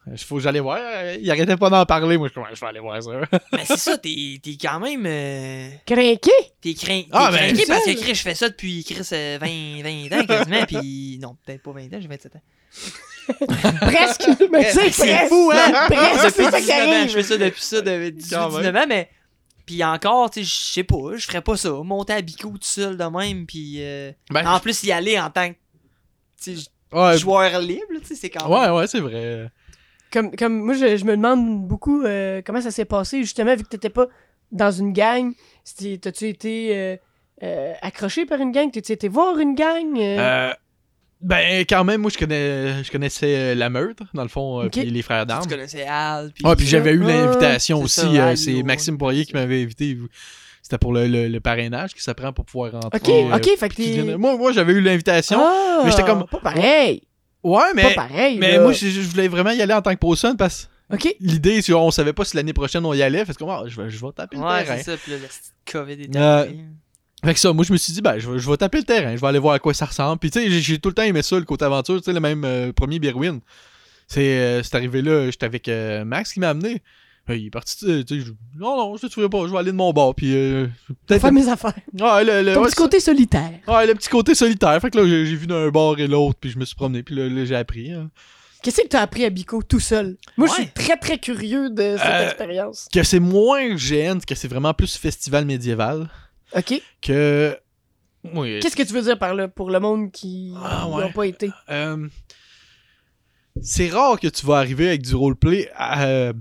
Euh, 0.08 0.18
Faut 0.18 0.36
que 0.36 0.42
j'allais 0.42 0.60
voir. 0.60 0.80
euh, 0.82 1.18
Il 1.22 1.30
arrêtait 1.30 1.58
pas 1.58 1.70
d'en 1.70 1.86
parler. 1.86 2.18
Moi, 2.18 2.28
je 2.28 2.32
suis 2.32 2.36
comme, 2.42 2.44
Ouais, 2.50 2.56
je 2.56 2.60
vais 2.62 2.68
aller 2.68 2.80
voir 2.80 3.02
ça. 3.04 3.12
Mais 3.54 3.66
c'est 3.66 3.78
ça, 3.78 3.98
t'es 3.98 4.40
t'es 4.42 4.58
quand 4.60 4.80
même. 4.80 5.06
euh, 5.06 5.70
Crinqué? 5.86 6.32
T'es 6.62 6.74
craint. 6.74 7.04
Ah, 7.12 7.30
t'es 7.32 7.38
ben, 7.38 7.48
craqué 7.54 7.66
ça, 7.66 7.74
parce 7.76 7.86
que. 7.86 8.02
Chris, 8.02 8.16
je 8.16 8.22
fais 8.22 8.36
ça 8.36 8.50
depuis 8.50 8.84
Chris 8.84 9.08
euh, 9.14 9.38
20, 9.40 9.84
20 10.10 10.20
ans 10.22 10.26
quasiment, 10.26 10.66
pis 10.66 11.20
non, 11.22 11.36
peut-être 11.46 11.62
pas 11.64 11.72
20 11.72 11.82
ans, 11.86 12.00
j'ai 12.02 12.08
27 12.08 12.36
ans. 12.36 12.42
Presque! 13.82 14.28
Mais 14.52 14.72
tu 14.72 14.80
sais, 14.80 14.90
C'est 14.92 15.06
presque. 15.06 15.28
fou, 15.30 15.52
hein? 15.54 15.88
Presque, 15.88 16.26
depuis 16.26 16.44
c'est 16.46 16.52
ça 16.52 16.60
qui 16.60 16.66
19 16.66 16.88
ans, 16.88 16.92
arrive. 16.92 17.08
je 17.10 17.14
fais 17.14 17.24
ça 17.24 17.38
depuis 17.38 17.62
ça, 17.62 17.82
de 17.82 17.92
18-19 18.12 18.78
ans, 18.84 18.86
mais. 18.88 19.10
Pis 19.64 19.84
encore, 19.84 20.32
tu 20.32 20.40
sais, 20.44 20.46
je 20.46 20.74
sais 20.74 20.84
pas, 20.84 21.16
je 21.16 21.26
ferais 21.28 21.42
pas 21.42 21.56
ça. 21.56 21.70
Monter 21.70 22.14
à 22.14 22.22
Bico 22.22 22.50
tout 22.50 22.58
seul 22.62 22.98
de 22.98 23.04
même, 23.06 23.46
pis. 23.46 23.76
euh, 23.80 24.12
Ben, 24.32 24.46
En 24.48 24.60
plus, 24.60 24.84
y 24.84 24.92
aller 24.92 25.20
en 25.20 25.30
tant 25.30 25.50
que. 25.50 25.56
tu 26.44 26.58
sais, 26.58 26.68
ouais, 26.92 27.18
joueur 27.20 27.60
libre, 27.60 27.86
tu 28.02 28.08
sais, 28.08 28.16
c'est 28.16 28.30
quand 28.32 28.50
même. 28.50 28.72
ouais, 28.74 28.80
ouais, 28.80 28.88
c'est 28.88 29.00
vrai. 29.00 29.50
Comme, 30.12 30.36
comme 30.36 30.60
moi, 30.60 30.74
je, 30.74 30.98
je 30.98 31.06
me 31.06 31.12
demande 31.16 31.68
beaucoup 31.68 32.04
euh, 32.04 32.42
comment 32.46 32.62
ça 32.62 32.72
s'est 32.72 32.86
passé, 32.86 33.20
justement, 33.22 33.56
vu 33.56 33.64
que 33.64 33.70
t'étais 33.70 33.90
pas 33.90 34.08
dans 34.52 34.72
une 34.72 34.92
gang. 34.94 35.32
T'as-tu 36.02 36.28
été 36.28 36.76
euh, 36.76 36.98
euh, 37.44 37.74
accroché 37.82 38.26
par 38.26 38.40
une 38.42 38.52
gang? 38.52 38.70
T'as-tu 38.72 38.92
été 38.92 39.08
voir 39.08 39.40
une 39.40 39.56
gang? 39.56 39.98
euh? 39.98 40.18
Euh, 40.20 40.54
ben, 41.22 41.64
quand 41.70 41.84
même, 41.84 42.02
moi, 42.02 42.10
je, 42.12 42.18
connais, 42.18 42.84
je 42.84 42.92
connaissais 42.92 43.36
euh, 43.38 43.56
la 43.56 43.70
meute, 43.70 44.00
dans 44.14 44.24
le 44.24 44.28
fond, 44.28 44.62
euh, 44.64 44.70
puis 44.70 44.90
les 44.90 45.02
frères 45.04 45.26
d'armes. 45.26 45.44
Tu 45.44 45.50
connaissais 45.50 45.86
Al, 45.88 46.32
pis. 46.34 46.42
Ah, 46.46 46.56
puis 46.56 46.66
j'avais 46.66 46.92
eu 46.94 47.04
Ah, 47.04 47.08
l'invitation 47.08 47.80
aussi. 47.82 48.02
ça, 48.02 48.08
euh, 48.08 48.36
c'est 48.36 48.64
Maxime. 48.64 48.98
Poirier 48.98 49.26
qui 49.26 49.34
m'avait 49.34 49.62
invité. 49.62 49.98
C'était 50.64 50.78
pour 50.78 50.94
le, 50.94 51.08
le- 51.08 51.28
le 51.28 51.40
parrainage 51.40 51.94
qui 51.94 52.02
s'apprend 52.04 52.34
pour 52.34 52.46
pouvoir 52.46 52.72
rentrer. 52.74 53.00
ok, 53.00 53.10
euh, 53.10 53.36
ok, 53.36 53.50
fait 53.58 53.70
que 53.70 54.16
Moi, 54.16 54.38
moi 54.38 54.52
j'avais 54.52 54.74
eu 54.74 54.82
l'invitation. 54.82 55.40
Ah, 55.42 55.82
mais 55.86 55.92
j'étais 55.92 56.04
comme- 56.04 56.26
Pas 56.28 56.40
pareil! 56.40 57.02
Ouais, 57.44 57.74
mais, 57.76 57.84
Pas 57.96 58.08
pareil! 58.08 58.38
mais 58.38 58.54
là. 58.58 58.62
moi, 58.62 58.72
je, 58.72 58.88
je 58.88 59.02
voulais 59.02 59.28
vraiment 59.28 59.52
y 59.52 59.62
aller 59.62 59.74
en 59.74 59.82
tant 59.82 59.92
que 59.94 60.00
Pawson 60.00 60.36
parce 60.38 60.70
que 60.90 60.96
Ok. 60.96 61.16
l'idée, 61.20 61.62
c'est 61.62 61.72
qu'on 61.72 61.90
savait 61.92 62.14
pas 62.14 62.26
si 62.26 62.36
l'année 62.36 62.54
prochaine 62.54 62.86
on 62.86 62.94
y 62.94 63.02
allait. 63.02 63.24
Fait 63.26 63.34
que 63.34 63.44
ah, 63.46 63.64
je, 63.66 63.82
vais, 63.82 63.90
je 63.90 64.06
vais 64.06 64.12
taper 64.12 64.36
le 64.38 64.44
Ouais, 64.44 64.64
terrain. 64.64 64.78
c'est 64.78 64.84
ça, 64.92 64.98
pis 64.98 65.12
là, 65.12 65.18
le 65.18 65.72
COVID 65.72 65.94
est 66.04 66.16
Euh. 66.16 66.46
Fait 67.24 67.34
que 67.36 67.40
ça, 67.40 67.54
moi, 67.54 67.64
je 67.64 67.72
me 67.72 67.78
suis 67.78 67.94
dit, 67.94 68.02
ben, 68.02 68.18
je 68.18 68.30
vais, 68.30 68.40
je 68.40 68.50
vais 68.50 68.58
taper 68.58 68.80
le 68.80 68.84
terrain. 68.84 69.16
Je 69.16 69.22
vais 69.22 69.28
aller 69.28 69.38
voir 69.40 69.54
à 69.54 69.60
quoi 69.60 69.74
ça 69.76 69.86
ressemble. 69.86 70.18
Puis, 70.20 70.32
tu 70.32 70.40
sais, 70.40 70.50
j'ai- 70.50 70.80
tout 70.80 70.90
le 70.90 70.96
temps 70.96 71.04
aimé 71.04 71.22
ça, 71.22 71.38
le 71.38 71.46
côté 71.46 71.64
aventure. 71.66 71.98
Tu 72.00 72.06
sais, 72.06 72.14
le 72.14 72.20
même 72.20 72.44
euh, 72.46 72.74
premier 72.74 72.98
Birwin. 73.00 73.40
C'est 74.08 74.22
euh, 74.40 74.64
c'est 74.64 74.76
arrivé 74.76 75.02
là, 75.02 75.26
j'étais 75.30 75.46
avec 75.46 75.68
euh, 75.70 76.04
Max 76.04 76.34
qui 76.34 76.40
m'a 76.40 76.50
amené. 76.50 76.82
Euh, 77.32 77.38
il 77.38 77.48
est 77.48 77.50
parti, 77.50 77.78
tu 77.78 77.86
sais, 77.86 78.22
je- 78.26 78.32
non, 78.58 78.76
non, 78.78 78.96
je 78.98 79.08
te 79.08 79.12
souviens 79.12 79.30
pas, 79.30 79.46
je 79.48 79.52
vais 79.52 79.58
aller 79.58 79.72
de 79.72 79.78
mon 79.78 79.92
bord. 79.94 80.14
Puis, 80.16 80.36
euh, 80.36 80.68
peut-être. 81.08 81.22
Faire 81.22 81.32
mes 81.32 81.48
affaires. 81.48 81.74
Ouais, 82.00 82.24
le, 82.24 82.42
le- 82.44 82.54
Ton 82.54 82.62
ouais, 82.62 82.68
petit 82.68 82.76
côté 82.76 83.00
solitaire. 83.00 83.52
ouais, 83.68 83.88
le 83.88 83.94
petit 83.96 84.10
côté 84.10 84.36
solitaire. 84.36 84.80
Fait 84.82 84.90
que 84.92 84.98
là, 85.00 85.06
j'ai 85.08 85.36
vu 85.36 85.48
d'un 85.48 85.70
bord 85.70 85.98
et 86.00 86.08
l'autre, 86.08 86.38
puis 86.40 86.50
je 86.52 86.60
me 86.60 86.66
suis 86.66 86.76
promené, 86.76 87.04
puis 87.04 87.16
là, 87.16 87.28
là, 87.28 87.46
j'ai 87.46 87.56
appris. 87.56 87.92
hein. 87.92 88.10
Qu'est-ce 88.64 88.82
que 88.82 88.88
t'as 88.88 89.02
appris 89.02 89.26
à 89.26 89.30
Bico 89.32 89.64
tout 89.64 89.80
seul? 89.80 90.18
Moi, 90.38 90.48
je 90.48 90.54
suis 90.54 90.68
très, 90.70 90.96
très 90.96 91.18
curieux 91.18 91.72
de 91.72 91.96
cette 91.98 92.06
Euh, 92.06 92.26
expérience. 92.28 92.88
Que 92.94 93.02
c'est 93.02 93.20
moins 93.20 93.74
GN, 93.76 94.20
que 94.20 94.36
c'est 94.36 94.48
vraiment 94.48 94.74
plus 94.76 94.96
festival 94.98 95.46
médiéval. 95.46 96.08
Ok. 96.56 96.80
Que. 97.02 97.58
Oui. 98.36 98.60
Qu'est-ce 98.60 98.76
que 98.76 98.84
tu 98.84 98.94
veux 98.94 99.02
dire 99.02 99.18
par 99.18 99.34
là 99.34 99.48
pour 99.48 99.72
le 99.72 99.80
monde 99.80 100.12
qui 100.12 100.54
Ah, 100.64 100.88
ouais. 100.88 101.06
ont 101.06 101.12
pas 101.12 101.26
été? 101.26 101.50
Euh, 101.72 102.08
c'est 103.62 103.90
rare 103.90 104.20
que 104.20 104.28
tu 104.28 104.46
vas 104.46 104.58
arriver 104.58 104.90
avec 104.90 105.02
du 105.02 105.16
roleplay. 105.16 105.70
à- 105.76 106.06
euh, 106.06 106.34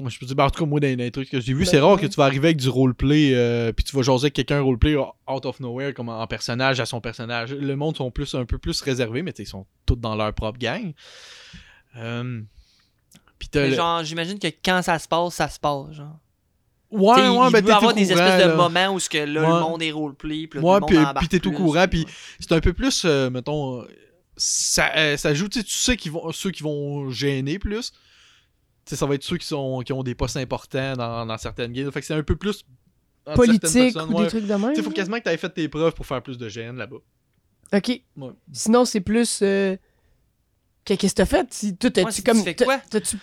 moi, 0.00 0.10
je 0.10 0.18
peux 0.18 0.26
dire, 0.26 0.36
ben, 0.36 0.44
en 0.44 0.50
tout 0.50 0.62
cas, 0.62 0.68
moi, 0.68 0.78
dans, 0.80 0.96
les 0.98 1.10
trucs 1.10 1.30
que 1.30 1.40
j'ai 1.40 1.52
vu, 1.54 1.60
Ben, 1.64 1.70
c'est 1.70 1.80
rare 1.80 1.98
que 1.98 2.06
tu 2.06 2.16
vas 2.16 2.24
arriver 2.24 2.48
avec 2.48 2.58
du 2.58 2.68
roleplay, 2.68 3.32
euh, 3.34 3.72
puis 3.72 3.84
tu 3.84 3.96
vas 3.96 4.02
jaser 4.02 4.24
avec 4.26 4.34
quelqu'un 4.34 4.60
roleplay 4.60 4.96
out 4.96 5.46
of 5.46 5.58
nowhere, 5.60 5.94
comme 5.94 6.08
en 6.08 6.26
personnage 6.26 6.80
à 6.80 6.86
son 6.86 7.00
personnage. 7.00 7.52
Le 7.54 7.76
monde 7.76 7.96
sont 7.96 8.10
plus, 8.10 8.34
un 8.34 8.44
peu 8.44 8.58
plus 8.58 8.80
réservés, 8.82 9.22
mais 9.22 9.32
ils 9.38 9.46
sont 9.46 9.66
tous 9.86 9.96
dans 9.96 10.14
leur 10.14 10.32
propre 10.34 10.58
gang. 10.58 10.92
Euh, 11.96 12.40
puis 13.38 13.48
le- 13.54 13.70
genre, 13.74 14.04
j'imagine 14.04 14.38
que 14.38 14.48
quand 14.64 14.82
ça 14.82 14.98
se 14.98 15.08
passe, 15.08 15.34
ça 15.34 15.48
se 15.48 15.58
passe, 15.58 15.92
genre. 15.92 16.18
Ouais, 16.90 17.14
T'sais, 17.16 17.28
ouais, 17.28 17.46
il 17.48 17.52
ben 17.52 17.64
peut 17.64 17.72
avoir 17.74 17.94
des 17.94 18.06
courant, 18.06 18.16
espèces 18.24 18.44
de 18.44 18.48
là. 18.50 18.54
moments 18.54 18.88
où 18.94 19.00
ce 19.00 19.08
que 19.10 19.18
là, 19.18 19.40
Ouais. 19.40 19.46
le 19.48 19.60
monde 19.60 19.82
est 19.82 19.90
roleplay, 19.90 20.46
puis 20.46 20.60
Ouais, 20.60 20.78
tout 20.80 20.86
puis 20.86 20.96
t'es 21.28 21.44
embarque 21.46 21.56
courant, 21.56 21.88
puis 21.88 22.06
c'est 22.38 22.52
un 22.52 22.60
peu 22.60 22.72
plus, 22.72 23.02
euh, 23.04 23.28
mettons, 23.28 23.80
euh, 23.82 23.86
ça, 24.36 24.92
euh, 24.96 25.16
ça 25.16 25.34
joue, 25.34 25.48
tu 25.48 25.58
sais, 25.60 25.64
tu 25.64 25.72
sais 25.72 25.96
qu'ils 25.96 26.12
vont, 26.12 26.30
ceux 26.32 26.50
qui 26.52 26.62
vont 26.62 27.10
gêner 27.10 27.58
plus. 27.58 27.92
Tu 28.86 28.90
sais, 28.90 28.96
ça 28.96 29.04
va 29.06 29.16
être 29.16 29.24
ceux 29.24 29.36
qui, 29.36 29.46
sont, 29.46 29.82
qui 29.84 29.92
ont 29.92 30.02
des 30.04 30.14
postes 30.14 30.36
importants 30.36 30.94
dans, 30.94 31.26
dans 31.26 31.36
certaines 31.38 31.72
games. 31.72 31.90
Fait 31.90 32.00
que 32.00 32.06
c'est 32.06 32.14
un 32.14 32.22
peu 32.22 32.36
plus. 32.36 32.64
Politique 33.34 33.96
ou 33.96 34.14
ouais. 34.14 34.22
des 34.22 34.28
trucs 34.28 34.46
de 34.46 34.54
même. 34.54 34.70
Tu 34.70 34.76
sais, 34.76 34.82
faut 34.82 34.90
quasiment 34.92 35.18
que 35.18 35.24
t'aies 35.24 35.36
fait 35.36 35.48
tes 35.50 35.68
preuves 35.68 35.92
pour 35.94 36.06
faire 36.06 36.22
plus 36.22 36.38
de 36.38 36.48
gêne 36.48 36.76
là-bas. 36.76 36.98
Ok. 37.74 38.00
Ouais. 38.16 38.30
Sinon, 38.52 38.84
c'est 38.84 39.00
plus. 39.00 39.40
euh, 39.42 39.76
que- 40.84 40.94
Qu'est-ce 40.94 41.12
que 41.14 41.16
t'as 41.16 41.26
fait? 41.26 41.52
Si, 41.52 41.76
toi, 41.76 41.90
Ouais, 41.96 42.04
comme. 42.24 42.44
tu 42.44 42.54
quoi? 42.64 42.78
t'as-tu- 42.88 43.18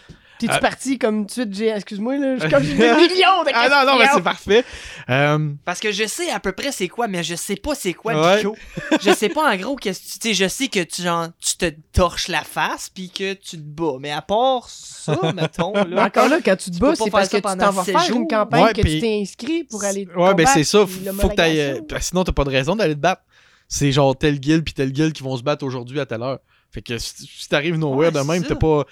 T'es-tu 0.48 0.58
Euh, 0.58 0.60
parti 0.60 0.98
comme 1.00 1.26
tout 1.26 1.46
de 1.46 1.54
suite? 1.54 1.56
j'ai- 1.56 1.70
Excuse-moi, 1.70 2.18
là. 2.18 2.36
Je 2.36 2.42
suis 2.42 2.50
comme 2.50 2.64
j'ai 2.64 2.74
des 2.76 2.94
millions 2.96 3.44
de 3.46 3.52
Ah 3.54 3.70
non, 3.70 3.86
non, 3.86 3.94
mais 3.98 4.04
questions. 4.06 4.18
c'est 4.18 4.24
parfait. 4.24 4.66
Euh, 5.10 5.50
Parce 5.64 5.80
que 5.80 5.92
je 5.92 6.06
sais 6.06 6.30
à 6.32 6.40
peu 6.40 6.52
près 6.52 6.72
c'est 6.72 6.88
quoi, 6.90 7.08
mais 7.08 7.24
je 7.24 7.36
sais 7.36 7.56
pas 7.56 7.76
c'est 7.76 7.94
quoi, 7.94 8.14
Ouais. 8.14 8.38
Pico. 8.38 8.56
je 9.02 9.12
sais 9.12 9.30
pas 9.30 9.54
en 9.54 9.56
gros 9.58 9.76
qu'est-ce 9.76 10.00
que 10.02 10.06
tu 10.14 10.20
tu 10.20 10.28
sais, 10.30 10.34
je 10.34 10.48
sais 10.50 10.68
que 10.68 10.84
tu, 10.84 11.02
genre, 11.02 11.28
tu 11.40 11.56
te 11.58 11.72
torches 11.94 12.28
la 12.28 12.44
face 12.44 12.90
puis 12.94 13.10
que 13.10 13.34
tu 13.34 13.58
te 13.58 13.62
bats. 13.62 13.98
Mais 14.00 14.12
à 14.12 14.22
part 14.22 14.68
ça, 14.70 15.18
mettons, 15.36 15.74
là. 15.74 16.06
encore 16.06 16.28
là, 16.30 16.38
quand 16.44 16.56
tu 16.58 16.70
te 16.72 16.76
Tu 16.76 16.80
bats, 16.80 16.96
c'est 16.96 17.10
parce 17.10 17.30
que 17.30 17.38
tu 17.38 17.42
t'en 17.42 17.72
vas 17.72 17.84
faire 17.84 18.16
une 18.16 18.28
campagne 18.28 18.64
Ouais, 18.66 18.74
que 18.74 18.82
tu 18.82 19.00
t'es 19.00 19.20
inscrit 19.22 19.64
pour 19.64 19.84
aller. 19.84 20.06
te 20.06 20.12
ouais, 20.18 20.34
ben 20.34 20.46
c'est 20.48 20.64
ça. 20.64 20.86
Faut 20.86 21.30
que 21.30 21.36
t'ailles. 21.36 21.60
euh, 21.62 21.80
sinon, 22.00 22.24
t'as 22.24 22.32
pas 22.32 22.44
de 22.44 22.50
raison 22.50 22.76
d'aller 22.76 22.96
te 22.96 23.00
battre. 23.00 23.22
C'est 23.70 23.92
genre 23.92 24.16
tel 24.16 24.40
guild 24.40 24.64
puis 24.64 24.74
tel 24.74 24.92
guild 24.92 25.14
qui 25.14 25.24
vont 25.24 25.36
se 25.38 25.42
battre 25.44 25.66
aujourd'hui 25.66 26.00
à 26.00 26.06
telle 26.06 26.22
heure. 26.22 26.40
Fait 26.72 26.82
que 26.82 26.98
si, 26.98 27.28
t'arrives 27.50 27.78
nowhere 27.78 28.08
Ouais, 28.08 28.12
de 28.12 28.20
même, 28.28 28.44
t'as 28.44 28.56
pas. 28.56 28.84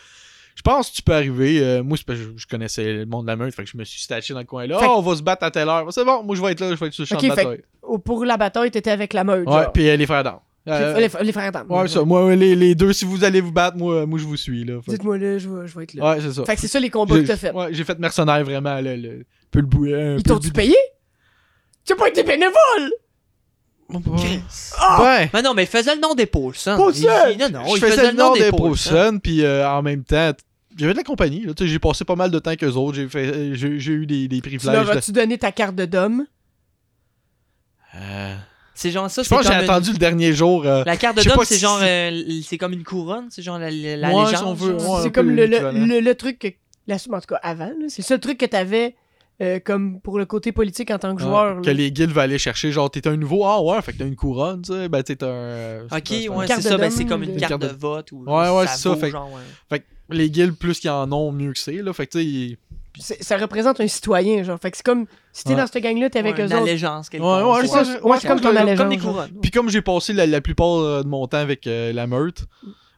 Je 0.63 0.71
pense 0.71 0.91
que 0.91 0.95
tu 0.97 1.01
peux 1.01 1.13
arriver. 1.15 1.59
euh, 1.59 1.81
moi, 1.81 1.97
c'est 1.97 2.05
parce 2.05 2.19
que 2.19 2.25
je, 2.35 2.45
connaissais 2.45 2.83
le 2.93 3.05
monde 3.07 3.23
de 3.25 3.31
la 3.31 3.35
meute, 3.35 3.51
fait 3.55 3.63
que 3.63 3.69
je 3.71 3.75
me 3.77 3.83
suis 3.83 3.99
staché 3.99 4.31
dans 4.35 4.41
le 4.41 4.45
coin 4.45 4.67
là. 4.67 4.77
Fait 4.77 4.85
Ah, 4.87 4.91
on 4.95 5.01
va 5.01 5.15
se 5.15 5.23
battre 5.23 5.43
à 5.43 5.49
telle 5.49 5.67
heure. 5.67 5.91
C'est 5.91 6.05
bon, 6.05 6.21
moi 6.21 6.35
je 6.35 6.41
vais 6.43 6.51
être 6.51 6.59
là, 6.59 6.69
je 6.69 6.75
vais 6.75 6.85
être 6.85 6.93
sur 6.93 7.01
le 7.01 7.07
champ 7.07 7.17
de 7.17 7.27
bataille. 7.27 7.61
Au- 7.81 7.97
Pour 7.97 8.23
la 8.25 8.37
bataille, 8.37 8.69
t'étais 8.69 8.91
avec 8.91 9.13
la 9.13 9.23
meute. 9.23 9.47
Ouais, 9.47 9.65
puis 9.73 9.89
euh, 9.89 9.95
les 9.95 10.05
frères 10.05 10.23
d'armes. 10.23 10.41
Euh, 10.67 10.99
Les, 10.99 11.09
les 11.23 11.31
frères 11.31 11.51
d'armes. 11.51 11.71
ouais, 11.71 11.87
ça. 11.87 12.03
Moi, 12.03 12.35
les, 12.35 12.55
les 12.55 12.75
deux, 12.75 12.93
si 12.93 13.05
vous 13.05 13.23
allez 13.23 13.41
vous 13.41 13.51
battre, 13.51 13.75
moi, 13.77 14.05
moi 14.05 14.19
je 14.19 14.25
vous 14.25 14.37
suis 14.37 14.63
là. 14.63 14.79
Fait 14.83 14.91
Dites-moi 14.91 15.17
là, 15.17 15.39
je 15.39 15.49
vais, 15.49 15.67
je 15.67 15.75
vais 15.75 15.83
être 15.85 15.95
là. 15.95 16.11
Ouais, 16.11 16.21
c'est 16.21 16.31
ça. 16.33 16.45
Fait 16.45 16.53
que 16.53 16.61
c'est 16.61 16.67
ça 16.67 16.79
les 16.79 16.91
combats 16.91 17.15
que 17.15 17.21
J'ai- 17.21 17.27
t'as 17.27 17.37
fait. 17.37 17.51
Ouais, 17.51 17.69
j'ai 17.73 17.83
fait 17.83 17.97
mercenaire 17.97 18.43
vraiment, 18.43 18.79
le, 18.79 18.95
le, 18.97 19.09
un 19.21 19.23
peu 19.49 19.61
le 19.61 19.99
un 20.13 20.17
Ils 20.17 20.23
t'ont-tu 20.23 20.51
payé? 20.51 20.75
Tu 21.83 21.93
as 21.93 21.95
pas 21.95 22.07
été 22.09 22.21
bénévole! 22.21 22.53
Chris. 24.17 24.39
Ouais. 25.01 25.29
Mais 25.33 25.41
non, 25.41 25.53
mais 25.53 25.63
il 25.63 25.67
faisait 25.67 25.95
le 25.95 25.99
nom 25.99 26.13
des 26.13 26.25
Paulson. 26.25 26.75
Paulson! 26.77 27.07
Il- 27.31 27.37
Non, 27.39 27.49
non, 27.49 27.65
je 27.71 27.75
il 27.75 27.79
faisais 27.81 28.11
le 28.11 28.17
nom 28.17 28.33
des 28.33 28.49
Paulson. 28.49 28.89
Paulson, 28.91 29.19
puis 29.21 29.43
euh, 29.43 29.67
en 29.69 29.81
même 29.81 30.03
temps, 30.03 30.31
j'avais 30.81 30.93
de 30.93 30.97
la 30.97 31.03
compagnie. 31.03 31.41
là, 31.45 31.53
J'ai 31.59 31.79
passé 31.79 32.03
pas 32.05 32.15
mal 32.15 32.29
de 32.31 32.39
temps 32.39 32.55
qu'eux 32.55 32.71
autres. 32.73 32.95
J'ai 32.97 33.07
fait, 33.07 33.27
euh, 33.27 33.53
j'ai 33.53 33.79
j'ai 33.79 33.93
eu 33.93 34.05
des, 34.05 34.27
des 34.27 34.37
Tu 34.37 34.41
privilèges. 34.41 34.73
leur 34.85 34.89
as-tu 34.97 35.11
donné 35.11 35.37
ta 35.37 35.51
carte 35.51 35.75
de 35.75 35.85
dom? 35.85 36.25
Euh, 37.95 38.35
C'est 38.73 38.91
genre 38.91 39.09
ça, 39.09 39.21
je 39.23 39.27
c'est 39.27 39.35
pense 39.35 39.45
que 39.45 39.51
j'ai 39.53 39.57
une- 39.59 39.63
attendu 39.69 39.91
le 39.91 39.97
dernier 39.97 40.33
jour. 40.33 40.65
euh, 40.65 40.83
La 40.85 40.97
carte 40.97 41.17
de 41.17 41.29
pas 41.29 41.45
c'est 41.45 41.55
si 41.55 41.59
genre. 41.61 41.79
c'est- 41.79 42.11
euh, 42.11 42.41
c'est 42.43 42.57
comme 42.57 42.73
une 42.73 42.83
couronne, 42.83 43.27
c'est 43.29 43.41
genre 43.41 43.59
la, 43.59 43.69
la, 43.69 43.97
la 43.97 44.09
Ouais, 44.09 44.25
légende. 44.25 44.37
si 44.37 44.43
on 44.43 44.53
veut, 44.53 44.75
ouais. 44.75 44.99
c'est 45.03 45.11
comme 45.11 45.29
le, 45.31 46.13
truc 46.13 46.39
que. 46.39 46.47
La, 46.87 46.95
en 46.95 47.19
tout 47.19 47.27
cas, 47.27 47.39
avant, 47.43 47.65
là, 47.67 47.85
c'est 47.89 48.01
ça 48.01 48.15
le 48.15 48.19
truc 48.21 48.37
que 48.39 48.45
t'avais 48.45 48.95
euh, 49.41 49.59
comme 49.63 49.99
pour 50.01 50.17
le 50.19 50.25
côté 50.25 50.51
politique 50.51 50.89
en 50.91 50.97
tant 50.99 51.15
que 51.15 51.21
ouais, 51.21 51.27
joueur. 51.27 51.61
que 51.61 51.69
les 51.69 51.91
guilds 51.91 52.09
veulent 52.11 52.23
aller 52.23 52.37
chercher. 52.39 52.71
Genre, 52.71 52.89
t'es 52.89 53.07
un 53.07 53.17
nouveau. 53.17 53.45
Ah 53.45 53.61
ouais, 53.61 53.81
fait 53.81 53.93
que 53.93 53.97
t'as 53.99 54.05
une 54.07 54.15
couronne, 54.15 54.61
tu 54.61 54.71
sais. 54.73 54.87
Ben, 54.89 55.01
t'es 55.03 55.23
un. 55.23 55.83
Ok, 55.91 56.01
c'est 56.05 56.27
un- 56.27 56.31
ouais, 56.31 56.45
carte 56.47 56.61
c'est 56.61 56.69
de 56.69 56.73
ça, 56.73 56.77
ben, 56.77 56.89
c'est 56.91 57.05
comme 57.05 57.23
une 57.23 57.31
Une 57.31 57.37
carte 57.37 57.61
de 57.61 57.67
de- 57.67 57.73
vote. 57.73 58.11
Ou, 58.13 58.23
Ouais, 58.25 58.49
ouais, 58.49 58.67
c'est 58.67 58.77
ça, 58.77 58.95
fait 58.95 59.09
genre, 59.11 59.31
ouais. 59.31 59.41
Fait 59.69 59.79
que 59.79 59.85
les 60.13 60.29
guilds, 60.29 60.53
plus 60.55 60.79
qu'ils 60.79 60.89
en 60.89 61.11
ont, 61.11 61.31
mieux 61.31 61.53
que 61.53 61.59
c'est, 61.59 61.81
là. 61.81 61.93
Fait 61.93 62.07
que, 62.07 62.19
Ça 62.99 63.37
représente 63.37 63.79
un 63.79 63.87
citoyen, 63.87 64.43
genre. 64.43 64.59
Fait 64.59 64.69
que 64.71 64.77
c'est 64.77 64.85
comme. 64.85 65.05
Si 65.33 65.43
t'es 65.45 65.51
Ouais. 65.51 65.55
dans 65.57 65.67
cette 65.67 65.81
gang-là, 65.81 66.09
t'es 66.09 66.19
avec 66.19 66.35
Ouais, 66.35 66.41
eux 66.43 66.45
une 66.47 66.53
autres. 66.53 66.61
allégeance, 66.63 67.09
quelque 67.09 67.23
Ouais, 67.23 67.29
ouais, 67.61 67.67
C'est 67.67 68.01
ouais, 68.03 68.19
comme 68.27 68.41
ton 68.41 68.49
Comme 68.49 68.57
allégeance. 68.57 68.89
des 68.89 68.97
couronnes. 68.97 69.31
Puis 69.41 69.49
comme 69.51 69.69
j'ai 69.69 69.81
passé 69.81 70.11
la, 70.13 70.25
la 70.27 70.41
plupart 70.41 70.77
euh, 70.79 71.03
de 71.03 71.07
mon 71.07 71.25
temps 71.27 71.37
avec 71.37 71.67
euh, 71.67 71.93
la 71.93 72.05
meute, 72.07 72.43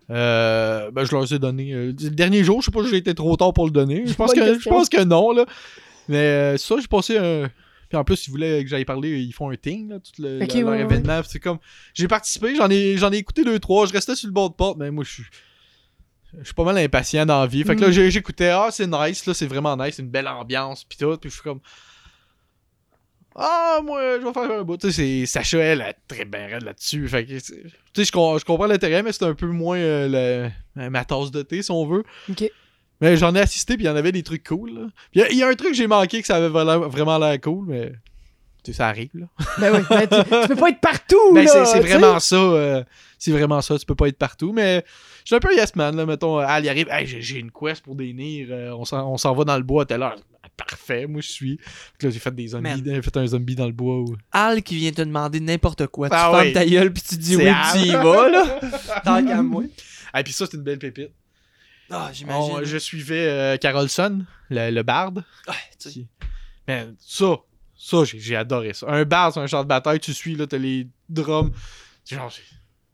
euh, 0.09 0.91
ben 0.91 1.05
je 1.05 1.11
leur 1.11 1.31
ai 1.31 1.39
donné. 1.39 1.73
euh, 1.73 1.87
le 1.87 2.09
dernier 2.09 2.43
jour, 2.43 2.61
je 2.61 2.65
sais 2.65 2.71
pas 2.71 2.83
si 2.83 2.89
j'ai 2.89 2.97
été 2.97 3.13
trop 3.13 3.35
tard 3.37 3.53
pour 3.53 3.65
le 3.65 3.71
donner. 3.71 4.03
Je 4.05 4.13
pense, 4.15 4.33
que, 4.33 4.43
je 4.45 4.53
question. 4.53 4.71
pense 4.71 4.89
que 4.89 5.03
non, 5.03 5.31
là. 5.31 5.45
Mais 6.09 6.17
euh, 6.17 6.57
ça, 6.57 6.75
j'ai 6.79 6.87
passé 6.87 7.17
un. 7.17 7.49
Puis 7.89 7.97
en 7.99 8.03
plus, 8.03 8.25
ils 8.27 8.31
voulaient 8.31 8.63
que 8.63 8.69
j'aille 8.69 8.85
parler, 8.85 9.19
ils 9.21 9.31
font 9.31 9.51
un 9.51 9.55
thing, 9.55 9.89
là, 9.89 9.99
tout 9.99 10.19
le, 10.21 10.39
leur 10.39 10.73
événement. 10.73 11.21
C'est 11.27 11.39
comme. 11.39 11.59
J'ai 11.93 12.07
participé, 12.07 12.55
j'en 12.55 12.69
ai, 12.69 12.97
j'en 12.97 13.11
ai 13.11 13.17
écouté 13.17 13.43
deux, 13.43 13.59
trois, 13.59 13.85
je 13.85 13.93
restais 13.93 14.15
sur 14.15 14.27
le 14.27 14.33
bord 14.33 14.49
de 14.49 14.55
porte, 14.55 14.77
mais 14.79 14.89
moi, 14.89 15.03
je 15.03 15.11
suis. 15.11 15.23
Je 16.39 16.45
suis 16.45 16.53
pas 16.53 16.63
mal 16.63 16.77
impatient 16.77 17.25
dans 17.25 17.41
la 17.41 17.47
vie. 17.47 17.63
Fait 17.63 17.75
que 17.75 17.81
là, 17.81 17.89
Mm. 17.89 18.09
j'écoutais, 18.09 18.49
ah, 18.49 18.69
c'est 18.71 18.87
nice, 18.87 19.25
là, 19.25 19.33
c'est 19.33 19.45
vraiment 19.45 19.77
nice, 19.77 19.95
c'est 19.95 20.01
une 20.01 20.09
belle 20.09 20.27
ambiance, 20.27 20.83
pis 20.83 20.97
tout. 20.97 21.15
Puis 21.17 21.29
je 21.29 21.35
suis 21.35 21.43
comme. 21.43 21.59
Ah, 23.35 23.79
moi, 23.83 24.19
je 24.21 24.25
vais 24.27 24.33
faire 24.33 24.59
un 24.59 24.63
bout. 24.63 24.77
Tu 24.77 24.91
sais, 24.91 25.25
Sacha, 25.25 25.57
elle, 25.57 25.81
elle 25.81 25.87
est 25.89 25.97
très 26.07 26.25
bien 26.25 26.45
raide 26.47 26.63
là-dessus. 26.63 27.07
Fait 27.07 27.25
que, 27.25 27.31
tu 27.31 27.39
sais, 27.39 27.55
je, 27.95 28.03
je 28.05 28.45
comprends 28.45 28.67
l'intérêt, 28.67 29.01
mais 29.01 29.11
c'est 29.11 29.25
un 29.25 29.33
peu 29.33 29.47
moins 29.47 29.77
euh, 29.79 30.51
le- 30.75 30.89
ma 30.91 31.03
tasse 31.03 31.31
de 31.31 31.41
thé, 31.41 31.63
si 31.63 31.71
on 31.71 31.85
veut. 31.85 32.03
Ok. 32.29 32.43
Mais 33.01 33.17
j'en 33.17 33.33
ai 33.33 33.39
assisté, 33.39 33.73
puis 33.75 33.85
il 33.85 33.87
y 33.87 33.89
en 33.89 33.95
avait 33.95 34.11
des 34.11 34.21
trucs 34.21 34.47
cool. 34.47 34.89
Il 35.13 35.21
y 35.21 35.23
a- 35.23 35.31
il 35.31 35.37
y, 35.37 35.43
a 35.43 35.47
un 35.47 35.55
truc 35.55 35.71
que 35.71 35.75
j'ai 35.75 35.87
manqué 35.87 36.21
que 36.21 36.27
ça 36.27 36.35
avait 36.35 36.47
vraiment, 36.47 37.17
l'air 37.17 37.41
cool, 37.41 37.65
mais. 37.67 37.91
Tu 38.63 38.71
sais, 38.71 38.77
ça 38.77 38.87
arrive, 38.87 39.09
là. 39.15 39.25
Ben 39.59 39.73
oui, 39.75 39.81
ben, 39.89 40.07
tu, 40.07 40.29
tu 40.41 40.47
peux 40.49 40.55
pas 40.55 40.69
être 40.69 40.79
partout, 40.79 41.33
Ben, 41.33 41.47
c'est- 41.47 41.79
vraiment 41.79 42.19
ça. 42.19 42.35
euh, 42.35 42.83
c'est 43.17 43.31
vraiment 43.31 43.61
ça. 43.61 43.77
Tu 43.79 43.85
peux 43.85 43.95
pas 43.95 44.07
être 44.07 44.17
partout. 44.19 44.53
Mais 44.53 44.85
je 45.23 45.27
suis 45.27 45.35
un 45.35 45.39
peu 45.39 45.55
yes 45.55 45.75
man. 45.75 45.95
Là, 45.95 46.05
mettons, 46.05 46.37
Al, 46.37 46.63
il 46.63 46.69
arrive. 46.69 46.87
Hey, 46.89 47.05
j'ai- 47.07 47.39
une 47.39 47.51
quest 47.51 47.81
pour 47.83 47.95
des 47.95 48.13
nirs. 48.13 48.47
euh, 48.51 48.71
on 48.73 49.17
s'en 49.17 49.33
va 49.33 49.43
dans 49.43 49.57
le 49.57 49.63
bois 49.63 49.83
à 49.83 49.85
telle 49.85 50.03
heure. 50.03 50.15
Parfait, 50.55 51.07
moi 51.07 51.19
je 51.21 51.31
suis. 51.31 51.59
Là, 52.01 52.09
j'ai 52.11 52.19
fait 52.19 52.33
des 52.35 52.49
zombies. 52.49 52.69
Man. 52.69 52.81
J'ai 52.85 53.01
fait 53.01 53.17
un 53.17 53.25
zombie 53.25 53.55
dans 53.55 53.65
le 53.65 53.71
bois. 53.71 53.99
ou- 54.01 54.15
Al 54.31 54.61
qui 54.61 54.75
vient 54.75 54.91
te 54.91 55.01
demander 55.01 55.39
n'importe 55.39 55.87
quoi. 55.87 56.09
Tu 56.09 56.15
Ah 56.15 56.29
fermes 56.31 56.45
oui. 56.47 56.53
ta 56.53 56.65
gueule 56.65 56.93
puis 56.93 57.01
tu 57.01 57.15
dis 57.17 57.35
oui, 57.37 57.47
Al. 57.47 57.71
tu 57.73 57.87
y 57.87 57.91
vas, 57.91 58.29
là. 58.29 58.59
Tant 59.03 59.25
qu'à 59.25 59.41
moi. 59.41 59.63
Ah, 60.13 60.21
puis 60.23 60.31
ça, 60.31 60.45
c'est 60.45 60.57
une 60.57 60.63
belle 60.63 60.77
pépite. 60.77 61.09
Ah, 61.89 62.09
j'imagine. 62.13 62.63
je 62.63 62.77
suivais 62.77 63.27
euh, 63.27 63.57
Carolson, 63.57 64.25
le, 64.49 64.69
le 64.71 64.83
barde. 64.83 65.23
Ah, 65.47 65.53
tu 65.79 65.89
sais. 65.89 65.89
Qui- 65.91 66.07
Man, 66.67 66.95
ça, 66.99 67.35
ça, 67.75 67.97
j'ai 68.05 68.35
adoré 68.35 68.73
ça. 68.73 68.85
Un 68.89 69.03
barde 69.05 69.33
sur 69.33 69.41
un 69.41 69.47
champ 69.47 69.63
de 69.63 69.67
bataille, 69.67 69.99
tu 69.99 70.13
suis, 70.13 70.35
là, 70.35 70.45
t'as 70.47 70.57
les 70.57 70.87
drums. 71.09 71.51
Genre, 72.09 72.31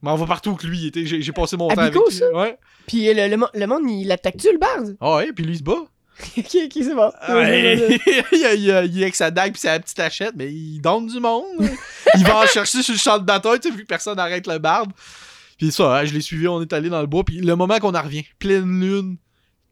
m'en 0.01 0.15
va 0.15 0.25
partout 0.25 0.55
que 0.55 0.65
lui. 0.67 0.91
J'ai 0.93 1.31
passé 1.31 1.57
mon 1.57 1.67
temps 1.67 1.81
avec 1.81 1.93
lui. 1.93 2.13
ça? 2.15 2.31
Ouais. 2.33 2.57
Puis 2.87 3.07
euh, 3.09 3.13
le, 3.27 3.35
le, 3.35 3.43
le 3.53 3.67
monde, 3.67 3.89
il 3.89 4.11
attaque-tu 4.11 4.51
le 4.51 4.57
barde? 4.57 4.95
Ah 5.01 5.17
ouais, 5.17 5.31
puis 5.33 5.43
lui, 5.45 5.53
il 5.53 5.57
se 5.59 5.63
bat. 5.63 5.73
ok, 6.37 6.57
ok, 6.65 6.71
c'est 6.73 6.95
bon. 6.95 7.11
Ouais. 7.29 7.99
il, 8.33 8.45
a- 8.45 8.53
il, 8.55 8.71
a- 8.71 8.83
il 8.85 8.99
est 8.99 9.03
avec 9.03 9.15
sa 9.15 9.31
dague 9.31 9.53
pis 9.53 9.59
sa 9.61 9.79
petite 9.79 9.99
hachette, 9.99 10.33
mais 10.35 10.51
il 10.51 10.79
donne 10.81 11.07
du 11.07 11.19
monde. 11.19 11.45
il 12.15 12.23
va 12.25 12.39
en 12.39 12.45
chercher 12.47 12.81
sur 12.83 12.93
le 12.93 12.99
champ 12.99 13.17
de 13.19 13.23
bataille, 13.23 13.59
tu 13.59 13.69
sais, 13.69 13.75
vu 13.75 13.83
que 13.83 13.87
personne 13.87 14.17
n'arrête 14.17 14.45
le 14.47 14.57
barde. 14.57 14.91
Puis 15.57 15.71
ça, 15.71 15.97
hein, 15.99 16.05
je 16.05 16.13
l'ai 16.13 16.21
suivi, 16.21 16.47
on 16.47 16.61
est 16.61 16.71
allé 16.73 16.89
dans 16.89 17.01
le 17.01 17.07
bois. 17.07 17.23
Puis 17.23 17.37
le 17.39 17.55
moment 17.55 17.79
qu'on 17.79 17.93
en 17.95 18.01
revient, 18.01 18.23
pleine 18.37 18.79
lune, 18.81 19.17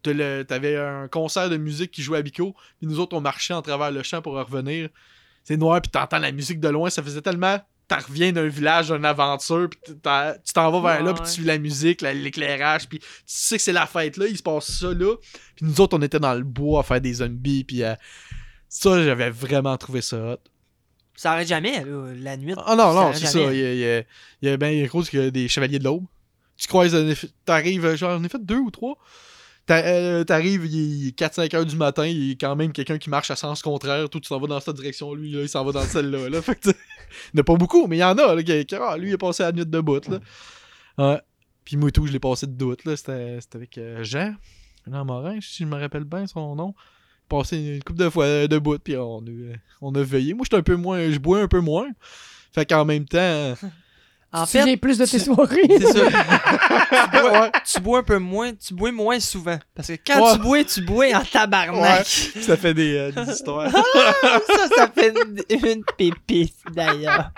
t'avais 0.03 0.77
un 0.77 1.07
concert 1.09 1.49
de 1.49 1.57
musique 1.57 1.91
qui 1.91 2.01
jouait 2.01 2.19
à 2.19 2.21
Bico. 2.21 2.53
Puis 2.77 2.87
nous 2.87 2.99
autres, 2.99 3.15
on 3.15 3.21
marchait 3.21 3.53
en 3.53 3.61
travers 3.61 3.91
le 3.91 4.03
champ 4.03 4.21
pour 4.21 4.33
revenir. 4.33 4.89
C'est 5.43 5.57
noir, 5.57 5.81
puis 5.81 5.91
t'entends 5.91 6.19
la 6.19 6.31
musique 6.31 6.59
de 6.59 6.67
loin. 6.69 6.89
Ça 6.89 7.01
faisait 7.03 7.21
tellement. 7.21 7.59
T'en 7.87 7.99
reviens 7.99 8.33
d'un 8.33 8.47
village, 8.47 8.89
d'une 8.89 9.05
aventure, 9.05 9.69
puis 9.69 9.79
tu 9.85 9.93
t'en 10.53 10.71
vas 10.71 10.81
vers 10.95 11.03
là, 11.03 11.13
puis 11.13 11.23
tu 11.23 11.31
suis 11.31 11.43
la 11.45 11.57
musique, 11.57 12.01
la- 12.01 12.13
l'éclairage, 12.13 12.89
puis 12.89 12.99
tu 12.99 13.05
sais 13.25 13.55
que 13.55 13.63
c'est 13.63 13.71
la 13.71 13.85
fête 13.87 14.17
là, 14.17 14.25
il 14.27 14.35
se 14.37 14.43
passe 14.43 14.69
ça 14.71 14.93
là. 14.93 15.15
Puis 15.55 15.65
nous 15.65 15.79
autres, 15.79 15.97
on 15.97 16.01
était 16.01 16.19
dans 16.19 16.33
le 16.33 16.43
bois 16.43 16.81
à 16.81 16.83
faire 16.83 16.99
des 16.99 17.13
zombies, 17.13 17.63
puis 17.63 17.83
euh, 17.83 17.95
ça, 18.67 19.01
j'avais 19.03 19.29
vraiment 19.29 19.77
trouvé 19.77 20.01
ça 20.01 20.17
hot. 20.33 20.37
Ça 21.15 21.31
arrête 21.31 21.47
jamais, 21.47 21.83
là, 21.83 22.11
la 22.15 22.35
nuit. 22.37 22.53
Ah 22.65 22.75
non, 22.75 22.93
non, 22.93 23.13
c'est 23.13 23.25
ça. 23.27 23.39
Il 23.53 23.57
y 23.59 23.63
a, 23.65 23.73
il 23.73 23.79
y 23.79 23.85
a, 23.85 23.99
il 24.41 24.49
y 24.49 24.51
a 24.51 24.57
ben 24.57 24.85
gros 24.85 25.03
que 25.03 25.29
des 25.29 25.47
chevaliers 25.47 25.79
de 25.79 25.85
l'aube. 25.85 26.03
Tu 26.57 26.67
croises, 26.67 26.95
t'arrives, 27.45 27.95
genre, 27.95 28.17
j'en 28.17 28.23
ai 28.23 28.29
fait 28.29 28.43
deux 28.45 28.57
ou 28.59 28.69
trois. 28.69 28.97
Euh, 29.69 30.23
T'arrives, 30.23 30.65
il 30.65 31.09
est 31.09 31.19
4-5 31.19 31.55
heures 31.55 31.65
du 31.65 31.75
matin, 31.75 32.05
il 32.05 32.29
y 32.29 32.31
a 32.31 32.35
quand 32.35 32.55
même 32.55 32.71
quelqu'un 32.71 32.97
qui 32.97 33.09
marche 33.09 33.31
à 33.31 33.35
sens 33.35 33.61
contraire. 33.61 34.09
Tout, 34.09 34.19
tu 34.19 34.29
t'en 34.29 34.39
vas 34.39 34.47
dans 34.47 34.59
cette 34.59 34.75
direction, 34.75 35.13
lui, 35.13 35.31
là, 35.31 35.41
il 35.41 35.49
s'en 35.49 35.65
va 35.65 35.71
dans 35.71 35.83
celle-là. 35.83 36.29
Là. 36.29 36.41
Fait 36.43 36.57
il 36.65 36.73
n'y 37.33 37.39
en 37.39 37.41
a 37.41 37.43
pas 37.43 37.55
beaucoup, 37.55 37.87
mais 37.87 37.97
il 37.97 37.99
y 37.99 38.03
en 38.03 38.17
a. 38.17 38.35
Là, 38.35 38.43
qui, 38.43 38.75
ah, 38.75 38.97
lui, 38.97 39.09
il 39.09 39.13
a 39.13 39.17
passé 39.17 39.43
la 39.43 39.51
nuit 39.51 39.65
de 39.65 39.79
bout. 39.79 40.07
Là. 40.07 40.19
Ouais. 40.97 41.21
Puis 41.65 41.75
moi, 41.75 41.91
tout, 41.91 42.07
je 42.07 42.13
l'ai 42.13 42.19
passé 42.19 42.47
de 42.47 42.53
doute. 42.53 42.81
C'était 42.95 43.39
avec 43.53 43.77
euh, 43.77 44.03
Jean, 44.03 44.35
Jean 44.89 45.03
Morin, 45.03 45.39
si 45.41 45.63
je 45.63 45.67
me 45.67 45.77
rappelle 45.77 46.05
bien 46.05 46.25
son 46.27 46.55
nom. 46.55 46.73
Passé 47.27 47.57
une 47.57 47.83
couple 47.83 47.99
de 47.99 48.09
fois 48.09 48.23
euh, 48.23 48.47
de 48.47 48.57
bout, 48.57 48.79
puis 48.79 48.95
on, 48.95 49.21
on 49.81 49.95
a 49.95 50.01
veillé. 50.01 50.33
Moi, 50.33 50.45
j'étais 50.45 50.55
un 50.55 50.63
peu 50.63 50.77
moins, 50.77 51.11
je 51.11 51.19
bois 51.19 51.41
un 51.41 51.49
peu 51.49 51.59
moins. 51.59 51.89
Fait 52.53 52.65
qu'en 52.65 52.85
même 52.85 53.05
temps. 53.05 53.55
En 54.33 54.43
Tu 54.43 54.51
fait, 54.51 54.65
viens 54.65 54.77
plus 54.77 54.97
de 54.97 55.05
tes 55.05 55.17
tu- 55.17 55.23
soirées. 55.23 55.61
c'est 55.69 55.87
ça. 55.93 56.05
tu, 57.11 57.21
bois, 57.21 57.41
ouais, 57.41 57.51
tu 57.65 57.79
bois 57.79 57.99
un 57.99 58.03
peu 58.03 58.17
moins, 58.19 58.53
tu 58.53 58.73
bois 58.73 58.91
moins 58.91 59.19
souvent. 59.21 59.57
Parce 59.73 59.87
que 59.87 59.93
quand 60.05 60.21
Ouais. 60.21 60.33
tu 60.33 60.39
bois, 60.39 60.63
tu 60.65 60.81
bois 60.81 61.05
en 61.15 61.23
tabarnak. 61.23 62.05
ça 62.05 62.57
fait 62.57 62.73
des, 62.73 62.95
euh, 62.97 63.11
des 63.11 63.31
histoires. 63.31 63.71
ça, 63.71 64.67
ça 64.75 64.87
fait 64.93 65.13
une, 65.17 65.41
une 65.65 65.83
pépite, 65.97 66.55
d'ailleurs. 66.71 67.31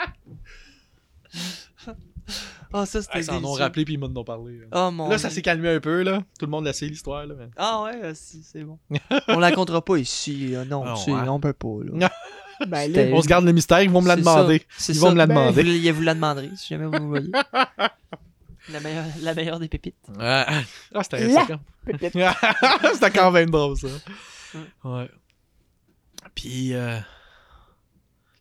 Ah, 2.72 2.86
ça, 2.86 3.02
c'était 3.02 3.20
Ils 3.20 3.24
s'en 3.24 3.44
ont 3.44 3.54
rappelé 3.54 3.84
puis 3.84 3.96
ils 3.96 4.00
m'en 4.00 4.08
ont 4.08 4.24
parlé. 4.24 4.60
là. 4.60 4.66
Oh 4.88 4.92
mon 4.92 5.10
Là, 5.10 5.18
ça 5.18 5.30
s'est 5.32 5.42
calmé 5.42 5.70
un 5.70 5.80
peu, 5.80 6.04
là. 6.04 6.20
Tout 6.40 6.46
le 6.46 6.52
monde 6.52 6.66
l'a 6.66 6.74
sait, 6.74 6.86
l'histoire, 6.86 7.26
là. 7.26 7.34
mais- 7.38 7.50
Ah 7.58 7.82
ouais, 7.84 8.12
si, 8.14 8.44
c'est 8.44 8.64
bon. 8.64 8.78
on 9.28 9.40
la 9.40 9.52
comptera 9.52 9.84
pas 9.84 9.98
ici. 9.98 10.56
euh, 10.56 10.66
non, 10.66 10.84
Ah 10.86 10.96
c'est- 10.96 11.12
ouais. 11.12 11.28
on 11.30 11.40
peut 11.40 11.54
pas. 11.54 11.78
Là. 11.84 12.12
Ben 12.68 12.92
là, 12.92 13.02
On 13.14 13.22
se 13.22 13.28
garde 13.28 13.46
le 13.46 13.52
mystère, 13.54 13.82
ils 13.82 13.90
vont 13.90 14.02
me 14.02 14.08
la 14.08 14.16
demander. 14.16 14.64
Ils 14.90 15.00
vont 15.00 15.08
ça. 15.08 15.14
me 15.14 15.18
la 15.18 15.28
Ben, 15.28 15.34
demander. 15.52 15.92
Vous, 15.92 15.96
vous 15.98 16.02
la 16.04 16.14
demanderez 16.14 16.50
si 16.56 16.68
jamais 16.68 16.86
vous 16.98 17.08
voyez. 17.08 17.32
la, 18.72 18.80
meilleure, 18.82 19.06
la 19.22 19.34
meilleure 19.34 19.60
des 19.60 19.68
pépites. 19.68 19.96
Ah, 20.20 20.62
ah, 20.94 21.04
c'était 21.04 21.28
La- 21.28 21.46
c'était- 22.94 23.12
quand 23.12 23.32
même 23.32 23.50
drôle, 23.50 23.78
ça. 23.78 23.88
Ouais. 24.84 25.10
Puis, 26.36 26.74
euh, 26.74 26.98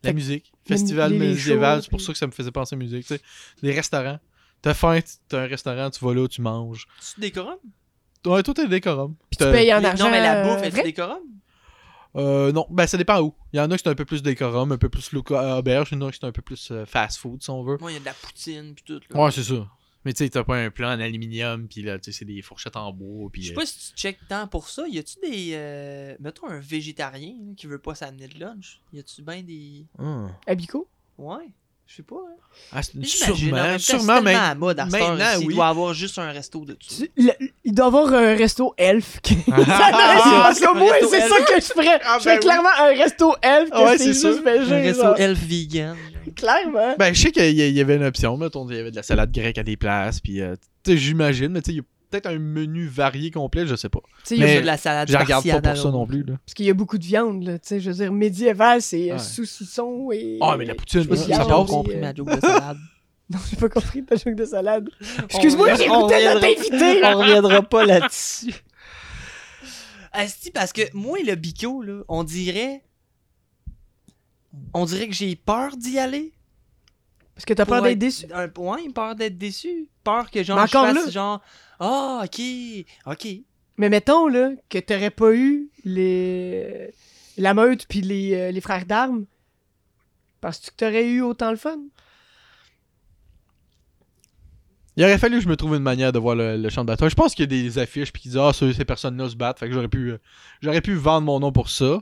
la 0.03 0.13
musique. 0.13 0.51
Festival 0.67 1.13
médiéval, 1.13 1.81
c'est 1.81 1.89
pour 1.89 1.97
puis- 1.97 2.05
ça 2.05 2.11
que 2.13 2.17
ça 2.19 2.27
me 2.27 2.31
faisait 2.31 2.51
penser 2.51 2.75
à 2.75 2.77
la 2.79 2.83
musique. 2.83 3.05
Tu 3.07 3.15
sais, 3.15 3.21
les 3.61 3.73
restaurants. 3.73 4.19
T'as 4.61 4.73
faim, 4.73 4.99
t'as 5.29 5.43
un 5.43 5.47
restaurant, 5.47 5.89
tu 5.89 6.03
vas 6.03 6.13
là, 6.13 6.27
tu 6.27 6.41
manges. 6.41 6.85
Tu 7.15 7.21
décorum? 7.21 7.55
Ouais, 8.25 8.43
tout 8.43 8.59
est 8.59 8.67
décorum. 8.67 9.15
Puis 9.29 9.37
tu 9.37 9.51
payes 9.51 9.73
en 9.73 9.81
argent. 9.83 10.03
Non, 10.05 10.11
mais 10.11 10.21
la 10.21 10.43
bouffe, 10.43 10.61
est-tu 10.63 10.71
vrai? 10.75 10.83
décorum? 10.83 11.19
Euh, 12.15 12.51
non, 12.51 12.65
ben 12.69 12.87
ça 12.87 12.97
dépend 12.97 13.21
où. 13.21 13.33
Il 13.53 13.57
y 13.57 13.59
en 13.59 13.69
a 13.69 13.77
qui 13.77 13.83
c'est 13.83 13.89
un 13.89 13.95
peu 13.95 14.05
plus 14.05 14.23
décorum, 14.23 14.71
un 14.71 14.77
peu 14.77 14.89
plus 14.89 15.11
local, 15.11 15.57
auberge, 15.59 15.89
il 15.91 15.99
y 15.99 16.03
en 16.03 16.07
a 16.07 16.11
qui 16.11 16.17
c'est 16.19 16.27
un 16.27 16.31
peu 16.31 16.41
plus 16.41 16.71
euh, 16.71 16.85
fast 16.85 17.17
food, 17.19 17.41
si 17.43 17.49
on 17.49 17.63
veut. 17.63 17.77
Moi, 17.79 17.91
il 17.91 17.95
y 17.95 17.97
a 17.97 17.99
de 17.99 18.05
la 18.05 18.13
poutine 18.13 18.73
puis 18.73 18.83
tout. 18.83 18.99
Là. 19.13 19.23
Ouais, 19.23 19.31
c'est 19.31 19.43
ça. 19.43 19.67
Mais 20.05 20.13
tu 20.13 20.23
sais, 20.23 20.29
t'as 20.29 20.45
pas 20.45 20.57
un 20.57 20.71
plan 20.71 20.89
en 20.89 20.99
aluminium, 20.99 21.67
puis 21.67 21.81
là, 21.81 21.99
tu 21.99 22.11
sais, 22.11 22.19
c'est 22.19 22.25
des 22.25 22.41
fourchettes 22.41 22.77
en 22.77 22.93
bois, 22.93 23.29
puis... 23.29 23.41
Je 23.43 23.47
sais 23.47 23.53
euh, 23.53 23.55
pas 23.55 23.65
si 23.65 23.91
tu 23.93 23.99
check 23.99 24.17
tant 24.29 24.47
pour 24.47 24.69
ça. 24.69 24.87
Y 24.87 24.97
a-tu 24.97 25.19
des. 25.21 25.51
euh, 25.53 26.15
Mettons 26.19 26.47
un 26.47 26.59
végétarien 26.59 27.35
qui 27.57 27.67
veut 27.67 27.79
pas 27.79 27.95
s'amener 27.95 28.29
de 28.29 28.39
lunch? 28.39 28.79
Y 28.93 28.99
a-tu 28.99 29.21
bien 29.21 29.43
des. 29.43 29.85
hum. 29.97 30.33
Abico? 30.47 30.87
Ouais. 31.17 31.49
Je 31.89 31.95
sais 31.95 32.03
pas. 32.03 32.17
Hein. 32.17 32.35
Ah, 32.71 32.83
sûrement, 32.83 33.79
sûrement, 33.79 34.21
mais... 34.21 34.35
à 34.35 34.53
mode 34.53 34.79
à 34.79 34.85
maintenant, 34.85 35.25
oui. 35.39 35.47
Il 35.49 35.55
doit 35.55 35.69
avoir 35.69 35.93
juste 35.95 36.19
un 36.19 36.29
resto 36.31 36.63
de 36.63 36.73
dessus. 36.75 37.09
Tu- 37.17 37.23
le- 37.25 37.33
il 37.65 37.73
doit 37.73 37.85
y 37.85 37.87
avoir 37.87 38.13
un 38.13 38.35
resto 38.35 38.75
elf. 38.77 39.19
qui- 39.23 39.37
Ah, 39.51 39.55
Parce 40.43 40.59
que 40.59 40.77
moi, 40.77 40.93
c'est 41.09 41.27
ça 41.27 41.37
que 41.41 41.55
je 41.55 41.65
ferais. 41.65 41.99
Ah, 42.05 42.19
je 42.19 42.25
ben 42.25 42.31
ferais 42.31 42.35
oui. 42.35 42.39
clairement 42.41 42.69
un 42.79 42.87
resto 43.03 43.35
elf 43.41 43.69
que 43.71 43.83
Ouais, 43.83 43.97
c'est 43.97 44.13
juste 44.13 44.43
végé, 44.43 44.71
Un 44.75 44.81
resto 44.81 45.15
elf 45.15 45.39
vegan. 45.39 45.97
Clairement. 46.35 46.95
Ben, 46.99 47.11
je 47.11 47.21
sais 47.21 47.31
qu'il 47.31 47.59
y, 47.59 47.71
y 47.71 47.81
avait 47.81 47.95
une 47.95 48.03
option, 48.03 48.37
mettons, 48.37 48.69
il 48.69 48.75
y 48.75 48.79
avait 48.79 48.91
de 48.91 48.95
la 48.95 49.03
salade 49.03 49.31
grecque 49.31 49.57
à 49.57 49.63
des 49.63 49.75
places, 49.77 50.19
puis 50.19 50.41
euh, 50.41 50.55
tu 50.83 50.91
sais, 50.91 50.97
j'imagine, 50.97 51.47
mais 51.49 51.61
tu 51.63 51.71
sais, 51.71 51.73
il 51.73 51.77
y 51.77 51.79
a 51.79 51.83
peut-être 52.09 52.25
un 52.27 52.39
menu 52.39 52.87
varié 52.87 53.31
complet, 53.31 53.65
je 53.67 53.75
sais 53.75 53.89
pas. 53.89 53.99
Tu 54.23 54.29
sais, 54.29 54.35
il 54.37 54.41
y 54.41 54.45
a- 54.45 54.61
de 54.61 54.65
la 54.65 54.77
salade 54.77 55.07
Je 55.07 55.13
la 55.13 55.19
regarde 55.19 55.45
pas 55.49 55.61
pour 55.61 55.77
ça 55.77 55.91
non 55.91 56.05
plus, 56.05 56.23
là. 56.23 56.35
Parce 56.45 56.53
qu'il 56.53 56.65
y 56.65 56.69
a 56.69 56.73
beaucoup 56.73 56.97
de 56.97 57.05
viande, 57.05 57.43
là. 57.43 57.59
Tu 57.59 57.67
sais, 57.67 57.79
je 57.79 57.89
veux 57.91 57.95
dire, 57.97 58.11
médiéval, 58.11 58.81
c'est 58.81 59.11
euh, 59.11 59.13
Ouais. 59.13 59.19
saucisson 59.19 60.11
et. 60.11 60.37
Ah, 60.41 60.55
mais 60.57 60.65
la 60.65 60.75
poutine, 60.75 61.01
Je 61.01 61.03
sais 61.03 61.09
pas 61.09 61.15
ça, 61.15 61.43
et, 61.43 61.65
compris 61.65 61.95
euh, 61.95 62.01
ma 62.01 62.13
joke 62.13 62.35
de 62.35 62.41
salade. 62.41 62.77
Non, 63.31 63.37
j'ai 63.47 63.57
pas 63.57 63.69
compris 63.69 64.03
ta 64.03 64.15
joke 64.15 64.33
de 64.33 64.45
salade. 64.45 64.89
Excuse-moi, 65.25 65.75
j'ai 65.75 65.83
écouté 65.83 66.15
on 66.15 66.33
notre 66.33 66.45
invité. 66.45 67.01
On 67.05 67.19
reviendra 67.19 67.61
pas 67.61 67.85
là-dessus. 67.85 68.55
Asti, 70.11 70.49
parce 70.49 70.73
que 70.73 70.81
moi, 70.95 71.19
le 71.23 71.35
bico, 71.35 71.83
là, 71.83 72.01
on 72.07 72.23
dirait. 72.23 72.83
On 74.73 74.85
dirait 74.85 75.07
que 75.07 75.13
j'ai 75.13 75.35
peur 75.35 75.77
d'y 75.77 75.99
aller. 75.99 76.33
Parce 77.39 77.45
que 77.45 77.53
t'as 77.53 77.65
peur 77.65 77.81
d'être 77.81 77.93
être- 77.93 77.99
déçu. 77.99 78.25
Un, 78.33 78.49
ouais, 78.57 78.89
peur 78.93 79.15
d'être 79.15 79.37
déçu. 79.37 79.87
Peur 80.03 80.29
que 80.29 80.43
genre, 80.43 80.59
Mais 80.59 80.67
je 80.67 80.77
encore 80.77 80.93
fasse 80.93 81.05
là- 81.05 81.09
genre. 81.11 81.41
Ah, 81.79 82.23
ok, 82.25 82.41
ok. 83.05 83.27
Mais 83.77 83.87
mettons, 83.87 84.27
là, 84.27 84.49
que 84.67 84.77
t'aurais 84.77 85.09
pas 85.09 85.31
eu 85.33 85.69
les... 85.85 86.91
la 87.37 87.53
meute 87.53 87.85
puis 87.87 88.01
les, 88.01 88.33
euh, 88.35 88.51
les 88.51 88.59
frères 88.59 88.85
d'armes. 88.85 89.25
Penses-tu 90.41 90.71
que 90.71 90.75
t'aurais 90.75 91.07
eu 91.07 91.21
autant 91.21 91.51
le 91.51 91.55
fun? 91.55 91.77
Il 94.97 95.03
aurait 95.05 95.17
fallu 95.17 95.37
que 95.37 95.43
je 95.43 95.47
me 95.47 95.55
trouve 95.55 95.75
une 95.75 95.83
manière 95.83 96.11
de 96.11 96.19
voir 96.19 96.35
le, 96.35 96.57
le 96.57 96.69
champ 96.69 96.81
de 96.81 96.87
bataille. 96.87 97.09
Je 97.09 97.15
pense 97.15 97.33
qu'il 97.33 97.43
y 97.43 97.55
a 97.57 97.61
des 97.61 97.79
affiches 97.79 98.11
puis 98.11 98.21
qui 98.21 98.27
disent 98.27 98.37
ah 98.37 98.51
ces 98.51 98.83
personnes-là 98.83 99.29
se 99.29 99.35
battent. 99.37 99.59
Fait 99.59 99.67
que 99.69 99.73
j'aurais 99.73 99.87
pu 99.87 100.11
euh, 100.11 100.17
j'aurais 100.61 100.81
pu 100.81 100.93
vendre 100.95 101.25
mon 101.25 101.39
nom 101.39 101.53
pour 101.53 101.69
ça. 101.69 102.01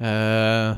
Euh... 0.00 0.74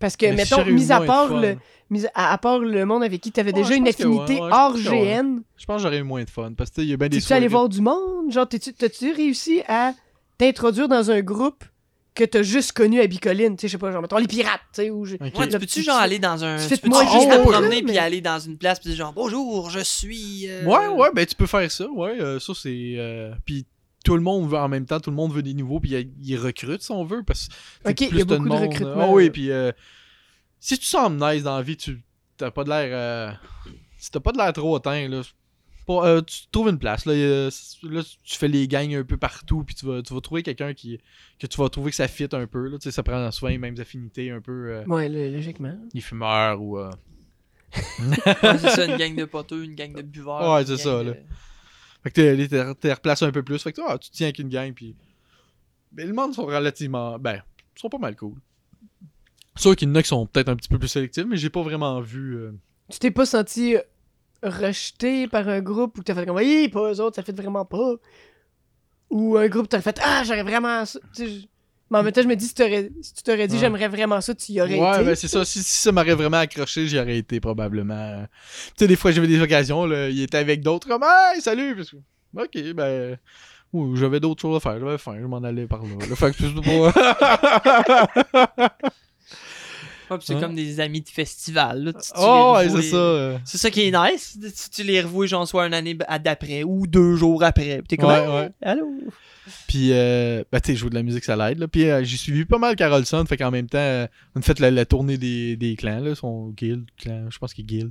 Parce 0.00 0.16
que, 0.16 0.26
mettons, 0.34 0.64
mis 0.64 0.90
à 0.90 1.00
part 1.02 1.28
le, 1.40 1.56
mis 1.90 2.06
à, 2.14 2.32
à 2.32 2.38
part 2.38 2.58
le 2.58 2.84
monde 2.86 3.04
avec 3.04 3.20
qui 3.20 3.30
t'avais 3.30 3.52
Ouais, 3.52 3.62
déjà 3.62 3.74
une 3.76 3.86
affinité 3.86 4.34
ouais, 4.34 4.40
ouais, 4.40 4.48
je 4.48 4.88
hors. 4.88 5.04
GN, 5.04 5.40
Je 5.56 5.66
pense 5.66 5.76
que 5.76 5.82
j'aurais 5.82 5.98
eu 5.98 6.02
moins 6.02 6.24
de 6.24 6.30
fun 6.30 6.52
parce 6.56 6.70
que 6.70 6.76
tu 6.76 6.80
sais, 6.80 6.86
il 6.86 6.90
y 6.90 6.94
a 6.94 6.96
bien 6.96 7.08
des 7.08 7.18
t'es-tu 7.20 7.32
allé 7.32 7.42
soirées- 7.42 7.48
voir 7.50 7.68
du 7.68 7.80
monde? 7.82 8.32
Genre, 8.32 8.48
t'as-tu 8.48 9.12
réussi 9.12 9.62
à 9.68 9.92
t'introduire 10.38 10.88
dans 10.88 11.10
un 11.10 11.20
groupe 11.20 11.64
que 12.14 12.24
t'as 12.24 12.42
juste 12.42 12.72
connu 12.72 13.00
à 13.00 13.06
Bicoline? 13.06 13.56
Tu 13.56 13.62
sais, 13.62 13.68
je 13.68 13.72
sais 13.72 13.78
pas, 13.78 13.92
genre, 13.92 14.00
mettons 14.02 14.16
les 14.16 14.26
pirates, 14.26 14.60
tu 14.72 14.82
sais, 14.82 14.90
ou... 14.90 15.04
je- 15.04 15.16
Ok. 15.16 15.38
Ouais, 15.38 15.48
tu 15.48 15.58
peux-tu 15.58 15.82
genre 15.82 15.98
aller 15.98 16.18
dans 16.18 16.42
un. 16.44 16.56
tu 16.66 16.78
Tu 16.78 16.88
moins 16.88 17.06
juste 17.06 17.30
te 17.30 17.42
promener 17.42 17.82
puis 17.82 17.98
aller 17.98 18.20
dans 18.22 18.38
une 18.40 18.56
place 18.56 18.80
puis 18.80 18.88
dire 18.90 18.96
genre 18.98 19.12
bonjour, 19.12 19.68
je 19.70 19.80
suis. 19.80 20.46
euh, 20.48 20.64
Ouais, 20.64 20.88
ouais, 20.96 21.08
ben 21.14 21.26
tu 21.26 21.34
peux 21.34 21.46
faire 21.46 21.70
ça, 21.70 21.86
ouais. 21.90 22.20
euh, 22.20 22.38
ça, 22.40 22.52
c'est. 22.54 22.94
euh, 22.96 23.32
Puis 23.44 23.66
tout 24.04 24.14
le 24.16 24.22
monde 24.22 24.48
veut 24.50 24.58
en 24.58 24.68
même 24.68 24.86
temps, 24.86 24.98
tout 25.00 25.10
le 25.10 25.16
monde 25.16 25.32
veut 25.32 25.42
des 25.42 25.54
nouveaux, 25.54 25.80
puis 25.80 25.90
il 25.92 26.10
il 26.22 26.36
recrute 26.38 26.82
si 26.82 26.90
on 26.90 27.04
veut. 27.04 27.22
Parce 27.22 27.48
que 27.48 27.52
t'sais, 27.84 27.90
Ok, 27.92 28.00
il 28.00 28.06
y 28.06 28.08
plus 28.10 28.20
a 28.22 28.24
beaucoup 28.24 28.44
de 28.44 28.48
monde, 28.48 28.62
recrutement. 28.62 29.00
Ah 29.02 29.10
oui, 29.12 29.30
puis 29.30 29.50
euh, 29.50 29.72
si 30.58 30.78
tu 30.78 30.84
sens 30.86 31.10
nice 31.10 31.42
dans 31.42 31.56
la 31.56 31.62
vie, 31.62 31.76
tu 31.76 32.02
t'as 32.36 32.50
pas 32.50 32.64
de 32.64 32.70
l'air. 32.70 32.88
euh, 32.92 33.32
si 33.98 34.10
t'as 34.10 34.20
pas 34.20 34.32
de 34.32 34.38
l'air 34.38 34.52
trop 34.52 34.74
hautain, 34.76 35.08
là. 35.08 35.20
euh, 35.90 36.22
tu 36.22 36.42
trouves 36.52 36.68
une 36.68 36.78
place. 36.78 37.04
Là, 37.04 37.14
là, 37.14 38.02
tu 38.24 38.36
fais 38.38 38.48
les 38.48 38.66
gangs 38.68 38.94
un 38.94 39.04
peu 39.04 39.16
partout, 39.16 39.64
puis 39.64 39.74
tu 39.74 39.84
vas, 39.86 40.00
tu 40.02 40.14
vas 40.14 40.20
trouver 40.20 40.42
quelqu'un 40.42 40.72
qui 40.72 40.98
que 41.38 41.46
tu 41.46 41.56
vas 41.58 41.68
trouver 41.68 41.90
que 41.90 41.96
ça 41.96 42.06
fit 42.08 42.28
un 42.32 42.46
peu. 42.46 42.68
Là, 42.68 42.78
Tu 42.78 42.84
sais, 42.84 42.90
ça 42.92 43.02
prend 43.02 43.30
souvent 43.32 43.50
les 43.50 43.58
mêmes 43.58 43.78
affinités, 43.78 44.30
un 44.30 44.40
peu 44.40 44.70
euh, 44.70 44.84
Ouais, 44.86 45.08
lo- 45.08 45.30
logiquement. 45.36 45.76
les 45.92 46.00
fumeurs 46.00 46.62
ou. 46.62 46.78
euh, 46.78 46.90
Ouais, 47.98 48.58
c'est 48.58 48.70
ça, 48.70 48.86
une 48.86 48.96
gang 48.96 49.14
de 49.14 49.24
poteux, 49.24 49.62
une 49.64 49.74
gang 49.74 49.92
de 49.94 50.02
buveurs. 50.02 50.52
Ouais, 50.54 50.64
c'est 50.64 50.76
ça, 50.76 51.02
de- 51.04 51.10
là. 51.10 51.14
Fait 52.02 52.10
que 52.10 52.72
t'es- 52.72 52.92
replacé 52.92 53.24
un 53.24 53.30
peu 53.32 53.42
plus. 53.42 53.62
Fait 53.62 53.72
que 53.72 53.80
ah, 53.86 53.98
tu 53.98 54.10
tiens 54.10 54.26
avec 54.28 54.38
une 54.38 54.48
gang, 54.48 54.72
puis. 54.72 54.96
Mais 55.92 56.04
le 56.04 56.12
monde 56.12 56.34
sont 56.34 56.46
relativement. 56.46 57.18
Ben, 57.18 57.42
ils 57.76 57.80
sont 57.80 57.88
pas 57.88 57.98
mal 57.98 58.16
cool. 58.16 58.34
Sûr 59.56 59.74
qu'il 59.76 59.88
y 59.88 59.92
en 59.92 59.94
a 59.96 60.02
qui 60.02 60.08
sont 60.08 60.26
peut-être 60.26 60.48
un 60.48 60.56
petit 60.56 60.68
peu 60.68 60.78
plus 60.78 60.88
sélectifs, 60.88 61.24
mais 61.26 61.36
j'ai 61.36 61.50
pas 61.50 61.62
vraiment 61.62 62.00
vu. 62.00 62.36
euh, 62.36 62.52
Tu 62.90 62.98
t'es 62.98 63.10
pas 63.10 63.26
senti 63.26 63.76
rejeté 64.42 65.28
par 65.28 65.48
un 65.48 65.60
groupe 65.60 65.98
où 65.98 66.02
t'as 66.02 66.14
fait 66.14 66.24
comme, 66.24 66.36
oui, 66.36 66.68
pas 66.68 66.92
eux 66.92 67.00
autres, 67.00 67.16
ça 67.16 67.22
fait 67.22 67.32
vraiment 67.36 67.64
pas? 67.66 67.94
Ou 69.10 69.36
un 69.36 69.48
groupe, 69.48 69.68
t'as 69.68 69.80
fait, 69.82 69.98
ah, 70.02 70.22
j'aurais 70.24 70.44
vraiment 70.44 70.84
ça. 70.86 70.98
Mais 71.90 71.98
en 71.98 72.02
même 72.04 72.12
temps, 72.12 72.22
je 72.22 72.28
me 72.28 72.36
dis, 72.36 72.46
si, 72.46 72.54
t'aurais- 72.54 72.90
si 73.02 73.14
tu 73.14 73.22
t'aurais 73.24 73.48
dit, 73.48 73.54
Ouais. 73.54 73.60
j'aimerais 73.60 73.88
vraiment 73.88 74.20
ça, 74.20 74.32
tu 74.34 74.52
y 74.52 74.60
aurais 74.60 74.78
Ouais, 74.78 74.94
été. 74.96 75.04
ben 75.04 75.14
c'est 75.16 75.26
ça. 75.28 75.44
Si, 75.44 75.60
si 75.62 75.78
ça 75.82 75.90
m'aurait 75.92 76.14
vraiment 76.14 76.36
accroché, 76.38 76.86
j'y 76.86 76.98
aurais 76.98 77.18
été 77.18 77.40
probablement. 77.40 78.24
Tu 78.68 78.72
sais, 78.84 78.86
des 78.86 78.96
fois, 78.96 79.10
j'avais 79.10 79.26
des 79.26 79.40
occasions, 79.40 79.84
là, 79.86 80.08
il 80.08 80.22
était 80.22 80.38
avec 80.38 80.60
d'autres, 80.62 80.86
comme, 80.86 81.02
hey, 81.02 81.40
salut! 81.40 81.74
Parce 81.76 81.90
que, 81.90 81.96
ok, 82.36 82.72
ben. 82.74 83.16
Ouh, 83.72 83.94
j'avais 83.94 84.18
d'autres 84.18 84.42
choses 84.42 84.56
à 84.56 84.60
faire, 84.60 84.80
j'avais 84.80 84.98
faim, 84.98 85.14
je 85.20 85.26
m'en 85.26 85.38
allais 85.44 85.66
par 85.68 85.80
là. 85.82 85.88
là. 86.08 86.16
Fait 86.16 86.32
que. 86.32 86.42
Ouais, 90.10 90.18
c'est 90.22 90.40
comme 90.40 90.54
des 90.54 90.80
amis 90.80 91.00
de 91.00 91.08
festival. 91.08 91.84
Là. 91.84 91.92
Tu- 91.92 92.00
tu 92.00 92.10
oh, 92.16 92.54
ouais, 92.56 92.68
c'est 92.68 92.82
ça. 92.82 92.96
euh. 92.96 93.38
C'est 93.44 93.58
ça 93.58 93.70
qui 93.70 93.82
est 93.82 93.90
nice. 93.90 94.38
Tu, 94.40 94.70
tu 94.70 94.82
les 94.82 95.00
revois, 95.00 95.26
genre, 95.26 95.46
soit 95.46 95.66
une 95.66 95.74
année 95.74 95.96
d'après 96.22 96.62
ou 96.64 96.86
deux 96.86 97.16
jours 97.16 97.42
après. 97.44 97.78
Puis 97.78 97.88
t'es 97.88 97.96
comme, 97.96 98.10
Ouais, 98.10 98.26
ouais. 98.26 98.50
allô? 98.62 98.90
Puis, 99.66 99.92
euh, 99.92 100.44
ben, 100.52 100.60
tu 100.60 100.72
sais, 100.72 100.76
jouer 100.76 100.90
de 100.90 100.94
la 100.94 101.02
musique, 101.02 101.24
ça 101.24 101.34
l'aide. 101.34 101.66
Puis, 101.66 101.88
euh, 101.90 102.04
j'ai 102.04 102.16
suivi 102.16 102.44
pas 102.44 102.58
mal 102.58 102.76
Carolson. 102.76 103.24
Fait 103.26 103.36
qu'en 103.36 103.50
même 103.50 103.68
temps, 103.68 104.06
on 104.36 104.40
a 104.40 104.42
fait 104.42 104.60
la, 104.60 104.70
la 104.70 104.84
tournée 104.84 105.16
des, 105.18 105.56
des 105.56 105.74
clans, 105.76 106.00
là, 106.00 106.14
son 106.14 106.50
guild, 106.50 106.84
clan, 106.98 107.26
je 107.30 107.38
pense 107.38 107.52
qu'il 107.54 107.64
est 107.64 107.66
guild. 107.66 107.90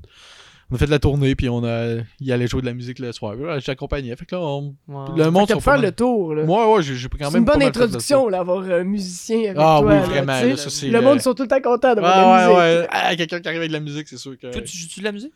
On 0.72 0.76
a 0.76 0.78
fait 0.78 0.86
la 0.86 1.00
tournée, 1.00 1.34
puis 1.36 1.50
on 1.50 1.64
a, 1.64 1.96
il 2.20 2.32
allait 2.32 2.46
jouer 2.46 2.62
de 2.62 2.68
la 2.68 2.74
musique 2.76 3.00
le 3.00 3.12
soir. 3.12 3.36
J'accompagnais. 3.60 4.16
Fait 4.16 4.26
que 4.26 4.36
là, 4.36 4.42
on, 4.42 4.76
le 5.16 5.24
Fait 5.24 5.32
monde 5.32 5.48
pas 5.48 5.60
faire 5.60 5.74
mal- 5.74 5.82
le 5.82 5.92
tour, 5.92 6.36
là. 6.36 6.44
Ouais, 6.44 6.74
ouais, 6.76 6.84
j'ai 6.84 7.08
quand 7.10 7.18
même 7.20 7.32
C'est 7.32 7.38
une 7.40 7.44
bonne 7.46 7.56
fait 7.56 7.60
de 7.62 7.66
introduction, 7.70 8.28
là, 8.30 8.40
avoir 8.42 8.62
un 8.64 8.84
musicien 8.84 9.38
avec 9.40 9.56
Ah 9.58 9.80
toi. 9.82 9.84
oui, 9.84 9.94
là, 9.96 10.02
vraiment, 10.02 10.42
là, 10.42 10.58
ça, 10.58 10.86
Le 10.88 11.02
monde 11.02 11.22
sont 11.22 11.34
tout 11.34 11.42
le 11.42 11.48
temps 11.50 11.60
contents 11.62 11.96
d'avoir 11.96 12.16
de 12.16 12.22
la 12.22 12.28
Ouais, 12.30 12.46
musique. 12.46 12.58
ouais, 12.58 12.80
ouais. 12.82 12.88
Ah, 12.92 13.16
quelqu'un 13.16 13.40
qui 13.40 13.48
arrive 13.48 13.60
avec 13.62 13.70
de 13.72 13.74
la 13.74 13.80
musique, 13.80 14.08
c'est 14.08 14.18
sûr 14.18 14.38
que. 14.38 14.52
Toi, 14.52 14.62
tu 14.62 14.78
joues-tu 14.78 15.00
de 15.00 15.06
la 15.06 15.12
musique? 15.12 15.34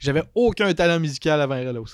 J'avais 0.00 0.22
aucun 0.34 0.72
talent 0.74 0.98
musical 1.00 1.40
avant 1.40 1.56
Relos. 1.56 1.86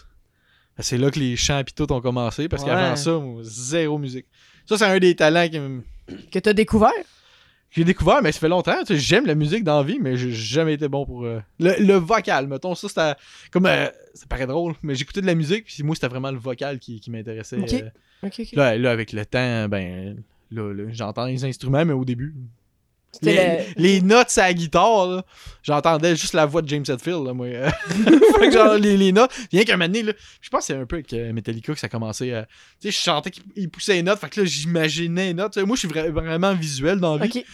C'est 0.78 0.98
là 0.98 1.10
que 1.10 1.18
les 1.18 1.36
chants 1.36 1.62
pis 1.64 1.72
tout 1.74 1.90
ont 1.92 2.00
commencé, 2.00 2.48
parce 2.48 2.62
Ouais. 2.64 2.70
qu'avant 2.70 2.96
ça, 2.96 3.12
moi, 3.18 3.40
zéro 3.42 3.96
musique. 3.98 4.26
Ça, 4.66 4.76
c'est 4.78 4.84
un 4.84 4.98
des 4.98 5.14
talents 5.14 5.48
qui 5.48 5.58
me- 5.60 5.82
Que 6.30 6.38
t'as 6.38 6.52
découvert? 6.52 6.90
J'ai 7.74 7.84
découvert, 7.84 8.22
mais 8.22 8.30
ça 8.32 8.38
fait 8.40 8.48
longtemps. 8.48 8.78
tu 8.80 8.94
sais, 8.94 8.96
J'aime 8.98 9.26
la 9.26 9.34
musique 9.34 9.64
dans 9.64 9.78
la 9.78 9.82
vie, 9.82 9.98
mais 10.00 10.16
j'ai 10.16 10.30
jamais 10.32 10.74
été 10.74 10.88
bon 10.88 11.04
pour. 11.04 11.24
euh, 11.24 11.40
Le, 11.58 11.74
le 11.84 11.94
vocal, 11.94 12.46
mettons, 12.46 12.74
ça 12.74 12.88
c'était. 12.88 13.14
Comme. 13.50 13.64
euh, 13.66 13.90
ça 14.14 14.26
paraît 14.26 14.46
drôle, 14.46 14.74
mais 14.82 14.94
j'écoutais 14.94 15.20
de 15.20 15.26
la 15.26 15.34
musique, 15.34 15.64
puis 15.64 15.82
moi, 15.82 15.94
c'était 15.96 16.08
vraiment 16.08 16.30
le 16.30 16.38
vocal 16.38 16.78
qui, 16.78 17.00
qui 17.00 17.10
m'intéressait. 17.10 17.56
Ok. 17.56 17.72
euh. 17.74 18.78
Là, 18.78 18.90
avec 18.90 19.12
le 19.12 19.26
temps, 19.26 19.68
ben. 19.68 20.22
Là, 20.50 20.72
là, 20.72 20.84
j'entends 20.90 21.24
les 21.26 21.44
instruments, 21.44 21.84
mais 21.84 21.92
au 21.94 22.04
début. 22.04 22.34
Les, 23.22 23.64
les 23.76 24.00
notes 24.00 24.36
à 24.38 24.42
la 24.42 24.54
guitare, 24.54 25.06
là, 25.06 25.24
j'entendais 25.62 26.16
juste 26.16 26.34
la 26.34 26.46
voix 26.46 26.62
de 26.62 26.68
James 26.68 26.84
Hetfield, 26.88 27.24
là, 27.24 27.32
moi. 27.32 27.46
Fait 28.38 28.48
que 28.48 28.52
genre, 28.52 28.74
les, 28.74 28.96
les 28.96 29.12
notes, 29.12 29.30
rien 29.52 29.64
qu'à 29.64 29.74
un 29.74 29.76
moment 29.76 29.86
donné, 29.88 30.02
là, 30.02 30.12
je 30.40 30.48
pense 30.50 30.60
que 30.60 30.66
c'est 30.74 30.74
un 30.80 30.86
peu 30.86 30.96
avec 30.96 31.12
Metallica 31.12 31.72
que 31.74 31.78
ça 31.80 31.86
a 31.86 31.90
commencé 31.90 32.32
à. 32.32 32.44
Tu 32.80 32.90
sais, 32.90 32.90
je 32.90 32.98
chantais 32.98 33.30
qu'il 33.30 33.42
il 33.56 33.68
poussait 33.70 33.94
les 33.94 34.02
notes, 34.02 34.18
fait 34.20 34.28
que 34.30 34.40
là, 34.40 34.46
j'imaginais 34.46 35.26
les 35.28 35.34
notes. 35.34 35.56
Moi, 35.58 35.76
je 35.76 35.80
suis 35.80 35.88
vra- 35.88 36.10
vraiment 36.10 36.54
visuel 36.54 36.98
dans 37.00 37.16
la 37.16 37.26
vie. 37.26 37.38
Ok. 37.40 37.44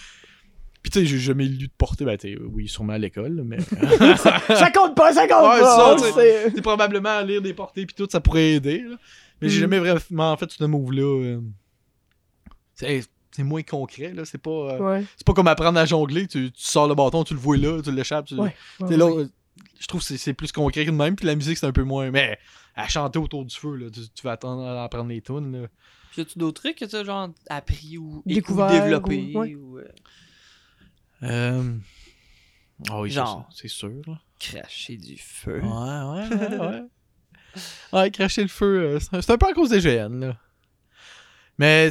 Puis 0.83 0.91
tu 0.91 1.01
sais, 1.01 1.05
j'ai 1.07 1.19
jamais 1.19 1.45
lu 1.45 1.67
de 1.67 1.73
portée. 1.77 2.07
Ben, 2.07 2.17
oui, 2.55 2.67
sûrement 2.67 2.95
à 2.95 2.99
l'école, 2.99 3.43
mais. 3.45 3.59
Ça 4.49 4.71
compte 4.71 4.97
pas, 4.97 5.13
ça 5.13 5.29
compte 5.29 5.43
Ouais, 5.53 5.61
pas. 5.61 5.97
c'est 6.55 6.63
probablement 6.63 7.19
à 7.19 7.23
lire 7.23 7.43
des 7.43 7.53
portées 7.53 7.85
puis 7.85 7.95
tout, 7.95 8.09
ça 8.11 8.21
pourrait 8.21 8.53
aider. 8.53 8.85
là. 8.89 8.97
Mais 9.43 9.49
j'ai 9.51 9.59
Mm. 9.59 9.61
jamais 9.61 9.79
vraiment 9.79 10.37
fait 10.39 10.51
ce 10.51 10.65
move-là. 10.65 11.03
euh. 11.03 11.41
C'est 12.75 13.03
c'est 13.33 13.43
moins 13.45 13.63
concret, 13.63 14.13
là. 14.13 14.25
C'est 14.25 14.39
pas, 14.39 14.51
euh, 14.51 14.79
Ouais. 14.79 15.05
c'est 15.17 15.27
pas 15.27 15.33
comme 15.35 15.49
apprendre 15.49 15.79
à 15.79 15.85
jongler. 15.87 16.27
Tu, 16.27 16.51
tu 16.53 16.63
sors 16.63 16.89
le 16.89 16.95
bâton, 16.95 17.25
tu 17.25 17.35
le 17.35 17.41
vois 17.41 17.57
là, 17.57 17.81
tu 17.83 17.93
l'échappes. 17.93 18.27
Tu... 18.27 18.35
Ouais. 18.35 18.55
Tu 18.79 18.85
ouais, 18.85 18.89
sais, 18.91 18.97
là, 18.97 19.07
ouais. 19.07 19.27
je 19.79 19.87
trouve 19.87 20.01
que 20.01 20.07
c'est- 20.07 20.17
c'est 20.19 20.35
plus 20.35 20.53
concret 20.53 20.85
que 20.85 20.91
de 20.91 20.97
même. 20.97 21.17
Puis 21.17 21.27
la 21.27 21.35
musique, 21.37 21.59
c'est 21.59 21.67
un 21.67 21.73
peu 21.73 21.85
moins. 21.85 22.11
Mais 22.11 22.39
à 22.75 22.89
chanter 22.89 23.19
autour 23.19 23.45
du 23.45 23.55
feu, 23.55 23.77
là, 23.77 23.91
tu, 23.91 24.01
tu 24.15 24.23
vas 24.23 24.33
attendre 24.33 24.63
à 24.67 24.85
apprendre 24.85 25.09
les 25.11 25.21
tunes. 25.21 25.63
Là. 25.63 25.69
Puis 26.13 26.23
as-tu 26.23 26.39
d'autres 26.39 26.61
trucs 26.63 26.77
que 26.77 26.85
tu 26.85 26.97
as 26.97 27.05
genre 27.05 27.29
appris 27.49 27.99
ou 27.99 28.23
Découvert 28.27 28.67
ou 28.67 28.73
développé 28.73 29.33
ou- 29.35 29.39
ouais. 29.39 29.55
ou 29.55 29.79
euh, 29.79 29.85
Euh... 31.23 31.77
Ah 32.89 33.01
oui, 33.01 33.11
Genre. 33.11 33.49
c'est 33.55 33.69
sûr. 33.69 33.93
Là. 34.07 34.19
cracher 34.39 34.97
du 34.97 35.19
feu? 35.19 35.61
Ouais, 35.61 35.69
ouais, 35.69 36.29
ouais. 36.49 36.59
ouais. 36.59 36.83
Ouais, 37.93 38.11
cracher 38.11 38.43
le 38.43 38.49
feu, 38.49 38.99
c'est 39.01 39.31
un 39.31 39.37
peu 39.39 39.49
à 39.49 39.53
cause 39.53 39.71
des 39.71 39.81
GN, 39.81 40.19
là. 40.21 40.37
Mais 41.59 41.91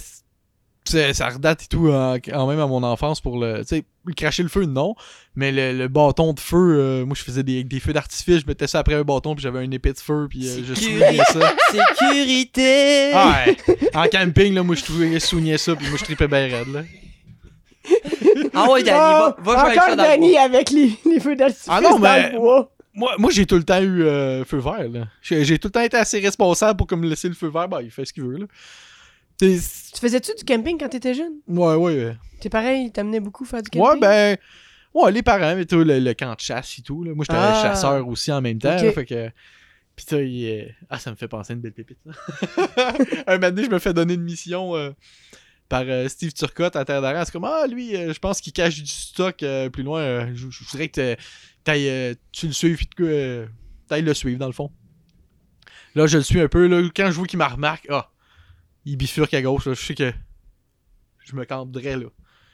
ça 1.14 1.30
redate 1.30 1.64
et 1.64 1.68
tout 1.68 1.88
euh, 1.88 2.20
quand 2.24 2.48
même 2.48 2.60
à 2.60 2.68
mon 2.68 2.84
enfance 2.84 3.22
pour 3.22 3.40
le. 3.40 3.60
Tu 3.62 3.78
sais, 3.78 3.84
cracher 4.16 4.44
le 4.44 4.50
feu, 4.50 4.66
non. 4.66 4.96
Mais 5.36 5.52
le, 5.52 5.78
le 5.78 5.88
bâton 5.88 6.34
de 6.34 6.40
feu, 6.40 6.58
euh, 6.80 7.06
moi 7.06 7.16
je 7.18 7.24
faisais 7.24 7.44
des, 7.44 7.64
des 7.64 7.80
feux 7.80 7.94
d'artifice, 7.94 8.42
je 8.42 8.46
mettais 8.48 8.68
ça 8.68 8.80
après 8.80 8.96
un 8.96 9.04
bâton, 9.04 9.36
puis 9.36 9.44
j'avais 9.44 9.60
un 9.60 9.72
épée 9.72 9.94
de 9.94 10.00
feu, 10.00 10.28
puis 10.30 10.48
euh, 10.50 10.62
je 10.68 10.74
soulignais 10.74 11.18
ça. 11.32 11.54
Sécurité! 11.72 13.12
Ah 13.14 13.44
ouais. 13.46 13.58
En 13.94 14.06
camping, 14.08 14.54
là, 14.54 14.64
moi 14.64 14.76
je 14.76 14.84
trouvais- 14.84 15.20
soulignais 15.20 15.58
ça, 15.58 15.76
puis 15.76 15.88
moi 15.90 15.98
je 15.98 16.04
tripais 16.06 16.28
bien 16.28 16.48
raide, 16.48 16.74
là. 16.74 16.82
Ah 18.54 18.70
ouais, 18.70 18.84
Danny, 18.84 18.98
va, 18.98 19.36
va 19.40 19.52
jouer 19.60 19.70
avec 19.72 19.80
ça 19.82 19.90
le 19.92 19.96
Danny 19.96 20.32
bois. 20.32 20.42
avec 20.42 20.70
les, 20.72 20.92
les 21.06 21.20
feux 21.20 21.36
d'artifice 21.36 21.68
Ah 21.70 21.82
non, 21.82 21.92
dans 21.92 22.00
mais- 22.00 22.32
le 22.32 22.38
bois. 22.38 22.72
Moi, 22.94 23.14
moi 23.18 23.32
j'ai 23.32 23.46
tout 23.46 23.56
le 23.56 23.64
temps 23.64 23.82
eu 23.82 24.04
euh, 24.04 24.44
feu 24.44 24.58
vert, 24.58 24.90
là. 24.92 25.08
J'ai 25.22 25.58
tout 25.60 25.68
le 25.68 25.72
temps 25.72 25.82
été 25.82 25.96
assez 25.96 26.20
responsable 26.20 26.76
pour 26.78 26.88
comme 26.88 27.00
me 27.02 27.08
laisser 27.08 27.30
le 27.30 27.36
feu 27.36 27.48
vert, 27.48 27.70
bah 27.70 27.82
il 27.82 27.92
fait 27.92 28.04
ce 28.04 28.12
qu'il 28.12 28.24
veut, 28.24 28.38
là. 28.38 28.46
Tu 29.40 29.58
faisais-tu 30.02 30.32
du 30.38 30.44
camping 30.44 30.78
quand 30.78 30.90
t'étais 30.90 31.14
jeune? 31.14 31.34
Ouais, 31.48 31.76
ouais. 31.76 31.94
euh, 31.94 32.14
Tes 32.42 32.50
parents, 32.50 32.72
ils 32.74 32.92
t'amenaient 32.92 33.20
beaucoup 33.22 33.46
faire 33.46 33.62
du 33.62 33.70
camping? 33.70 33.88
Ouais, 33.94 34.00
ben. 34.00 34.38
Ouais, 34.94 35.12
les 35.12 35.22
parents, 35.24 35.56
mais 35.56 35.66
tout, 35.66 35.84
le, 35.84 36.00
le 36.00 36.14
camp 36.14 36.34
de 36.34 36.40
chasse 36.40 36.78
et 36.80 36.82
tout. 36.82 37.04
Là. 37.04 37.14
Moi, 37.14 37.24
j'étais 37.28 37.40
Ah. 37.40 37.60
chasseur 37.62 38.08
aussi 38.08 38.32
en 38.32 38.42
même 38.42 38.60
temps. 38.60 38.76
Ok. 38.76 38.84
là, 38.84 38.92
fait 38.92 39.06
que. 39.06 39.30
Pis 39.96 40.06
ça, 40.08 40.22
il, 40.22 40.76
Ah, 40.90 40.98
ça 41.00 41.12
me 41.12 41.16
fait 41.16 41.28
penser 41.28 41.54
à 41.54 41.56
une 41.56 41.62
belle 41.62 41.74
pépite. 41.74 42.00
un 43.28 43.38
moment 43.38 43.50
donné, 43.50 43.64
je 43.66 43.70
me 43.70 43.80
fais 43.80 43.94
donner 43.94 44.16
une 44.16 44.24
mission 44.24 44.76
euh, 44.76 44.92
par 45.70 45.84
euh, 45.86 46.08
Steve 46.08 46.34
Turcotte 46.34 46.76
à 46.76 46.84
Terre 46.86 47.02
d'Aran. 47.02 47.24
C'est 47.26 47.32
comme, 47.32 47.46
ah, 47.46 47.66
lui, 47.68 47.96
euh, 47.96 48.14
je 48.14 48.20
pense 48.20 48.42
qu'il 48.42 48.52
cache 48.54 48.82
du 48.82 48.88
stock 48.88 49.44
plus 49.72 49.84
loin. 49.84 50.34
je, 50.34 50.46
voudrais 50.72 50.90
que 50.90 51.16
tu 52.32 52.48
le 52.48 52.54
suives, 52.54 52.78
puis 52.78 52.88
que 52.88 53.04
euh, 53.04 53.46
t'ailles 53.88 54.02
le 54.02 54.14
suivre, 54.14 54.40
dans 54.40 54.48
le 54.48 54.54
fond. 54.54 54.72
Là, 55.96 56.08
je 56.08 56.18
le 56.18 56.24
suis 56.24 56.42
un 56.42 56.48
peu. 56.48 56.68
Là, 56.68 56.82
quand 56.96 57.08
je 57.08 57.16
vois 57.16 57.28
qu'il 57.28 57.40
m'a 57.40 57.48
remarque, 57.48 57.86
ah, 57.90 58.10
il 58.86 58.98
bifurque 58.98 59.34
à 59.34 59.42
gauche. 59.42 59.66
je 59.66 59.74
sais 59.74 59.96
que 59.96 60.14
je 61.26 61.36
me 61.36 61.46
camperais 61.46 61.98
là. 61.98 62.08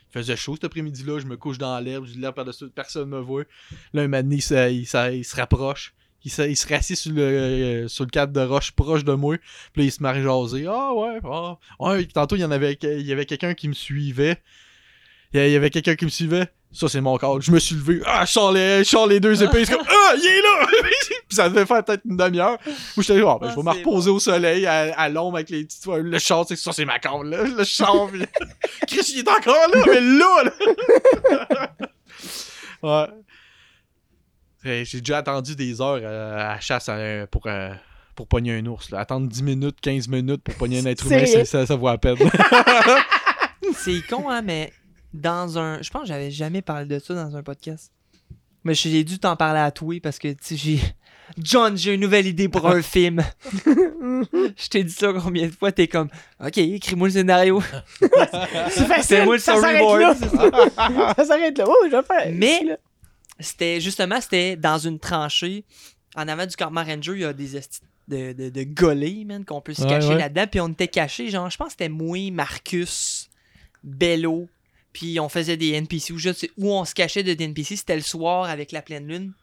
Il 0.09 0.19
faisait 0.19 0.35
chaud 0.35 0.55
cet 0.55 0.63
après-midi-là, 0.65 1.19
je 1.19 1.25
me 1.25 1.35
couche 1.35 1.57
dans 1.57 1.77
l'herbe, 1.79 2.05
j'ai 2.05 2.19
l'herbe 2.19 2.35
par-dessus, 2.35 2.69
personne 2.69 3.09
me 3.09 3.19
voit. 3.19 3.43
Là, 3.93 4.03
un 4.03 4.07
moment 4.07 4.23
donné, 4.23 4.37
il, 4.37 4.41
se- 4.41 5.13
il 5.13 5.25
rapproche. 5.35 5.93
Il 6.23 6.31
se, 6.31 6.67
rassit 6.73 6.97
sur 6.97 7.11
le, 7.11 7.21
euh, 7.21 7.87
sur 7.87 8.03
le 8.03 8.09
cadre 8.09 8.33
de 8.33 8.39
roche 8.41 8.71
proche 8.71 9.03
de 9.03 9.13
moi. 9.13 9.37
Puis 9.73 9.81
là, 9.81 9.83
il 9.83 9.91
se 9.91 10.03
à 10.03 10.13
jaser. 10.19 10.65
Ah 10.67 10.91
ouais, 10.95 11.19
ah. 11.23 11.59
Ouais, 11.79 12.05
tantôt, 12.07 12.35
il 12.35 12.39
y 12.39 12.45
en 12.45 12.49
avait, 12.49 12.75
il 12.81 13.01
y 13.01 13.11
avait 13.11 13.27
quelqu'un 13.27 13.53
qui 13.53 13.67
me 13.67 13.73
suivait. 13.73 14.41
Il 15.33 15.49
y 15.49 15.55
avait 15.55 15.69
quelqu'un 15.69 15.95
qui 15.95 16.05
me 16.05 16.09
suivait. 16.09 16.47
Ça, 16.75 16.89
c'est 16.89 16.99
mon 16.99 17.17
cadre. 17.17 17.39
Je 17.39 17.51
me 17.51 17.59
suis 17.59 17.75
levé. 17.75 18.01
Ah, 18.05 18.25
je 18.25 18.31
sors 18.33 18.51
les, 18.51 18.79
je 18.83 18.89
sors 18.89 19.07
les 19.07 19.19
deux 19.21 19.41
épées. 19.41 19.65
Comme, 19.65 19.81
ah, 19.87 20.13
il 20.17 20.25
est 20.25 20.41
là! 20.41 20.67
Puis 21.27 21.35
ça 21.35 21.47
devait 21.49 21.65
faire 21.65 21.83
peut-être 21.85 22.01
une 22.03 22.17
demi-heure. 22.17 22.57
Moi, 22.65 22.75
j'étais 22.97 23.21
ah, 23.21 23.37
ben, 23.39 23.47
Ah, 23.47 23.51
je 23.51 23.55
vais 23.55 23.63
me 23.63 23.71
c'est 23.71 23.77
reposer 23.79 24.09
au 24.09 24.19
soleil, 24.19 24.65
à, 24.65 24.93
à 24.99 25.07
l'ombre 25.09 25.37
avec 25.37 25.49
les 25.49 25.63
petites. 25.63 25.85
Le 25.87 26.19
char, 26.19 26.45
c'est 26.47 26.57
ça, 26.57 26.73
c'est 26.73 26.83
ma 26.83 26.99
corde, 26.99 27.27
là. 27.27 27.43
Le 27.43 27.63
char, 27.63 28.07
puis- 28.11 28.25
Chris, 28.87 29.05
il 29.13 29.19
est 29.19 29.29
encore 29.29 29.55
là, 29.73 29.83
mais 29.87 30.01
là, 30.01 30.43
là. 30.43 31.71
ouais. 34.65 34.83
J'ai 34.83 34.99
déjà 34.99 35.19
attendu 35.19 35.55
des 35.55 35.79
heures 35.79 35.99
euh, 36.01 36.33
à 36.33 36.55
la 36.55 36.59
chasse 36.59 36.89
à- 36.89 37.27
pour, 37.27 37.43
euh, 37.45 37.69
pour 38.15 38.27
pogner 38.27 38.57
un 38.57 38.65
ours. 38.65 38.89
Là. 38.89 38.99
Attendre 38.99 39.27
10 39.29 39.43
minutes, 39.43 39.77
15 39.81 40.07
minutes 40.07 40.43
pour 40.43 40.55
pogner 40.55 40.79
un 40.79 40.85
être 40.87 41.05
humain, 41.05 41.25
ça, 41.45 41.65
ça 41.65 41.75
vaut 41.75 41.87
à 41.87 41.97
peine. 41.97 42.17
C'est 43.77 44.01
con, 44.09 44.29
hein, 44.29 44.41
mais 44.41 44.73
dans 45.15 45.57
un. 45.57 45.81
Je 45.81 45.89
pense 45.89 46.03
que 46.03 46.07
j'avais 46.07 46.31
jamais 46.31 46.61
parlé 46.61 46.85
de 46.85 46.99
ça 46.99 47.13
dans 47.13 47.35
un 47.35 47.43
podcast. 47.43 47.91
Mais 48.63 48.73
j'ai 48.73 49.03
dû 49.03 49.19
t'en 49.19 49.35
parler 49.35 49.59
à 49.59 49.71
toi 49.71 49.99
parce 50.01 50.17
que, 50.19 50.29
tu 50.29 50.37
sais, 50.41 50.55
j'ai. 50.57 50.79
John, 51.39 51.75
j'ai 51.75 51.93
une 51.95 52.01
nouvelle 52.01 52.27
idée 52.27 52.49
pour 52.49 52.67
un 52.67 52.81
film. 52.83 53.23
Je 53.65 54.69
t'ai 54.69 54.83
dit 54.83 54.93
ça 54.93 55.11
combien 55.13 55.47
de 55.47 55.51
fois? 55.51 55.71
T'es 55.71 55.87
comme, 55.87 56.09
OK, 56.39 56.57
écris-moi 56.57 57.07
le 57.07 57.13
scénario. 57.13 57.61
C'est 57.99 58.85
facile, 58.85 59.17
Fais-moi 59.17 59.35
le 59.35 59.41
storyboard. 59.41 60.17
ça 61.15 61.25
s'arrête 61.25 61.57
là. 61.57 61.65
Oh, 61.67 61.73
je 61.89 61.95
vais 61.95 62.03
faire. 62.03 62.31
Mais-. 62.33 62.77
C'était 63.39 63.81
justement, 63.81 64.21
c'était 64.21 64.55
dans 64.55 64.77
une 64.77 64.99
tranchée. 64.99 65.65
En 66.15 66.27
avant 66.27 66.45
du 66.45 66.55
campement 66.55 66.83
Ranger, 66.83 67.11
il 67.15 67.19
y 67.21 67.25
a 67.25 67.33
des 67.33 67.57
esti 67.57 67.81
de, 68.07 68.31
de, 68.33 68.49
de 68.49 69.25
man, 69.25 69.43
qu'on 69.43 69.61
peut 69.61 69.73
se 69.73 69.81
Ouais, 69.81 69.89
cacher 69.89 70.09
ouais. 70.09 70.17
là-dedans. 70.17 70.45
Puis 70.49 70.61
on 70.61 70.69
était 70.69 70.87
cachés, 70.87 71.29
genre, 71.29 71.49
je 71.49 71.57
pense 71.57 71.67
que 71.67 71.71
c'était 71.73 71.89
moi, 71.89 72.31
Marcus, 72.31 73.29
Bello. 73.83 74.47
Puis 74.95 75.19
on 75.19 75.27
faisait 75.27 75.57
des 75.57 75.71
NPC 75.73 76.13
sais- 76.33 76.51
où 76.55 76.71
on 76.71 76.85
se 76.85 76.93
cachait 76.93 77.21
de 77.21 77.33
des 77.33 77.43
NPC. 77.43 77.75
C'était 77.75 77.97
le 77.97 78.01
soir 78.01 78.45
avec 78.49 78.71
la 78.71 78.81
pleine 78.81 79.05
lune. 79.09 79.33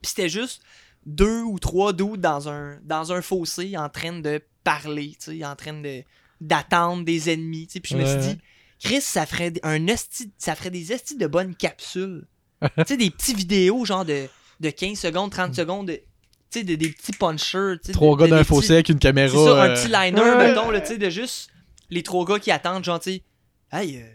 Puis 0.00 0.08
c'était 0.08 0.30
juste 0.30 0.62
deux 1.04 1.42
ou 1.42 1.58
trois 1.58 1.92
doutes 1.92 2.22
dans 2.22 2.48
un, 2.48 2.78
dans 2.82 3.12
un 3.12 3.20
fossé 3.20 3.76
en 3.76 3.90
train 3.90 4.18
de 4.18 4.40
parler, 4.64 5.14
tu 5.22 5.38
sais, 5.38 5.44
en 5.44 5.54
train 5.56 5.74
de 5.74 6.02
d'attendre 6.40 7.04
des 7.04 7.28
ennemis. 7.30 7.66
tu 7.66 7.74
sais. 7.74 7.80
Puis 7.80 7.92
je 7.94 7.98
me 7.98 8.06
suis 8.06 8.16
dit, 8.34 8.38
Chris, 8.82 9.02
ça 9.02 9.26
ferait 9.26 9.52
un 9.62 9.86
esti, 9.88 10.32
ça 10.38 10.54
ferait 10.56 10.70
des 10.70 10.90
estis 10.90 11.18
de 11.18 11.26
bonnes 11.26 11.54
capsules. 11.54 12.26
tu 12.62 12.68
sais, 12.86 12.96
des 12.96 13.10
petits 13.10 13.34
vidéos 13.34 13.84
genre 13.84 14.06
de, 14.06 14.26
de 14.60 14.70
15 14.70 14.98
secondes, 14.98 15.30
30 15.30 15.54
secondes, 15.54 15.88
de- 15.88 16.00
tu 16.50 16.60
sais, 16.60 16.64
de, 16.64 16.76
des 16.76 16.88
petits 16.88 17.12
punchers. 17.12 17.74
tu 17.82 17.88
sais, 17.88 17.92
Trois 17.92 18.16
de- 18.16 18.22
gars 18.22 18.28
d'un 18.38 18.42
fossé 18.44 18.72
avec 18.72 18.88
une 18.88 18.98
caméra. 18.98 19.28
C'est 19.36 19.44
ça, 19.44 19.62
un 19.64 19.68
euh, 19.70 19.74
petit 19.74 19.88
liner, 19.88 20.20
Ouais. 20.20 20.48
mettons, 20.48 20.72
tu 20.80 20.86
sais, 20.86 20.96
de 20.98 21.10
juste 21.10 21.50
les 21.90 22.02
trois 22.02 22.24
gars 22.24 22.38
qui 22.38 22.50
attendent, 22.50 22.84
genre, 22.84 22.98
tu 23.00 23.10
sais, 23.12 23.22
hey, 23.70 23.98
euh, 23.98 24.06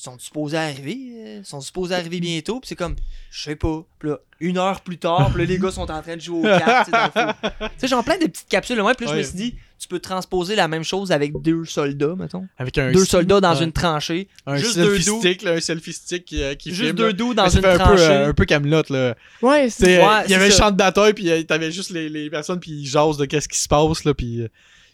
sont 0.00 0.18
supposés 0.18 0.56
arriver? 0.56 0.98
euh, 1.14 1.40
sont 1.44 1.60
supposés 1.60 1.94
arriver 1.94 2.20
bientôt? 2.20 2.60
Puis 2.60 2.68
c'est 2.68 2.76
comme, 2.76 2.96
je 3.30 3.42
sais 3.42 3.56
pas. 3.56 3.84
Puis 3.98 4.08
là, 4.10 4.18
une 4.40 4.58
heure 4.58 4.80
plus 4.80 4.98
tard, 4.98 5.30
puis 5.32 5.40
là, 5.42 5.44
les 5.46 5.58
gars 5.58 5.70
sont 5.70 5.90
en 5.90 6.02
train 6.02 6.16
de 6.16 6.20
jouer 6.20 6.38
aux 6.38 6.58
cartes, 6.58 6.90
tu 6.90 7.66
sais, 7.78 7.86
genre 7.88 8.02
plein 8.04 8.16
de 8.16 8.26
petites 8.26 8.48
capsules, 8.48 8.80
ouais, 8.80 8.94
puis 8.94 9.04
là, 9.06 9.12
je 9.12 9.18
me 9.18 9.22
suis 9.22 9.34
dit, 9.36 9.54
tu 9.78 9.88
peux 9.88 9.98
transposer 9.98 10.56
la 10.56 10.66
même 10.68 10.82
chose 10.84 11.12
avec 11.12 11.32
deux 11.42 11.64
soldats, 11.66 12.14
mettons. 12.18 12.46
Avec 12.58 12.76
un 12.78 12.92
Deux 12.92 13.04
soldats 13.04 13.40
dans 13.40 13.54
une 13.54 13.72
tranchée. 13.72 14.28
Un 14.46 14.56
juste 14.56 14.76
deux 14.78 14.98
selfie 14.98 15.18
stick, 15.18 15.42
là, 15.42 15.52
un 15.52 15.60
selfie 15.60 15.92
stick 15.92 16.24
qui, 16.24 16.42
euh, 16.42 16.54
qui 16.54 16.70
Juste 16.70 16.82
filme, 16.82 16.96
deux 16.96 17.12
dos 17.12 17.34
dans 17.34 17.48
une 17.48 17.60
fait 17.62 17.68
un 17.68 17.72
peu, 17.72 17.78
tranchée. 17.78 18.02
euh, 18.04 18.28
un 18.28 18.32
peu 18.34 18.44
Camelot 18.46 18.82
là. 18.90 19.14
Ouais, 19.42 19.66
Tu 19.66 19.70
c'est 19.72 19.98
Ouais, 20.04 20.24
il 20.26 20.30
y 20.30 20.34
avait 20.34 20.46
un 20.46 20.50
ça. 20.50 20.64
champ 20.64 20.70
de 20.70 20.76
bataille, 20.76 21.12
puis 21.14 21.30
euh, 21.30 21.42
t'avais 21.42 21.70
juste 21.70 21.90
les, 21.90 22.08
les 22.08 22.28
personnes, 22.30 22.60
puis 22.60 22.70
ils 22.72 22.86
jasent 22.86 23.16
de 23.18 23.24
qu'est-ce 23.26 23.48
qui 23.48 23.58
se 23.58 23.68
passe, 23.68 24.04
là, 24.04 24.14
puis... 24.14 24.46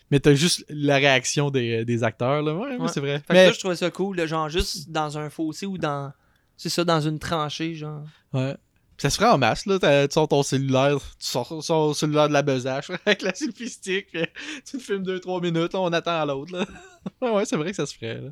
euh, 0.06 0.08
Mais 0.10 0.20
t'as 0.20 0.34
juste 0.34 0.64
la 0.68 0.96
réaction 0.96 1.50
des, 1.50 1.84
des 1.84 2.04
acteurs, 2.04 2.42
là. 2.42 2.54
Ouais, 2.54 2.76
c'est 2.92 3.00
vrai. 3.00 3.18
Fait 3.18 3.24
que 3.28 3.32
Mais, 3.32 3.46
ça, 3.46 3.52
je 3.52 3.58
trouvais 3.58 3.76
ça 3.76 3.90
cool, 3.90 4.26
genre 4.26 4.48
juste 4.48 4.90
dans 4.90 5.18
un 5.18 5.30
fossé 5.30 5.66
ou 5.66 5.78
dans. 5.78 6.12
C'est 6.56 6.68
ça, 6.70 6.84
dans 6.84 7.00
une 7.00 7.18
tranchée, 7.18 7.74
genre. 7.74 8.02
ouais. 8.32 8.56
Ça 8.98 9.10
se 9.10 9.18
ferait 9.18 9.28
en 9.28 9.36
masse, 9.36 9.66
là. 9.66 9.78
Tu 9.78 10.14
sors 10.14 10.26
ton 10.26 10.42
cellulaire, 10.42 10.96
tu 11.18 11.26
sors 11.26 11.48
ton 11.66 11.92
cellulaire 11.92 12.28
de 12.28 12.32
la 12.32 12.40
besace 12.40 12.90
avec 13.04 13.20
la 13.20 13.34
selfie 13.34 13.68
stick, 13.68 14.06
tu 14.10 14.78
te 14.78 14.82
filmes 14.82 15.02
2-3 15.02 15.42
minutes, 15.42 15.74
là, 15.74 15.80
on 15.80 15.92
attend 15.92 16.18
à 16.22 16.24
l'autre, 16.24 16.66
ouais, 17.20 17.44
c'est 17.44 17.56
vrai 17.56 17.70
que 17.72 17.76
ça 17.76 17.84
se 17.84 17.94
ferait, 17.94 18.22
là. 18.22 18.30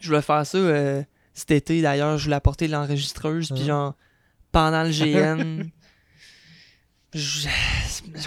Je 0.00 0.08
voulais 0.08 0.20
faire 0.22 0.44
ça 0.44 0.58
euh, 0.58 1.00
cet 1.32 1.52
été, 1.52 1.80
d'ailleurs. 1.80 2.18
Je 2.18 2.24
voulais 2.24 2.34
apporter 2.34 2.66
l'enregistreuse, 2.66 3.50
puis 3.52 3.62
Hein? 3.62 3.66
genre, 3.66 3.94
pendant 4.50 4.82
le 4.82 4.90
GN. 4.90 5.70
Je- 7.14 7.48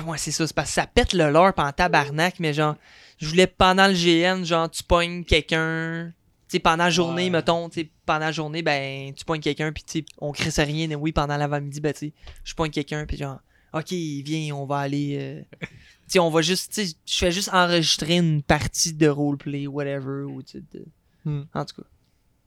Ouais, 0.04 0.18
c'est 0.18 0.32
ça, 0.32 0.48
c'est 0.48 0.56
parce 0.56 0.70
que 0.70 0.74
ça 0.76 0.88
pète 0.88 1.14
le 1.14 1.30
lore 1.32 1.54
en 1.58 1.72
tabarnak, 1.72 2.40
mais 2.40 2.54
genre, 2.54 2.76
je 3.20 3.28
voulais 3.28 3.48
pendant 3.48 3.88
le 3.88 3.94
GN, 3.94 4.44
genre, 4.44 4.70
tu 4.70 4.84
pognes 4.84 5.24
quelqu'un. 5.24 6.12
Tu 6.48 6.58
sais, 6.58 6.60
pendant 6.60 6.84
la 6.86 6.90
journée, 6.90 7.24
Ouais. 7.26 7.30
mettons, 7.30 7.70
tu 7.70 7.82
sais, 7.82 7.90
pendant 8.06 8.20
la 8.26 8.32
journée, 8.32 8.62
ben, 8.62 9.14
tu 9.14 9.24
pognes 9.24 9.40
quelqu'un, 9.42 9.72
puis 9.72 9.84
tu 9.84 10.00
sais, 10.00 10.06
on 10.18 10.32
crisse 10.32 10.60
rien, 10.60 10.88
mais 10.88 10.96
oui, 10.96 11.12
pendant 11.12 11.38
l'avant-midi, 11.38 11.80
ben, 11.80 11.94
tu 11.94 12.08
sais, 12.08 12.14
je 12.44 12.54
pogne 12.56 12.72
quelqu'un, 12.72 13.06
puis 13.06 13.18
genre, 13.18 13.40
ok, 13.74 13.92
viens, 13.92 14.54
on 14.56 14.66
va 14.66 14.80
aller. 14.80 15.18
euh, 15.20 15.42
tu 15.62 15.68
sais, 16.08 16.20
on 16.20 16.30
va 16.30 16.42
juste, 16.42 16.74
tu 16.74 16.86
sais, 16.88 16.94
je 17.06 17.18
fais 17.18 17.32
juste 17.32 17.50
enregistrer 17.54 18.18
une 18.18 18.42
partie 18.44 18.94
de 18.94 19.08
roleplay, 19.08 19.68
whatever, 19.68 20.24
ou 20.24 20.42
tu 20.44 20.58
sais, 20.60 20.64
de- 20.74 20.86
Hmm. 21.24 21.44
en 21.54 21.64
tout 21.66 21.76
cas. 21.82 21.88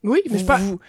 Oui, 0.03 0.19
mais 0.29 0.33
Vous, 0.33 0.39
je 0.39 0.45
pense. 0.45 0.59
vous, 0.59 0.79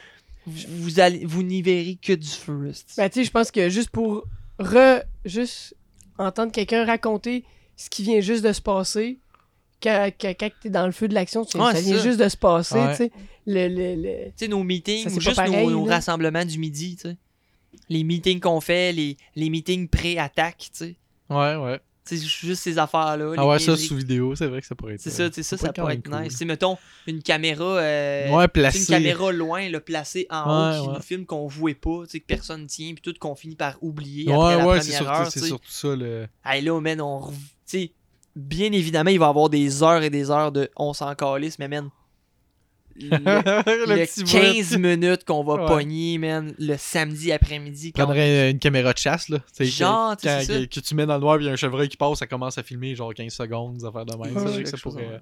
vous, 0.45 0.83
vous 0.83 1.01
allez, 1.01 1.25
vous 1.25 1.43
n'y 1.45 1.63
verrez 1.63 1.97
que 2.03 2.13
du 2.13 2.29
feu. 2.29 2.73
Ben, 2.97 3.09
tu 3.09 3.21
sais, 3.21 3.25
je 3.25 3.31
pense 3.31 3.51
que 3.53 3.69
juste 3.71 3.91
pour 3.91 4.27
re. 4.59 5.03
Juste 5.25 5.75
entendre 6.19 6.53
quelqu'un 6.53 6.85
raconter 6.85 7.45
ce 7.77 7.91
qui 7.91 8.03
vient 8.03 8.21
juste 8.21 8.45
de 8.45 8.53
se 8.53 8.61
passer, 8.63 9.19
quand, 9.83 10.11
quand, 10.21 10.33
quand 10.39 10.51
t'es 10.63 10.71
dans 10.71 10.87
le 10.87 10.93
feu 10.93 11.09
de 11.09 11.15
l'action, 11.15 11.45
tu- 11.45 11.59
Ouais, 11.59 11.75
ça 11.75 11.81
vient 11.81 11.97
ça. 11.99 12.03
juste 12.03 12.19
de 12.21 12.29
se 12.29 12.37
passer, 12.37 12.75
Ouais. 12.79 12.91
tu 12.93 12.97
sais. 12.97 13.13
Le, 13.47 13.69
le, 13.69 13.95
le- 14.03 14.25
Tu 14.29 14.33
sais, 14.37 14.49
nos 14.49 14.63
meetings, 14.63 15.09
Ça, 15.09 15.15
ou 15.15 15.21
juste 15.21 15.37
pareil, 15.37 15.65
nos, 15.67 15.71
nos 15.71 15.85
rassemblements 15.85 16.45
du 16.45 16.59
midi, 16.59 16.97
tu 16.97 17.09
sais. 17.11 17.17
Les 17.91 18.03
meetings 18.05 18.41
qu'on 18.41 18.61
fait, 18.61 18.93
les, 18.93 19.17
les 19.35 19.51
meetings 19.51 19.89
pré-attaque, 19.89 20.59
tu 20.59 20.69
sais. 20.73 20.97
Ouais, 21.29 21.57
ouais. 21.57 21.81
Sais, 22.09 22.17
juste 22.19 22.63
ces 22.63 22.79
affaires-là. 22.79 23.35
Ah 23.37 23.47
ouais, 23.47 23.59
ça 23.59 23.77
sous 23.77 23.97
vidéo, 23.97 24.35
c'est 24.37 24.47
vrai 24.47 24.61
que 24.61 24.67
ça 24.67 24.75
pourrait 24.77 24.95
être. 24.95 25.01
C'est 25.01 25.11
ça, 25.11 25.29
tu 25.29 25.35
sais, 25.37 25.43
ça, 25.43 25.57
ça 25.57 25.73
pourrait 25.73 25.95
être 25.95 26.09
cool. 26.09 26.23
nice. 26.23 26.37
Sais, 26.37 26.45
mettons, 26.45 26.79
une 27.07 27.21
caméra... 27.23 27.65
euh, 27.65 28.31
Ouais, 28.31 28.45
tu 28.45 28.47
sais, 28.47 28.49
placé. 28.49 28.79
une 28.79 28.87
caméra 28.87 29.33
loin, 29.33 29.69
là, 29.69 29.81
placée 29.81 30.27
en 30.31 30.43
haut, 30.43 30.81
qui 30.83 30.89
ouais. 30.89 30.95
nous 30.95 31.03
filme 31.03 31.27
qu'on 31.27 31.47
voit 31.49 31.75
pas, 31.75 32.05
tu 32.05 32.11
sais, 32.13 32.21
que 32.21 32.27
personne 32.27 32.67
tient, 32.67 32.95
puis 32.95 33.03
tout 33.03 33.15
qu'on 33.19 33.35
finit 33.35 33.57
par 33.57 33.77
oublier 33.83 34.29
Ouais, 34.29 34.35
après 34.35 34.57
la 34.57 34.67
ouais, 34.67 34.81
c'est 34.81 34.93
première 34.93 34.97
surtout, 35.03 35.21
heure, 35.23 35.31
c'est 35.33 35.41
surtout 35.41 35.71
ça. 35.71 35.97
Le... 35.97 36.27
Hey, 36.45 36.63
là, 36.63 36.81
man, 36.81 37.01
on... 37.01 37.19
rev- 37.19 37.35
Tu 37.35 37.79
sais, 37.79 37.93
bien 38.37 38.71
évidemment, 38.71 39.11
il 39.11 39.19
va 39.19 39.27
y 39.27 39.29
avoir 39.29 39.49
des 39.49 39.83
heures 39.83 40.03
et 40.03 40.11
des 40.11 40.31
heures 40.31 40.53
de 40.53 40.71
on 40.77 40.93
s'en 40.93 41.15
calisse, 41.15 41.59
mais 41.59 41.67
man, 41.69 41.89
le, 43.01 43.09
le 43.87 43.95
le 43.97 44.07
petit 44.07 44.25
15 44.25 44.73
bout. 44.73 44.79
minutes 44.79 45.25
qu'on 45.25 45.45
va 45.45 45.55
Ouais. 45.55 45.67
pogner, 45.67 46.19
man, 46.19 46.55
le 46.59 46.77
samedi 46.77 47.33
après-midi. 47.33 47.93
prendrais 47.93 48.51
une 48.51 48.59
caméra 48.59 48.93
de 48.93 48.99
chasse, 48.99 49.29
là. 49.29 49.39
Genre, 49.61 50.17
que, 50.17 50.23
tu 50.23 50.29
sais, 50.29 50.35
quand- 50.35 50.41
c'est 50.41 50.45
ça. 50.47 50.53
que, 50.61 50.65
que 50.75 50.81
tu 50.81 50.95
mets 50.95 51.07
dans 51.07 51.15
le 51.15 51.21
noir, 51.21 51.37
puis 51.37 51.45
il 51.45 51.49
y 51.49 51.51
a 51.51 51.53
un 51.53 51.57
chevreuil 51.57 51.89
qui 51.89 51.97
passe, 51.97 52.19
ça 52.19 52.27
commence 52.27 52.59
à 52.59 52.63
filmer 52.63 52.95
genre 52.95 53.13
15 53.15 53.33
secondes, 53.33 53.77
des 53.79 53.85
affaires 53.85 54.07
de 54.07 54.15
même. 54.17 54.37
Ouais, 54.37 54.65
ça, 54.65 54.71
ça 54.73 54.77
pourrait. 54.79 55.21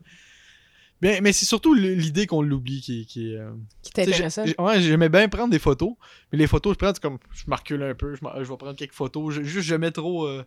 mais 1.20 1.32
c'est 1.32 1.44
surtout 1.44 1.74
l'idée 1.74 2.26
qu'on 2.26 2.40
l'oublie 2.40 2.80
qui, 2.80 3.04
qui 3.06 3.32
est. 3.32 3.36
euh, 3.36 3.50
qui 3.82 4.54
Ouais, 4.58 4.80
j'aimais 4.80 5.08
bien 5.08 5.28
prendre 5.28 5.50
des 5.50 5.58
photos, 5.58 5.90
mais 6.32 6.38
les 6.38 6.46
photos, 6.46 6.74
je 6.74 6.78
prends, 6.78 6.94
c'est 6.94 7.02
comme. 7.02 7.18
Je 7.32 7.44
me 7.48 7.54
recule 7.56 7.82
un 7.82 7.94
peu, 7.94 8.14
je, 8.14 8.20
vais 8.20 8.56
prendre 8.56 8.74
quelques 8.74 8.94
photos. 8.94 9.34
je- 9.34 9.42
juste, 9.42 9.66
je 9.68 9.74
mets 9.74 9.90
trop. 9.90 10.26
euh, 10.26 10.44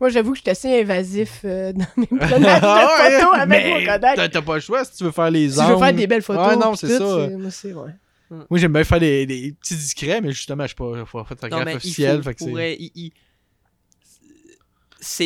Moi, 0.00 0.10
j'avoue 0.10 0.32
que 0.32 0.36
je 0.38 0.42
suis 0.42 0.50
assez 0.50 0.80
invasif 0.82 1.40
euh, 1.44 1.72
dans 1.74 1.86
mes 1.96 2.06
prenages 2.06 2.40
de 2.40 2.46
Ah 2.66 2.98
ouais, 3.08 3.18
photos 3.20 3.34
avec 3.34 3.48
mais 3.48 3.70
mon 3.80 3.86
Kodak. 3.86 4.16
T'as 4.16 4.28
t'as 4.28 4.42
pas 4.42 4.54
le 4.56 4.60
choix 4.60 4.84
si 4.84 4.96
tu 4.96 5.04
veux 5.04 5.10
faire 5.10 5.30
les 5.30 5.48
Si 5.50 5.56
je 5.56 5.60
veux 5.62 5.74
angles. 5.74 5.84
faire 5.84 5.94
des 5.94 6.06
belles 6.06 6.22
photos, 6.22 6.46
Ouais, 6.48 6.56
non, 6.56 6.74
c'est 6.74 6.98
ça. 6.98 7.28
Moi, 7.38 7.50
c'est, 7.50 7.72
ouais. 7.72 7.90
Moi, 8.30 8.58
j'aime 8.58 8.72
bien 8.72 8.82
faire 8.84 9.00
des, 9.00 9.24
des 9.24 9.52
petits 9.52 9.76
discrets, 9.76 10.20
mais 10.20 10.32
justement, 10.32 10.64
je 10.64 10.68
suis 10.68 10.76
pas 10.76 10.90
pas 11.04 11.18
Non, 11.20 11.24
photographe 11.24 11.74
officiel. 11.76 12.16
c'est- 12.16 12.20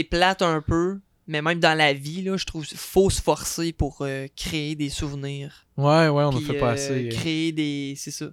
plate 0.05 0.43
un 0.43 0.61
peu, 0.61 0.99
mais 1.27 1.41
même 1.43 1.59
dans 1.61 1.77
la 1.77 1.93
vie, 1.95 2.23
là, 2.23 2.37
je 2.37 2.45
trouve 2.45 2.67
qu'il 2.67 2.77
faut 2.77 3.09
se 3.09 3.23
forcer 3.23 3.73
pour 3.73 3.99
euh, 4.03 4.27
créer 4.37 4.75
des 4.75 4.91
souvenirs. 4.91 5.67
Ouais, 5.79 6.09
ouais, 6.09 6.25
on 6.25 6.33
ne 6.33 6.41
fait 6.41 6.59
pas 6.59 6.71
euh, 6.71 6.75
assez. 6.75 7.09
Créer 7.11 7.53
des. 7.53 7.95
C'est 7.97 8.11
ça. 8.11 8.27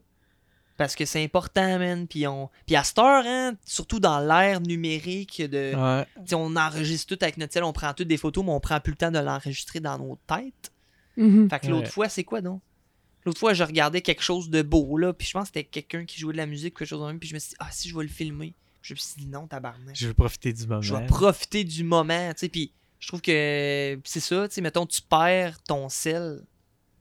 Parce 0.78 0.96
que 0.96 1.06
c'est 1.06 1.24
important, 1.24 1.80
man. 1.80 2.08
Puis, 2.08 2.28
on... 2.28 2.50
Puis 2.66 2.76
à 2.76 2.84
cette 2.84 3.00
heure, 3.00 3.24
hein, 3.26 3.56
surtout 3.66 4.00
dans 4.00 4.20
l'ère 4.20 4.62
numérique, 4.62 5.42
de... 5.42 5.74
Ouais. 5.76 6.06
on 6.34 6.56
enregistre 6.56 7.16
tout 7.16 7.24
avec 7.24 7.38
notre 7.38 7.54
tel, 7.54 7.64
on 7.64 7.74
prend 7.74 7.94
toutes 7.94 8.08
des 8.08 8.18
photos, 8.18 8.46
mais 8.46 8.52
on 8.52 8.60
prend 8.60 8.80
plus 8.80 8.92
le 8.92 8.98
temps 8.98 9.12
de 9.12 9.20
l'enregistrer 9.20 9.80
dans 9.80 9.98
nos 9.98 10.18
têtes. 10.28 10.72
Mhm. 11.18 11.50
Fait 11.50 11.60
que 11.60 11.68
l'autre 11.68 11.86
Ouais. 11.88 11.92
fois, 11.92 12.10
c'est 12.10 12.24
quoi 12.24 12.42
donc? 12.42 12.62
L'autre 13.26 13.40
fois, 13.40 13.54
je 13.54 13.64
regardais 13.64 14.02
quelque 14.02 14.22
chose 14.22 14.50
de 14.50 14.62
beau, 14.62 14.98
là, 14.98 15.12
puis 15.14 15.28
je 15.28 15.34
pense 15.34 15.50
que 15.50 15.60
c'était 15.60 15.64
quelqu'un 15.66 16.06
qui 16.06 16.20
jouait 16.20 16.32
de 16.34 16.38
la 16.38 16.46
musique, 16.46 16.78
quelque 16.78 16.88
chose 16.88 17.02
de 17.02 17.08
même, 17.08 17.20
puis 17.20 17.28
je 17.28 17.34
me 17.34 17.40
suis 17.40 17.50
dit, 17.50 17.56
ah, 17.60 17.68
si 17.72 17.90
je 17.90 17.98
vais 17.98 18.04
le 18.04 18.10
filmer. 18.10 18.54
Je 18.84 18.94
me 18.94 18.98
suis 18.98 19.16
dit, 19.18 19.26
non, 19.26 19.48
tabarnak. 19.48 19.96
Je 19.96 20.08
veux 20.08 20.14
profiter 20.14 20.54
du 20.54 20.66
moment. 20.66 20.82
Je 20.82 20.96
vais 20.96 21.06
profiter 21.08 21.64
du 21.66 21.84
moment, 21.84 22.30
tu 22.34 22.40
sais, 22.42 22.50
puis 22.50 22.72
je 23.00 23.08
trouve 23.10 23.20
que 23.22 24.00
c'est 24.06 24.20
ça, 24.22 24.48
tu 24.48 24.54
sais, 24.56 24.62
mettons, 24.62 24.86
tu 24.86 25.02
perds 25.02 25.62
ton 25.64 25.90
sel, 25.90 26.42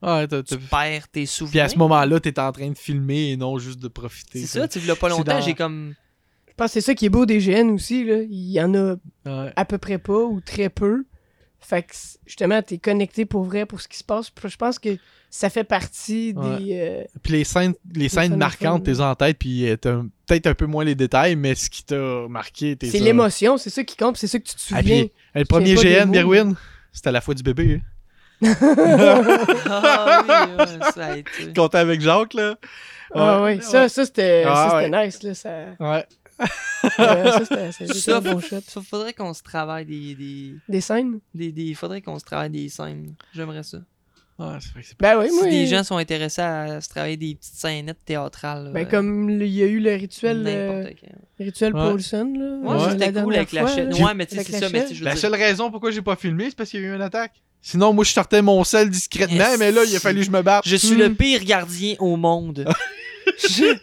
Ouais, 0.02 0.26
t'as- 0.28 0.42
t'as- 0.42 0.56
tu 0.56 0.58
perds 0.58 1.08
tes 1.08 1.20
Puis 1.20 1.26
souvenirs. 1.26 1.64
à 1.64 1.68
ce 1.68 1.78
moment-là, 1.78 2.20
t'es 2.20 2.38
en 2.38 2.52
train 2.52 2.68
de 2.70 2.76
filmer 2.78 3.30
et 3.32 3.36
non 3.36 3.58
juste 3.58 3.80
de 3.80 3.88
profiter. 3.88 4.40
C'est 4.40 4.60
ça, 4.60 4.68
tu 4.68 4.78
a 4.90 4.94
pas 4.96 5.08
C'est 5.08 5.16
longtemps, 5.16 5.32
dans- 5.34 5.40
j'ai 5.40 5.54
comme. 5.54 5.94
Je 6.48 6.54
pense 6.56 6.68
que 6.68 6.72
c'est 6.74 6.80
ça 6.86 6.94
qui 6.94 7.06
est 7.06 7.10
beau 7.10 7.26
des 7.26 7.38
GN 7.40 7.70
aussi. 7.70 8.04
Là. 8.04 8.18
Il 8.22 8.50
y 8.50 8.60
en 8.60 8.74
a 8.74 8.94
Ouais. 9.26 9.52
à 9.56 9.64
peu 9.64 9.78
près 9.78 9.98
pas 9.98 10.18
ou 10.24 10.40
très 10.40 10.68
peu. 10.70 11.04
Fait 11.60 11.82
que 11.82 11.94
c- 11.96 12.18
justement, 12.26 12.62
t'es 12.62 12.78
connecté 12.78 13.24
pour 13.24 13.42
vrai 13.44 13.66
pour 13.66 13.80
ce 13.80 13.88
qui 13.88 13.96
se 13.98 14.04
passe. 14.04 14.30
Puis 14.30 14.48
Je 14.48 14.56
pense 14.56 14.78
que 14.78 14.96
ça 15.30 15.50
fait 15.50 15.64
partie 15.64 16.32
Ouais. 16.36 16.58
des. 16.58 16.72
euh, 16.78 17.04
Puis 17.22 17.32
les 17.32 17.44
scènes, 17.44 17.74
les 17.94 18.08
scènes 18.08 18.36
marquantes, 18.36 18.84
t'es 18.84 19.00
en 19.00 19.14
tête, 19.16 19.36
puis 19.38 19.68
euh, 19.68 19.76
t'as 19.76 20.00
peut-être 20.26 20.46
un 20.46 20.54
peu 20.54 20.66
moins 20.66 20.84
les 20.84 20.94
détails, 20.94 21.34
mais 21.36 21.54
ce 21.54 21.68
qui 21.68 21.82
t'a 21.84 22.26
marqué, 22.28 22.76
t'es 22.76 22.88
C'est 22.88 22.98
ça. 22.98 23.04
l'émotion, 23.04 23.56
c'est 23.58 23.70
ça 23.70 23.82
qui 23.84 23.96
compte, 23.96 24.16
c'est 24.16 24.26
ça 24.28 24.38
que 24.38 24.44
tu 24.44 24.54
te 24.54 24.60
Ah, 24.72 24.78
souviens. 24.80 25.02
puis, 25.06 25.12
euh, 25.34 25.38
le 25.40 25.44
premier 25.46 25.74
pas 25.74 25.82
des 25.82 25.88
GN, 25.94 26.06
mots. 26.06 26.12
Berwin, 26.12 26.54
c'était 26.92 27.08
à 27.08 27.12
la 27.12 27.20
fois 27.20 27.34
du 27.34 27.42
bébé. 27.42 27.80
hein. 27.82 27.86
Ah 28.42 30.22
oui, 30.26 30.54
ouais, 30.58 30.90
ça 30.94 31.04
a 31.06 31.16
été. 31.16 31.52
Compté 31.54 31.78
avec 31.78 32.00
Jacques, 32.00 32.34
là. 32.34 32.56
Ah 33.14 33.42
ouais, 33.42 33.60
ça, 33.60 33.88
ça 33.88 34.04
c'était 34.04 34.44
Ah, 34.46 34.68
ça, 34.70 34.80
c'était 34.82 35.04
nice. 35.06 35.22
Là, 35.22 35.34
ça, 35.34 35.50
Ouais. 35.80 36.04
euh, 36.40 37.30
ça, 37.32 37.40
c'était 37.44 37.72
c'était 37.72 37.94
Ça, 37.98 38.16
un 38.16 38.20
bon 38.20 38.40
shot. 38.40 38.56
ça, 38.66 38.80
faudrait 38.82 39.12
qu'on 39.14 39.32
se 39.32 39.42
travaille 39.42 39.86
des. 39.86 40.14
des, 40.14 40.54
Des 40.68 40.80
scènes? 40.80 41.20
des, 41.34 41.52
des- 41.52 41.74
faudrait 41.74 42.02
qu'on 42.02 42.18
se 42.18 42.24
travaille 42.24 42.50
des 42.50 42.68
scènes. 42.68 43.14
J'aimerais 43.34 43.62
ça. 43.62 43.78
Ouais, 44.38 44.48
vrai 44.48 44.82
que 44.82 44.86
Ben 45.00 45.18
oui, 45.18 45.28
si 45.30 45.34
moi. 45.36 45.46
des 45.46 45.66
gens 45.66 45.82
sont 45.82 45.96
intéressés 45.96 46.42
à 46.42 46.82
se 46.82 46.90
travailler 46.90 47.16
des 47.16 47.36
petites 47.36 47.54
scénettes 47.54 48.04
théâtrales. 48.04 48.70
Ben 48.74 48.84
euh, 48.84 48.90
comme 48.90 49.30
il 49.30 49.46
y 49.46 49.62
a 49.62 49.66
eu 49.66 49.80
le 49.80 49.94
rituel, 49.94 50.44
euh, 50.46 50.90
le 51.38 51.44
rituel 51.46 51.74
Ouais. 51.74 51.80
Paulson. 51.90 52.34
Là, 52.36 52.68
Ouais, 52.70 52.82
euh, 52.82 52.90
c'était 52.90 53.12
la 53.12 53.22
cool 53.22 53.34
avec 53.34 53.52
la 53.52 53.66
chaîne. 53.66 53.88
là. 53.88 53.96
Ouais, 54.04 54.12
mais 54.14 54.26
tu 54.26 54.34
sais, 54.34 54.40
Avec 54.40 54.48
c'est 54.48 54.60
la 54.60 54.86
ça. 54.88 54.94
Mais 55.04 55.16
seule 55.16 55.34
raison 55.34 55.70
pourquoi 55.70 55.90
j'ai 55.90 56.02
pas 56.02 56.16
filmé, 56.16 56.50
c'est 56.50 56.56
parce 56.56 56.68
qu'il 56.68 56.82
y 56.82 56.84
a 56.84 56.88
eu 56.88 56.94
une 56.94 57.00
attaque. 57.00 57.32
Sinon, 57.68 57.92
moi, 57.92 58.04
je 58.04 58.12
sortais 58.12 58.42
mon 58.42 58.62
sel 58.62 58.88
discrètement, 58.90 59.36
Yes. 59.50 59.58
mais 59.58 59.72
là, 59.72 59.82
il 59.84 59.96
a 59.96 59.98
fallu 59.98 60.20
que 60.20 60.26
je 60.26 60.30
me 60.30 60.40
batte. 60.40 60.62
Je 60.68 60.76
suis 60.76 60.94
Hmm. 60.94 60.98
le 61.00 61.14
pire 61.14 61.42
gardien 61.42 61.96
au 61.98 62.16
monde. 62.16 62.64
je, 63.40 63.76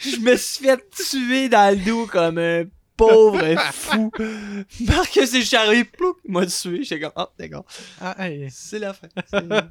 je 0.00 0.16
me 0.20 0.36
suis 0.36 0.64
fait 0.64 0.80
tuer 0.90 1.50
dans 1.50 1.70
le 1.76 1.84
dos 1.84 2.06
comme 2.06 2.38
un 2.38 2.64
pauvre 2.96 3.42
fou. 3.72 4.10
Marcus 4.86 5.34
est 5.34 5.42
charré, 5.42 5.84
plouc, 5.84 6.16
m'a 6.26 6.46
tué. 6.46 6.82
J'étais 6.82 7.00
comme, 7.00 7.12
oh, 7.16 7.26
d'accord. 7.38 7.66
Ah, 8.00 8.16
hey. 8.26 8.48
C'est 8.50 8.78
la 8.78 8.94
fin. 8.94 9.08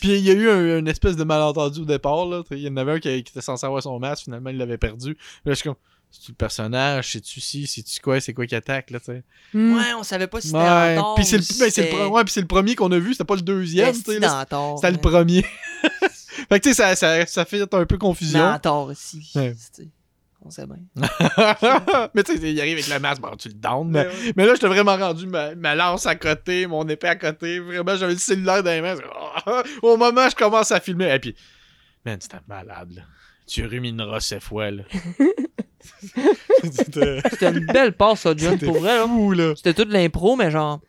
Puis 0.00 0.10
il 0.18 0.20
y 0.24 0.30
a 0.30 0.34
eu 0.34 0.48
un, 0.48 0.78
une 0.78 0.88
espèce 0.88 1.16
de 1.16 1.24
malentendu 1.24 1.80
au 1.80 1.84
départ. 1.84 2.24
Là. 2.24 2.42
Il 2.50 2.58
y 2.60 2.68
en 2.68 2.76
avait 2.78 2.92
un 2.92 2.98
qui, 2.98 3.22
qui 3.24 3.30
était 3.32 3.42
censé 3.42 3.66
avoir 3.66 3.82
son 3.82 3.98
masque, 3.98 4.24
finalement 4.24 4.48
il 4.50 4.56
l'avait 4.56 4.78
perdu. 4.78 5.18
Là 5.44 5.52
je 5.52 5.54
suis 5.54 5.64
comme, 5.64 5.76
c'est-tu 6.10 6.32
le 6.32 6.36
personnage, 6.36 7.12
c'est-tu 7.12 7.40
ci, 7.40 7.66
c'est-tu 7.66 8.00
quoi, 8.00 8.20
c'est 8.20 8.34
quoi 8.34 8.46
qui 8.46 8.54
attaque 8.54 8.90
là, 8.90 8.98
tu 9.00 9.06
sais? 9.06 9.22
Hmm. 9.54 9.76
Ouais, 9.76 9.94
on 9.96 10.02
savait 10.02 10.26
pas 10.26 10.40
si 10.40 10.48
c'était 10.48 10.58
Ouais. 10.60 10.96
en 10.98 11.02
tort 11.02 11.14
Puis 11.14 11.24
c'est 11.24 11.36
le, 11.36 11.42
si 11.42 11.58
ben, 11.58 11.70
c'est 11.70 11.82
le, 11.82 11.88
c'était- 11.88 11.96
pre- 11.96 12.08
ouais, 12.08 12.24
puis 12.24 12.32
c'est 12.32 12.40
le 12.40 12.46
premier 12.46 12.74
qu'on 12.74 12.90
a 12.92 12.98
vu, 12.98 13.12
c'était 13.12 13.24
pas 13.24 13.36
le 13.36 13.42
deuxième, 13.42 13.94
tu 13.94 14.00
sais. 14.12 14.20
d'Antor, 14.20 14.78
C'était 14.78 14.92
le 14.92 14.98
premier. 14.98 15.42
fait 16.48 16.60
que 16.60 16.68
tu 16.68 16.74
sais, 16.74 16.74
ça, 16.74 16.96
ça, 16.96 17.26
ça 17.26 17.44
fait 17.44 17.62
un 17.74 17.86
peu 17.86 17.98
confusion. 17.98 18.40
Mentor 18.40 18.88
aussi. 18.88 19.30
Ouais. 19.34 19.54
On 20.42 20.48
sait 20.50 20.64
bien. 20.66 20.76
mais 22.14 22.22
tu 22.22 22.34
sais, 22.38 22.50
il 22.52 22.58
arrive 22.60 22.72
avec 22.78 22.88
le 22.88 22.98
masque, 22.98 23.20
bon, 23.20 23.36
tu 23.36 23.48
le 23.48 23.54
down. 23.54 23.86
Mais, 23.90 24.08
mais 24.36 24.46
là, 24.46 24.54
j'étais 24.54 24.68
vraiment 24.68 24.96
rendu 24.96 25.26
ma, 25.26 25.54
ma 25.54 25.74
lance 25.74 26.06
à 26.06 26.14
côté, 26.16 26.66
mon 26.66 26.88
épée 26.88 27.08
à 27.08 27.16
côté. 27.16 27.58
Vraiment, 27.60 27.94
j'avais 27.96 28.14
le 28.14 28.18
cellulaire 28.18 28.62
dans 28.62 28.70
les 28.70 28.80
mains. 28.80 28.96
Au 29.82 29.98
moment 29.98 30.26
où 30.26 30.30
je 30.30 30.34
commence 30.34 30.72
à 30.72 30.80
filmer. 30.80 31.14
Et 31.14 31.18
puis, 31.18 31.34
man, 32.06 32.18
c'était 32.20 32.38
malade, 32.48 32.90
là. 32.96 33.02
Tu 33.46 33.66
rumineras 33.66 34.20
cette 34.20 34.42
fois, 34.42 34.70
là. 34.70 34.82
C'était 36.62 37.50
une 37.50 37.66
belle 37.66 37.92
passe, 37.92 38.20
ça, 38.20 38.34
John, 38.36 38.52
c'était 38.54 38.66
pour 38.66 38.78
vrai. 38.80 38.96
là. 38.98 39.06
fou, 39.06 39.32
là. 39.32 39.54
C'était 39.56 39.74
toute 39.74 39.90
l'impro, 39.92 40.36
mais 40.36 40.50
genre. 40.50 40.80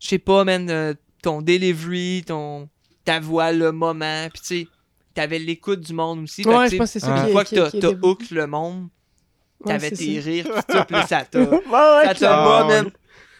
Je 0.00 0.08
sais 0.08 0.18
pas, 0.18 0.44
man, 0.44 0.68
euh, 0.70 0.94
ton 1.22 1.40
delivery, 1.40 2.24
ton, 2.26 2.68
ta 3.04 3.20
voix, 3.20 3.52
le 3.52 3.72
moment. 3.72 4.28
Puis 4.32 4.42
tu 4.42 4.46
sais, 4.62 4.68
t'avais 5.14 5.38
l'écoute 5.38 5.80
du 5.80 5.92
monde 5.94 6.24
aussi. 6.24 6.42
Fait 6.42 6.50
Ouais, 6.50 6.68
tu 6.68 6.72
je 6.74 6.78
pense 6.78 6.92
que 6.92 6.98
c'est 7.00 7.06
ça 7.06 7.24
Une 7.26 7.32
fois 7.32 7.44
que 7.44 7.70
qui- 7.70 7.80
t'as 7.80 7.90
hook 8.02 8.30
le 8.30 8.46
monde, 8.46 8.88
t'avais 9.64 9.90
tes 9.90 10.20
ça. 10.20 10.24
rires, 10.28 10.44
pis 10.44 10.72
tout, 10.74 10.84
puis 10.86 10.96
ça 11.08 11.24
t'a. 11.24 11.38
Ouais, 11.40 11.48
ouais, 11.48 12.04
Ça 12.06 12.14
t'a 12.14 12.28
pas, 12.44 12.64
man. 12.66 12.84
ouais. 12.86 12.92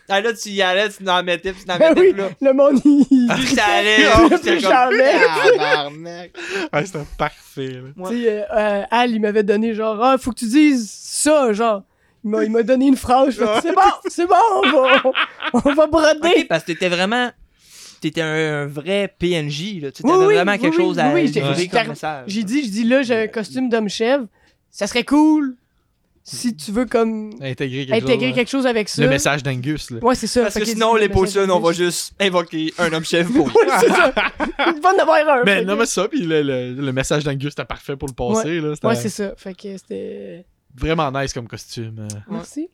Ah, 0.09 0.21
là, 0.21 0.33
tu 0.35 0.51
y 0.51 0.61
allais, 0.61 0.91
tu 0.91 1.03
n'en 1.03 1.23
mettais, 1.23 1.53
tu 1.53 1.67
n'en 1.67 1.79
Ben 1.79 1.95
mettais, 1.95 2.13
là. 2.13 2.29
le 2.41 2.53
monde, 2.53 2.79
il... 2.85 3.27
Plus 3.35 3.47
ça 3.55 3.65
allait, 3.65 4.05
Ah, 4.07 4.27
plus 4.29 4.39
plus. 4.39 4.61
Tabarnak. 4.63 6.31
Ouais, 6.73 6.85
c'était 6.87 6.99
parfait. 7.17 7.81
Tu 7.97 8.05
sais, 8.09 8.29
euh, 8.29 8.43
euh, 8.55 8.83
Al, 8.91 9.11
il 9.13 9.21
m'avait 9.21 9.43
donné 9.43 9.75
genre, 9.75 10.03
ah, 10.03 10.19
faut 10.19 10.31
que 10.33 10.41
tu 10.41 10.47
dises 10.47 10.91
ça, 10.91 11.53
genre. 11.53 11.83
Il 12.23 12.31
m'a, 12.31 12.45
il 12.45 12.51
m'a 12.51 12.63
donné 12.63 12.87
une 12.87 12.97
phrase. 12.97 13.35
c'est 13.63 13.75
bon, 13.75 13.81
c'est 14.09 14.27
bon, 14.27 14.35
on 14.65 14.71
va, 14.71 15.03
on 15.53 15.73
va 15.75 15.87
broder. 15.87 16.29
Ok, 16.39 16.47
parce 16.49 16.63
que 16.65 16.73
t'étais 16.73 16.89
vraiment. 16.89 17.31
T'étais 18.01 18.21
un, 18.23 18.63
un 18.63 18.67
vrai 18.67 19.15
PNJ, 19.19 19.81
là. 19.81 19.91
Tu 19.91 20.03
Oui, 20.05 20.13
oui, 20.19 20.35
vraiment 20.35 20.53
oui, 20.53 20.59
quelque 20.59 20.77
oui, 20.77 20.85
chose 20.85 20.99
à 20.99 21.09
oui, 21.15 21.23
oui, 21.25 21.33
j'ai- 21.57 21.69
comme 21.69 21.89
message. 21.89 22.25
J'ai 22.27 22.43
dit, 22.43 22.65
je 22.65 22.71
dis 22.71 22.85
là, 22.85 23.03
j'ai 23.03 23.17
un 23.17 23.27
costume 23.29 23.71
d'homme 23.71 23.89
chèvre. 23.89 24.27
Ça 24.71 24.87
serait 24.87 25.05
cool 25.05 25.57
si 26.27 26.57
tu 26.57 26.73
veux 26.73 26.87
comme 26.87 27.35
Intégrer 27.43 27.87
quelque 27.87 28.05
intégrer 28.05 28.27
chose. 28.29 28.35
quelque 28.35 28.49
chose 28.51 28.67
avec 28.67 28.89
ça. 28.89 29.03
Le 29.03 29.09
message 29.09 29.43
d'Angus, 29.43 29.91
là. 29.91 29.99
Ouais, 30.03 30.15
c'est 30.15 30.27
ça. 30.27 30.43
Parce 30.43 30.55
que 30.55 30.61
que 30.61 30.65
sinon, 30.65 30.95
le 30.95 31.01
les 31.03 31.09
potions, 31.11 31.43
on 31.51 31.61
va 31.61 31.73
juste 31.73 32.15
invoquer 32.19 32.73
un 32.79 32.91
homme 32.95 33.05
chef 33.05 33.31
pour 33.31 33.47
Ouais, 33.55 33.63
c'est 33.81 33.89
ça. 33.91 34.13
Il 34.75 34.81
va 34.81 34.95
en 34.95 34.99
avoir 34.99 35.39
un. 35.39 35.45
Mais 35.45 35.59
fait 35.59 35.65
non, 35.67 35.75
que- 35.75 35.81
mais 35.81 35.87
ça, 35.87 36.09
puis 36.09 36.23
le, 36.23 36.43
le, 36.43 36.73
le 36.73 36.93
message 36.93 37.25
d'Angus, 37.25 37.51
c'était 37.51 37.67
parfait 37.67 37.97
pour 37.97 38.09
le 38.09 38.15
passer, 38.15 38.59
là. 38.61 38.73
Ouais, 38.83 38.97
c'est 38.97 39.11
ça. 39.11 39.35
Fait 39.37 39.55
que 39.55 39.77
c'était. 39.77 40.47
vraiment 40.75 41.13
nice 41.13 41.33
comme 41.35 41.47
costume. 41.47 42.09
euh. 42.11 42.19
Merci. 42.31 42.69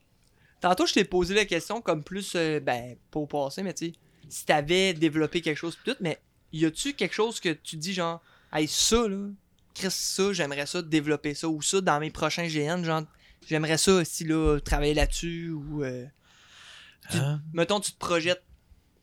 Tantôt, 0.60 0.86
je 0.86 0.93
t'ai 0.93 1.05
posé 1.05 1.35
la 1.35 1.44
question 1.47 1.81
comme 1.81 2.05
plus, 2.05 2.35
euh, 2.36 2.60
ben, 2.60 2.94
pas 3.10 3.18
au 3.20 3.27
passé, 3.27 3.62
mais 3.62 3.72
tu 3.74 3.86
sais, 3.86 3.93
si 4.28 4.44
t'avais 4.44 4.93
développé 4.93 5.40
quelque 5.40 5.56
chose 5.56 5.74
pis 5.74 5.90
tout, 5.90 5.97
mais 6.01 6.18
y 6.52 6.66
a-tu 6.66 6.93
quelque 6.93 7.14
chose 7.14 7.40
que 7.40 7.48
tu 7.48 7.77
dis 7.77 7.94
genre, 7.94 8.20
hey, 8.52 8.68
ça, 8.68 9.09
là, 9.09 9.27
Chris, 9.74 9.89
ça, 9.90 10.32
j'aimerais 10.35 10.66
ça 10.66 10.82
développer 10.82 11.32
ça, 11.35 11.48
ou 11.48 11.62
ça, 11.62 11.81
dans 11.81 11.98
mes 11.98 12.10
prochains 12.10 12.47
GN, 12.47 12.85
genre, 12.85 13.02
j'aimerais 13.47 13.79
ça 13.79 13.93
aussi, 13.95 14.25
là, 14.25 14.59
travailler 14.61 14.95
là-dessus, 14.95 15.51
ou, 15.51 15.83
euh, 15.85 16.05
Tu- 17.11 17.17
Hein? 17.17 17.41
mettons, 17.53 17.81
tu 17.81 17.93
te 17.93 17.99
projettes 17.99 18.45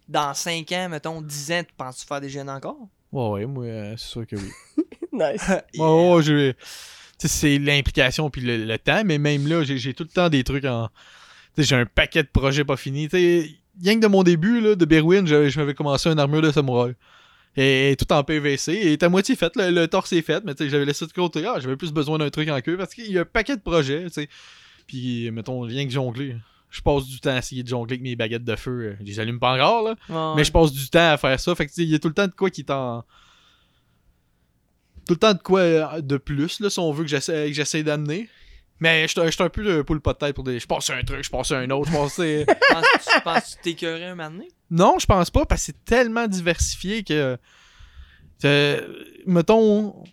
dans 0.07 0.33
5 0.33 0.71
ans, 0.71 0.87
mettons, 0.89 1.21
10 1.21 1.51
ans, 1.51 1.63
tu 1.63 1.73
penses-tu 1.75 2.05
faire 2.05 2.21
des 2.21 2.29
jeunes 2.29 2.49
encore? 2.49 2.87
Ouais, 3.11 3.29
ouais, 3.29 3.45
moi, 3.45 3.65
euh, 3.65 3.95
c'est 3.97 4.07
sûr 4.07 4.27
que 4.27 4.35
oui. 4.35 4.51
Nice. 5.11 5.45
Ouais, 5.77 6.15
ouais, 6.17 6.55
sais, 7.19 7.27
c'est 7.27 7.57
l'implication 7.57 8.29
puis 8.29 8.41
le, 8.41 8.65
le 8.65 8.77
temps, 8.77 9.03
mais 9.03 9.17
même 9.17 9.47
là, 9.47 9.63
j'ai 9.63 9.77
j'ai 9.77 9.93
tout 9.93 10.03
le 10.03 10.09
temps 10.09 10.29
des 10.29 10.43
trucs 10.43 10.65
en. 10.65 10.87
Tu 11.55 11.63
sais, 11.63 11.69
j'ai 11.69 11.75
un 11.75 11.85
paquet 11.85 12.23
de 12.23 12.27
projets 12.29 12.63
pas 12.63 12.77
finis. 12.77 13.09
Tu 13.09 13.17
sais, 13.17 13.49
rien 13.83 13.95
que 13.95 14.01
de 14.01 14.07
mon 14.07 14.23
début, 14.23 14.61
là, 14.61 14.75
de 14.75 14.85
Berwin, 14.85 15.25
je, 15.25 15.49
je 15.49 15.59
m'avais 15.59 15.73
commencé 15.73 16.09
une 16.09 16.19
armure 16.19 16.41
de 16.41 16.51
samouraï. 16.51 16.93
Et, 17.57 17.95
tout 17.97 18.11
en 18.13 18.23
PVC. 18.23 18.71
Et 18.73 18.93
est 18.93 19.03
à 19.03 19.09
moitié 19.09 19.35
fait, 19.35 19.55
le, 19.55 19.71
le 19.71 19.87
torse 19.87 20.13
est 20.13 20.21
fait, 20.21 20.43
mais 20.45 20.53
tu 20.53 20.63
sais, 20.63 20.69
j'avais 20.69 20.85
laissé 20.85 21.05
de 21.05 21.11
côté. 21.11 21.43
Ah, 21.45 21.59
j'avais 21.59 21.75
plus 21.75 21.91
besoin 21.91 22.19
d'un 22.19 22.29
truc 22.29 22.47
en 22.49 22.61
queue 22.61 22.77
parce 22.77 22.93
qu'il 22.93 23.11
y 23.11 23.17
a 23.17 23.21
un 23.21 23.25
paquet 23.25 23.55
de 23.55 23.61
projets, 23.61 24.03
tu 24.05 24.13
sais. 24.13 24.29
Puis, 24.85 25.29
mettons, 25.31 25.61
rien 25.61 25.85
que 25.85 25.91
jongler. 25.91 26.35
Je 26.69 26.81
passe 26.81 27.05
du 27.05 27.19
temps 27.19 27.31
à 27.31 27.37
essayer 27.37 27.63
de 27.63 27.67
jongler 27.67 27.93
avec 27.93 28.03
mes 28.03 28.15
baguettes 28.15 28.43
de 28.43 28.55
feu. 28.55 28.95
Je 28.99 29.05
les 29.05 29.19
allume 29.19 29.39
pas 29.39 29.53
encore, 29.53 29.83
là. 29.83 29.95
Ouais. 30.09 30.35
Mais 30.37 30.43
je 30.43 30.51
passe 30.51 30.71
du 30.71 30.89
temps 30.89 31.11
à 31.11 31.17
faire 31.17 31.39
ça. 31.39 31.55
Fait 31.55 31.65
que 31.65 31.71
il 31.77 31.89
y 31.89 31.95
a 31.95 31.99
tout 31.99 32.09
le 32.09 32.13
temps 32.13 32.27
de 32.27 32.33
quoi 32.33 32.49
qui 32.49 32.61
est 32.61 32.71
en. 32.71 33.03
Tout 35.05 35.13
le 35.13 35.19
temps 35.19 35.33
de 35.33 35.39
quoi 35.39 35.59
euh, 35.61 36.01
de 36.01 36.17
plus, 36.17 36.59
là, 36.59 36.69
si 36.69 36.79
on 36.79 36.91
veut 36.91 37.03
que 37.03 37.09
j'essaie 37.09 37.47
que 37.47 37.53
j'essaie 37.53 37.83
d'amener. 37.83 38.29
Mais 38.79 39.07
je 39.07 39.19
suis 39.31 39.43
un- 39.43 39.49
peu 39.49 39.63
de 39.63 39.81
poule 39.81 40.01
pas 40.01 40.13
de 40.13 40.19
tête 40.19 40.35
pour 40.35 40.43
des. 40.43 40.59
Je 40.59 40.67
passe 40.67 40.89
un 40.91 41.01
truc, 41.01 41.23
je 41.23 41.29
passe 41.29 41.51
un 41.51 41.69
autre, 41.71 41.89
je 41.91 41.97
passe. 41.97 42.19
euh, 42.19 42.45
Penses-tu 43.23 43.61
t'écœurais 43.63 44.05
un 44.05 44.15
moment 44.15 44.29
donné? 44.29 44.47
Non, 44.69 44.99
je 44.99 45.05
pense 45.05 45.29
pas, 45.31 45.45
parce 45.45 45.61
que 45.61 45.65
c'est 45.67 45.85
tellement 45.85 46.27
diversifié 46.27 47.03
que. 47.03 47.37
mettons. 49.25 50.03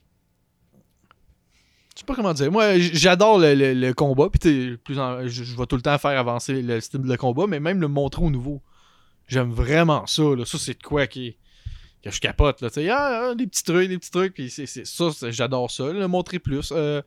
Je 1.95 2.01
sais 2.01 2.07
pas 2.07 2.15
comment 2.17 2.33
dire. 2.35 2.51
Moi, 2.51 2.79
j'adore 2.79 3.39
le, 3.39 3.55
le- 3.55 3.75
le 3.75 3.95
combat, 3.95 4.29
puis 4.29 4.77
plus 4.79 4.99
en- 4.99 5.27
je, 5.29 5.43
vais 5.57 5.67
tout 5.67 5.77
le 5.77 5.83
temps 5.83 5.97
faire 5.99 6.19
avancer 6.19 6.61
le 6.61 6.81
style 6.81 7.03
de 7.03 7.17
combat, 7.17 7.47
mais 7.47 7.61
même 7.61 7.81
le 7.81 7.87
montrer 7.89 8.23
au 8.23 8.31
nouveau. 8.31 8.63
J'aime 9.29 9.53
vraiment 9.53 10.05
ça. 10.07 10.23
Là. 10.23 10.45
Ça, 10.45 10.59
c'est 10.59 10.77
de 10.79 10.83
quoi 10.83 11.07
qui. 11.07 11.37
que 12.03 12.11
je 12.11 12.21
capote. 12.21 12.61
Là. 12.63 12.69
Tu 12.71 12.75
sais, 12.75 12.89
ah, 12.91 13.29
ah, 13.31 13.35
des 13.35 13.47
petits 13.47 13.63
trucs, 13.63 13.89
des 13.89 13.99
petits 13.99 14.11
trucs, 14.11 14.35
puis 14.35 14.51
c'est, 14.51 14.67
ça, 14.67 15.11
j'adore 15.31 15.71
ça. 15.71 15.93
Le 15.93 16.09
montrer 16.09 16.39
plus. 16.39 16.73
Euh, 16.75 17.01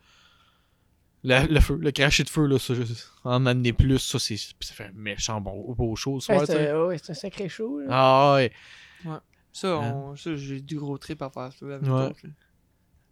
le, 1.23 1.47
le 1.53 1.59
feu, 1.59 1.77
le 1.81 1.91
cracher 1.91 2.23
de 2.23 2.29
feu, 2.29 2.45
là, 2.45 2.57
ça, 2.59 2.73
en 3.23 3.45
amener 3.45 3.73
plus, 3.73 3.99
ça, 3.99 4.19
c'est, 4.19 4.37
ça 4.37 4.73
fait 4.73 4.85
un 4.85 4.91
méchant 4.93 5.41
bon, 5.41 5.73
beau 5.73 5.95
show 5.95 6.15
le 6.15 6.19
soir, 6.21 6.39
Ouais, 6.39 6.45
tu 6.45 6.51
sais. 6.53 6.65
c'est 6.65 6.73
ouais, 6.73 6.97
c'est 6.97 7.11
un 7.11 7.15
sacré 7.15 7.49
show. 7.49 7.79
là. 7.81 7.87
Ah 7.89 8.35
ouais. 8.35 8.51
Ça, 9.51 9.77
on- 9.77 10.15
ça 10.15 10.35
j'ai 10.35 10.61
du 10.61 10.77
gros 10.77 10.97
trip 10.97 11.21
à 11.21 11.29
faire 11.29 11.51
ça 11.51 11.65
avec 11.65 11.81
Ouais. 11.83 12.11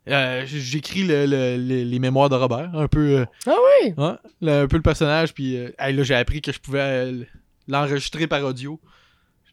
Euh, 0.08 0.44
J'écris 0.46 1.04
le- 1.04 1.26
le- 1.26 1.58
le- 1.58 1.84
les 1.84 2.00
mémoires 2.00 2.30
de 2.30 2.36
Robert, 2.36 2.70
un 2.76 2.88
peu, 2.88 3.20
euh, 3.22 3.26
Ah 3.48 3.56
oui! 3.82 3.94
ouais, 3.98 4.14
le- 4.42 4.52
un 4.64 4.68
peu 4.68 4.76
le 4.78 4.84
personnage, 4.84 5.34
puis 5.34 5.58
euh, 5.58 5.72
hey, 5.80 5.96
là 5.96 6.04
j'ai 6.04 6.14
appris 6.14 6.42
que 6.44 6.52
je 6.52 6.60
pouvais 6.60 6.80
euh, 6.80 7.24
l'enregistrer 7.68 8.28
par 8.28 8.44
audio. 8.44 8.80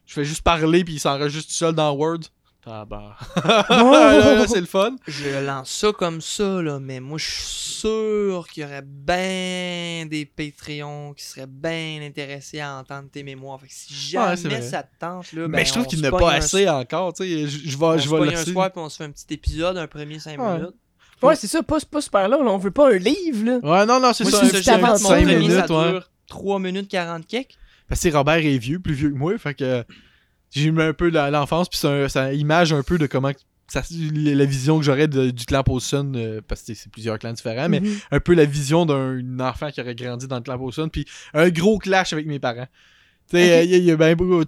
Je 0.05 0.13
fais 0.13 0.25
juste 0.25 0.43
parler, 0.43 0.83
puis 0.83 0.95
il 0.95 0.99
s'enregistre 0.99 1.47
tout 1.49 1.55
seul 1.55 1.73
dans 1.73 1.91
Word. 1.95 2.19
Ah 2.65 2.85
bah. 2.85 3.17
là, 3.43 4.47
c'est 4.47 4.61
le 4.61 4.65
fun. 4.65 4.95
Je 5.07 5.45
lance 5.45 5.69
ça 5.69 5.91
comme 5.91 6.21
ça, 6.21 6.61
là, 6.61 6.79
mais 6.79 6.99
moi, 7.01 7.17
je 7.17 7.25
suis 7.25 7.43
sûr 7.43 8.47
qu'il 8.49 8.63
y 8.63 8.65
aurait 8.65 8.83
ben 8.85 10.07
des 10.07 10.25
Patreons 10.25 11.13
qui 11.13 11.25
seraient 11.25 11.47
bien 11.47 11.99
intéressés 12.01 12.61
à 12.61 12.77
entendre 12.77 13.09
tes 13.11 13.21
mémoires. 13.23 13.59
Fait 13.59 13.67
que 13.67 13.73
si 13.73 13.93
jamais 13.93 14.61
ça 14.61 14.83
te 14.83 14.97
tente, 14.97 15.33
là, 15.33 15.47
Mais 15.49 15.57
ben, 15.57 15.65
je 15.65 15.71
trouve 15.73 15.85
qu'il 15.87 15.97
se 15.99 16.03
n'y 16.03 16.07
en 16.07 16.15
a 16.15 16.17
pogne 16.17 16.21
pas 16.29 16.33
un- 16.35 16.37
assez 16.37 16.69
encore, 16.69 17.13
tu 17.13 17.23
sais. 17.23 17.47
Je 17.47 17.69
je 17.69 17.77
vais, 17.77 17.85
On 17.85 17.97
je 17.97 18.09
vais 18.09 18.17
un 18.21 18.25
laisser. 18.31 18.51
soir, 18.53 18.71
puis 18.71 18.79
on 18.81 18.87
se 18.87 18.95
fait 18.97 19.03
un 19.03 19.11
petit 19.11 19.33
épisode, 19.33 19.77
un 19.77 19.87
premier 19.87 20.19
5 20.19 20.39
Ouais. 20.39 20.57
minutes. 20.57 20.75
Ouais, 21.21 21.35
c'est 21.35 21.47
ça, 21.47 21.63
pas, 21.63 21.79
pas 21.89 22.01
super 22.01 22.27
long. 22.29 22.43
Là. 22.43 22.51
On 22.51 22.57
veut 22.57 22.71
pas 22.71 22.93
un 22.93 22.97
livre, 22.97 23.45
là. 23.45 23.57
Ouais, 23.61 23.85
non, 23.85 23.99
non, 23.99 24.11
c'est 24.13 24.25
ça. 24.25 24.41
c'est 24.49 24.63
ça, 24.63 24.77
mon 24.77 24.95
5 24.95 25.07
premier, 25.23 25.35
minutes, 25.37 25.67
ça 25.67 25.73
ouais. 25.81 25.91
dure 25.91 26.09
3 26.27 26.59
minutes 26.59 26.89
40 26.89 27.27
quelques. 27.27 27.55
Parce 27.89 28.01
que 28.01 28.09
Robert 28.09 28.37
est 28.37 28.57
vieux, 28.57 28.79
plus 28.79 28.93
vieux 28.93 29.09
que 29.09 29.15
moi, 29.17 29.37
fait 29.37 29.53
que 29.53 29.83
j'ai 30.53 30.71
mis 30.71 30.81
un 30.81 30.93
peu 30.93 31.09
l'enfance, 31.09 31.69
puis 31.69 31.79
ça 32.09 32.33
image 32.33 32.73
un 32.73 32.83
peu 32.83 32.97
de 32.97 33.07
comment 33.07 33.31
ça, 33.67 33.81
la 34.13 34.45
vision 34.45 34.77
que 34.77 34.85
j'aurais 34.85 35.07
du 35.07 35.45
clan 35.45 35.63
Paulson, 35.63 36.11
euh, 36.15 36.41
parce 36.47 36.61
que 36.63 36.73
c'est 36.73 36.91
plusieurs 36.91 37.17
clans 37.17 37.33
différents, 37.33 37.69
mais 37.69 37.79
Mhm. 37.79 37.95
un 38.11 38.19
peu 38.19 38.33
la 38.35 38.45
vision 38.45 38.85
d'un 38.85 39.39
enfant 39.39 39.71
qui 39.71 39.81
aurait 39.81 39.95
grandi 39.95 40.27
dans 40.27 40.35
le 40.35 40.41
clan 40.43 40.57
Paulson, 40.59 40.89
puis 40.91 41.05
un 41.33 41.49
gros 41.49 41.79
clash 41.79 42.13
avec 42.13 42.27
mes 42.27 42.39
parents. 42.39 42.67
Tu 43.29 43.37
sais, 43.37 43.65
il 43.65 43.71
y 43.83 43.89
a- 43.91 43.97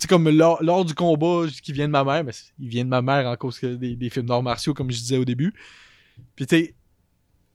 sais, 0.02 0.07
comme 0.07 0.30
lors, 0.30 0.61
lors 0.61 0.84
du 0.86 0.94
combat 0.94 1.49
qui 1.64 1.72
vient 1.72 1.88
de 1.88 1.91
ma 1.94 2.03
mère, 2.03 2.23
mais 2.26 2.34
il 2.60 2.68
vient 2.68 2.84
de 2.84 2.90
ma 2.90 3.02
mère 3.02 3.26
en 3.27 3.36
cause 3.38 3.60
des 3.61 4.10
films 4.10 4.26
d'arts 4.26 4.44
martiaux, 4.44 4.73
comme 4.73 4.91
je 4.91 4.98
disais 4.98 5.18
au 5.18 5.26
début. 5.26 5.53
Puis 6.36 6.45
tu 6.45 6.56
sais, 6.57 6.76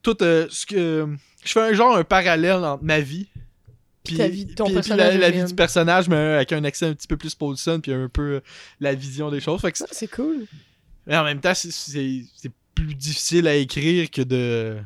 tout 0.02 0.16
euh, 0.22 0.46
ce 0.50 0.64
que. 0.66 1.06
Je 1.44 1.52
fais 1.52 1.60
un 1.60 1.72
genre 1.74 1.96
un 1.96 2.04
parallèle 2.04 2.64
entre 2.64 2.82
ma 2.84 3.00
vie. 3.00 3.28
Puis, 4.10 4.18
ta 4.18 4.28
vie, 4.28 4.46
ton 4.46 4.64
puis- 4.64 4.72
puis 4.74 4.82
personnage 4.82 5.16
la, 5.18 5.30
vie 5.30 5.44
du 5.44 5.54
personnage, 5.54 6.08
mais 6.08 6.16
avec 6.16 6.52
un 6.52 6.62
accent 6.64 6.86
un 6.86 6.94
petit 6.94 7.06
peu 7.08 7.16
plus 7.16 7.34
Paulson, 7.34 7.80
puis 7.82 7.92
un 7.92 8.08
peu 8.08 8.22
euh, 8.22 8.40
la 8.80 8.94
vision 8.94 9.30
des 9.30 9.40
choses. 9.40 9.60
Fait 9.60 9.72
que 9.72 9.78
Ça, 9.78 9.86
c'est 9.90 10.08
cool. 10.10 10.46
mais 11.06 11.16
en 11.16 11.24
même 11.24 11.40
temps, 11.40 11.54
c'est- 11.54 11.70
c'est 11.72 12.22
c'est 12.36 12.52
plus 12.74 12.94
difficile 12.94 13.46
à 13.48 13.54
écrire 13.54 14.10
que 14.10 14.22
de 14.22 14.78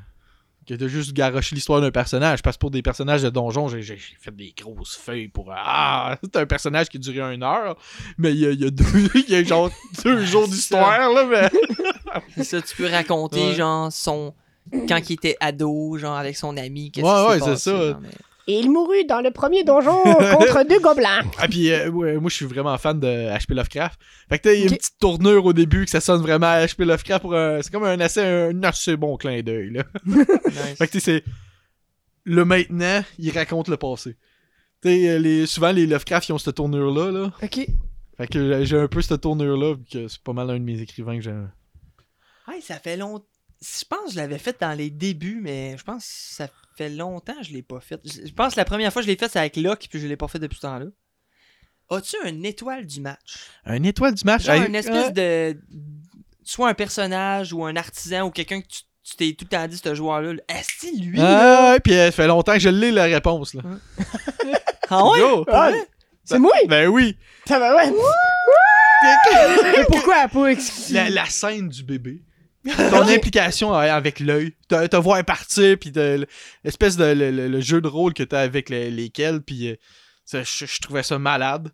que 0.66 0.72
de 0.72 0.88
juste 0.88 1.12
garocher 1.12 1.54
l'histoire 1.54 1.82
d'un 1.82 1.90
personnage. 1.90 2.40
Parce 2.40 2.56
que 2.56 2.60
pour 2.60 2.70
des 2.70 2.80
personnages 2.80 3.22
de 3.22 3.28
donjon, 3.28 3.68
j'ai 3.68 3.82
j'ai 3.82 3.98
fait 4.18 4.34
des 4.34 4.54
grosses 4.58 4.96
feuilles 4.96 5.28
pour. 5.28 5.52
Ah, 5.54 6.18
c'est 6.22 6.36
un 6.36 6.46
personnage 6.46 6.88
qui 6.88 6.96
a 6.96 7.00
duré 7.00 7.20
une 7.34 7.42
heure, 7.42 7.76
mais 8.16 8.30
il 8.32 8.38
y 8.38 8.46
a, 8.46 8.50
il 8.52 8.60
y 8.62 8.66
a 8.66 8.70
deux, 8.70 8.84
il 9.14 9.30
y 9.30 9.34
a 9.34 9.44
genre 9.44 9.70
deux 10.04 10.24
jours 10.24 10.48
d'histoire, 10.48 11.12
là, 11.12 11.26
mais. 11.26 11.50
Ça, 12.44 12.62
tu 12.62 12.76
peux 12.76 12.86
raconter, 12.88 13.48
Ouais. 13.48 13.54
genre, 13.54 13.92
son. 13.92 14.32
Quand 14.88 14.98
il 15.10 15.12
était 15.14 15.36
ado, 15.40 15.98
genre, 15.98 16.16
avec 16.16 16.36
son 16.36 16.56
ami. 16.56 16.90
qu'est-ce 16.90 17.04
Ouais, 17.04 17.34
qui 17.38 17.44
s'est 17.44 17.50
ouais, 17.50 17.56
c'est 17.56 17.70
ça. 17.70 17.90
genre, 17.90 18.00
mais- 18.00 18.08
Et 18.46 18.58
il 18.58 18.70
mourut 18.70 19.04
dans 19.06 19.20
le 19.22 19.30
premier 19.30 19.64
donjon 19.64 20.02
contre 20.36 20.68
deux 20.68 20.78
gobelins. 20.80 21.22
Ah, 21.38 21.48
puis 21.48 21.70
euh, 21.72 21.88
ouais, 21.88 22.18
moi, 22.18 22.28
je 22.28 22.36
suis 22.36 22.44
vraiment 22.44 22.76
fan 22.76 23.00
de 23.00 23.06
HP 23.06 23.54
Lovecraft. 23.54 23.98
Fait 24.28 24.38
que, 24.38 24.48
il 24.50 24.58
y 24.60 24.62
a 24.64 24.66
une 24.66 24.76
petite 24.76 24.98
tournure 25.00 25.46
au 25.46 25.52
début 25.54 25.84
que 25.86 25.90
ça 25.90 26.00
sonne 26.00 26.20
vraiment 26.20 26.48
à 26.48 26.66
HP 26.66 26.84
Lovecraft 26.84 27.22
pour 27.22 27.34
un. 27.34 27.62
C'est 27.62 27.72
comme 27.72 27.84
un 27.84 27.98
assez, 28.00 28.20
un 28.20 28.62
assez 28.62 28.96
bon 28.96 29.16
clin 29.16 29.40
d'œil, 29.42 29.70
là. 29.70 29.84
Nice. 30.04 30.26
Fait 30.76 30.86
que 30.86 30.92
tu 30.92 31.00
sais, 31.00 31.22
c'est. 31.22 31.24
Le 32.24 32.44
maintenant, 32.44 33.02
il 33.18 33.30
raconte 33.32 33.68
le 33.68 33.76
passé. 33.78 34.16
Tu 34.82 34.88
sais, 34.90 35.08
euh, 35.10 35.18
les... 35.18 35.46
souvent 35.46 35.72
les 35.72 35.86
Lovecraft, 35.86 36.28
ils 36.28 36.32
ont 36.32 36.38
cette 36.38 36.54
tournure-là. 36.56 37.10
Là. 37.10 37.32
Ok. 37.42 37.66
Fait 38.16 38.26
que 38.28 38.58
j'ai- 38.58 38.66
j'ai 38.66 38.78
un 38.78 38.88
peu 38.88 39.00
cette 39.02 39.20
tournure-là, 39.22 39.74
vu 39.74 39.84
que 39.90 40.06
c'est 40.08 40.22
pas 40.22 40.32
mal 40.34 40.50
un 40.50 40.54
de 40.58 40.64
mes 40.64 40.80
écrivains 40.80 41.16
que 41.16 41.22
j'aime. 41.22 41.50
Ouais, 42.46 42.60
ça 42.60 42.78
fait 42.78 42.96
longtemps. 42.98 43.24
Je 43.62 43.84
pense 43.88 44.06
que 44.08 44.12
je 44.12 44.16
l'avais 44.16 44.38
fait 44.38 44.56
dans 44.60 44.76
les 44.76 44.90
débuts, 44.90 45.40
mais 45.42 45.76
je 45.78 45.84
pense 45.84 46.04
que 46.04 46.10
ça 46.34 46.48
fait 46.76 46.88
longtemps 46.88 47.34
que 47.38 47.44
je 47.44 47.52
l'ai 47.52 47.62
pas 47.62 47.80
fait. 47.80 48.00
Je 48.04 48.32
pense 48.32 48.54
que 48.54 48.60
la 48.60 48.64
première 48.64 48.92
fois 48.92 49.02
que 49.02 49.06
je 49.06 49.10
l'ai 49.12 49.18
fait, 49.18 49.28
c'est 49.28 49.38
avec 49.38 49.56
Locke, 49.56 49.86
puis 49.90 50.00
je 50.00 50.06
l'ai 50.06 50.16
pas 50.16 50.28
fait 50.28 50.38
depuis 50.38 50.56
ce 50.56 50.62
temps-là. 50.62 50.86
As-tu 51.90 52.16
un 52.24 52.42
étoile 52.42 52.86
du 52.86 53.00
match? 53.00 53.48
Un 53.64 53.82
étoile 53.82 54.14
du 54.14 54.24
match? 54.24 54.44
Genre 54.44 54.62
une 54.62 54.74
espèce 54.74 55.12
de. 55.12 55.58
Soit 56.42 56.68
un 56.68 56.74
personnage 56.74 57.52
ou 57.52 57.64
un 57.64 57.74
artisan 57.76 58.26
ou 58.26 58.30
quelqu'un 58.30 58.60
que 58.60 58.66
tu 58.66 58.80
tu 59.04 59.16
t'es 59.16 59.34
tout 59.34 59.44
le 59.44 59.50
temps 59.50 59.66
dit, 59.68 59.76
ce 59.76 59.94
joueur-là. 59.94 60.32
là, 60.32 60.42
Est-ce 60.48 60.80
que 60.80 61.02
lui? 61.02 61.20
Ah, 61.20 61.76
puis 61.84 61.92
euh, 61.92 62.06
ça 62.06 62.12
fait 62.12 62.26
longtemps 62.26 62.54
que 62.54 62.58
je 62.58 62.70
l'ai 62.70 62.90
la 62.90 63.04
réponse. 63.04 63.54
Là. 63.54 63.62
Ah 64.90 65.02
ouais? 65.08 65.18
Ah, 65.50 65.72
c'est 66.24 66.38
moi! 66.38 66.52
Ben 66.68 66.88
oui! 66.88 67.16
Ça 67.46 67.58
va, 67.58 67.74
ouais. 67.74 67.90
Mais 69.62 69.84
pourquoi 69.88 70.28
pas 70.28 70.46
excuse 70.48 70.90
La, 70.90 71.08
la 71.08 71.24
scène 71.24 71.68
du 71.70 71.82
bébé. 71.82 72.22
Ton 72.90 73.02
implication 73.08 73.72
avec 73.74 74.20
l'œil. 74.20 74.54
Te, 74.68 74.86
te 74.86 74.96
voir 74.96 75.22
partir, 75.24 75.76
puis 75.78 75.90
de- 75.90 76.26
l'espèce 76.64 76.96
de 76.96 77.04
le, 77.04 77.30
le- 77.30 77.48
le 77.48 77.60
jeu 77.60 77.80
de 77.80 77.88
rôle 77.88 78.14
que 78.14 78.22
t'as 78.22 78.40
avec 78.40 78.70
le- 78.70 78.88
lesquels, 78.88 79.40
puis 79.42 79.68
euh, 79.70 79.76
ça, 80.24 80.42
je, 80.42 80.64
je 80.66 80.80
trouvais 80.80 81.02
ça 81.02 81.18
malade. 81.18 81.70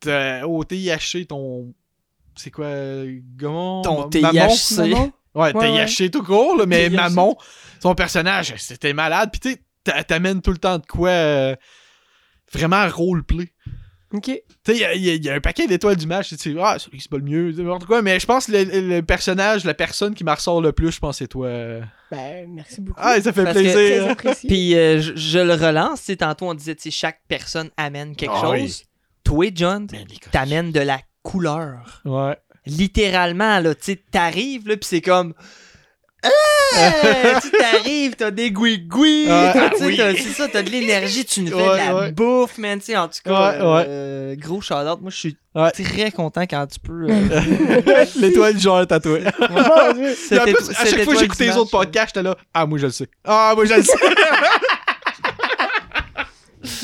T'as 0.00 0.44
au 0.46 0.62
TIHC 0.64 1.26
ton. 1.28 1.74
C'est 2.36 2.50
quoi 2.50 2.68
Comment? 3.38 3.82
Ton? 3.82 4.08
TIHC. 4.08 4.22
Ouais, 5.34 5.52
Ouais, 5.54 5.86
TIHC 5.86 6.10
tout 6.10 6.22
court, 6.22 6.56
là, 6.56 6.64
mais. 6.66 6.88
Mammon, 6.96 7.36
son 7.82 7.94
personnage, 7.94 8.54
c'était 8.56 8.92
malade. 8.92 9.30
Puis 9.32 9.56
tu 9.56 9.92
t'amènes 10.06 10.40
tout 10.42 10.50
le 10.52 10.58
temps 10.58 10.78
de 10.78 10.86
quoi 10.86 11.10
euh, 11.10 11.56
vraiment 12.52 12.88
roleplay. 12.88 13.52
Ok. 14.12 14.24
Tu 14.24 14.32
sais, 14.66 14.74
il 14.74 14.78
y 14.78 14.84
a- 14.84 14.94
y, 14.94 15.18
y 15.18 15.30
un 15.30 15.40
paquet 15.40 15.66
d'étoiles 15.68 15.96
du 15.96 16.06
match. 16.06 16.30
Tu 16.30 16.36
sais, 16.36 16.54
ah, 16.60 16.78
celui 16.78 16.98
qui 16.98 17.04
se 17.04 17.08
bat 17.08 17.18
le 17.18 17.22
mieux, 17.24 17.52
n'importe 17.52 17.86
quoi. 17.86 18.02
Mais 18.02 18.18
je 18.18 18.26
pense 18.26 18.46
que 18.46 18.52
le, 18.52 18.64
le 18.96 19.02
personnage, 19.02 19.64
la 19.64 19.74
personne 19.74 20.14
qui 20.14 20.24
m'en 20.24 20.34
ressort 20.34 20.60
le 20.60 20.72
plus, 20.72 20.90
je 20.90 20.98
pense, 20.98 21.18
c'est 21.18 21.28
toi. 21.28 21.48
Ben, 22.10 22.48
merci 22.48 22.80
beaucoup. 22.80 22.98
Ah, 23.00 23.20
ça 23.20 23.32
fait 23.32 23.44
Parce 23.44 23.56
plaisir. 23.56 24.16
Puis 24.48 24.74
euh, 24.76 25.00
je, 25.00 25.14
je 25.14 25.38
le 25.38 25.54
relance, 25.54 26.00
tu 26.00 26.06
sais, 26.06 26.16
tantôt 26.16 26.46
on 26.48 26.54
disait, 26.54 26.74
tu 26.74 26.90
chaque 26.90 27.20
personne 27.28 27.70
amène 27.76 28.16
quelque 28.16 28.32
Ah 28.36 28.40
chose. 28.40 28.52
oui. 28.52 28.82
Toi, 29.22 29.46
John, 29.54 29.86
t'amènes 30.32 30.72
de 30.72 30.80
la 30.80 30.98
couleur. 31.22 32.00
Ouais. 32.04 32.36
Littéralement, 32.66 33.60
là, 33.60 33.74
tu 33.74 33.84
sais, 33.84 34.00
t'arrives, 34.10 34.66
là, 34.66 34.76
pis 34.76 34.86
c'est 34.88 35.00
comme... 35.02 35.34
Ah! 36.22 37.40
tu 37.42 37.50
t'arrives, 37.50 38.14
t'as 38.16 38.30
des 38.30 38.50
gouigouis, 38.50 39.26
Ah, 39.28 39.50
t'as- 39.54 39.70
tu 39.70 39.76
sais, 39.78 39.84
oui. 39.86 39.96
t'as- 39.96 40.12
c'est 40.14 40.28
ça, 40.30 40.48
t'as 40.48 40.62
de 40.62 40.70
l'énergie, 40.70 41.24
tu 41.24 41.40
nous 41.40 41.48
fais 41.48 41.54
Ouais, 41.54 41.62
de 41.72 41.76
la 41.88 41.94
ouais. 41.96 42.12
bouffe, 42.12 42.58
man, 42.58 42.78
tu 42.78 42.86
sais, 42.86 42.96
en 42.96 43.08
tout 43.08 43.18
cas, 43.24 43.30
Ouais, 43.32 43.58
ouais. 43.58 43.84
euh, 43.88 44.36
gros 44.36 44.60
shout-out, 44.60 45.00
moi 45.00 45.10
je 45.10 45.16
suis 45.16 45.36
Ouais. 45.54 45.70
très 45.70 46.10
content 46.10 46.42
quand 46.42 46.66
tu 46.66 46.78
peux... 46.78 47.06
euh, 47.10 48.04
L'étoile 48.20 48.54
du 48.54 48.60
genre 48.60 48.86
tatoué. 48.86 49.22
Mon 49.50 49.92
Dieu. 49.94 50.14
cette 50.14 50.40
En 50.40 50.44
plus, 50.44 50.52
éto- 50.52 50.70
à 50.78 50.84
chaque 50.86 51.02
fois 51.04 51.14
que 51.14 51.20
j'écoutais 51.20 51.46
les 51.46 51.56
autres 51.56 51.70
podcasts, 51.70 52.14
j'étais 52.14 52.22
là. 52.28 52.36
Ah, 52.54 52.66
moi 52.66 52.78
je 52.78 52.86
le 52.86 52.92
sais. 52.92 53.08
Ah, 53.24 53.52
moi 53.56 53.64
je 53.64 53.74
le 53.74 53.82
sais. 53.82 53.92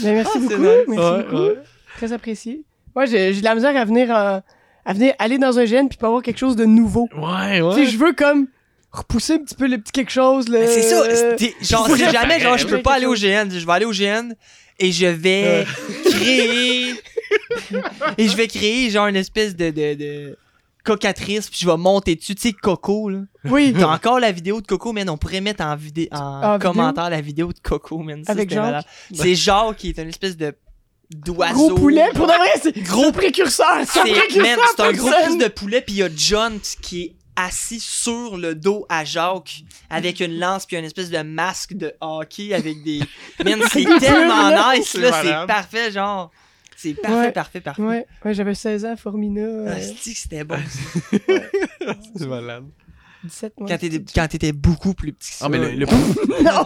Ben, 0.02 0.14
merci 0.14 0.30
Ah, 0.34 0.38
beaucoup. 0.38 0.54
nice. 0.56 0.70
Merci 0.88 1.00
Ouais, 1.10 1.22
beaucoup. 1.24 1.42
ouais. 1.42 1.58
Très 1.96 2.12
apprécié. 2.12 2.62
Moi, 2.94 3.04
j'ai 3.06 3.32
de 3.34 3.44
la 3.44 3.54
misère 3.54 3.76
à 3.76 3.84
venir, 3.84 4.14
euh, 4.16 4.40
à 4.84 4.92
venir 4.92 5.14
aller 5.18 5.38
dans 5.38 5.58
un 5.58 5.64
gène 5.64 5.88
puis 5.88 5.98
pas 5.98 6.06
avoir 6.06 6.22
quelque 6.22 6.38
chose 6.38 6.56
de 6.56 6.64
nouveau. 6.64 7.08
Ouais, 7.16 7.60
Tu 7.74 7.84
sais, 7.84 7.90
je 7.90 7.98
veux 7.98 8.12
comme 8.14 8.46
repousser 8.96 9.34
un 9.34 9.38
petit 9.38 9.54
peu 9.54 9.66
le 9.66 9.78
petit 9.78 9.92
quelque 9.92 10.12
chose. 10.12 10.48
Là, 10.48 10.60
Ben, 10.60 10.68
c'est 10.68 10.82
ça. 10.82 11.02
Euh, 11.02 11.36
Genre, 11.60 11.88
si 11.96 12.10
jamais, 12.10 12.40
genre, 12.40 12.56
je 12.58 12.66
peux 12.66 12.82
pas 12.82 12.94
aller 12.94 13.06
au 13.06 13.14
GN, 13.14 13.48
je 13.50 13.64
vais 13.66 13.72
aller 13.72 13.84
au 13.86 13.92
GN 13.92 14.32
et 14.78 14.92
je 14.92 15.06
vais 15.06 15.66
créer. 16.10 16.94
et 18.18 18.28
je 18.28 18.36
vais 18.36 18.48
créer, 18.48 18.90
genre, 18.90 19.06
une 19.06 19.16
espèce 19.16 19.54
de. 19.56 19.70
de, 19.70 19.94
de 19.94 20.38
cocatrice, 20.84 21.50
puis 21.50 21.58
je 21.62 21.66
vais 21.68 21.76
monter 21.76 22.14
dessus, 22.14 22.36
tu 22.36 22.42
sais, 22.42 22.52
Coco, 22.52 23.08
là. 23.10 23.18
Oui. 23.46 23.74
T'as 23.76 23.88
encore 23.88 24.20
la 24.20 24.30
vidéo 24.30 24.60
de 24.60 24.66
Coco, 24.68 24.92
man. 24.92 25.10
On 25.10 25.16
pourrait 25.16 25.40
mettre 25.40 25.64
en, 25.64 25.74
vidéo 25.74 26.06
en 26.12 26.54
En 26.54 26.58
commentaire 26.60 27.10
la 27.10 27.20
vidéo 27.20 27.48
de 27.52 27.58
Coco, 27.60 27.98
man. 27.98 28.22
Ça, 28.24 28.30
Avec 28.30 28.50
Jacques? 28.50 28.84
C'est 29.12 29.34
Jacques 29.34 29.76
qui 29.78 29.88
est 29.88 29.98
une 29.98 30.08
espèce 30.10 30.36
de 30.36 30.54
d'oiseau. 31.10 31.70
Gros 31.70 31.74
poulet, 31.74 32.06
pour 32.14 32.28
de 32.28 32.32
vrai, 32.32 32.50
c'est 32.62 32.76
Gros- 32.84 33.10
précurseur. 33.10 33.78
C'est 33.84 33.98
un 33.98 34.04
C'est 34.04 34.12
précurseur. 34.12 34.56
man, 34.78 34.86
un 34.88 34.92
gros 34.92 35.10
fils 35.26 35.38
de 35.38 35.48
poulet, 35.48 35.80
puis 35.80 35.94
il 35.96 35.98
y 35.98 36.02
a 36.04 36.08
John 36.16 36.60
qui 36.82 37.02
est 37.02 37.15
assis 37.36 37.80
sur 37.80 38.36
le 38.36 38.54
dos 38.54 38.86
à 38.88 39.04
Jacques 39.04 39.62
avec 39.90 40.20
une 40.20 40.38
lance 40.38 40.66
puis 40.66 40.76
une 40.76 40.84
espèce 40.84 41.10
de 41.10 41.18
masque 41.22 41.74
de 41.74 41.92
hockey 42.00 42.52
avec 42.54 42.82
des 42.82 43.00
man 43.44 43.60
c'est 43.70 43.84
tellement 44.00 44.50
nice 44.72 44.88
C'est 44.88 45.00
là 45.00 45.22
c'est 45.22 45.46
parfait 45.46 45.90
genre. 45.92 46.30
C'est 46.78 46.92
parfait 46.92 47.16
Ouais. 47.18 47.32
parfait 47.32 47.60
parfait. 47.62 47.82
Ouais, 47.82 48.06
ouais 48.24 48.34
j'avais 48.34 48.54
16 48.54 48.84
ans, 48.84 48.96
Formina. 48.96 49.40
euh, 49.40 49.74
Ah, 49.74 49.80
c'était 49.80 50.44
bon 50.44 50.58
C'est 52.16 52.26
malade. 52.26 52.64
17 53.26 53.60
mois. 53.60 53.68
quand 53.68 53.78
t'étais 53.78 54.04
quand 54.14 54.26
t'étais 54.28 54.52
beaucoup 54.52 54.94
plus 54.94 55.12
petit 55.12 55.30
que 55.30 55.36
ça 55.36 55.44
Ah, 55.46 55.48
mais 55.48 55.58
le, 55.58 55.70
le- 55.70 55.86
Non! 56.42 56.64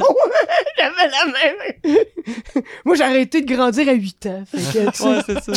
J'avais 0.78 1.10
la 1.10 1.26
même. 1.26 1.96
Moi, 2.84 2.94
j'ai 2.96 3.02
arrêté 3.02 3.42
de 3.42 3.54
grandir 3.54 3.88
à 3.88 3.92
8 3.92 4.26
ans. 4.26 4.44
Fait 4.46 4.56
que, 4.58 4.90
tu 4.90 4.96
sais, 4.96 5.04
ouais 5.08 5.20
c'est 5.26 5.40
ça. 5.42 5.52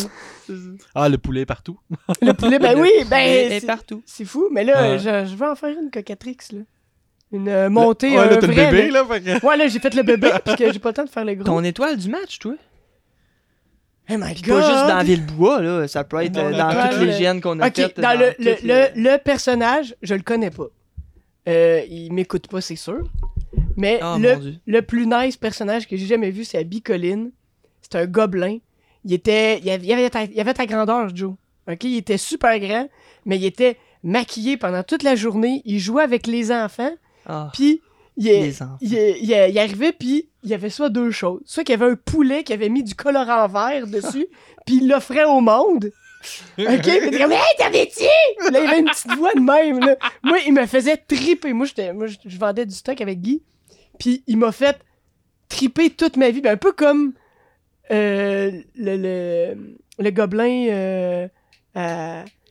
Ah, 0.96 1.08
le 1.10 1.18
poulet 1.18 1.46
partout. 1.46 1.78
le 2.22 2.34
poulet, 2.34 2.60
ben 2.60 2.78
oui, 2.80 2.92
ben. 3.10 3.50
c'est- 3.60 3.66
partout 3.66 4.04
C'est 4.06 4.26
fou, 4.26 4.50
mais 4.52 4.64
là, 4.64 4.82
Ouais. 4.92 5.00
je, 5.00 5.26
je 5.32 5.36
vais 5.36 5.46
en 5.46 5.56
faire 5.56 5.70
une 5.82 5.90
cocatrix, 5.92 6.38
là. 6.52 6.60
Une 7.32 7.48
euh, 7.50 7.70
montée. 7.70 8.10
Ouais, 8.12 8.16
là, 8.28 8.34
euh, 8.34 8.38
t'as 8.40 8.48
le 8.48 8.54
bébé, 8.54 8.92
là. 8.92 9.02
là. 9.02 9.06
fait 9.08 9.22
que- 9.40 9.46
Ouais, 9.46 9.58
là, 9.58 9.68
j'ai 9.68 9.80
fait 9.80 9.94
le 9.96 10.04
bébé, 10.04 10.30
puis 10.46 10.56
que 10.56 10.72
j'ai 10.72 10.80
pas 10.80 10.90
le 10.90 10.94
temps 10.94 11.04
de 11.06 11.10
faire 11.10 11.26
le 11.26 11.34
gros. 11.36 11.46
ton 11.46 11.64
étoile 11.64 11.98
du 11.98 12.10
match 12.10 12.38
toi? 12.40 12.54
Oh 14.10 14.16
my 14.18 14.34
god! 14.42 14.60
pas 14.60 14.70
juste 14.70 14.88
dans 14.88 15.02
Villebois 15.04 15.62
là 15.62 15.88
ça 15.88 16.04
peut 16.04 16.22
être 16.22 16.36
euh, 16.38 16.52
dans 16.52 16.90
toutes 16.90 17.00
les 17.00 17.14
gènes 17.14 17.40
qu'on 17.40 17.58
a 17.62 17.68
Ok, 17.68 17.76
faites 17.78 17.98
dans, 18.02 18.20
le, 18.20 18.26
le, 18.38 18.52
toutes 18.56 18.62
les- 18.64 18.90
le, 18.98 19.12
le 19.12 19.18
personnage, 19.18 19.96
je 20.02 20.14
le 20.14 20.22
connais 20.22 20.52
pas. 20.52 20.66
Euh, 21.48 21.84
il 21.90 22.14
m'écoute 22.14 22.48
pas, 22.48 22.61
c'est 22.61 22.76
sûr. 22.76 23.03
Mais 23.76 23.99
oh 24.03 24.15
le, 24.65 24.82
plus 24.82 25.06
nice 25.07 25.38
personnage 25.38 25.88
que 25.88 25.98
j'ai 25.98 26.06
jamais 26.06 26.32
vu, 26.32 26.44
c'est 26.45 26.57
Abby 26.57 26.82
Collin. 26.82 27.30
C'est 27.82 27.95
un 27.95 28.06
gobelin. 28.06 28.57
Il 29.06 29.14
était. 29.14 29.60
Il 29.60 29.70
avait, 29.70 29.86
il 29.86 29.91
avait 29.91 30.10
ta, 30.10 30.24
il 30.24 30.40
avait 30.40 30.53
ta 30.53 30.65
grandeur, 30.65 31.14
Joe. 31.14 31.34
Ok? 31.70 31.84
Il 31.84 31.98
était 31.98 32.18
super 32.18 32.57
grand, 32.60 32.88
mais 33.26 33.38
il 33.38 33.45
était 33.45 33.78
maquillé 34.03 34.57
pendant 34.57 34.84
toute 34.84 35.03
la 35.03 35.15
journée. 35.15 35.61
Il 35.65 35.80
jouait 35.80 36.03
avec 36.03 36.28
les 36.28 36.52
enfants. 36.52 36.91
Ah, 37.26 37.49
Puis 37.53 37.82
il, 38.18 38.28
est- 38.28 38.41
les 38.41 38.61
enfants 38.64 38.78
il, 38.82 38.94
il 38.94 39.60
arrivait, 39.60 39.91
puis 39.91 40.30
il 40.44 40.49
y 40.49 40.53
avait 40.53 40.70
soit 40.70 40.90
deux 40.90 41.11
choses. 41.11 41.41
Soit 41.45 41.64
qu'il 41.64 41.78
y 41.78 41.82
avait 41.82 41.91
un 41.91 41.95
poulet 41.95 42.44
qui 42.44 42.53
avait 42.53 42.70
mis 42.70 42.84
du 42.84 42.95
colorant 42.95 43.48
vert 43.48 43.88
dessus, 43.88 44.28
puis 44.65 44.78
il 44.78 44.88
l'offrait 44.88 45.26
au 45.26 45.41
monde. 45.41 45.90
OK? 46.58 46.82
Puis 46.82 47.08
était 47.08 47.18
comme, 47.20 47.32
hey, 47.32 47.40
t'avais-tu? 47.58 48.04
Là, 48.52 48.60
il 48.62 48.68
avait 48.68 48.80
une 48.80 48.86
petite 48.90 49.16
voix 49.16 49.34
de 49.34 49.40
même. 49.40 49.80
Là. 49.80 49.95
Moi, 50.24 50.38
il 50.45 50.54
me 50.54 50.66
faisait 50.66 50.98
triper. 50.98 51.54
Moi, 51.54 51.68
moi, 51.94 52.08
je 52.08 52.16
je 52.26 52.38
vendais 52.38 52.66
du 52.66 52.74
stock 52.76 53.00
avec 53.02 53.20
Guy. 53.22 53.41
Puis 54.00 54.24
il 54.28 54.38
m'a 54.38 54.52
fait 54.52 54.78
triper 55.50 55.90
toute 55.90 56.18
ma 56.18 56.30
vie. 56.30 56.41
Ben, 56.41 56.54
un 56.54 56.58
peu 56.58 56.72
comme 56.72 57.14
euh, 57.91 58.52
le, 58.76 58.98
le, 58.98 59.76
le 60.00 60.10
gobelin. 60.12 60.68
Euh, 60.70 61.28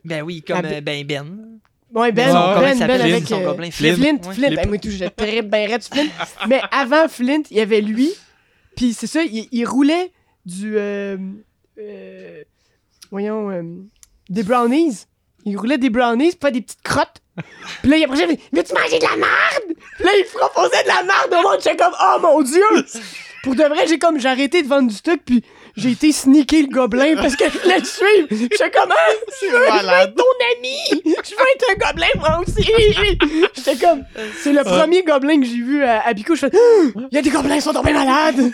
ben 0.04 0.22
oui 0.22 0.42
comme 0.42 0.60
Ah, 0.64 0.68
euh, 0.68 0.80
ben 0.80 1.04
Ben 1.06 1.58
Ouais, 1.94 2.10
Ben, 2.10 2.30
comment 2.32 2.56
il 2.60 2.62
Ben, 2.62 2.74
s'appelle, 2.78 3.02
Ben 3.02 3.12
avec 3.12 3.26
son 3.26 3.40
euh, 3.40 3.44
gobelin? 3.44 3.70
Flint, 3.70 3.94
Flint. 3.94 4.18
Flint. 4.18 4.28
Ouais. 4.28 4.34
Flint. 4.34 4.54
Ben, 4.56 4.68
moi, 4.68 4.78
tout, 4.78 4.90
j'étais 4.90 5.10
très 5.10 5.42
ben 5.42 5.68
raide 5.70 5.82
Flint. 5.82 6.08
Mais 6.48 6.60
avant 6.70 7.08
Flint, 7.08 7.42
il 7.50 7.56
y 7.58 7.60
avait 7.60 7.80
lui. 7.80 8.10
Puis 8.76 8.94
c'est 8.94 9.06
ça, 9.06 9.22
il, 9.22 9.48
il 9.52 9.64
roulait 9.66 10.10
du. 10.46 10.76
euh, 10.76 11.16
euh, 11.78 12.42
voyons. 13.12 13.50
euh, 13.50 13.62
des 14.28 14.42
brownies. 14.42 15.04
Il 15.44 15.56
roulait 15.56 15.78
des 15.78 15.90
brownies, 15.90 16.32
pas 16.36 16.50
des 16.50 16.60
petites 16.62 16.82
crottes. 16.82 17.20
Puis 17.82 17.90
là, 17.90 17.96
il 17.96 18.04
approchait, 18.04 18.24
il 18.30 18.36
dit 18.36 18.42
Veux-tu 18.52 18.74
manger 18.74 18.98
de 18.98 19.04
la 19.04 19.16
merde 19.16 19.76
Puis 19.96 20.04
là, 20.04 20.10
il 20.18 20.24
proposait 20.32 20.82
de 20.82 20.88
la 20.88 21.02
merde 21.02 21.32
au 21.32 21.42
monde. 21.48 21.58
J'étais 21.62 21.76
comme 21.76 21.94
Oh 22.00 22.18
mon 22.20 22.42
Dieu 22.42 22.62
Pour 23.42 23.54
de 23.56 23.64
vrai, 23.64 23.86
j'ai 23.88 23.98
comme. 23.98 24.20
J'ai 24.20 24.28
arrêté 24.28 24.62
de 24.62 24.68
vendre 24.68 24.88
du 24.88 24.94
stock, 24.94 25.18
puis 25.24 25.42
j'ai 25.76 25.90
été 25.92 26.12
sneaker 26.12 26.60
le 26.62 26.68
gobelin 26.68 27.16
parce 27.16 27.34
que 27.34 27.50
je 27.50 27.58
voulais 27.58 27.78
le 27.80 27.84
suivre. 27.84 28.28
J'étais 28.30 28.70
comme 28.70 28.90
Ah, 28.92 29.12
je 29.42 29.46
veux, 29.50 29.64
être 29.64 30.14
ton 30.14 30.24
ami 30.58 30.76
Je 31.24 31.34
veux 31.34 31.46
être 31.56 31.70
un 31.70 31.88
gobelin, 31.88 32.06
moi 32.20 32.40
aussi 32.46 32.70
J'étais 33.56 33.76
comme. 33.84 34.04
C'est 34.42 34.52
le 34.52 34.62
premier 34.62 35.02
gobelin 35.02 35.40
que 35.40 35.46
j'ai 35.46 35.54
vu 35.56 35.82
à, 35.82 36.06
à 36.06 36.12
Bico. 36.12 36.36
Je 36.36 36.46
fais 36.46 36.50
Ah, 36.54 37.00
Il 37.10 37.14
y 37.16 37.18
a 37.18 37.22
des 37.22 37.30
gobelins, 37.30 37.56
ils 37.56 37.62
sont 37.62 37.72
tombés 37.72 37.92
malades 37.94 38.52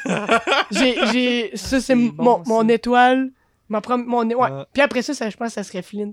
J'ai. 0.71 0.97
j'ai- 1.13 1.51
Ça, 1.55 1.81
c'est 1.81 1.95
mon, 1.95 2.43
mon 2.47 2.67
étoile. 2.69 3.31
Ma 3.69 3.81
prom- 3.81 4.05
mon, 4.07 4.27
ouais. 4.27 4.35
Ouais. 4.35 4.65
Puis 4.73 4.83
après 4.83 5.03
ça, 5.03 5.15
ça, 5.15 5.29
je 5.31 5.37
pense 5.37 5.49
que 5.49 5.55
ça 5.55 5.63
serait 5.65 5.83
Flint. 5.83 6.13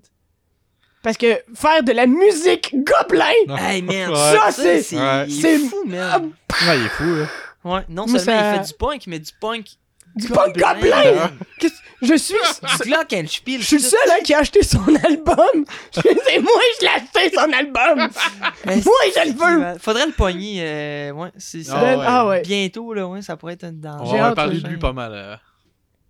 Parce 1.04 1.18
que 1.18 1.40
faire 1.54 1.84
de 1.84 1.92
la 1.92 2.08
musique 2.08 2.74
gobelin, 2.74 3.58
Hey 3.60 3.82
man, 3.82 4.10
Ouais. 4.10 4.16
Ça, 4.16 4.52
c'est- 4.52 4.82
c'est 4.82 4.98
Ouais. 4.98 5.28
c'est- 5.30 5.60
fou 5.60 5.84
man. 5.86 6.32
Ouais, 6.68 6.80
il 6.80 6.86
est 6.86 6.90
fou, 6.90 7.04
là. 7.04 7.26
Ouais, 7.64 7.82
non 7.90 8.08
seulement 8.08 8.20
ça- 8.24 8.54
il 8.56 8.60
fait 8.60 8.68
du 8.68 8.74
punk, 8.78 9.04
mais 9.08 9.20
du 9.20 9.32
punk 9.40 9.66
du 10.16 10.30
punk 10.30 10.58
gobelin! 10.58 11.30
Je 12.02 12.16
suis. 12.16 12.36
Je 12.84 13.64
suis 13.64 13.76
le 13.78 13.82
seul 13.82 14.00
hein, 14.12 14.20
qui 14.24 14.34
a 14.34 14.40
acheté 14.40 14.64
son 14.64 14.80
album! 15.04 15.66
C'est 15.92 16.40
moi, 16.40 16.52
je 16.80 16.86
l'ai 16.86 16.88
acheté 16.88 17.36
son 17.36 17.52
album! 17.52 17.98
Moi, 18.66 18.76
je 18.76 19.28
le 19.30 19.34
veux! 19.74 19.80
Faudrait 19.80 20.06
le 20.06 20.12
pogner, 20.14 20.58
euh, 20.62 21.12
ouais, 21.12 21.32
c'est 21.38 21.64
ça. 21.64 21.74
Ah 21.78 21.82
Ben, 21.82 22.00
ouais. 22.00 22.06
Ah 22.08 22.28
ouais. 22.28 22.42
Bientôt, 22.44 22.94
là, 22.94 23.08
ouais, 23.08 23.22
ça 23.22 23.36
pourrait 23.36 23.54
être 23.54 23.66
une 23.66 23.82
On 23.86 23.98
danger. 23.98 24.12
J'ai 24.12 24.20
va 24.20 24.32
parler 24.34 24.60
de 24.60 24.68
lui 24.68 24.78
pas 24.78 24.94
mal. 24.94 25.12
euh. 25.14 25.36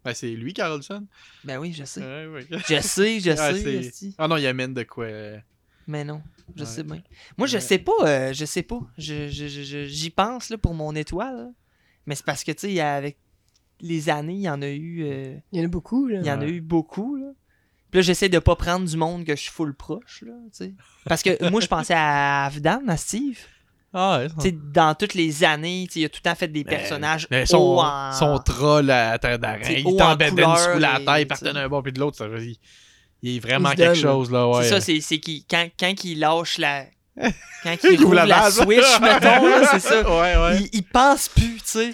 Ben, 0.06 0.14
c'est 0.14 0.30
lui, 0.32 0.54
Carlson. 0.54 1.06
Ben 1.44 1.58
oui, 1.58 1.74
je 1.74 1.84
sais. 1.84 2.02
Ouais, 2.02 2.28
ouais. 2.28 2.48
Je 2.70 2.80
sais, 2.80 3.20
je 3.20 3.32
Ouais, 3.32 3.84
sais. 3.92 4.14
Ah 4.20 4.28
non, 4.28 4.38
il 4.38 4.46
amène 4.48 4.74
de 4.74 4.84
quoi. 4.84 5.06
euh, 5.06 5.38
Mais 5.88 6.04
non, 6.06 6.22
je 6.56 6.62
Ouais. 6.64 6.70
sais 6.70 6.84
bien. 6.84 7.02
Moi, 7.38 7.48
je 7.48 7.56
Ouais. 7.56 7.62
sais 7.62 7.80
pas, 7.80 7.92
euh, 8.04 8.32
je 8.34 8.46
sais 8.46 8.62
pas. 8.64 8.80
Je, 8.98 9.28
je- 9.30 9.48
je- 9.48 9.64
je- 9.64 9.86
j'y 9.86 10.10
pense, 10.12 10.50
là, 10.50 10.58
pour 10.58 10.74
mon 10.76 10.96
étoile. 10.96 11.36
là. 11.36 11.50
Mais 12.06 12.14
c'est 12.16 12.26
parce 12.26 12.44
que, 12.44 12.52
tu 12.52 12.60
sais, 12.62 12.70
il 12.70 12.76
y 12.76 12.80
a- 12.82 12.94
avec 12.96 13.18
les 13.82 14.10
années, 14.10 14.36
il 14.36 14.42
y 14.42 14.50
en 14.50 14.62
a 14.62 14.70
eu... 14.70 15.04
euh, 15.06 15.36
Il 15.52 15.60
y 15.60 15.62
en 15.62 15.66
a 15.66 15.70
beaucoup, 15.70 16.08
là. 16.08 16.20
Il 16.22 16.26
y 16.28 16.32
en 16.32 16.40
a 16.40 16.46
eu 16.48 16.62
beaucoup, 16.62 17.16
là. 17.16 17.32
Puis 17.92 18.00
là, 18.00 18.02
j'essaie 18.04 18.30
de 18.30 18.40
pas 18.40 18.56
prendre 18.56 18.86
du 18.88 18.98
monde 18.98 19.26
que 19.26 19.36
je 19.36 19.42
suis 19.42 19.52
full 19.52 19.74
proche, 19.74 20.22
là, 20.26 20.34
tu 20.52 20.66
sais. 20.66 20.74
Parce 21.06 21.24
que 21.24 21.50
moi, 21.50 21.62
je 21.62 21.68
pensais 21.68 21.94
à 21.96 22.46
Avdan, 22.46 22.82
à 22.88 22.98
Steve. 22.98 23.40
Ah 23.98 24.20
ouais. 24.20 24.52
Dans 24.74 24.94
toutes 24.94 25.14
les 25.14 25.44
années, 25.46 25.88
il 25.96 26.04
a 26.06 26.10
tout 26.10 26.20
le 26.24 26.30
temps 26.30 26.36
fait 26.36 26.50
des 26.50 26.66
Mais- 26.66 26.70
personnages 26.78 27.28
Mais 27.32 27.44
hauts 27.44 27.46
son, 27.46 27.78
en... 27.80 28.12
son 28.12 28.38
troll 28.40 28.92
à 28.92 29.18
terre 29.18 29.40
d'arène, 29.40 29.62
il 29.70 29.88
haut 29.88 29.92
couleur 29.96 30.60
sous 30.60 30.80
la 30.80 31.00
taille, 31.00 31.24
il 31.24 31.28
partait 31.28 31.54
d'un 31.54 31.70
bord 31.70 31.82
puis 31.82 31.94
de 31.94 32.00
l'autre. 32.02 32.18
ça 32.18 32.28
veut 32.28 32.40
dire, 32.40 32.58
Il 33.24 33.38
est 33.38 33.40
vraiment 33.40 33.72
Il 33.72 33.78
quelque 33.78 33.94
donne. 33.94 34.02
chose, 34.02 34.32
là, 34.32 34.48
ouais. 34.50 34.64
C'est 34.64 34.70
ça, 34.70 34.82
c'est, 34.82 35.00
c'est 35.00 35.20
qu'il, 35.20 35.44
quand, 35.50 35.68
quand 35.80 36.04
il 36.04 36.20
lâche 36.20 36.58
la... 36.58 36.84
Quand 37.64 37.76
Il 37.86 37.94
il 37.94 38.04
roule 38.04 38.16
la 38.16 38.26
la, 38.26 38.52
switch, 38.52 39.00
mettons, 39.00 39.48
là, 39.48 39.68
c'est 39.72 39.80
ça. 39.80 40.02
Ouais, 40.10 40.36
ouais. 40.36 40.58
Il, 40.60 40.70
il 40.74 40.84
pense 40.84 41.30
plus, 41.30 41.56
tu 41.56 41.62
sais. 41.64 41.94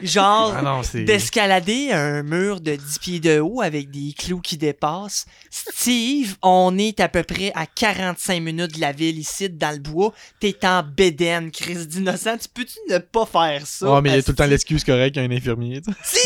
Genre... 0.00 0.54
Ah 0.56 0.62
non. 0.62 0.80
D'escalader 1.04 1.92
un 1.92 2.22
mur 2.22 2.60
de 2.60 2.74
10 2.74 2.98
pieds 2.98 3.20
de 3.20 3.38
haut 3.40 3.60
avec 3.60 3.90
des 3.90 4.12
clous 4.16 4.40
qui 4.40 4.56
dépassent. 4.56 5.26
Steve, 5.50 6.36
on 6.42 6.76
est 6.78 6.98
à 7.00 7.08
peu 7.08 7.22
près 7.22 7.52
à 7.54 7.66
45 7.66 8.40
minutes 8.40 8.74
de 8.76 8.80
la 8.80 8.92
ville 8.92 9.18
ici, 9.18 9.48
dans 9.50 9.70
le 9.72 9.78
bois. 9.78 10.12
T'es 10.40 10.56
en 10.64 10.82
bédaine, 10.82 11.50
Chris 11.50 11.86
d'innocent. 11.86 12.38
Tu 12.38 12.48
peux-tu 12.48 12.78
ne 12.90 12.98
pas 12.98 13.26
faire 13.26 13.66
ça? 13.66 13.90
Ouais, 13.92 14.00
mais 14.00 14.10
il 14.10 14.14
y 14.16 14.18
a 14.18 14.22
tout 14.22 14.30
le 14.32 14.36
temps 14.36 14.46
l'excuse 14.46 14.82
correcte 14.84 15.14
qu'il 15.14 15.22
y 15.22 15.26
a 15.26 15.28
un 15.28 15.36
infirmier. 15.36 15.80
C'est 16.02 16.18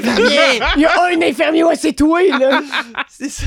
lui, 0.00 0.02
l'infirmier! 0.02 0.60
Il 0.76 0.82
y 0.82 0.86
a 0.86 1.04
un 1.04 1.20
infirmier, 1.22 1.64
ouais, 1.64 1.76
c'est 1.76 1.92
toi, 1.94 2.22
là! 2.22 2.62
C'est 3.08 3.28
ça. 3.28 3.46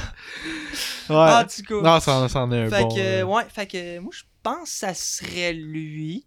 Ouais. 1.09 1.15
Ah, 1.17 1.45
du 1.45 1.63
coup. 1.65 1.81
non, 1.81 1.99
ça, 1.99 2.13
en- 2.15 2.27
ça 2.29 2.39
en 2.41 2.51
est 2.51 2.63
un 2.65 2.69
fait 2.69 2.81
bon. 2.81 2.95
que, 2.95 2.99
euh, 2.99 3.23
ouais, 3.23 3.43
fait 3.53 3.65
que 3.67 3.99
moi, 3.99 4.11
je 4.15 4.21
pense 4.41 4.63
que 4.69 4.75
ça 4.75 4.93
serait 4.93 5.53
lui. 5.53 6.25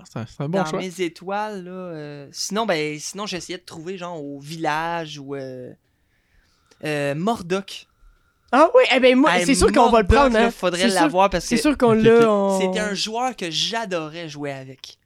Ah, 0.00 0.04
c'est 0.10 0.18
un, 0.20 0.26
c'est 0.26 0.42
un 0.42 0.48
bon 0.48 0.58
dans 0.58 0.64
choix. 0.66 0.78
mes 0.80 1.00
étoiles, 1.00 1.64
là. 1.64 1.70
euh, 1.70 2.28
sinon, 2.32 2.66
ben, 2.66 2.98
sinon, 2.98 3.26
j'essayais 3.26 3.58
de 3.58 3.64
trouver, 3.64 3.98
genre, 3.98 4.22
au 4.22 4.38
village 4.40 5.18
ou. 5.18 5.34
Euh, 5.34 5.72
euh, 6.84 7.14
Mordoc. 7.14 7.86
Ah 8.50 8.68
oui, 8.74 8.84
eh 8.94 9.00
ben 9.00 9.14
moi, 9.16 9.36
Hey, 9.36 9.44
c'est 9.44 9.54
sûr 9.54 9.70
qu'on 9.72 9.90
va 9.90 10.00
le 10.00 10.06
Mordoc, 10.08 10.10
prendre, 10.16 10.34
là, 10.34 10.46
hein. 10.46 10.50
faudrait 10.50 10.80
C'est 10.82 10.90
sûr- 10.90 11.00
l'avoir 11.02 11.28
parce 11.28 11.44
que 11.44 11.48
C'est 11.56 11.60
sûr 11.60 11.76
qu'on 11.76 11.98
Ok, 11.98 12.02
l'a. 12.04 12.32
on- 12.32 12.58
c'était 12.60 12.78
un 12.80 12.94
joueur 12.94 13.36
que 13.36 13.50
j'adorais 13.50 14.28
jouer 14.28 14.52
avec. 14.52 14.96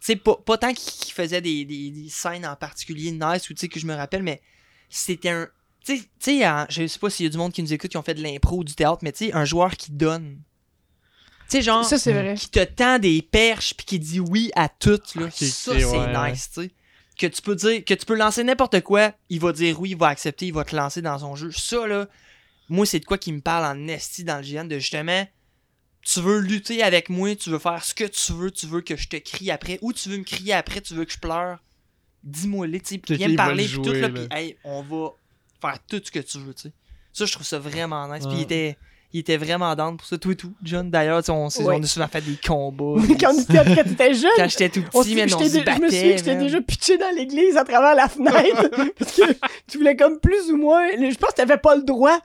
Sais, 0.00 0.16
pas, 0.16 0.36
pas 0.36 0.58
tant 0.58 0.72
qu'il 0.72 0.92
qu'il 0.92 1.12
faisait 1.12 1.40
des, 1.40 1.64
des- 1.64 1.90
des 1.90 2.08
scènes 2.08 2.46
en 2.46 2.56
particulier 2.56 3.10
nice 3.12 3.48
ou 3.50 3.54
tu 3.54 3.60
sais 3.60 3.68
que 3.68 3.78
je 3.78 3.86
me 3.86 3.94
rappelle, 3.94 4.22
mais 4.22 4.40
c'était 4.88 5.28
un. 5.30 5.48
Tu 5.84 5.96
sais- 5.96 6.02
tu 6.02 6.08
sais, 6.38 6.48
en- 6.48 6.66
je 6.68 6.86
sais 6.86 6.98
pas 6.98 7.08
s'il 7.10 7.24
y 7.26 7.28
a 7.28 7.30
du 7.30 7.38
monde 7.38 7.52
qui 7.52 7.62
nous 7.62 7.72
écoute 7.72 7.90
qui 7.90 7.96
ont 7.96 8.02
fait 8.02 8.14
de 8.14 8.22
l'impro 8.22 8.58
ou 8.58 8.64
du 8.64 8.74
théâtre, 8.74 8.98
mais 9.02 9.12
tu 9.12 9.26
sais, 9.26 9.32
un 9.32 9.44
joueur 9.44 9.76
qui 9.76 9.92
donne. 9.92 10.38
Tu 11.48 11.56
sais, 11.56 11.62
genre, 11.62 11.84
Ça, 11.84 11.98
c'est 11.98 12.12
vrai. 12.12 12.34
qui 12.34 12.50
te 12.50 12.62
tend 12.62 12.98
des 12.98 13.22
perches 13.22 13.74
puis 13.74 13.86
qui 13.86 13.98
dit 13.98 14.20
oui 14.20 14.50
à 14.54 14.68
tout, 14.68 15.00
là. 15.14 15.30
Ça, 15.30 15.46
c'est 15.46 15.84
ouais, 15.84 15.98
ouais. 15.98 16.30
nice, 16.30 16.50
tu 16.52 16.62
sais. 16.62 16.70
que 17.18 17.26
tu 17.26 17.40
peux 17.40 17.54
dire, 17.54 17.84
que 17.84 17.94
tu 17.94 18.04
peux 18.04 18.16
lancer 18.16 18.44
n'importe 18.44 18.80
quoi, 18.82 19.12
il 19.30 19.40
va 19.40 19.52
dire 19.52 19.80
oui, 19.80 19.90
il 19.90 19.96
va 19.96 20.08
accepter, 20.08 20.46
il 20.46 20.52
va 20.52 20.64
te 20.64 20.76
lancer 20.76 21.00
dans 21.00 21.18
son 21.18 21.36
jeu. 21.36 21.50
Ça, 21.52 21.86
là, 21.86 22.06
moi, 22.68 22.84
c'est 22.84 23.00
de 23.00 23.06
quoi 23.06 23.16
qui 23.16 23.32
me 23.32 23.40
parle 23.40 23.64
en 23.64 23.88
esti 23.88 24.24
dans 24.24 24.36
le 24.36 24.42
GN, 24.42 24.68
de 24.68 24.78
justement, 24.78 25.26
tu 26.02 26.20
veux 26.20 26.38
lutter 26.40 26.82
avec 26.82 27.08
moi, 27.08 27.34
tu 27.34 27.50
veux 27.50 27.58
faire 27.58 27.82
ce 27.82 27.94
que 27.94 28.04
tu 28.04 28.32
veux, 28.32 28.50
tu 28.50 28.66
veux 28.66 28.82
que 28.82 28.96
je 28.96 29.08
te 29.08 29.16
crie 29.16 29.50
après, 29.50 29.78
ou 29.80 29.92
tu 29.92 30.08
veux 30.10 30.18
me 30.18 30.24
crier 30.24 30.52
après, 30.52 30.80
tu 30.80 30.94
veux 30.94 31.04
que 31.04 31.12
je 31.12 31.18
pleure. 31.18 31.58
Dis-moi, 32.24 32.66
les, 32.66 32.80
tu 32.80 33.00
viens 33.08 33.28
me 33.28 33.36
parler, 33.36 33.66
puis 33.66 33.76
tout, 33.76 33.92
là, 33.92 34.00
là. 34.00 34.08
puis 34.10 34.26
hey, 34.30 34.56
on 34.64 34.82
va 34.82 35.12
faire 35.60 35.78
tout 35.88 36.00
ce 36.04 36.10
que 36.10 36.18
tu 36.18 36.38
veux, 36.38 36.52
tu 36.52 36.62
sais. 36.62 36.72
Ça, 37.12 37.24
je 37.24 37.32
trouve 37.32 37.46
ça 37.46 37.58
vraiment 37.58 38.12
nice. 38.12 38.26
Puis 38.26 38.36
il 38.36 38.42
était, 38.42 38.76
il 39.12 39.20
était 39.20 39.36
vraiment 39.38 39.74
down 39.74 39.96
pour 39.96 40.06
ça, 40.06 40.18
tout 40.18 40.30
et 40.32 40.36
tout. 40.36 40.52
John, 40.62 40.90
d'ailleurs, 40.90 41.22
tu 41.22 41.30
on, 41.30 41.48
s'est- 41.48 41.64
Ouais. 41.64 41.76
on 41.78 41.82
a 41.82 41.86
souvent 41.86 42.08
fait 42.08 42.20
des 42.20 42.36
combats. 42.46 43.00
Quand 43.20 43.32
on 43.34 43.40
était- 43.40 43.74
quand 43.74 43.84
t'étais 43.84 44.14
jeune, 44.14 44.30
Quand 44.36 44.48
j'étais 44.48 44.68
tout 44.68 44.82
on 44.94 45.00
petit, 45.02 45.10
s'est- 45.10 45.14
mais 45.14 45.28
je 45.28 45.34
on 45.34 45.38
t'ai 45.38 45.48
se 45.48 45.52
dé- 45.52 45.58
je 45.64 45.70
me 45.70 45.74
souviens 45.74 45.80
battait. 45.88 46.10
que 46.12 46.18
j'étais 46.18 46.34
man. 46.34 46.42
déjà 46.44 46.60
pitché 46.60 46.98
dans 46.98 47.14
l'église 47.16 47.56
à 47.56 47.64
travers 47.64 47.94
la 47.94 48.08
fenêtre. 48.08 48.68
parce 48.98 49.12
que 49.12 49.22
tu 49.66 49.78
voulais 49.78 49.96
comme 49.96 50.18
plus 50.20 50.50
ou 50.52 50.56
moins. 50.58 50.86
Je 50.92 51.16
pense 51.16 51.30
que 51.30 51.36
t'avais 51.36 51.56
pas 51.56 51.74
le 51.76 51.82
droit. 51.82 52.18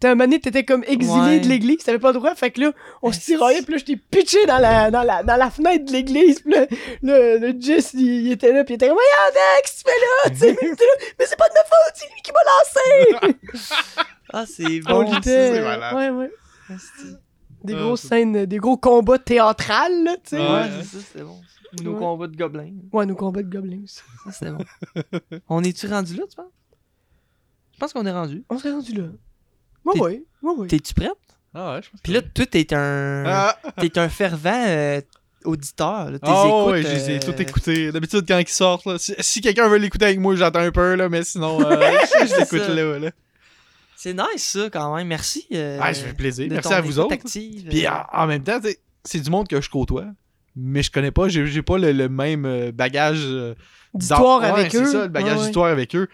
T'as 0.00 0.10
un 0.10 0.14
moment 0.14 0.24
donné, 0.24 0.40
t'étais 0.40 0.64
comme 0.64 0.84
exilé 0.86 1.20
Ouais. 1.20 1.40
de 1.40 1.48
l'église, 1.48 1.78
t'avais 1.78 1.98
pas 1.98 2.12
le 2.12 2.18
droit. 2.20 2.34
Fait 2.36 2.52
que 2.52 2.60
là, 2.60 2.72
on 3.02 3.10
se 3.10 3.18
tiraillait, 3.20 3.62
puis 3.62 3.72
là, 3.72 3.78
je 3.78 3.84
t'ai 3.84 3.96
pitché 3.96 4.46
dans 4.46 4.58
la, 4.58 4.90
dans, 4.92 5.02
la, 5.02 5.24
dans 5.24 5.34
la 5.36 5.50
fenêtre 5.50 5.86
de 5.86 5.92
l'église. 5.92 6.40
Puis 6.40 6.52
là, 6.52 6.66
le, 7.02 7.38
le 7.38 7.60
Jess, 7.60 7.94
il, 7.94 8.26
il 8.26 8.32
était 8.32 8.52
là, 8.52 8.62
puis 8.64 8.74
il 8.74 8.76
était 8.76 8.86
comme, 8.88 8.96
Voyons, 8.96 9.60
qu'est-ce 9.62 9.82
que 9.82 9.88
tu 9.88 9.94
fais 10.38 10.46
là? 10.46 10.52
Là, 10.52 11.06
mais 11.18 11.26
c'est 11.26 11.36
pas 11.36 11.48
de 11.48 11.54
ma 11.54 11.64
faute, 11.64 11.94
c'est 11.94 12.06
lui 12.06 12.22
qui 12.22 12.30
m'a 12.32 12.38
lancé! 13.32 13.34
Ah, 14.30 14.44
c'est 14.46 14.80
on 14.86 15.04
bon. 15.04 15.20
c'est 15.22 15.62
malade. 15.62 15.94
Ouais, 15.96 16.10
ouais. 16.10 16.30
Des 17.64 17.72
Ah, 17.74 17.78
grosses 17.78 18.02
scènes, 18.02 18.44
des 18.44 18.58
gros 18.58 18.76
combats 18.76 19.18
théâtrales, 19.18 20.04
là, 20.04 20.16
tu 20.22 20.30
sais. 20.30 20.38
Ouais, 20.38 20.46
Ouais. 20.52 20.68
c'est 20.82 20.98
ça, 20.98 21.04
c'était 21.12 21.24
bon. 21.24 21.40
Ou 21.80 21.82
Nos 21.82 21.92
Ouais. 21.94 21.98
combats 21.98 22.26
de 22.26 22.36
gobelins. 22.36 22.70
Ouais, 22.92 23.06
nos 23.06 23.14
combats 23.14 23.42
de 23.42 23.50
gobelins 23.50 23.80
aussi. 23.84 24.00
Ça, 24.26 24.32
c'était 24.32 24.50
bon. 24.52 24.64
on 25.48 25.64
est-tu 25.64 25.86
rendu 25.86 26.14
là, 26.14 26.24
tu 26.28 26.36
penses? 26.36 26.52
Je 27.72 27.78
pense 27.78 27.92
qu'on 27.94 28.04
est 28.04 28.12
rendu. 28.12 28.44
On 28.50 28.58
serait 28.58 28.72
rendu 28.72 28.92
là. 28.92 29.04
Ouais, 29.88 29.94
T'es- 29.94 30.00
ouais, 30.00 30.22
ouais, 30.42 30.54
ouais. 30.56 30.66
T'es-tu 30.68 30.94
prête? 30.94 31.10
Ah 31.54 31.74
ouais, 31.74 31.82
je 31.82 31.90
pense 31.90 32.00
Puis 32.02 32.12
là, 32.12 32.22
toi, 32.22 32.46
t'es 32.46 32.74
un. 32.74 33.24
Ah, 33.26 33.58
T'es 33.80 33.98
un 33.98 34.08
fervent 34.08 34.64
euh, 34.68 35.00
auditeur. 35.44 36.10
Là. 36.10 36.18
T'es 36.18 36.26
Ah 36.28 36.44
écoutes, 36.46 36.70
ouais, 36.72 36.82
je 36.82 36.88
les 36.88 37.10
ai 37.10 37.16
euh, 37.16 37.20
tous 37.20 37.40
écoutés. 37.42 37.92
D'habitude, 37.92 38.24
quand 38.28 38.38
ils 38.38 38.48
sortent, 38.48 38.86
là, 38.86 38.98
si, 38.98 39.14
si 39.18 39.40
quelqu'un 39.40 39.68
veut 39.68 39.78
l'écouter 39.78 40.04
avec 40.06 40.18
moi, 40.20 40.36
j'attends 40.36 40.60
un 40.60 40.70
peu, 40.70 40.94
là, 40.94 41.08
mais 41.08 41.24
sinon, 41.24 41.60
euh, 41.60 41.76
je, 42.20 42.26
je 42.26 42.36
l'écoute 42.38 42.68
là, 42.68 42.98
là. 42.98 43.10
C'est 43.96 44.12
nice, 44.14 44.44
ça, 44.44 44.68
quand 44.70 44.94
même. 44.94 45.08
Merci. 45.08 45.46
euh, 45.54 45.78
Ah, 45.82 45.92
ça 45.92 46.04
fait 46.06 46.12
plaisir. 46.12 46.46
de 46.48 46.52
Merci 46.54 46.68
ton 46.68 46.74
à 46.76 46.80
vous 46.80 46.98
autres. 47.00 47.12
active. 47.14 47.66
Puis 47.68 47.86
Euh, 47.86 47.90
en, 48.12 48.22
en 48.24 48.26
même 48.26 48.42
temps, 48.44 48.60
c'est 49.04 49.20
du 49.20 49.30
monde 49.30 49.48
que 49.48 49.60
je 49.60 49.68
côtoie, 49.70 50.04
mais 50.54 50.82
je 50.82 50.90
connais 50.92 51.10
pas, 51.10 51.28
j'ai 51.28 51.62
pas 51.62 51.78
le, 51.78 51.92
le 51.92 52.08
même 52.08 52.70
bagage 52.72 53.22
euh, 53.24 53.54
D'histoire 53.94 54.44
avec 54.44 54.72
ouais, 54.74 54.80
eux. 54.80 54.84
C'est 54.84 54.92
ça, 54.92 55.02
le 55.04 55.08
bagage 55.08 55.32
Ouais, 55.32 55.38
ouais. 55.38 55.44
d'histoire 55.46 55.66
avec 55.72 55.96
eux. 55.96 56.08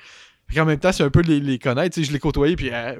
Puis 0.46 0.60
en 0.60 0.64
même 0.64 0.78
temps, 0.78 0.92
c'est 0.92 1.02
un 1.02 1.10
peu 1.10 1.20
les, 1.22 1.40
les 1.40 1.58
connaître, 1.58 1.94
tu 1.94 2.02
sais, 2.02 2.06
je 2.08 2.12
l'ai 2.12 2.18
côtoyé, 2.20 2.54
puis 2.56 2.70
euh, 2.72 2.94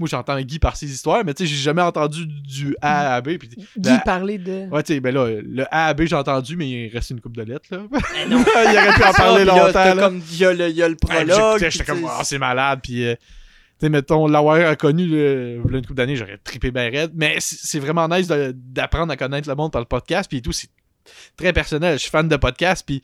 moi 0.00 0.08
j'entends 0.10 0.40
Guy 0.40 0.58
par 0.58 0.76
ses 0.76 0.90
histoires, 0.90 1.24
mais 1.24 1.32
tu 1.34 1.44
sais, 1.46 1.52
j'ai 1.54 1.62
jamais 1.62 1.82
entendu 1.82 2.26
du 2.26 2.74
A 2.82 3.14
à 3.14 3.20
B, 3.20 3.36
puis 3.38 3.48
Guy 3.48 3.66
Ben, 3.76 4.00
parlait 4.04 4.38
de. 4.38 4.68
ouais, 4.70 4.82
tu 4.82 4.94
sais, 4.94 5.00
ben 5.00 5.14
là, 5.14 5.28
le 5.40 5.62
A 5.72 5.86
à 5.86 5.94
B 5.94 6.02
j'ai 6.06 6.16
entendu, 6.16 6.56
mais 6.56 6.68
il 6.68 6.88
reste 6.88 7.10
une 7.10 7.20
coupe 7.20 7.36
de 7.36 7.42
lettres, 7.42 7.68
là. 7.70 7.82
eh 8.24 8.28
non. 8.28 8.42
il 8.64 8.76
aurait 8.78 8.94
pu 8.94 9.04
en 9.04 9.12
parler 9.12 9.44
longtemps, 9.44 9.94
là. 9.94 9.96
comme 9.96 10.20
il 10.32 10.36
y 10.38 10.44
a 10.44 10.52
le, 10.52 10.68
il 10.70 10.76
y 10.76 10.82
a 10.82 10.88
le 10.88 10.96
Ouais, 11.08 11.24
prologue. 11.24 11.60
puis 11.60 11.70
j'étais 11.70 11.84
comme, 11.84 12.04
oh, 12.04 12.20
c'est 12.24 12.38
malade, 12.38 12.80
puis. 12.82 13.04
euh, 13.06 13.14
tu 13.78 13.86
sais, 13.86 13.90
mettons, 13.90 14.26
l'avoir 14.26 14.76
connu 14.76 15.06
le, 15.06 15.62
v'là 15.64 15.78
une 15.78 15.86
couple 15.86 15.96
d'années, 15.96 16.14
j'aurais 16.16 16.36
trippé 16.36 16.70
ben 16.70 16.92
raide. 16.92 17.12
Mais 17.14 17.36
c'est 17.38 17.78
vraiment 17.78 18.06
nice 18.08 18.28
d'apprendre 18.28 19.10
à 19.10 19.16
connaître 19.16 19.48
le 19.48 19.54
monde 19.54 19.72
par 19.72 19.80
le 19.80 19.86
podcast, 19.86 20.28
puis 20.28 20.42
tout, 20.42 20.52
c'est 20.52 20.68
très 21.34 21.54
personnel. 21.54 21.94
Je 21.94 22.02
suis 22.02 22.10
fan 22.10 22.28
de 22.28 22.36
podcast, 22.36 22.82
puis 22.86 23.00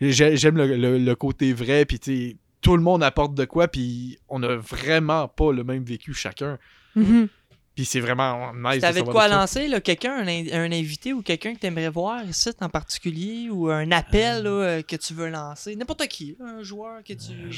j'ai- 0.00 0.36
j'aime 0.36 0.56
le, 0.58 0.76
le- 0.76 0.98
le 0.98 1.14
côté 1.16 1.52
vrai, 1.52 1.84
puis 1.86 1.98
tu 1.98 2.12
sais, 2.30 2.36
tout 2.66 2.76
le 2.76 2.82
monde 2.82 3.02
apporte 3.04 3.34
de 3.34 3.44
quoi, 3.44 3.68
puis 3.68 4.18
on 4.28 4.42
a 4.42 4.56
vraiment 4.56 5.28
pas 5.28 5.52
le 5.52 5.62
même 5.64 5.84
vécu 5.84 6.12
chacun. 6.14 6.58
Mhm. 6.96 7.28
Puis 7.74 7.84
c'est 7.84 8.00
vraiment 8.00 8.52
nice. 8.54 8.74
Si 8.74 8.80
t'avais 8.80 9.02
de 9.02 9.06
quoi 9.06 9.28
lancer, 9.28 9.68
là, 9.68 9.80
quelqu'un, 9.80 10.14
un, 10.16 10.26
un 10.26 10.72
invité 10.72 11.12
ou 11.12 11.22
quelqu'un 11.22 11.54
que 11.54 11.58
t'aimerais 11.60 11.90
voir 11.90 12.24
ici 12.24 12.50
en 12.60 12.68
particulier, 12.68 13.50
ou 13.50 13.68
un 13.70 13.90
appel 13.92 14.42
là, 14.44 14.50
euh, 14.50 14.82
que 14.82 14.96
tu 14.96 15.12
veux 15.14 15.28
lancer, 15.28 15.76
n'importe 15.76 16.06
qui, 16.08 16.36
là, 16.40 16.46
un 16.58 16.62
joueur 16.62 17.04
que 17.04 17.12
tu, 17.12 17.32
Euh, 17.32 17.50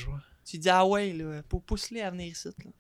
tu 0.45 0.59
dis 0.59 0.69
ah 0.69 0.85
ouais, 0.85 1.13
là, 1.13 1.41
pou- 1.49 1.61
pousse-les 1.61 2.01
à 2.03 2.11
venir 2.11 2.27
ici. 2.27 2.49
Là. 2.49 2.71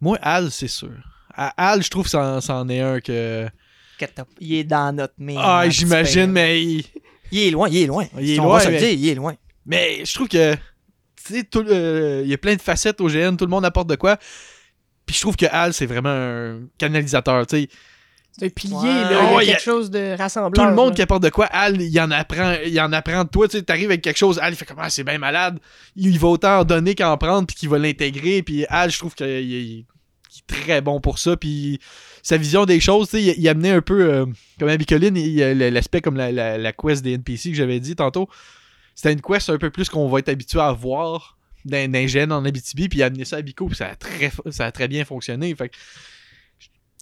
Moi, 0.00 0.18
Al, 0.22 0.50
c'est 0.50 0.66
sûr. 0.68 0.90
À 1.34 1.70
Al, 1.70 1.82
je 1.82 1.90
trouve 1.90 2.04
que 2.04 2.40
c'en 2.40 2.68
est 2.68 2.80
un 2.80 3.00
que. 3.00 3.48
Il 4.40 4.54
est 4.54 4.64
dans 4.64 4.94
notre 4.94 5.14
main. 5.18 5.36
Ah, 5.38 5.68
j'imagine, 5.68 6.30
mais. 6.32 6.62
il- 6.64 6.84
Il 7.30 7.40
est 7.40 7.50
loin, 7.50 7.68
il 7.68 7.76
est 7.76 7.86
loin. 7.86 8.06
Il 8.18 8.30
est 8.30 8.40
On 8.40 8.44
loin, 8.44 8.64
mais- 8.66 8.78
dire, 8.78 8.88
il 8.90 9.08
est 9.08 9.14
loin. 9.14 9.34
Mais 9.66 10.02
je 10.06 10.14
trouve 10.14 10.28
que, 10.28 10.56
tu 11.28 11.34
sais, 11.34 11.44
tout 11.44 11.62
le- 11.62 12.22
il 12.24 12.28
y 12.30 12.34
a 12.34 12.38
plein 12.38 12.56
de 12.56 12.60
facettes 12.60 13.00
au 13.00 13.08
GN, 13.08 13.36
tout 13.36 13.44
le 13.44 13.50
monde 13.50 13.64
apporte 13.64 13.88
de 13.88 13.94
quoi. 13.96 14.16
Puis 15.06 15.14
je 15.16 15.20
trouve 15.22 15.36
que 15.36 15.46
Al, 15.50 15.72
c'est 15.72 15.86
vraiment 15.86 16.08
un 16.10 16.60
canalisateur, 16.78 17.46
tu 17.46 17.62
sais. 17.62 17.68
C'est 18.38 18.46
un 18.46 18.48
pilier, 18.50 18.74
Ouais. 18.76 18.84
là. 18.84 19.10
il 19.10 19.12
y 19.12 19.16
a 19.16 19.42
il 19.42 19.46
y 19.46 19.50
a- 19.50 19.54
quelque 19.54 19.64
chose 19.64 19.90
de 19.90 20.16
rassembleur. 20.16 20.52
Tout 20.52 20.70
le 20.70 20.76
monde 20.76 20.90
là. 20.90 20.94
qui 20.94 21.02
apporte 21.02 21.22
de 21.22 21.30
quoi, 21.30 21.46
Al, 21.46 21.80
il 21.80 22.00
en 22.00 22.10
apprend, 22.10 22.54
il 22.64 22.80
en 22.80 22.92
apprend 22.92 23.24
de 23.24 23.28
toi, 23.30 23.48
tu 23.48 23.56
sais, 23.56 23.62
t'arrives 23.64 23.90
avec 23.90 24.02
quelque 24.02 24.16
chose, 24.18 24.38
Al, 24.38 24.52
il 24.52 24.56
fait 24.56 24.64
comme, 24.66 24.76
ah, 24.80 24.90
c'est 24.90 25.02
bien 25.04 25.18
malade. 25.18 25.58
Il 25.96 26.18
va 26.18 26.28
autant 26.28 26.60
en 26.60 26.64
donner 26.64 26.94
qu'en 26.94 27.16
prendre, 27.16 27.46
puis 27.46 27.56
qu'il 27.56 27.68
va 27.68 27.78
l'intégrer, 27.78 28.42
puis 28.42 28.64
Al, 28.68 28.90
je 28.90 28.98
trouve 28.98 29.14
qu'il 29.14 29.26
est, 29.26 29.84
très 30.46 30.80
bon 30.80 31.00
pour 31.00 31.18
ça, 31.18 31.36
puis 31.36 31.78
sa 32.22 32.36
vision 32.36 32.64
des 32.64 32.78
choses, 32.80 33.08
tu 33.10 33.16
sais, 33.18 33.22
il, 33.22 33.34
il 33.42 33.48
amenait 33.48 33.70
un 33.72 33.80
peu, 33.82 34.02
euh, 34.12 34.26
comme 34.60 34.68
à 34.68 34.76
Bicoline, 34.76 35.16
il 35.16 35.28
y 35.30 35.42
a 35.42 35.52
l'aspect 35.70 36.00
comme 36.00 36.16
la, 36.16 36.30
la- 36.30 36.58
la 36.58 36.72
quest 36.72 37.02
des 37.02 37.14
NPC 37.14 37.50
que 37.50 37.56
j'avais 37.56 37.80
dit 37.80 37.96
tantôt. 37.96 38.28
C'était 38.98 39.12
une 39.12 39.20
quest 39.20 39.48
un 39.48 39.58
peu 39.58 39.70
plus 39.70 39.88
qu'on 39.88 40.08
va 40.08 40.18
être 40.18 40.28
habitué 40.28 40.58
à 40.58 40.72
voir 40.72 41.38
d'un 41.64 42.06
gène 42.08 42.32
en 42.32 42.44
Abitibi, 42.44 42.88
puis 42.88 42.98
il 42.98 43.02
a 43.04 43.06
amené 43.06 43.24
ça 43.24 43.36
à 43.36 43.42
Bico, 43.42 43.66
puis 43.66 43.76
ça 43.76 43.86
a 43.86 43.94
très, 43.94 44.32
ça 44.50 44.66
a 44.66 44.72
très 44.72 44.88
bien 44.88 45.04
fonctionné. 45.04 45.54
Fait 45.54 45.68
que 45.68 45.76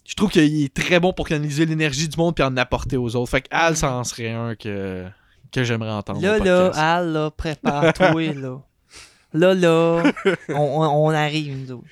je 0.05 0.13
trouve 0.13 0.29
qu'il 0.29 0.63
est 0.63 0.71
très 0.71 0.99
bon 0.99 1.11
pour 1.11 1.27
canaliser 1.27 1.65
l'énergie 1.65 2.07
du 2.07 2.15
monde 2.15 2.35
puis 2.35 2.43
en 2.43 2.55
apporter 2.55 2.97
aux 2.97 3.15
autres. 3.15 3.31
Fait 3.31 3.41
que 3.41 3.47
Al, 3.49 3.75
ça 3.75 3.93
en 3.93 4.03
serait 4.03 4.29
un 4.29 4.53
que, 4.53 5.07
que 5.51 5.63
j'aimerais 5.63 5.89
entendre. 5.89 6.21
Là, 6.21 6.37
là. 6.37 6.67
Al, 6.75 7.13
là, 7.13 7.31
prépare-toi, 7.31 8.33
là. 8.35 8.61
Là, 9.33 9.55
là, 9.55 10.03
on, 10.49 11.09
arrive, 11.09 11.57
nous 11.57 11.71
autres. 11.77 11.87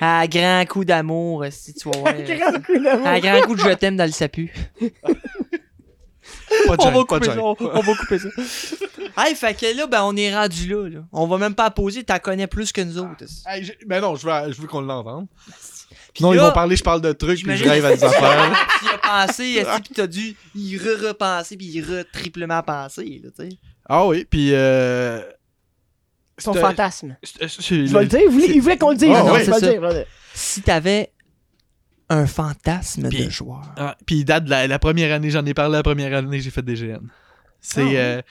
À 0.00 0.26
grand 0.28 0.64
coup 0.66 0.86
d'amour, 0.86 1.44
si 1.50 1.74
tu. 1.74 1.90
Grand 1.90 2.62
coup 2.64 2.78
d'amour. 2.82 3.06
À 3.06 3.20
grand 3.20 3.42
coup 3.42 3.54
de 3.54 3.60
je 3.60 3.74
t'aime 3.74 3.98
dans 3.98 4.06
le 4.06 4.12
sapu. 4.12 4.50
Pas 6.66 6.76
de 6.76 6.82
on, 6.82 6.90
va 6.90 7.04
couper 7.04 7.26
ça, 7.26 7.38
on, 7.38 7.56
on 7.60 7.80
va 7.80 7.94
couper 7.94 8.18
ça. 8.18 8.28
hey, 9.26 9.34
fait 9.34 9.54
que 9.54 9.76
là, 9.76 9.86
ben, 9.86 10.02
on 10.04 10.16
est 10.16 10.34
rendu 10.34 10.68
là, 10.68 10.88
là. 10.88 11.00
On 11.12 11.26
va 11.26 11.38
même 11.38 11.54
pas 11.54 11.70
poser, 11.70 12.04
t'en 12.04 12.18
connais 12.18 12.46
plus 12.46 12.72
que 12.72 12.80
nous 12.80 12.98
autres. 12.98 13.24
Hey, 13.46 13.64
j'ai- 13.64 13.78
ben 13.86 14.00
non, 14.00 14.16
je 14.16 14.26
veux, 14.26 14.52
je 14.52 14.60
veux 14.60 14.66
qu'on 14.66 14.80
l'entende. 14.80 15.26
Puis 16.14 16.24
Non, 16.24 16.32
ils 16.32 16.40
vont 16.40 16.52
parler, 16.52 16.76
je 16.76 16.82
parle 16.82 17.00
de 17.00 17.12
trucs, 17.12 17.42
puis 17.42 17.56
je 17.56 17.64
rêve 17.68 17.84
à 17.84 17.94
des 17.96 18.04
affaires. 18.04 18.68
Tu 18.80 18.88
as 18.88 18.98
pensé, 19.26 19.44
est-ce 19.44 19.88
que 19.88 19.94
t'as 19.94 20.06
dû 20.06 20.36
y 20.54 20.76
re-repenser, 20.78 21.56
puis 21.56 21.66
y 21.66 21.80
re-triplement 21.82 22.62
penser, 22.62 23.20
là, 23.22 23.30
tu 23.38 23.50
sais? 23.50 23.56
Ah 23.88 24.06
oui, 24.06 24.26
puis. 24.28 24.50
Euh, 24.52 25.22
Son 26.38 26.54
fantasme. 26.54 27.16
Je 27.22 27.92
vais 27.92 28.00
le 28.00 28.06
dire, 28.06 28.20
il 28.20 28.60
voulait, 28.60 28.76
qu'on 28.78 28.90
le 28.90 28.96
dise. 28.96 29.10
Ah, 29.14 29.22
non, 29.22 29.34
c'est 29.36 29.52
ça. 29.52 29.60
dire. 29.60 30.04
Si 30.34 30.62
t'avais 30.62 31.10
un 32.10 32.26
fantasme 32.26 33.08
de 33.08 33.28
joueur. 33.30 33.62
Ah, 33.76 33.96
puis 34.06 34.16
il 34.18 34.24
date 34.24 34.44
de 34.44 34.50
la, 34.50 34.66
la 34.66 34.78
première 34.78 35.12
année, 35.14 35.30
j'en 35.30 35.44
ai 35.46 35.54
parlé 35.54 35.72
la 35.76 35.82
première 35.82 36.14
année, 36.16 36.40
j'ai 36.40 36.50
fait 36.50 36.62
des 36.62 36.74
GN. 36.74 37.00
C'est. 37.60 37.82
Ah 37.96 38.00
euh, 38.00 38.22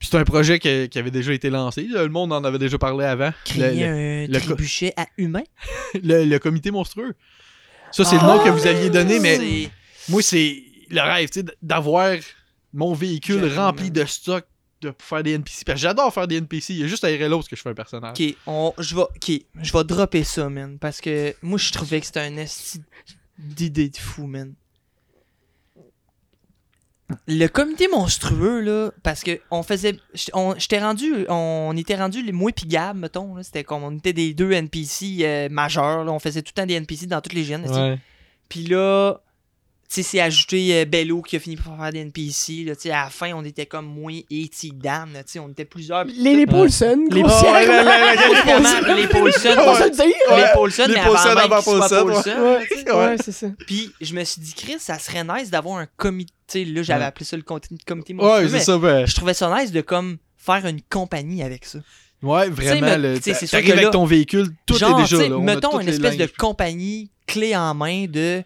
c'est 0.00 0.16
un 0.16 0.24
projet 0.24 0.58
que- 0.58 0.86
qui 0.86 0.98
avait 0.98 1.12
déjà 1.12 1.32
été 1.32 1.48
lancé. 1.48 1.86
Le 1.88 2.08
monde 2.08 2.32
en 2.32 2.42
avait 2.42 2.58
déjà 2.58 2.76
parlé 2.76 3.04
avant. 3.04 3.30
Créer 3.44 3.86
Le, 3.86 3.86
un 3.86 4.26
le 4.26 4.38
co- 4.40 4.46
trébuchet 4.46 4.92
à 4.96 5.06
humain. 5.16 5.44
le- 6.02 6.24
le 6.24 6.38
comité 6.40 6.72
monstrueux. 6.72 7.14
Ça, 7.92 8.04
c'est 8.04 8.16
le 8.16 8.22
nom 8.22 8.42
que 8.42 8.48
vous 8.48 8.66
aviez 8.66 8.90
donné, 8.90 9.20
mais 9.20 9.36
C'est- 9.36 9.70
moi, 10.08 10.20
c'est 10.22 10.62
le 10.90 11.00
rêve, 11.00 11.28
tu 11.30 11.40
sais, 11.40 11.46
d'avoir 11.62 12.16
mon 12.74 12.94
véhicule 12.94 13.44
rempli 13.56 13.90
de 13.92 14.04
stock 14.04 14.44
de 14.82 14.90
pour 14.90 15.06
faire 15.06 15.22
des 15.22 15.32
NPC. 15.32 15.64
Parce 15.64 15.76
que 15.76 15.82
j'adore 15.82 16.12
faire 16.12 16.28
des 16.28 16.36
NPC. 16.36 16.74
Il 16.74 16.80
y 16.80 16.84
a 16.84 16.86
juste 16.86 17.04
à 17.04 17.08
RLO 17.08 17.40
que 17.42 17.56
je 17.56 17.62
fais 17.62 17.70
un 17.70 17.74
personnage. 17.74 18.18
Ok, 18.18 18.34
on, 18.46 18.74
je 18.78 18.94
vais, 18.94 19.02
ok, 19.02 19.30
je 19.62 19.72
vais 19.72 19.84
dropper 19.84 20.24
ça, 20.24 20.48
man, 20.48 20.78
parce 20.78 21.00
que 21.00 21.34
moi 21.42 21.58
je 21.58 21.72
trouvais 21.72 22.00
que 22.00 22.06
c'était 22.06 22.20
un 22.20 22.36
esti 22.36 22.82
d'idée 23.38 23.88
de 23.88 23.96
fou, 23.96 24.26
man. 24.26 24.54
Le 27.26 27.46
comité 27.46 27.88
monstrueux 27.88 28.60
là, 28.60 28.90
parce 29.02 29.22
que 29.22 29.38
on 29.50 29.62
faisait, 29.62 29.96
on, 30.32 30.54
j'étais 30.56 30.80
rendu, 30.80 31.26
on 31.28 31.76
était 31.76 31.96
rendu 31.96 32.22
les 32.22 32.32
moi 32.32 32.50
Gab, 32.66 32.96
mettons, 32.96 33.34
là, 33.34 33.42
c'était 33.42 33.64
comme 33.64 33.82
on 33.84 33.96
était 33.96 34.14
des 34.14 34.32
deux 34.32 34.52
NPC 34.52 35.18
euh, 35.20 35.48
majeurs, 35.50 36.04
là, 36.04 36.12
on 36.12 36.18
faisait 36.18 36.42
tout 36.42 36.52
le 36.56 36.62
temps 36.62 36.66
des 36.66 36.74
NPC 36.74 37.06
dans 37.06 37.20
toutes 37.20 37.34
les 37.34 37.44
gènes. 37.44 37.98
Puis 38.48 38.64
là, 38.64 39.20
sais, 39.94 40.02
c'est 40.02 40.20
ajouté 40.20 40.80
euh, 40.80 40.84
Bello 40.84 41.22
qui 41.22 41.36
a 41.36 41.38
fini 41.40 41.56
par 41.56 41.76
faire 41.76 41.90
des 41.92 41.98
NPC. 42.00 42.64
Là, 42.64 42.74
tu 42.76 42.82
sais, 42.82 42.90
à 42.90 43.04
la 43.04 43.10
fin, 43.10 43.32
on 43.34 43.44
était 43.44 43.66
comme 43.66 43.86
moi 43.86 44.12
et 44.30 44.48
T-Dan. 44.48 45.12
là, 45.12 45.22
tu 45.24 45.32
sais, 45.32 45.38
On 45.38 45.48
était 45.48 45.64
plusieurs. 45.64 46.04
Les, 46.04 46.34
les 46.34 46.46
Paulson, 46.46 47.06
Les- 47.10 47.20
Évidemment, 47.20 48.94
les 48.96 49.06
Paulson. 49.06 49.48
Les 49.48 49.56
Paulson, 50.54 50.84
Les 50.88 50.94
mais 50.94 51.02
Paulson 51.04 51.28
avant, 51.36 51.62
Paulson, 51.62 52.06
ouais. 52.06 52.84
Paulson, 52.86 53.16
c'est 53.24 53.32
ça. 53.32 53.46
Puis 53.66 53.90
je 54.00 54.14
me 54.14 54.24
suis 54.24 54.40
dit, 54.40 54.54
Chris, 54.54 54.76
ça 54.78 54.98
serait 54.98 55.24
nice 55.24 55.50
d'avoir 55.50 55.78
un 55.78 55.86
comité. 55.96 56.64
Là, 56.64 56.82
j'avais 56.82 57.04
appelé 57.04 57.24
ça 57.24 57.36
le 57.36 57.42
comité, 57.42 58.14
Ouais, 58.14 58.48
c'est 58.48 58.60
ça. 58.60 58.78
ben, 58.78 59.06
Je 59.06 59.14
trouvais 59.14 59.34
ça 59.34 59.54
nice 59.60 59.72
de 59.72 59.80
comme 59.80 60.18
faire 60.36 60.64
une 60.66 60.80
compagnie 60.90 61.42
avec 61.42 61.64
ça. 61.64 61.78
Ouais, 62.22 62.48
vraiment. 62.50 63.18
tu 63.20 63.34
sais, 63.34 63.56
avec 63.56 63.90
ton 63.90 64.04
véhicule, 64.04 64.48
tout 64.66 64.74
Genre, 64.78 65.00
est 65.00 65.02
déjà 65.02 65.28
là. 65.28 65.38
mettons 65.38 65.80
une 65.80 65.86
les 65.86 65.94
espèce 65.94 66.16
de 66.16 66.26
compagnie 66.38 67.10
clé 67.26 67.56
en 67.56 67.74
main 67.74 68.06
de. 68.06 68.42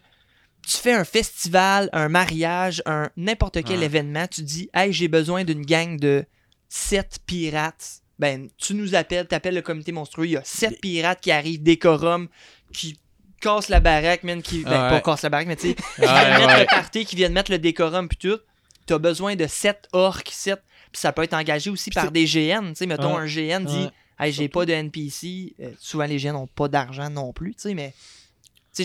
Tu 0.69 0.75
fais 0.77 0.93
un 0.93 1.05
festival, 1.05 1.89
un 1.93 2.09
mariage, 2.09 2.81
un 2.85 3.09
n'importe 3.15 3.63
quel 3.63 3.79
Ouais. 3.79 3.85
événement, 3.85 4.27
tu 4.27 4.41
dis 4.41 4.69
Hey, 4.73 4.91
j'ai 4.91 5.07
besoin 5.07 5.43
d'une 5.45 5.65
gang 5.65 5.97
de 5.97 6.25
sept 6.67 7.19
pirates. 7.25 8.01
Ben, 8.19 8.49
tu 8.57 8.73
nous 8.73 8.95
appelles, 8.95 9.27
t'appelles 9.27 9.55
le 9.55 9.61
comité 9.61 9.91
monstrueux, 9.91 10.25
il 10.25 10.31
y 10.31 10.37
a 10.37 10.43
sept 10.43 10.81
pirates 10.81 11.21
qui 11.21 11.31
arrivent, 11.31 11.61
décorum, 11.63 12.27
qui 12.73 12.99
cassent 13.39 13.69
la 13.69 13.79
baraque, 13.79 14.23
man, 14.23 14.41
qui. 14.41 14.63
Ben, 14.63 14.71
Ouais. 14.71 14.89
pas 14.89 15.01
cassent 15.01 15.21
la 15.21 15.29
baraque, 15.29 15.47
mais 15.47 15.55
tu 15.55 15.69
sais, 15.69 15.75
qui 15.75 16.01
viennent 16.01 16.37
mettre 16.47 16.59
le 16.59 16.65
party, 16.65 17.05
qui 17.05 17.15
viennent 17.15 17.33
mettre 17.33 17.51
le 17.51 17.59
décorum, 17.59 18.07
puis 18.09 18.17
tout. 18.17 18.39
T'as 18.87 18.97
besoin 18.97 19.35
de 19.35 19.47
sept 19.47 19.87
orques, 19.93 20.31
sept. 20.33 20.61
Puis 20.91 20.99
ça 21.01 21.11
peut 21.13 21.23
être 21.23 21.33
engagé 21.33 21.69
aussi 21.69 21.89
Puis 21.91 21.95
par 22.01 22.11
des 22.11 22.25
GN. 22.25 22.69
Tu 22.69 22.75
sais, 22.75 22.85
mettons, 22.87 23.15
Ouais. 23.15 23.21
un 23.21 23.25
GN 23.25 23.63
dit. 23.65 23.87
Hey, 24.19 24.31
j'ai 24.33 24.47
pas 24.49 24.65
de 24.65 24.73
NPC. 24.73 25.53
Euh, 25.61 25.69
souvent, 25.79 26.05
les 26.05 26.17
GN 26.17 26.31
n'ont 26.33 26.47
pas 26.47 26.67
d'argent 26.67 27.09
non 27.09 27.31
plus, 27.33 27.53
tu 27.53 27.61
sais, 27.61 27.73
mais. 27.75 27.93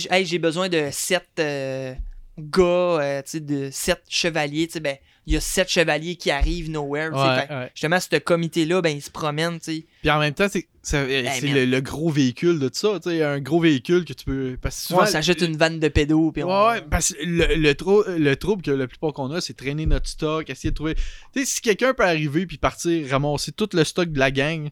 Sais, 0.00 0.08
hey, 0.10 0.24
j'ai 0.26 0.38
besoin 0.38 0.68
de 0.68 0.88
sept 0.90 1.28
euh, 1.38 1.94
gars, 2.38 2.62
euh, 2.62 3.22
tu 3.22 3.30
sais, 3.30 3.40
de 3.40 3.68
sept 3.70 4.02
chevaliers. 4.08 4.66
Tu 4.66 4.74
sais, 4.74 4.80
ben, 4.80 4.96
il 5.26 5.34
y 5.34 5.36
a 5.36 5.40
sept 5.40 5.68
chevaliers 5.68 6.16
qui 6.16 6.30
arrivent 6.30 6.70
nowhere. 6.70 7.12
Ouais, 7.12 7.46
Fait- 7.46 7.54
ouais. 7.54 7.70
Justement, 7.74 8.00
ce 8.00 8.16
comité-là, 8.18 8.80
ben, 8.82 8.90
il 8.96 9.02
se 9.02 9.10
promène, 9.10 9.58
tu 9.60 9.64
sais. 9.72 9.86
Puis 10.00 10.10
en 10.10 10.18
même 10.18 10.34
temps, 10.34 10.48
c'est 10.50 10.66
euh, 10.94 11.24
c'est 11.38 11.46
man. 11.46 11.54
le, 11.54 11.64
le 11.66 11.80
gros 11.80 12.10
véhicule 12.10 12.58
de 12.58 12.68
tout 12.68 12.74
ça. 12.78 12.98
Tu 13.00 13.10
sais, 13.10 13.22
un 13.22 13.38
gros 13.38 13.60
véhicule 13.60 14.04
que 14.04 14.12
tu 14.14 14.24
peux. 14.24 14.58
Parce 14.60 14.80
que 14.80 14.86
souvent, 14.88 15.02
on 15.02 15.06
s'achète 15.06 15.40
une 15.42 15.56
vanne 15.56 15.78
de 15.78 15.86
pédos. 15.88 16.32
Puis 16.32 16.42
Ouais, 16.42 16.50
on... 16.52 16.66
ouais, 16.70 16.80
parce 16.82 17.12
que 17.14 17.22
le, 17.24 17.54
le, 17.54 17.74
trou- 17.74 18.02
le 18.08 18.34
trouble 18.34 18.62
que 18.62 18.72
la 18.72 18.88
plupart 18.88 19.12
qu'on 19.12 19.30
a, 19.30 19.40
c'est 19.40 19.54
traîner 19.54 19.86
notre 19.86 20.08
stock, 20.08 20.50
essayer 20.50 20.70
de 20.70 20.74
trouver. 20.74 20.94
Tu 20.96 21.40
sais, 21.40 21.44
si 21.44 21.60
quelqu'un 21.60 21.94
peut 21.94 22.02
arriver 22.04 22.46
puis 22.46 22.58
partir, 22.58 23.08
ramasser 23.10 23.52
tout 23.52 23.68
le 23.74 23.84
stock 23.84 24.08
de 24.10 24.18
la 24.18 24.32
gang, 24.32 24.70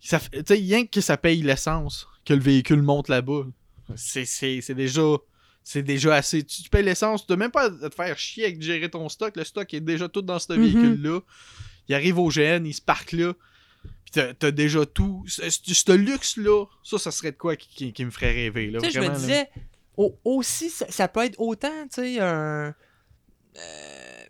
ça 0.00 0.20
fait- 0.20 0.44
tu 0.44 0.54
sais, 0.54 0.60
rien 0.60 0.86
que 0.86 1.00
ça 1.00 1.16
paye 1.16 1.42
l'essence, 1.42 2.06
que 2.24 2.32
le 2.34 2.40
véhicule 2.40 2.82
monte 2.82 3.08
là-bas. 3.08 3.42
C'est, 3.96 4.74
déjà. 4.74 5.02
C'est 5.62 5.82
déjà 5.82 6.14
assez. 6.14 6.42
Tu, 6.42 6.68
payes 6.70 6.82
l'essence, 6.82 7.26
tu 7.26 7.32
n'as 7.32 7.36
même 7.36 7.50
pas 7.50 7.64
à 7.84 7.88
te 7.90 7.94
faire 7.94 8.18
chier 8.18 8.44
avec 8.46 8.62
gérer 8.62 8.88
ton 8.88 9.08
stock. 9.08 9.36
Le 9.36 9.44
stock 9.44 9.72
est 9.74 9.80
déjà 9.80 10.08
tout 10.08 10.22
dans 10.22 10.38
ce 10.38 10.52
Mhm. 10.52 10.60
véhicule-là. 10.62 11.20
Il 11.88 11.94
arrive 11.94 12.18
au 12.18 12.28
GN, 12.30 12.64
il 12.64 12.72
se 12.74 12.80
parque 12.80 13.12
là. 13.12 13.34
Puis 14.04 14.22
t'as, 14.38 14.50
déjà 14.50 14.86
tout. 14.86 15.24
Ce, 15.28 15.92
luxe-là, 15.92 16.64
ça, 16.82 16.98
ça 16.98 17.10
serait 17.10 17.32
de 17.32 17.36
quoi 17.36 17.56
qui, 17.56 17.68
qui- 17.68 17.92
qui 17.92 18.04
me 18.04 18.10
ferait 18.10 18.32
rêver. 18.32 18.70
Là, 18.70 18.80
Tu 18.80 18.90
sais, 18.90 18.92
je 19.02 19.06
me 19.08 19.14
disais, 19.14 19.48
au- 19.96 20.18
aussi, 20.24 20.70
ça, 20.70 20.86
ça 20.90 21.08
peut 21.08 21.24
être 21.24 21.38
autant, 21.38 21.68
tu 21.94 22.02
sais, 22.02 22.20
un. 22.20 22.74
euh, 23.56 23.62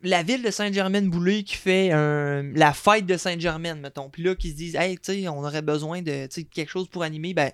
la 0.03 0.23
ville 0.23 0.43
de 0.43 0.51
Saint-Germain-Boulay 0.51 1.43
qui 1.45 1.57
fait 1.57 1.93
un, 1.93 2.43
la 2.55 2.73
fête 2.73 3.07
de 3.07 3.17
Saint-Germain, 3.17 3.75
mettons. 3.77 4.09
Puis 4.11 4.23
là, 4.23 4.35
qui 4.35 4.51
se 4.51 4.57
disent, 4.57 4.75
hey, 4.77 4.97
tu 4.99 5.13
sais, 5.23 5.29
on 5.29 5.45
aurait 5.45 5.63
besoin 5.63 6.03
de 6.03 6.27
quelque 6.27 6.71
chose 6.71 6.89
pour 6.89 7.03
animer, 7.03 7.35
ben, 7.35 7.53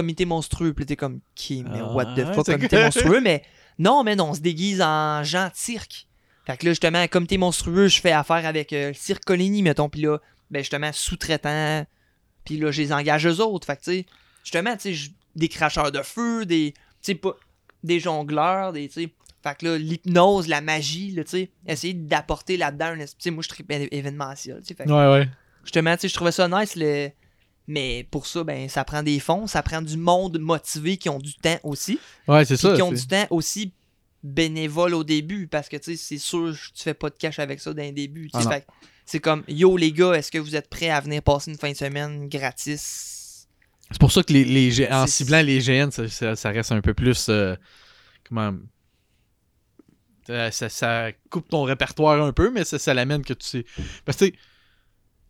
comité 0.00 0.24
monstrueux. 0.26 0.72
Puis 0.74 0.84
t'es 0.86 0.96
comme, 0.96 1.20
qui, 1.34 1.64
mais 1.64 1.80
Ah, 1.80 1.92
what 1.92 2.14
the 2.14 2.24
fuck, 2.34 2.46
comité 2.46 2.76
que- 2.76 2.82
monstrueux, 2.84 3.20
mais 3.20 3.42
non, 3.78 4.04
mais 4.04 4.14
non, 4.16 4.30
on 4.30 4.34
se 4.34 4.40
déguise 4.40 4.80
en 4.82 5.22
Jean 5.24 5.50
Cirque. 5.54 6.06
Fait 6.46 6.56
que 6.56 6.64
là, 6.66 6.72
justement, 6.72 7.06
comité 7.08 7.38
monstrueux, 7.38 7.88
je 7.88 8.00
fais 8.00 8.12
affaire 8.12 8.46
avec 8.46 8.72
euh, 8.72 8.88
le 8.88 8.94
Cirque 8.94 9.24
Coligny, 9.24 9.62
mettons. 9.62 9.88
Puis 9.88 10.02
là, 10.02 10.18
ben, 10.50 10.60
justement, 10.60 10.90
sous-traitant. 10.92 11.84
Puis 12.44 12.58
là, 12.58 12.70
je 12.70 12.82
les 12.82 12.92
engage 12.92 13.26
eux 13.26 13.40
autres. 13.40 13.66
Fait 13.66 13.76
que, 13.76 13.82
tu 13.82 13.90
sais, 13.90 14.06
justement, 14.44 14.74
tu 14.76 14.82
sais, 14.82 14.94
je- 14.94 15.10
des 15.34 15.48
cracheurs 15.48 15.90
de 15.92 16.02
feu, 16.02 16.46
des, 16.46 16.72
tu 16.74 16.80
sais, 17.02 17.14
pas, 17.14 17.34
des 17.82 17.98
jongleurs, 18.00 18.72
des, 18.72 18.88
tu 18.88 19.02
sais. 19.02 19.10
Fait 19.42 19.56
que 19.58 19.66
là, 19.66 19.78
l'hypnose, 19.78 20.48
la 20.48 20.60
magie, 20.60 21.10
là, 21.12 21.24
tu 21.24 21.30
sais, 21.30 21.50
essayer 21.66 21.94
d'apporter 21.94 22.56
là-dedans 22.56 22.86
un 22.86 22.98
esprit. 23.00 23.18
Tu 23.18 23.24
sais, 23.24 23.30
moi, 23.30 23.42
je 23.42 23.48
tripe 23.48 23.70
événementiel, 23.72 24.58
tu 24.60 24.66
sais. 24.68 24.74
Fait 24.74 24.84
que, 24.84 24.90
Ouais, 24.90 25.18
ouais. 25.18 25.28
justement, 25.64 25.94
tu 25.96 26.02
sais, 26.02 26.08
je 26.08 26.14
trouvais 26.14 26.32
ça 26.32 26.48
nice, 26.48 26.74
le. 26.76 27.10
Mais 27.68 28.06
pour 28.10 28.26
ça, 28.26 28.44
ben, 28.44 28.68
ça 28.68 28.84
prend 28.84 29.02
des 29.02 29.18
fonds, 29.18 29.46
ça 29.46 29.62
prend 29.62 29.82
du 29.82 29.96
monde 29.96 30.38
motivé 30.38 30.96
qui 30.98 31.08
ont 31.08 31.18
du 31.18 31.34
temps 31.34 31.58
aussi. 31.64 31.98
Ouais, 32.28 32.44
c'est 32.44 32.56
ça. 32.56 32.74
qui 32.74 32.82
ont 32.82 32.92
du 32.92 33.06
temps 33.06 33.26
aussi 33.30 33.72
bénévole 34.22 34.94
au 34.94 35.04
début 35.04 35.46
parce 35.46 35.68
que 35.68 35.76
tu 35.76 35.92
sais 35.92 35.96
c'est 35.96 36.18
sûr 36.18 36.52
tu 36.74 36.82
fais 36.82 36.94
pas 36.94 37.10
de 37.10 37.14
cash 37.16 37.38
avec 37.38 37.60
ça 37.60 37.72
d'un 37.74 37.92
début. 37.92 38.28
Ah. 38.32 38.40
Fait 38.42 38.66
c'est 39.04 39.20
comme 39.20 39.44
yo 39.46 39.76
les 39.76 39.92
gars 39.92 40.14
est-ce 40.14 40.30
que 40.32 40.38
vous 40.38 40.56
êtes 40.56 40.68
prêts 40.68 40.90
à 40.90 41.00
venir 41.00 41.22
passer 41.22 41.50
une 41.52 41.58
fin 41.58 41.70
de 41.70 41.76
semaine 41.76 42.28
gratis? 42.28 43.46
C'est 43.90 44.00
pour 44.00 44.10
ça 44.10 44.24
que 44.24 44.32
les, 44.32 44.44
les 44.44 44.86
en 44.88 45.06
ciblant 45.06 45.42
les 45.42 45.60
GN, 45.60 45.90
ça, 45.92 46.08
ça- 46.08 46.34
ça 46.34 46.50
reste 46.50 46.72
un 46.72 46.80
peu 46.80 46.92
plus. 46.94 47.26
euh, 47.28 47.54
comment. 48.28 48.52
Ça, 50.50 51.12
coupe 51.30 51.48
ton 51.48 51.62
répertoire 51.62 52.20
un 52.20 52.32
peu, 52.32 52.50
mais 52.50 52.64
ça, 52.64 52.80
ça 52.80 52.94
l'amène 52.94 53.24
que 53.24 53.32
tu 53.32 53.46
sais. 53.46 53.64
Parce 54.04 54.18
que, 54.18 54.24
tu 54.24 54.32
sais, 54.32 54.38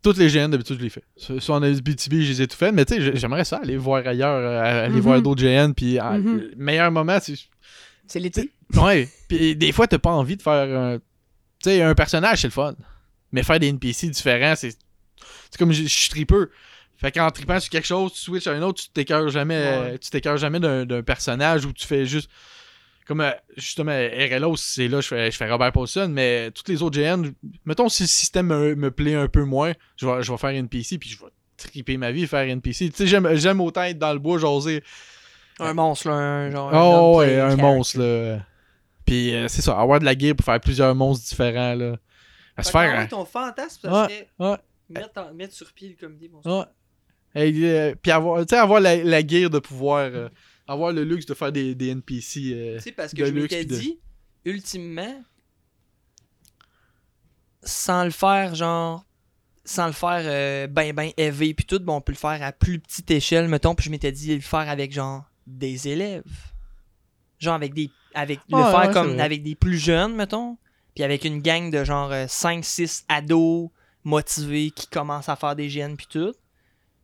toutes 0.03 0.17
les 0.17 0.27
GN, 0.29 0.49
d'habitude, 0.49 0.77
je 0.77 0.83
les 0.83 0.89
fais. 0.89 1.03
Soit 1.17 1.55
en 1.55 1.63
Abitibi, 1.63 2.23
je 2.25 2.31
les 2.31 2.41
ai 2.43 2.47
tout 2.47 2.55
fait, 2.57 2.71
mais 2.71 2.85
tu 2.85 2.93
sais, 2.95 3.01
j'ai- 3.01 3.15
j'aimerais 3.15 3.43
ça, 3.45 3.57
aller 3.61 3.77
voir 3.77 4.05
ailleurs, 4.07 4.37
euh, 4.37 4.85
aller 4.85 4.95
Mhm. 4.95 4.99
voir 5.01 5.21
d'autres 5.21 5.41
GN, 5.41 5.73
puis 5.73 5.97
ah, 5.99 6.17
Mhm. 6.17 6.37
le 6.37 6.51
meilleur 6.57 6.91
moment, 6.91 7.17
c'est. 7.21 7.35
C'est 8.07 8.19
l'été. 8.19 8.51
Ouais, 8.75 9.09
puis 9.27 9.55
des 9.55 9.71
fois, 9.71 9.87
t'as 9.87 9.97
pas 9.99 10.11
envie 10.11 10.37
de 10.37 10.41
faire. 10.41 10.53
un- 10.79 10.97
Tu 11.63 11.71
sais, 11.71 11.81
un 11.81 11.95
personnage, 11.95 12.41
c'est 12.41 12.47
le 12.47 12.51
fun. 12.51 12.75
Mais 13.31 13.41
faire 13.43 13.59
des 13.59 13.67
NPC 13.67 14.09
différents, 14.09 14.55
c'est. 14.55 14.77
C'est 15.49 15.57
comme 15.57 15.71
je 15.73 15.83
suis 15.83 16.09
tripeux. 16.09 16.51
Fait 16.97 17.11
qu'en 17.11 17.29
tripant 17.31 17.59
sur 17.59 17.69
quelque 17.71 17.85
chose, 17.87 18.13
tu 18.13 18.19
switches 18.19 18.47
à 18.47 18.51
un 18.53 18.61
autre, 18.61 18.81
tu 18.83 18.89
t'écœures 18.89 19.29
jamais, 19.29 19.55
Ouais. 19.91 19.97
tu 19.99 20.09
t'écœures 20.11 20.37
jamais 20.37 20.59
d'un 20.59 20.85
d'un 20.85 21.01
personnage 21.03 21.65
où 21.65 21.73
tu 21.73 21.85
fais 21.87 22.05
juste. 22.05 22.29
Comme 23.07 23.21
euh, 23.21 23.31
justement, 23.55 23.91
RLO, 23.93 24.55
c'est 24.57 24.87
là, 24.87 24.99
je 25.01 25.07
fais, 25.07 25.31
je 25.31 25.37
fais 25.37 25.49
Robert 25.49 25.71
Paulson, 25.71 26.09
mais 26.11 26.51
toutes 26.51 26.67
les 26.67 26.81
autres 26.83 26.99
GN, 26.99 27.31
mettons 27.65 27.87
si 27.89 28.03
le 28.03 28.07
système 28.07 28.47
me, 28.47 28.75
me 28.75 28.91
plaît 28.91 29.15
un 29.15 29.27
peu 29.29 29.43
moins, 29.45 29.71
je 29.95 30.05
vais, 30.05 30.21
je 30.23 30.31
vais 30.31 30.37
faire 30.37 30.49
NPC 30.49 30.97
puis 30.97 31.09
je 31.09 31.17
vais 31.19 31.31
triper 31.55 31.95
ma 31.97 32.11
vie 32.11 32.27
faire 32.27 32.41
NPC. 32.47 32.89
Tu 32.89 32.95
sais, 32.97 33.07
j'aime 33.07 33.33
j'aime 33.35 33.61
autant 33.61 33.83
être 33.83 33.97
dans 33.97 34.11
le 34.13 34.19
bois, 34.19 34.37
jaser. 34.39 34.83
un 35.59 35.73
monstre 35.73 36.09
là, 36.09 36.15
un 36.15 36.51
genre 36.51 36.71
Oh 36.73 37.19
ouais, 37.19 37.39
un 37.39 37.55
monstre 37.55 37.99
là. 37.99 38.39
Puis 39.05 39.33
euh, 39.33 39.47
c'est 39.47 39.61
ça, 39.61 39.79
avoir 39.79 39.99
de 40.01 40.05
la 40.05 40.17
gear 40.17 40.35
pour 40.35 40.45
faire 40.45 40.59
plusieurs 40.59 40.93
monstres 40.93 41.27
différents 41.29 41.75
là. 41.75 41.95
À 42.57 42.63
se 42.63 42.71
faire. 42.71 42.99
hein. 42.99 43.07
ton 43.07 43.23
fantasme 43.23 43.79
ça 43.83 44.03
Ouais, 44.07 44.07
serait 44.09 44.29
ouais. 44.39 44.57
mettre, 44.89 45.09
en- 45.21 45.33
mettre 45.33 45.53
sur 45.53 45.71
pied 45.71 45.89
le 45.89 45.95
comité 46.07 46.27
monstrueux. 46.27 46.53
Ouais. 46.55 46.65
Hey, 47.35 47.65
euh, 47.65 47.93
puis 48.01 48.11
avoir, 48.11 48.41
tu 48.41 48.47
sais, 48.49 48.57
avoir 48.57 48.79
la, 48.81 48.95
la 48.97 49.25
gear 49.25 49.49
de 49.49 49.59
pouvoir 49.59 50.09
euh, 50.11 50.27
avoir 50.67 50.91
le 50.91 51.03
luxe 51.03 51.25
de 51.25 51.33
faire 51.33 51.51
des, 51.51 51.73
des 51.75 51.87
NPC. 51.89 52.51
euh, 52.53 52.77
Tu 52.77 52.83
sais, 52.83 52.91
parce 52.91 53.13
que 53.13 53.21
de 53.21 53.25
je 53.27 53.31
luxe 53.31 53.53
m'étais 53.53 53.65
de- 53.65 53.75
dit, 53.77 53.99
ultimement, 54.45 55.23
sans 57.63 58.03
le 58.03 58.11
faire, 58.11 58.55
genre, 58.55 59.05
sans 59.65 59.87
le 59.87 59.93
faire 59.93 60.21
euh, 60.23 60.67
ben 60.67 60.93
ben 60.93 61.11
élevé 61.17 61.53
puis 61.53 61.65
tout, 61.65 61.79
bon, 61.79 61.95
on 61.97 62.01
peut 62.01 62.11
le 62.13 62.17
faire 62.17 62.41
à 62.41 62.51
plus 62.51 62.79
petite 62.79 63.09
échelle, 63.11 63.47
mettons, 63.47 63.75
puis 63.75 63.85
je 63.85 63.91
m'étais 63.91 64.11
dit 64.11 64.33
le 64.33 64.41
faire 64.41 64.69
avec, 64.69 64.93
genre, 64.93 65.23
des 65.45 65.87
élèves. 65.87 66.23
Genre, 67.39 67.53
avec 67.55 67.73
des. 67.73 67.91
Avec, 68.13 68.39
le 68.49 68.57
Ouais, 68.57 68.63
faire 68.63 68.79
ouais, 68.79 68.87
c'est 68.87 68.93
comme 68.93 69.19
avec 69.19 69.43
des 69.43 69.55
plus 69.55 69.77
jeunes, 69.77 70.15
mettons, 70.15 70.57
puis 70.95 71.03
avec 71.03 71.23
une 71.25 71.41
gang 71.41 71.69
de, 71.69 71.83
genre, 71.83 72.11
5-6 72.11 73.03
ados 73.09 73.69
motivés 74.03 74.71
qui 74.71 74.87
commencent 74.87 75.29
à 75.29 75.35
faire 75.35 75.55
des 75.55 75.67
GN 75.67 75.95
puis 75.95 76.07
tout. 76.09 76.33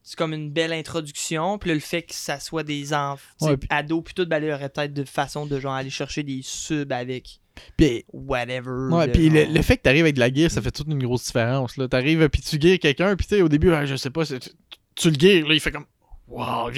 C'est 0.04 0.18
comme 0.18 0.34
une 0.34 0.52
belle 0.52 0.74
introduction. 0.74 1.58
Puis 1.58 1.70
là, 1.70 1.76
le 1.76 1.80
fait 1.80 2.02
que 2.02 2.14
ça 2.14 2.40
soit 2.40 2.64
des 2.64 2.94
enfants, 2.94 3.24
Ouais, 3.42 3.56
ados, 3.70 4.04
puis 4.04 4.14
tout, 4.14 4.26
ben 4.26 4.40
là, 4.40 4.48
il 4.48 4.50
y 4.50 4.54
aurait 4.54 4.70
peut-être 4.70 4.94
de 4.94 5.06
façon 5.06 5.46
de 5.46 5.60
genre 5.60 5.74
aller 5.74 5.90
chercher 5.90 6.24
des 6.24 6.42
subs 6.44 6.92
avec 6.92 7.40
Puis, 7.78 8.04
whatever. 8.12 8.90
ouais, 8.92 9.08
puis 9.08 9.30
le, 9.30 9.62
fait 9.62 9.78
que 9.78 9.84
t'arrives 9.84 10.04
avec 10.04 10.16
de 10.16 10.20
la 10.20 10.34
gear, 10.34 10.52
ça 10.52 10.62
fait 10.62 10.72
toute 10.72 10.88
une 10.88 11.02
grosse 11.02 11.26
différence. 11.26 11.78
Là. 11.78 11.88
T'arrives 11.88 12.28
puis 12.30 12.42
tu 12.42 12.60
gears 12.60 12.80
quelqu'un, 12.80 13.16
puis 13.16 13.26
tu 13.26 13.36
sais, 13.36 13.42
au 13.42 13.48
début, 13.50 13.72
je 13.86 13.96
sais 13.96 14.10
pas, 14.10 14.26
tu, 14.26 14.38
tu 14.96 15.10
le 15.10 15.16
gears, 15.18 15.48
là, 15.48 15.54
il 15.54 15.60
fait 15.60 15.72
comme. 15.72 15.86
Wow. 16.28 16.72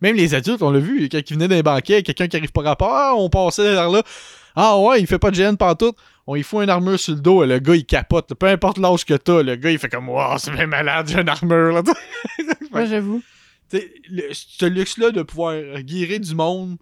Même 0.00 0.16
les 0.16 0.34
adultes, 0.34 0.62
on 0.62 0.70
l'a 0.70 0.78
vu, 0.78 1.08
quand 1.08 1.18
ils 1.18 1.34
venaient 1.34 1.48
d'un 1.48 1.60
banquet, 1.60 2.02
quelqu'un 2.02 2.28
qui 2.28 2.36
arrive 2.36 2.52
pas 2.52 2.62
rapport, 2.62 3.18
on 3.18 3.28
passait 3.28 3.74
vers 3.74 3.90
là. 3.90 4.02
Ah 4.54 4.78
ouais, 4.78 5.00
il 5.00 5.06
fait 5.06 5.18
pas 5.18 5.30
de 5.30 5.36
GN 5.36 5.56
pantoute. 5.56 5.96
On 6.26 6.36
y 6.36 6.42
fout 6.42 6.62
une 6.62 6.70
armure 6.70 6.98
sur 7.00 7.14
le 7.14 7.20
dos, 7.20 7.44
le 7.44 7.58
gars 7.58 7.74
il 7.74 7.84
capote. 7.84 8.32
Peu 8.34 8.46
importe 8.46 8.78
l'âge 8.78 9.04
que 9.04 9.14
t'as, 9.14 9.42
le 9.42 9.56
gars 9.56 9.70
il 9.72 9.78
fait 9.78 9.88
comme 9.88 10.08
Wow, 10.08 10.38
c'est 10.38 10.52
bien 10.52 10.66
malade, 10.68 11.08
j'ai 11.08 11.20
une 11.20 11.28
armure 11.28 11.72
là. 11.72 11.82
Ouais, 12.72 12.86
j'avoue. 12.86 13.22
T'sais, 13.68 13.92
le- 14.08 14.28
ce 14.32 14.66
luxe-là 14.66 15.10
de 15.10 15.22
pouvoir 15.22 15.54
guérir 15.82 16.20
du 16.20 16.34
monde 16.34 16.76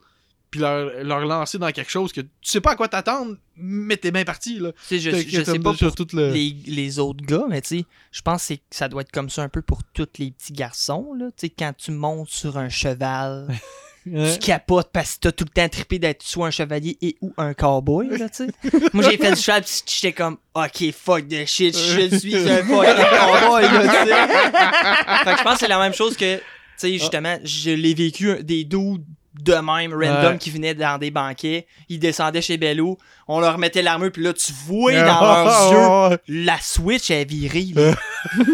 puis 0.51 0.59
leur, 0.61 1.05
leur 1.05 1.21
lancer 1.21 1.59
dans 1.59 1.71
quelque 1.71 1.91
chose 1.93 2.13
que 2.13 2.21
tu 2.23 2.29
sais 2.43 2.61
pas 2.61 2.73
à 2.73 2.75
quoi 2.77 2.89
t'attendre, 2.89 3.37
mais 3.57 3.97
t'es 3.97 4.11
bien 4.11 4.25
parti 4.25 4.59
là. 4.59 4.73
Tu 4.73 4.79
sais, 4.89 4.99
je, 4.99 5.11
je 5.29 5.45
sais 5.45 5.59
pas 5.61 5.73
pour 5.75 5.95
tout 5.95 6.09
le... 6.13 6.31
les, 6.33 6.57
les 6.67 6.99
autres 6.99 7.25
gars, 7.25 7.45
mais 7.49 7.61
tu 7.61 7.79
sais, 7.79 7.85
je 8.11 8.21
pense 8.23 8.43
que 8.43 8.47
c'est- 8.55 8.63
ça 8.71 8.89
doit 8.89 9.03
être 9.03 9.13
comme 9.13 9.31
ça 9.31 9.43
un 9.45 9.49
peu 9.49 9.63
pour 9.63 9.85
tous 9.95 10.09
les 10.19 10.33
petits 10.33 10.53
garçons, 10.53 11.13
là. 11.17 11.27
Tu 11.37 11.47
sais, 11.47 11.51
quand 11.51 11.73
tu 11.77 11.93
montes 11.93 12.29
sur 12.31 12.59
un 12.59 12.69
cheval, 12.69 13.47
Ouais. 14.07 14.33
tu 14.33 14.39
capotes 14.39 14.89
parce 14.93 15.15
que 15.17 15.21
t'as 15.21 15.33
tout 15.33 15.45
le 15.45 15.51
temps 15.51 15.69
trippé 15.69 15.99
d'être 15.99 16.23
soit 16.23 16.47
un 16.47 16.51
chevalier 16.51 16.97
et 17.03 17.17
ou 17.21 17.33
un 17.37 17.53
cowboy, 17.53 18.09
là, 18.19 18.29
tu 18.31 18.47
sais. 18.47 18.51
Moi, 18.95 19.05
j'ai 19.09 19.19
fait 19.19 19.33
du 19.33 19.37
cheval 19.41 19.63
pis 19.63 19.83
j'étais 19.87 20.13
comme, 20.15 20.39
ok, 20.55 20.93
fuck 20.93 21.27
de 21.29 21.45
shit, 21.45 21.77
je 21.77 22.17
suis 22.19 22.35
un 22.37 22.63
cowboy, 22.63 22.87
là, 22.87 23.83
tu 23.83 24.09
sais. 24.09 24.15
fait 25.25 25.33
que 25.33 25.39
je 25.39 25.43
pense 25.45 25.53
que 25.55 25.59
c'est 25.61 25.69
la 25.69 25.79
même 25.79 25.93
chose 25.95 26.17
que, 26.17 26.37
tu 26.37 26.43
sais, 26.79 26.93
justement, 26.99 27.37
je 27.45 27.71
l'ai 27.73 27.93
vécu 27.95 28.43
des 28.43 28.65
dudes 28.65 29.05
de 29.43 29.55
même, 29.55 29.93
random, 29.93 30.33
Ouais. 30.33 30.39
qui 30.39 30.51
venaient 30.51 30.75
dans 30.75 30.99
des 30.99 31.11
banquets. 31.11 31.67
Ils 31.89 31.99
descendaient 32.01 32.43
chez 32.43 32.57
Bello. 32.57 32.99
On 33.29 33.39
leur 33.41 33.59
mettait 33.59 33.81
l'armure, 33.81 34.11
puis 34.11 34.23
là, 34.23 34.33
tu 34.33 34.53
vois 34.67 34.93
dans 34.93 35.21
leurs 35.21 36.11
yeux, 36.11 36.19
la 36.27 36.59
Switch 36.61 37.11
est 37.11 37.25
virée. 37.25 37.69
là. 37.75 37.93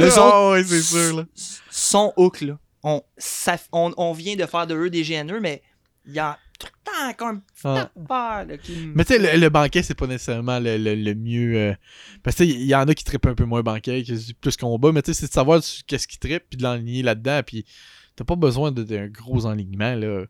Eux 0.00 0.06
autres 0.18 0.20
Ah 0.32 0.50
ouais, 0.50 0.64
c'est 0.64 0.82
sûr, 0.82 1.16
là. 1.18 1.22
sont 1.70 2.12
hook, 2.16 2.40
là. 2.42 2.54
On, 2.88 3.02
ça, 3.18 3.56
on, 3.72 3.92
on 3.96 4.12
vient 4.12 4.36
de 4.36 4.46
faire 4.46 4.66
de 4.68 4.74
eux 4.76 4.90
des 4.90 5.02
GNE, 5.02 5.40
mais 5.40 5.60
il 6.06 6.12
y 6.12 6.20
a 6.20 6.38
tout 6.58 6.68
le 6.68 6.84
temps 6.90 7.08
encore 7.10 7.28
un 7.28 7.36
petit 7.36 7.62
Ah. 7.64 7.90
affaire, 8.00 8.46
là, 8.46 8.56
qui 8.58 8.72
Mais 8.94 9.04
tu 9.04 9.14
sais, 9.14 9.18
le, 9.18 9.40
le 9.40 9.48
banquet, 9.50 9.82
c'est 9.82 9.94
pas 9.96 10.06
nécessairement 10.06 10.58
le, 10.60 10.78
le- 10.78 10.94
le 10.94 11.14
mieux. 11.14 11.56
euh, 11.56 11.74
parce 12.22 12.36
que 12.36 12.44
il 12.44 12.64
y 12.64 12.74
en 12.76 12.86
a 12.86 12.94
qui 12.94 13.02
trippent 13.04 13.26
un 13.26 13.34
peu 13.34 13.44
moins 13.44 13.62
banquet, 13.62 14.02
qui 14.04 14.34
plus 14.40 14.56
combat, 14.56 14.92
mais 14.92 15.02
tu 15.02 15.12
sais, 15.12 15.20
c'est 15.20 15.26
de 15.26 15.32
savoir 15.32 15.60
qu'est-ce 15.86 16.06
qui 16.06 16.18
trippe, 16.18 16.44
puis 16.48 16.56
de 16.58 16.62
l'enligner 16.62 17.02
là-dedans, 17.02 17.40
puis 17.44 17.66
t'as 18.14 18.24
pas 18.24 18.36
besoin 18.36 18.70
d'un 18.70 19.08
gros 19.08 19.46
enlignement, 19.46 19.94
là. 19.96 20.24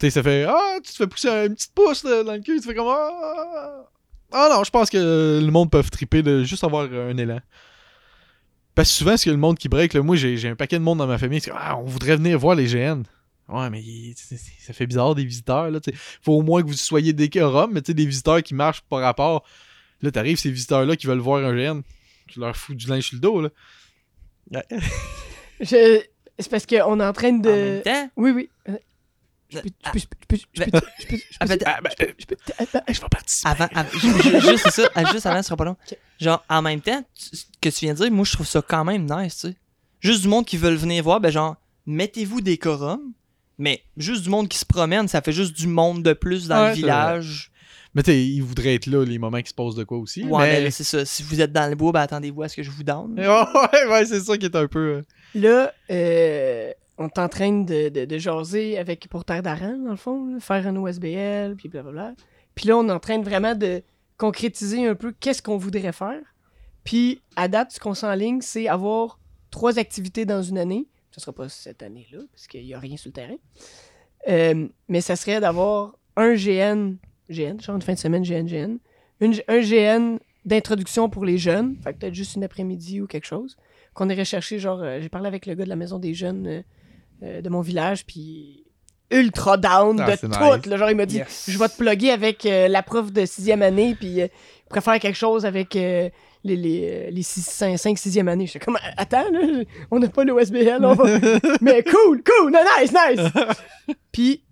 Tu 0.00 0.06
sais, 0.06 0.10
ça 0.10 0.22
fait 0.24 0.44
Ah, 0.48 0.78
tu 0.82 0.90
te 0.90 0.96
fais 0.96 1.06
pousser 1.06 1.28
un 1.28 1.48
petit 1.54 1.68
pouce 1.74 2.02
là, 2.04 2.24
dans 2.24 2.32
le 2.34 2.40
cul, 2.40 2.60
tu 2.60 2.66
fais 2.66 2.74
comme 2.74 2.88
Ah, 2.88 3.84
ah 4.32 4.48
non, 4.52 4.64
je 4.64 4.70
pense 4.70 4.90
que 4.90 5.40
le 5.42 5.50
monde 5.52 5.70
peut 5.70 5.82
tripper 5.84 6.22
de 6.22 6.42
juste 6.42 6.64
avoir 6.64 6.84
un 6.92 7.16
élan. 7.16 7.40
Parce 8.74 8.88
que 8.90 8.94
souvent, 8.94 9.16
c'est 9.16 9.30
le 9.30 9.36
monde 9.36 9.58
qui 9.58 9.68
break. 9.68 9.92
Là, 9.94 10.02
moi, 10.02 10.16
j'ai 10.16 10.36
j'ai 10.36 10.48
un 10.48 10.56
paquet 10.56 10.78
de 10.78 10.84
monde 10.84 10.98
dans 10.98 11.06
ma 11.06 11.18
famille. 11.18 11.40
Comme, 11.40 11.56
ah, 11.58 11.76
on 11.76 11.84
voudrait 11.84 12.16
venir 12.16 12.38
voir 12.38 12.54
les 12.54 12.66
GN. 12.66 13.02
Ouais, 13.48 13.68
mais 13.68 13.82
ça 14.16 14.72
fait 14.72 14.86
bizarre 14.86 15.14
des 15.16 15.24
visiteurs. 15.24 15.70
Là, 15.70 15.80
faut 16.22 16.34
au 16.34 16.42
moins 16.42 16.62
que 16.62 16.68
vous 16.68 16.74
soyez 16.74 17.12
décorum, 17.12 17.72
mais 17.72 17.82
tu 17.82 17.88
sais, 17.88 17.94
des 17.94 18.06
visiteurs 18.06 18.42
qui 18.42 18.54
marchent 18.54 18.82
par 18.82 19.00
rapport. 19.00 19.44
Là, 20.02 20.10
t'arrives, 20.12 20.38
ces 20.38 20.50
visiteurs-là 20.52 20.94
qui 20.96 21.06
veulent 21.08 21.18
voir 21.18 21.44
un 21.44 21.52
GN. 21.54 21.80
Tu 22.28 22.38
leur 22.38 22.56
fous 22.56 22.74
du 22.74 22.86
linge 22.86 23.06
sur 23.08 23.16
le 23.16 23.20
dos. 23.20 23.40
Là. 23.42 24.62
Je... 25.60 26.00
C'est 26.38 26.48
parce 26.50 26.64
qu'on 26.64 27.00
est 27.00 27.04
en 27.04 27.12
train 27.12 27.34
En 27.34 27.38
de. 27.38 27.50
même 27.50 27.82
temps, 27.82 28.10
Oui, 28.16 28.30
oui. 28.30 28.50
Euh, 28.68 28.76
Je 29.50 29.58
peux. 29.58 29.68
Je 29.68 29.90
peux. 29.90 29.98
Je 29.98 30.06
peux. 30.28 30.36
Je 30.54 30.62
peux. 30.70 30.80
Je 31.00 31.06
peux. 31.06 31.16
Je 31.16 31.22
Ah, 31.40 31.46
peux. 31.46 31.56
ben, 31.56 31.58
Ah, 31.66 31.80
ben, 31.82 31.90
euh, 32.00 32.12
Je 32.18 32.24
peux. 32.26 32.36
Ah, 32.58 32.64
ben, 32.72 32.82
je 32.88 33.00
vais 33.00 33.08
participer. 33.10 33.48
avant, 33.50 33.68
avant- 33.74 33.90
ju- 33.98 34.22
ju- 34.22 34.40
juste 34.40 34.62
c'est 34.64 34.70
ça, 34.82 34.88
ah, 34.94 35.04
juste 35.12 35.26
avant, 35.26 35.42
ce 35.42 35.48
sera 35.48 35.56
pas 35.56 35.64
long. 35.64 35.76
Ok. 35.90 35.98
Genre, 36.20 36.44
en 36.48 36.62
même 36.62 36.80
temps, 36.80 37.02
tu- 37.14 37.36
ce 37.36 37.44
que 37.60 37.68
tu 37.68 37.84
viens 37.86 37.94
de 37.94 37.98
dire, 37.98 38.10
moi, 38.10 38.24
je 38.24 38.32
trouve 38.32 38.46
ça 38.46 38.62
quand 38.62 38.84
même 38.84 39.06
nice, 39.10 39.36
tu 39.38 39.48
sais. 39.48 39.56
Juste 40.00 40.22
du 40.22 40.28
monde 40.28 40.44
qui 40.46 40.56
veulent 40.56 40.74
venir 40.76 41.02
voir, 41.02 41.20
ben 41.20 41.30
genre, 41.30 41.56
mettez-vous 41.86 42.40
des 42.40 42.58
quorums, 42.58 43.12
mais 43.58 43.82
juste 43.96 44.22
du 44.24 44.30
monde 44.30 44.48
qui 44.48 44.58
se 44.58 44.64
promène, 44.64 45.08
ça 45.08 45.20
fait 45.22 45.32
juste 45.32 45.56
du 45.56 45.66
monde 45.66 46.02
de 46.02 46.12
plus 46.12 46.48
dans 46.48 46.62
Ouais, 46.62 46.68
le 46.70 46.74
village. 46.74 47.50
Mais 47.94 48.02
tu 48.02 48.12
sais, 48.12 48.22
ils 48.24 48.40
voudraient 48.40 48.74
être 48.76 48.86
là 48.86 49.04
les 49.04 49.18
moments 49.18 49.40
qui 49.42 49.48
se 49.48 49.54
passent 49.54 49.74
de 49.74 49.82
quoi 49.84 49.98
aussi. 49.98 50.22
Ouais, 50.24 50.62
mais 50.62 50.70
c'est 50.70 50.84
ça. 50.84 51.04
Si 51.04 51.22
vous 51.24 51.40
êtes 51.40 51.52
dans 51.52 51.68
le 51.68 51.74
bois, 51.74 51.90
ben 51.92 52.00
attendez-vous 52.00 52.42
à 52.42 52.48
ce 52.48 52.54
que 52.56 52.62
je 52.62 52.70
vous 52.70 52.84
donne. 52.84 53.14
Ouais, 53.18 53.26
ouais, 53.26 53.86
ouais, 53.90 54.06
c'est 54.06 54.20
ça 54.20 54.38
qui 54.38 54.46
est 54.46 54.54
un 54.56 54.68
peu. 54.68 54.78
euh, 54.78 55.02
Là, 55.34 55.72
euh, 55.90 56.72
on 56.98 57.06
est 57.08 57.18
en 57.18 57.28
train 57.28 57.50
de, 57.62 57.88
de, 57.88 58.04
de 58.04 58.18
jaser 58.18 58.78
avec 58.78 59.08
pour 59.08 59.24
Terre 59.24 59.42
d'Aran, 59.42 59.76
dans 59.84 59.90
le 59.90 59.96
fond, 59.96 60.26
là, 60.34 60.38
faire 60.40 60.66
un 60.66 60.76
OSBL, 60.76 61.56
puis 61.56 61.68
blablabla. 61.68 62.12
Puis 62.54 62.68
là, 62.68 62.76
on 62.76 62.88
est 62.88 62.92
en 62.92 63.00
train 63.00 63.18
de 63.18 63.24
vraiment 63.24 63.54
de 63.56 63.82
concrétiser 64.20 64.86
un 64.86 64.94
peu 64.94 65.14
qu'est-ce 65.18 65.40
qu'on 65.40 65.56
voudrait 65.56 65.92
faire. 65.92 66.20
Puis, 66.84 67.22
à 67.36 67.48
date, 67.48 67.72
ce 67.72 67.80
qu'on 67.80 67.94
s'enligne, 67.94 68.42
c'est 68.42 68.68
avoir 68.68 69.18
trois 69.50 69.78
activités 69.78 70.26
dans 70.26 70.42
une 70.42 70.58
année. 70.58 70.86
Ce 71.10 71.20
sera 71.20 71.32
pas 71.32 71.48
cette 71.48 71.82
année-là, 71.82 72.18
parce 72.30 72.46
qu'il 72.46 72.64
n'y 72.64 72.74
a 72.74 72.78
rien 72.78 72.98
sur 72.98 73.08
le 73.08 73.14
terrain. 73.14 73.36
Euh, 74.28 74.68
mais 74.88 75.00
ça 75.00 75.16
serait 75.16 75.40
d'avoir 75.40 75.96
un 76.16 76.34
GN, 76.34 76.96
GN, 77.30 77.58
genre 77.60 77.76
une 77.76 77.82
fin 77.82 77.94
de 77.94 77.98
semaine 77.98 78.22
GN, 78.22 78.44
GN, 78.44 78.76
une, 79.20 79.34
un 79.48 79.60
GN 79.60 80.18
d'introduction 80.44 81.08
pour 81.08 81.24
les 81.24 81.38
jeunes, 81.38 81.76
fait 81.82 81.94
peut-être 81.94 82.14
juste 82.14 82.36
une 82.36 82.44
après-midi 82.44 83.00
ou 83.00 83.06
quelque 83.06 83.26
chose 83.26 83.56
qu'on 83.94 84.08
irait 84.10 84.26
chercher, 84.26 84.58
genre, 84.58 84.82
euh, 84.82 85.00
j'ai 85.00 85.08
parlé 85.08 85.28
avec 85.28 85.46
le 85.46 85.54
gars 85.54 85.64
de 85.64 85.68
la 85.68 85.76
maison 85.76 85.98
des 85.98 86.12
jeunes 86.12 86.62
euh, 87.22 87.40
de 87.40 87.48
mon 87.48 87.62
village, 87.62 88.04
puis 88.04 88.64
ultra 89.10 89.56
down 89.56 90.00
Ah, 90.00 90.10
de 90.12 90.16
tout. 90.16 90.26
nice. 90.28 90.66
là. 90.66 90.76
genre, 90.76 90.90
il 90.90 90.96
m'a 90.96 91.06
dit, 91.06 91.16
Yes. 91.16 91.46
je 91.48 91.58
vais 91.58 91.68
te 91.68 91.76
plugger 91.76 92.10
avec 92.12 92.46
euh, 92.46 92.68
la 92.68 92.82
prof 92.82 93.12
de 93.12 93.24
sixième 93.26 93.62
année, 93.62 93.96
puis 93.98 94.20
euh, 94.20 94.26
il 94.26 94.68
préfère 94.68 94.98
quelque 95.00 95.16
chose 95.16 95.44
avec 95.46 95.74
euh, 95.76 96.08
les, 96.44 96.56
les, 96.56 97.10
les 97.10 97.22
5, 97.22 97.74
6e 97.76 98.28
année. 98.28 98.46
J'étais 98.46 98.64
comme, 98.64 98.78
attends, 98.96 99.30
là, 99.32 99.40
on 99.90 99.98
n'a 99.98 100.08
pas 100.08 100.24
l'OSBL, 100.24 100.78
on 100.84 100.94
va... 100.94 101.04
Mais 101.60 101.82
cool, 101.82 102.22
cool, 102.22 102.52
nice, 102.80 102.92
nice! 102.92 103.20
puis 104.12 104.44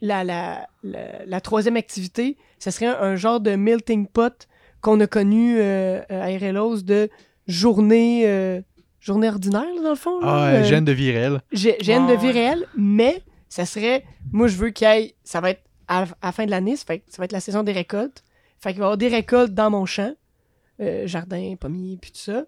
la, 0.00 0.24
la, 0.24 0.66
la, 0.82 1.24
la 1.26 1.40
troisième 1.40 1.76
activité, 1.76 2.36
ça 2.58 2.70
serait 2.70 2.86
un, 2.86 2.96
un 3.00 3.16
genre 3.16 3.40
de 3.40 3.54
melting 3.56 4.06
pot 4.06 4.46
qu'on 4.80 4.98
a 5.00 5.06
connu 5.06 5.56
euh, 5.58 6.00
à 6.10 6.26
RLOS 6.26 6.82
de 6.82 7.08
journée, 7.48 8.22
euh, 8.26 8.60
journée 9.00 9.28
ordinaire, 9.28 9.64
là, 9.76 9.82
dans 9.82 9.90
le 9.90 9.94
fond. 9.96 10.20
là. 10.20 10.26
Ah, 10.28 10.46
Euh, 10.56 10.64
Jeanne 10.64 10.84
de 10.84 10.92
j'ai 11.52 11.76
j'ai 11.80 11.94
une 11.94 12.06
de 12.06 12.14
vie 12.14 12.30
réelle, 12.30 12.66
mais 12.76 13.22
ça 13.48 13.64
serait. 13.66 14.04
Moi, 14.32 14.48
je 14.48 14.56
veux 14.56 14.70
qu'il 14.70 14.86
y 14.88 14.90
ait. 14.90 15.14
Ça 15.24 15.40
va 15.40 15.50
être 15.50 15.62
à, 15.88 16.02
à 16.02 16.06
la 16.24 16.32
fin 16.32 16.44
de 16.46 16.50
l'année, 16.50 16.76
ça, 16.76 16.84
fait 16.84 16.98
que 17.00 17.04
ça 17.08 17.18
va 17.18 17.24
être 17.26 17.32
la 17.32 17.40
saison 17.40 17.62
des 17.62 17.72
récoltes. 17.72 18.22
Fait 18.58 18.70
qu'il 18.70 18.78
va 18.80 18.84
y 18.84 18.86
avoir 18.86 18.96
des 18.98 19.08
récoltes 19.08 19.54
dans 19.54 19.70
mon 19.70 19.86
champ, 19.86 20.14
euh, 20.80 21.06
jardin, 21.06 21.54
pommier, 21.60 21.98
puis 22.00 22.10
tout 22.10 22.18
ça. 22.18 22.44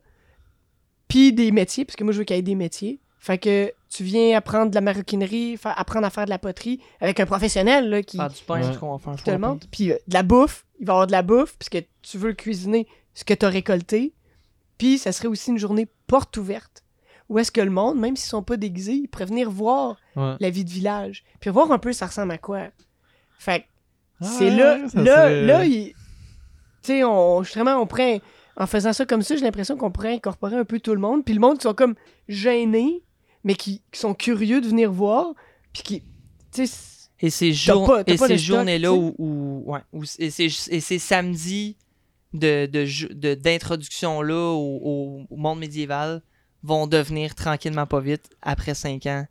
Puis 1.08 1.32
des 1.32 1.52
métiers, 1.52 1.84
parce 1.84 1.96
que 1.96 2.04
moi, 2.04 2.12
je 2.12 2.18
veux 2.18 2.24
qu'il 2.24 2.36
y 2.36 2.38
ait 2.38 2.42
des 2.42 2.54
métiers. 2.54 3.00
Fait 3.18 3.38
que 3.38 3.72
tu 3.88 4.04
viens 4.04 4.36
apprendre 4.36 4.70
de 4.70 4.74
la 4.74 4.80
maroquinerie, 4.80 5.58
apprendre 5.64 6.06
à 6.06 6.10
faire 6.10 6.24
de 6.26 6.30
la 6.30 6.38
poterie 6.38 6.80
avec 7.00 7.18
un 7.20 7.26
professionnel 7.26 7.88
là, 7.88 8.02
qui, 8.02 8.16
Faire 8.16 8.28
du 8.28 8.42
pain, 8.46 8.60
Ouais. 8.62 8.72
ce 8.72 8.78
qu'on 8.78 8.96
va 8.96 8.98
faire 8.98 9.22
te 9.22 9.30
le 9.30 9.38
montre. 9.38 9.66
Puis 9.70 9.90
euh, 9.92 9.96
de 10.06 10.14
la 10.14 10.22
bouffe, 10.22 10.66
il 10.78 10.86
va 10.86 10.92
y 10.92 10.94
avoir 10.94 11.06
de 11.06 11.12
la 11.12 11.22
bouffe, 11.22 11.56
puisque 11.58 11.84
tu 12.02 12.18
veux 12.18 12.32
cuisiner 12.32 12.86
ce 13.14 13.24
que 13.24 13.34
tu 13.34 13.44
as 13.44 13.48
récolté. 13.48 14.14
Puis 14.76 14.98
ça 14.98 15.10
serait 15.12 15.28
aussi 15.28 15.50
une 15.50 15.58
journée 15.58 15.88
porte 16.06 16.36
ouverte, 16.36 16.84
où 17.28 17.38
est-ce 17.38 17.52
que 17.52 17.60
le 17.60 17.70
monde, 17.70 17.98
même 17.98 18.16
s'ils 18.16 18.28
sont 18.28 18.42
pas 18.42 18.56
déguisés, 18.56 18.94
ils 18.94 19.08
pourraient 19.08 19.26
venir 19.26 19.50
voir 19.50 19.96
Ouais. 20.16 20.34
la 20.40 20.50
vie 20.50 20.64
de 20.64 20.70
village, 20.70 21.24
puis 21.40 21.50
voir 21.50 21.70
un 21.72 21.78
peu 21.78 21.92
ça 21.92 22.06
ressemble 22.06 22.32
à 22.32 22.38
quoi. 22.38 22.68
Fait 23.38 23.60
que 23.60 23.64
Ah, 24.20 24.24
c'est 24.26 24.50
là, 24.50 24.88
ça 24.88 25.02
là, 25.02 25.16
serait- 25.28 25.42
là, 25.46 25.64
il- 25.66 25.92
tu 25.92 25.94
sais, 26.82 27.04
on, 27.04 27.42
justement, 27.42 27.76
on 27.76 27.86
pourrait, 27.86 28.20
en 28.56 28.66
faisant 28.66 28.92
ça 28.92 29.04
comme 29.06 29.22
ça, 29.22 29.36
j'ai 29.36 29.42
l'impression 29.44 29.76
qu'on 29.76 29.90
pourrait 29.92 30.14
incorporer 30.14 30.56
un 30.56 30.64
peu 30.64 30.80
tout 30.80 30.92
le 30.94 31.00
monde, 31.00 31.24
puis 31.24 31.34
le 31.34 31.40
monde 31.40 31.58
qui 31.58 31.62
sont 31.64 31.74
comme 31.74 31.94
gênés, 32.28 33.02
mais 33.44 33.54
qui, 33.54 33.82
qui 33.92 34.00
sont 34.00 34.14
curieux 34.14 34.60
de 34.60 34.66
venir 34.66 34.90
voir, 34.90 35.34
puis 35.72 35.82
qui, 35.82 36.00
tu 36.52 36.66
sais, 36.66 37.08
Et 37.20 37.30
ces, 37.30 37.52
jour- 37.52 37.98
et 38.06 38.16
ces 38.16 38.38
journées-là 38.38 38.92
où, 38.92 39.14
où- 39.18 39.62
ouais, 39.66 39.80
où- 39.92 40.04
et 40.18 40.30
ces, 40.30 40.44
et 40.70 40.80
ces 40.80 40.98
samedis 40.98 41.76
de, 42.32 42.66
de, 42.66 42.84
de- 43.14 43.34
au- 44.82 45.26
au 45.30 45.36
monde 45.36 45.58
médiéval 45.60 46.22
vont 46.62 46.86
devenir 46.86 47.34
tranquillement 47.34 47.86
pas 47.86 48.00
vite, 48.00 48.30
après 48.42 48.74
cinq 48.74 49.06
ans, 49.06 49.26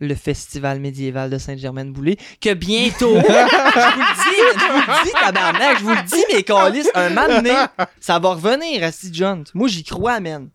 le 0.00 0.14
festival 0.14 0.80
médiéval 0.80 1.30
de 1.30 1.38
Sainte-Germaine-Boulay, 1.38 2.16
que 2.40 2.54
bientôt, 2.54 3.14
je 3.16 3.20
vous 3.20 4.00
le 4.00 4.14
dis, 4.14 4.60
je 4.60 4.72
vous 4.72 4.78
le 4.78 5.04
dis, 5.04 5.12
tabarnak, 5.12 5.78
je 5.78 5.84
vous 5.84 5.90
le 5.90 6.02
dis, 6.06 6.34
mes 6.34 6.42
calices, 6.42 6.90
un 6.94 7.10
donné, 7.10 7.54
ça 8.00 8.18
va 8.18 8.30
revenir 8.30 8.84
à 8.84 8.90
John. 9.10 9.44
Moi, 9.54 9.68
j'y 9.68 9.84
crois, 9.84 10.20
man. 10.20 10.50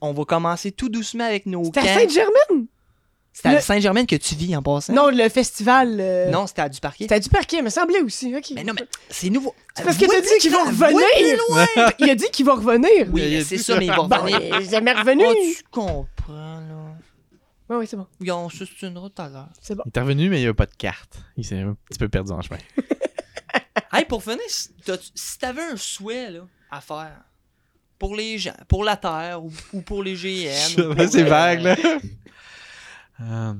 On 0.00 0.12
va 0.12 0.24
commencer 0.24 0.72
tout 0.72 0.88
doucement 0.88 1.24
avec 1.24 1.44
nos 1.46 1.64
c'était 1.64 1.80
à 1.80 2.06
camps. 2.06 2.64
C'est 3.36 3.48
à 3.48 3.60
Sainte-Germaine 3.60 4.06
que 4.06 4.14
tu 4.14 4.36
vis 4.36 4.54
en 4.56 4.62
passant? 4.62 4.92
Non, 4.92 5.08
le 5.10 5.28
festival. 5.28 5.96
euh, 5.98 6.30
Non, 6.30 6.46
c'était 6.46 6.62
à 6.62 6.68
du 6.68 6.78
parquet. 6.78 7.04
C'était 7.04 7.18
du 7.18 7.28
parquet, 7.28 7.62
me 7.62 7.68
semblait 7.68 8.00
aussi. 8.00 8.32
ok. 8.34 8.52
Mais 8.54 8.62
non, 8.62 8.72
mais 8.78 8.86
c'est 9.10 9.28
nouveau. 9.28 9.52
C'est 9.76 9.82
parce 9.82 9.96
que 9.96 10.04
t'as 10.06 10.20
dit 10.20 10.28
vont 10.52 10.64
Va 10.70 10.86
revenir. 10.86 11.38
loin. 11.48 11.66
Il 11.98 12.10
a 12.10 12.14
dit 12.14 12.30
qu'il 12.32 12.46
va 12.46 12.54
revenir. 12.54 13.08
Oui, 13.10 13.22
a 13.36 13.44
c'est 13.44 13.58
ça. 13.58 13.76
mais 13.76 13.86
il 13.86 13.90
va 13.90 13.96
Bon, 14.02 14.16
revenir. 14.16 14.40
il 14.40 14.54
est 14.66 14.70
jamais 14.70 14.92
revenu. 14.92 15.24
Oh, 15.26 15.34
tu 15.34 15.62
comprends, 15.70 16.60
là. 16.60 16.96
Oui, 17.70 17.76
oui, 17.80 17.86
c'est 17.88 17.96
bon. 17.96 18.06
Oui, 18.20 18.30
on 18.30 18.48
se 18.48 18.62
tunera 18.64 19.10
tout 19.10 19.20
à 19.22 19.28
l'heure. 19.28 19.48
C'est 19.60 19.74
bon. 19.74 19.82
Il 19.86 19.92
est 19.98 20.00
revenu, 20.00 20.28
mais 20.28 20.38
il 20.38 20.42
n'y 20.44 20.48
a 20.48 20.54
pas 20.54 20.66
de 20.66 20.74
carte. 20.78 21.18
Il 21.36 21.44
s'est 21.44 21.58
un 21.58 21.76
petit 21.88 21.98
peu 21.98 22.08
perdu 22.08 22.30
en 22.32 22.40
chemin. 22.40 22.58
Hey, 23.92 24.04
pour 24.06 24.22
finir, 24.24 24.38
si 24.48 25.38
t'avais 25.38 25.62
un 25.62 25.76
souhait 25.76 26.30
là, 26.30 26.40
à 26.70 26.80
faire 26.80 27.12
pour 27.96 28.16
les 28.16 28.38
gens, 28.38 28.54
pour 28.66 28.82
la 28.82 28.96
Terre 28.96 29.40
ou, 29.42 29.52
ou 29.72 29.82
pour 29.82 30.02
les 30.02 30.16
pour, 30.16 30.56
c'est 31.08 31.22
vague, 31.22 31.62
là. 31.62 31.76
Euh, 33.20 33.54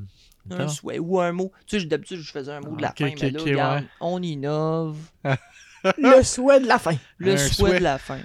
Un 0.50 0.68
souhait 0.68 0.98
ou 0.98 1.20
un 1.20 1.32
mot. 1.32 1.52
Tu 1.66 1.80
sais, 1.80 1.86
d'habitude, 1.86 2.18
je 2.20 2.30
faisais 2.32 2.52
un 2.52 2.60
mot 2.60 2.76
de 2.76 2.82
la 2.82 2.90
Ok, 2.90 2.98
fin, 2.98 3.10
mais 3.20 3.30
là, 3.30 3.40
ok, 3.40 3.46
regarde, 3.48 3.82
ouais. 3.84 3.88
on 4.00 4.22
innove. 4.22 4.98
Le 5.98 6.22
souhait 6.22 6.60
de 6.60 6.66
la 6.66 6.78
fin. 6.78 6.96
Le 7.18 7.32
Un 7.32 7.36
souhait, 7.36 7.48
souhait. 7.70 7.78
de 7.78 7.84
la 7.84 7.98
fin. 7.98 8.18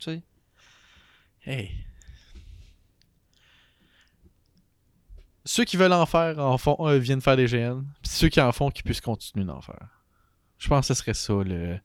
Tu 0.00 0.04
sais. 0.10 0.22
Hey. 1.46 1.70
Ceux 5.44 5.64
qui 5.64 5.76
veulent 5.76 5.92
en 5.92 6.06
faire 6.06 6.38
en 6.38 6.56
font, 6.56 6.76
euh, 6.80 6.98
viennent 6.98 7.20
faire 7.20 7.36
des 7.36 7.46
GN. 7.46 7.82
Puis 8.02 8.10
ceux 8.10 8.28
qui 8.28 8.40
en 8.40 8.50
font, 8.52 8.70
qui 8.70 8.82
puissent 8.82 9.00
continuer 9.02 9.44
d'en 9.44 9.60
faire. 9.60 9.88
Je 10.58 10.68
pense 10.68 10.88
que 10.88 10.94
ce 10.94 11.00
serait 11.02 11.14
ça. 11.14 11.34
Le... 11.44 11.78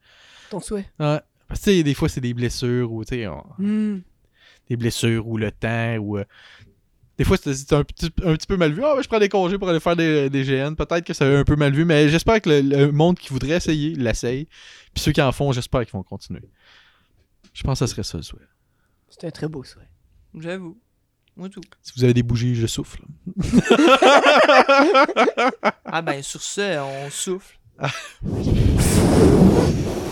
Ton 0.49 0.60
souhait. 0.61 0.90
Ouais. 0.99 1.20
Parce 1.48 1.60
que 1.61 1.66
tu 1.66 1.78
sais, 1.78 1.84
des 1.84 1.94
fois, 1.94 2.07
c'est 2.07 2.22
des 2.22 2.34
blessures 2.34 2.91
ou 2.91 3.03
tu 3.03 3.16
sais, 3.16 3.28
on- 3.28 3.44
Hmm. 3.57 4.02
des 4.70 4.78
blessures 4.78 5.28
ou 5.28 5.38
le 5.38 5.52
temps 5.52 5.95
ou. 5.98 6.18
euh, 6.20 6.26
Des 7.20 7.26
fois, 7.26 7.36
c'est 7.36 7.54
c'est 7.54 7.74
un 7.74 7.84
petit, 7.84 8.10
un 8.24 8.34
petit 8.34 8.48
peu 8.48 8.56
mal 8.56 8.72
vu. 8.72 8.82
Ah, 8.84 8.96
ben, 8.96 9.02
je 9.02 9.08
prends 9.10 9.20
des 9.20 9.28
congés 9.28 9.58
pour 9.58 9.68
aller 9.68 9.82
faire 9.82 9.98
des, 9.98 10.30
des 10.30 10.44
GN. 10.44 10.74
Peut-être 10.74 11.04
que 11.04 11.14
c'est 11.14 11.26
un 11.26 11.44
peu 11.44 11.58
mal 11.58 11.74
vu, 11.74 11.84
mais 11.84 12.08
j'espère 12.08 12.41
que 12.41 12.50
le, 12.50 12.62
le 12.62 12.91
monde 12.94 13.20
qui 13.20 13.30
voudrait 13.30 13.58
essayer 13.58 13.94
l'essaye. 13.94 14.48
Puis 14.94 15.04
ceux 15.04 15.12
qui 15.12 15.22
en 15.22 15.34
font, 15.34 15.52
j'espère 15.52 15.82
qu'ils 15.82 15.91
vont 15.91 16.04
continuer. 16.04 16.50
Je 17.54 17.62
pense 17.64 17.80
que 17.80 17.86
ce 17.86 17.91
serait 17.91 18.04
ça 18.04 18.18
le 18.18 18.24
souhait. 18.24 18.48
C'est 19.10 19.26
un 19.28 19.32
très 19.32 19.50
beau 19.50 19.66
souhait. 19.66 19.90
J'avoue. 20.34 20.80
Moi 21.36 21.50
tout. 21.50 21.62
Si 21.82 21.91
vous 21.98 22.06
avez 22.06 22.14
des 22.14 22.24
bougies, 22.24 22.56
je 22.56 22.68
souffle. 22.68 23.02
Ah 25.86 26.02
ben 26.02 26.24
sur 26.24 26.41
ce, 26.41 26.80
on 26.80 27.10
souffle. 27.10 27.60
Thank 27.80 27.90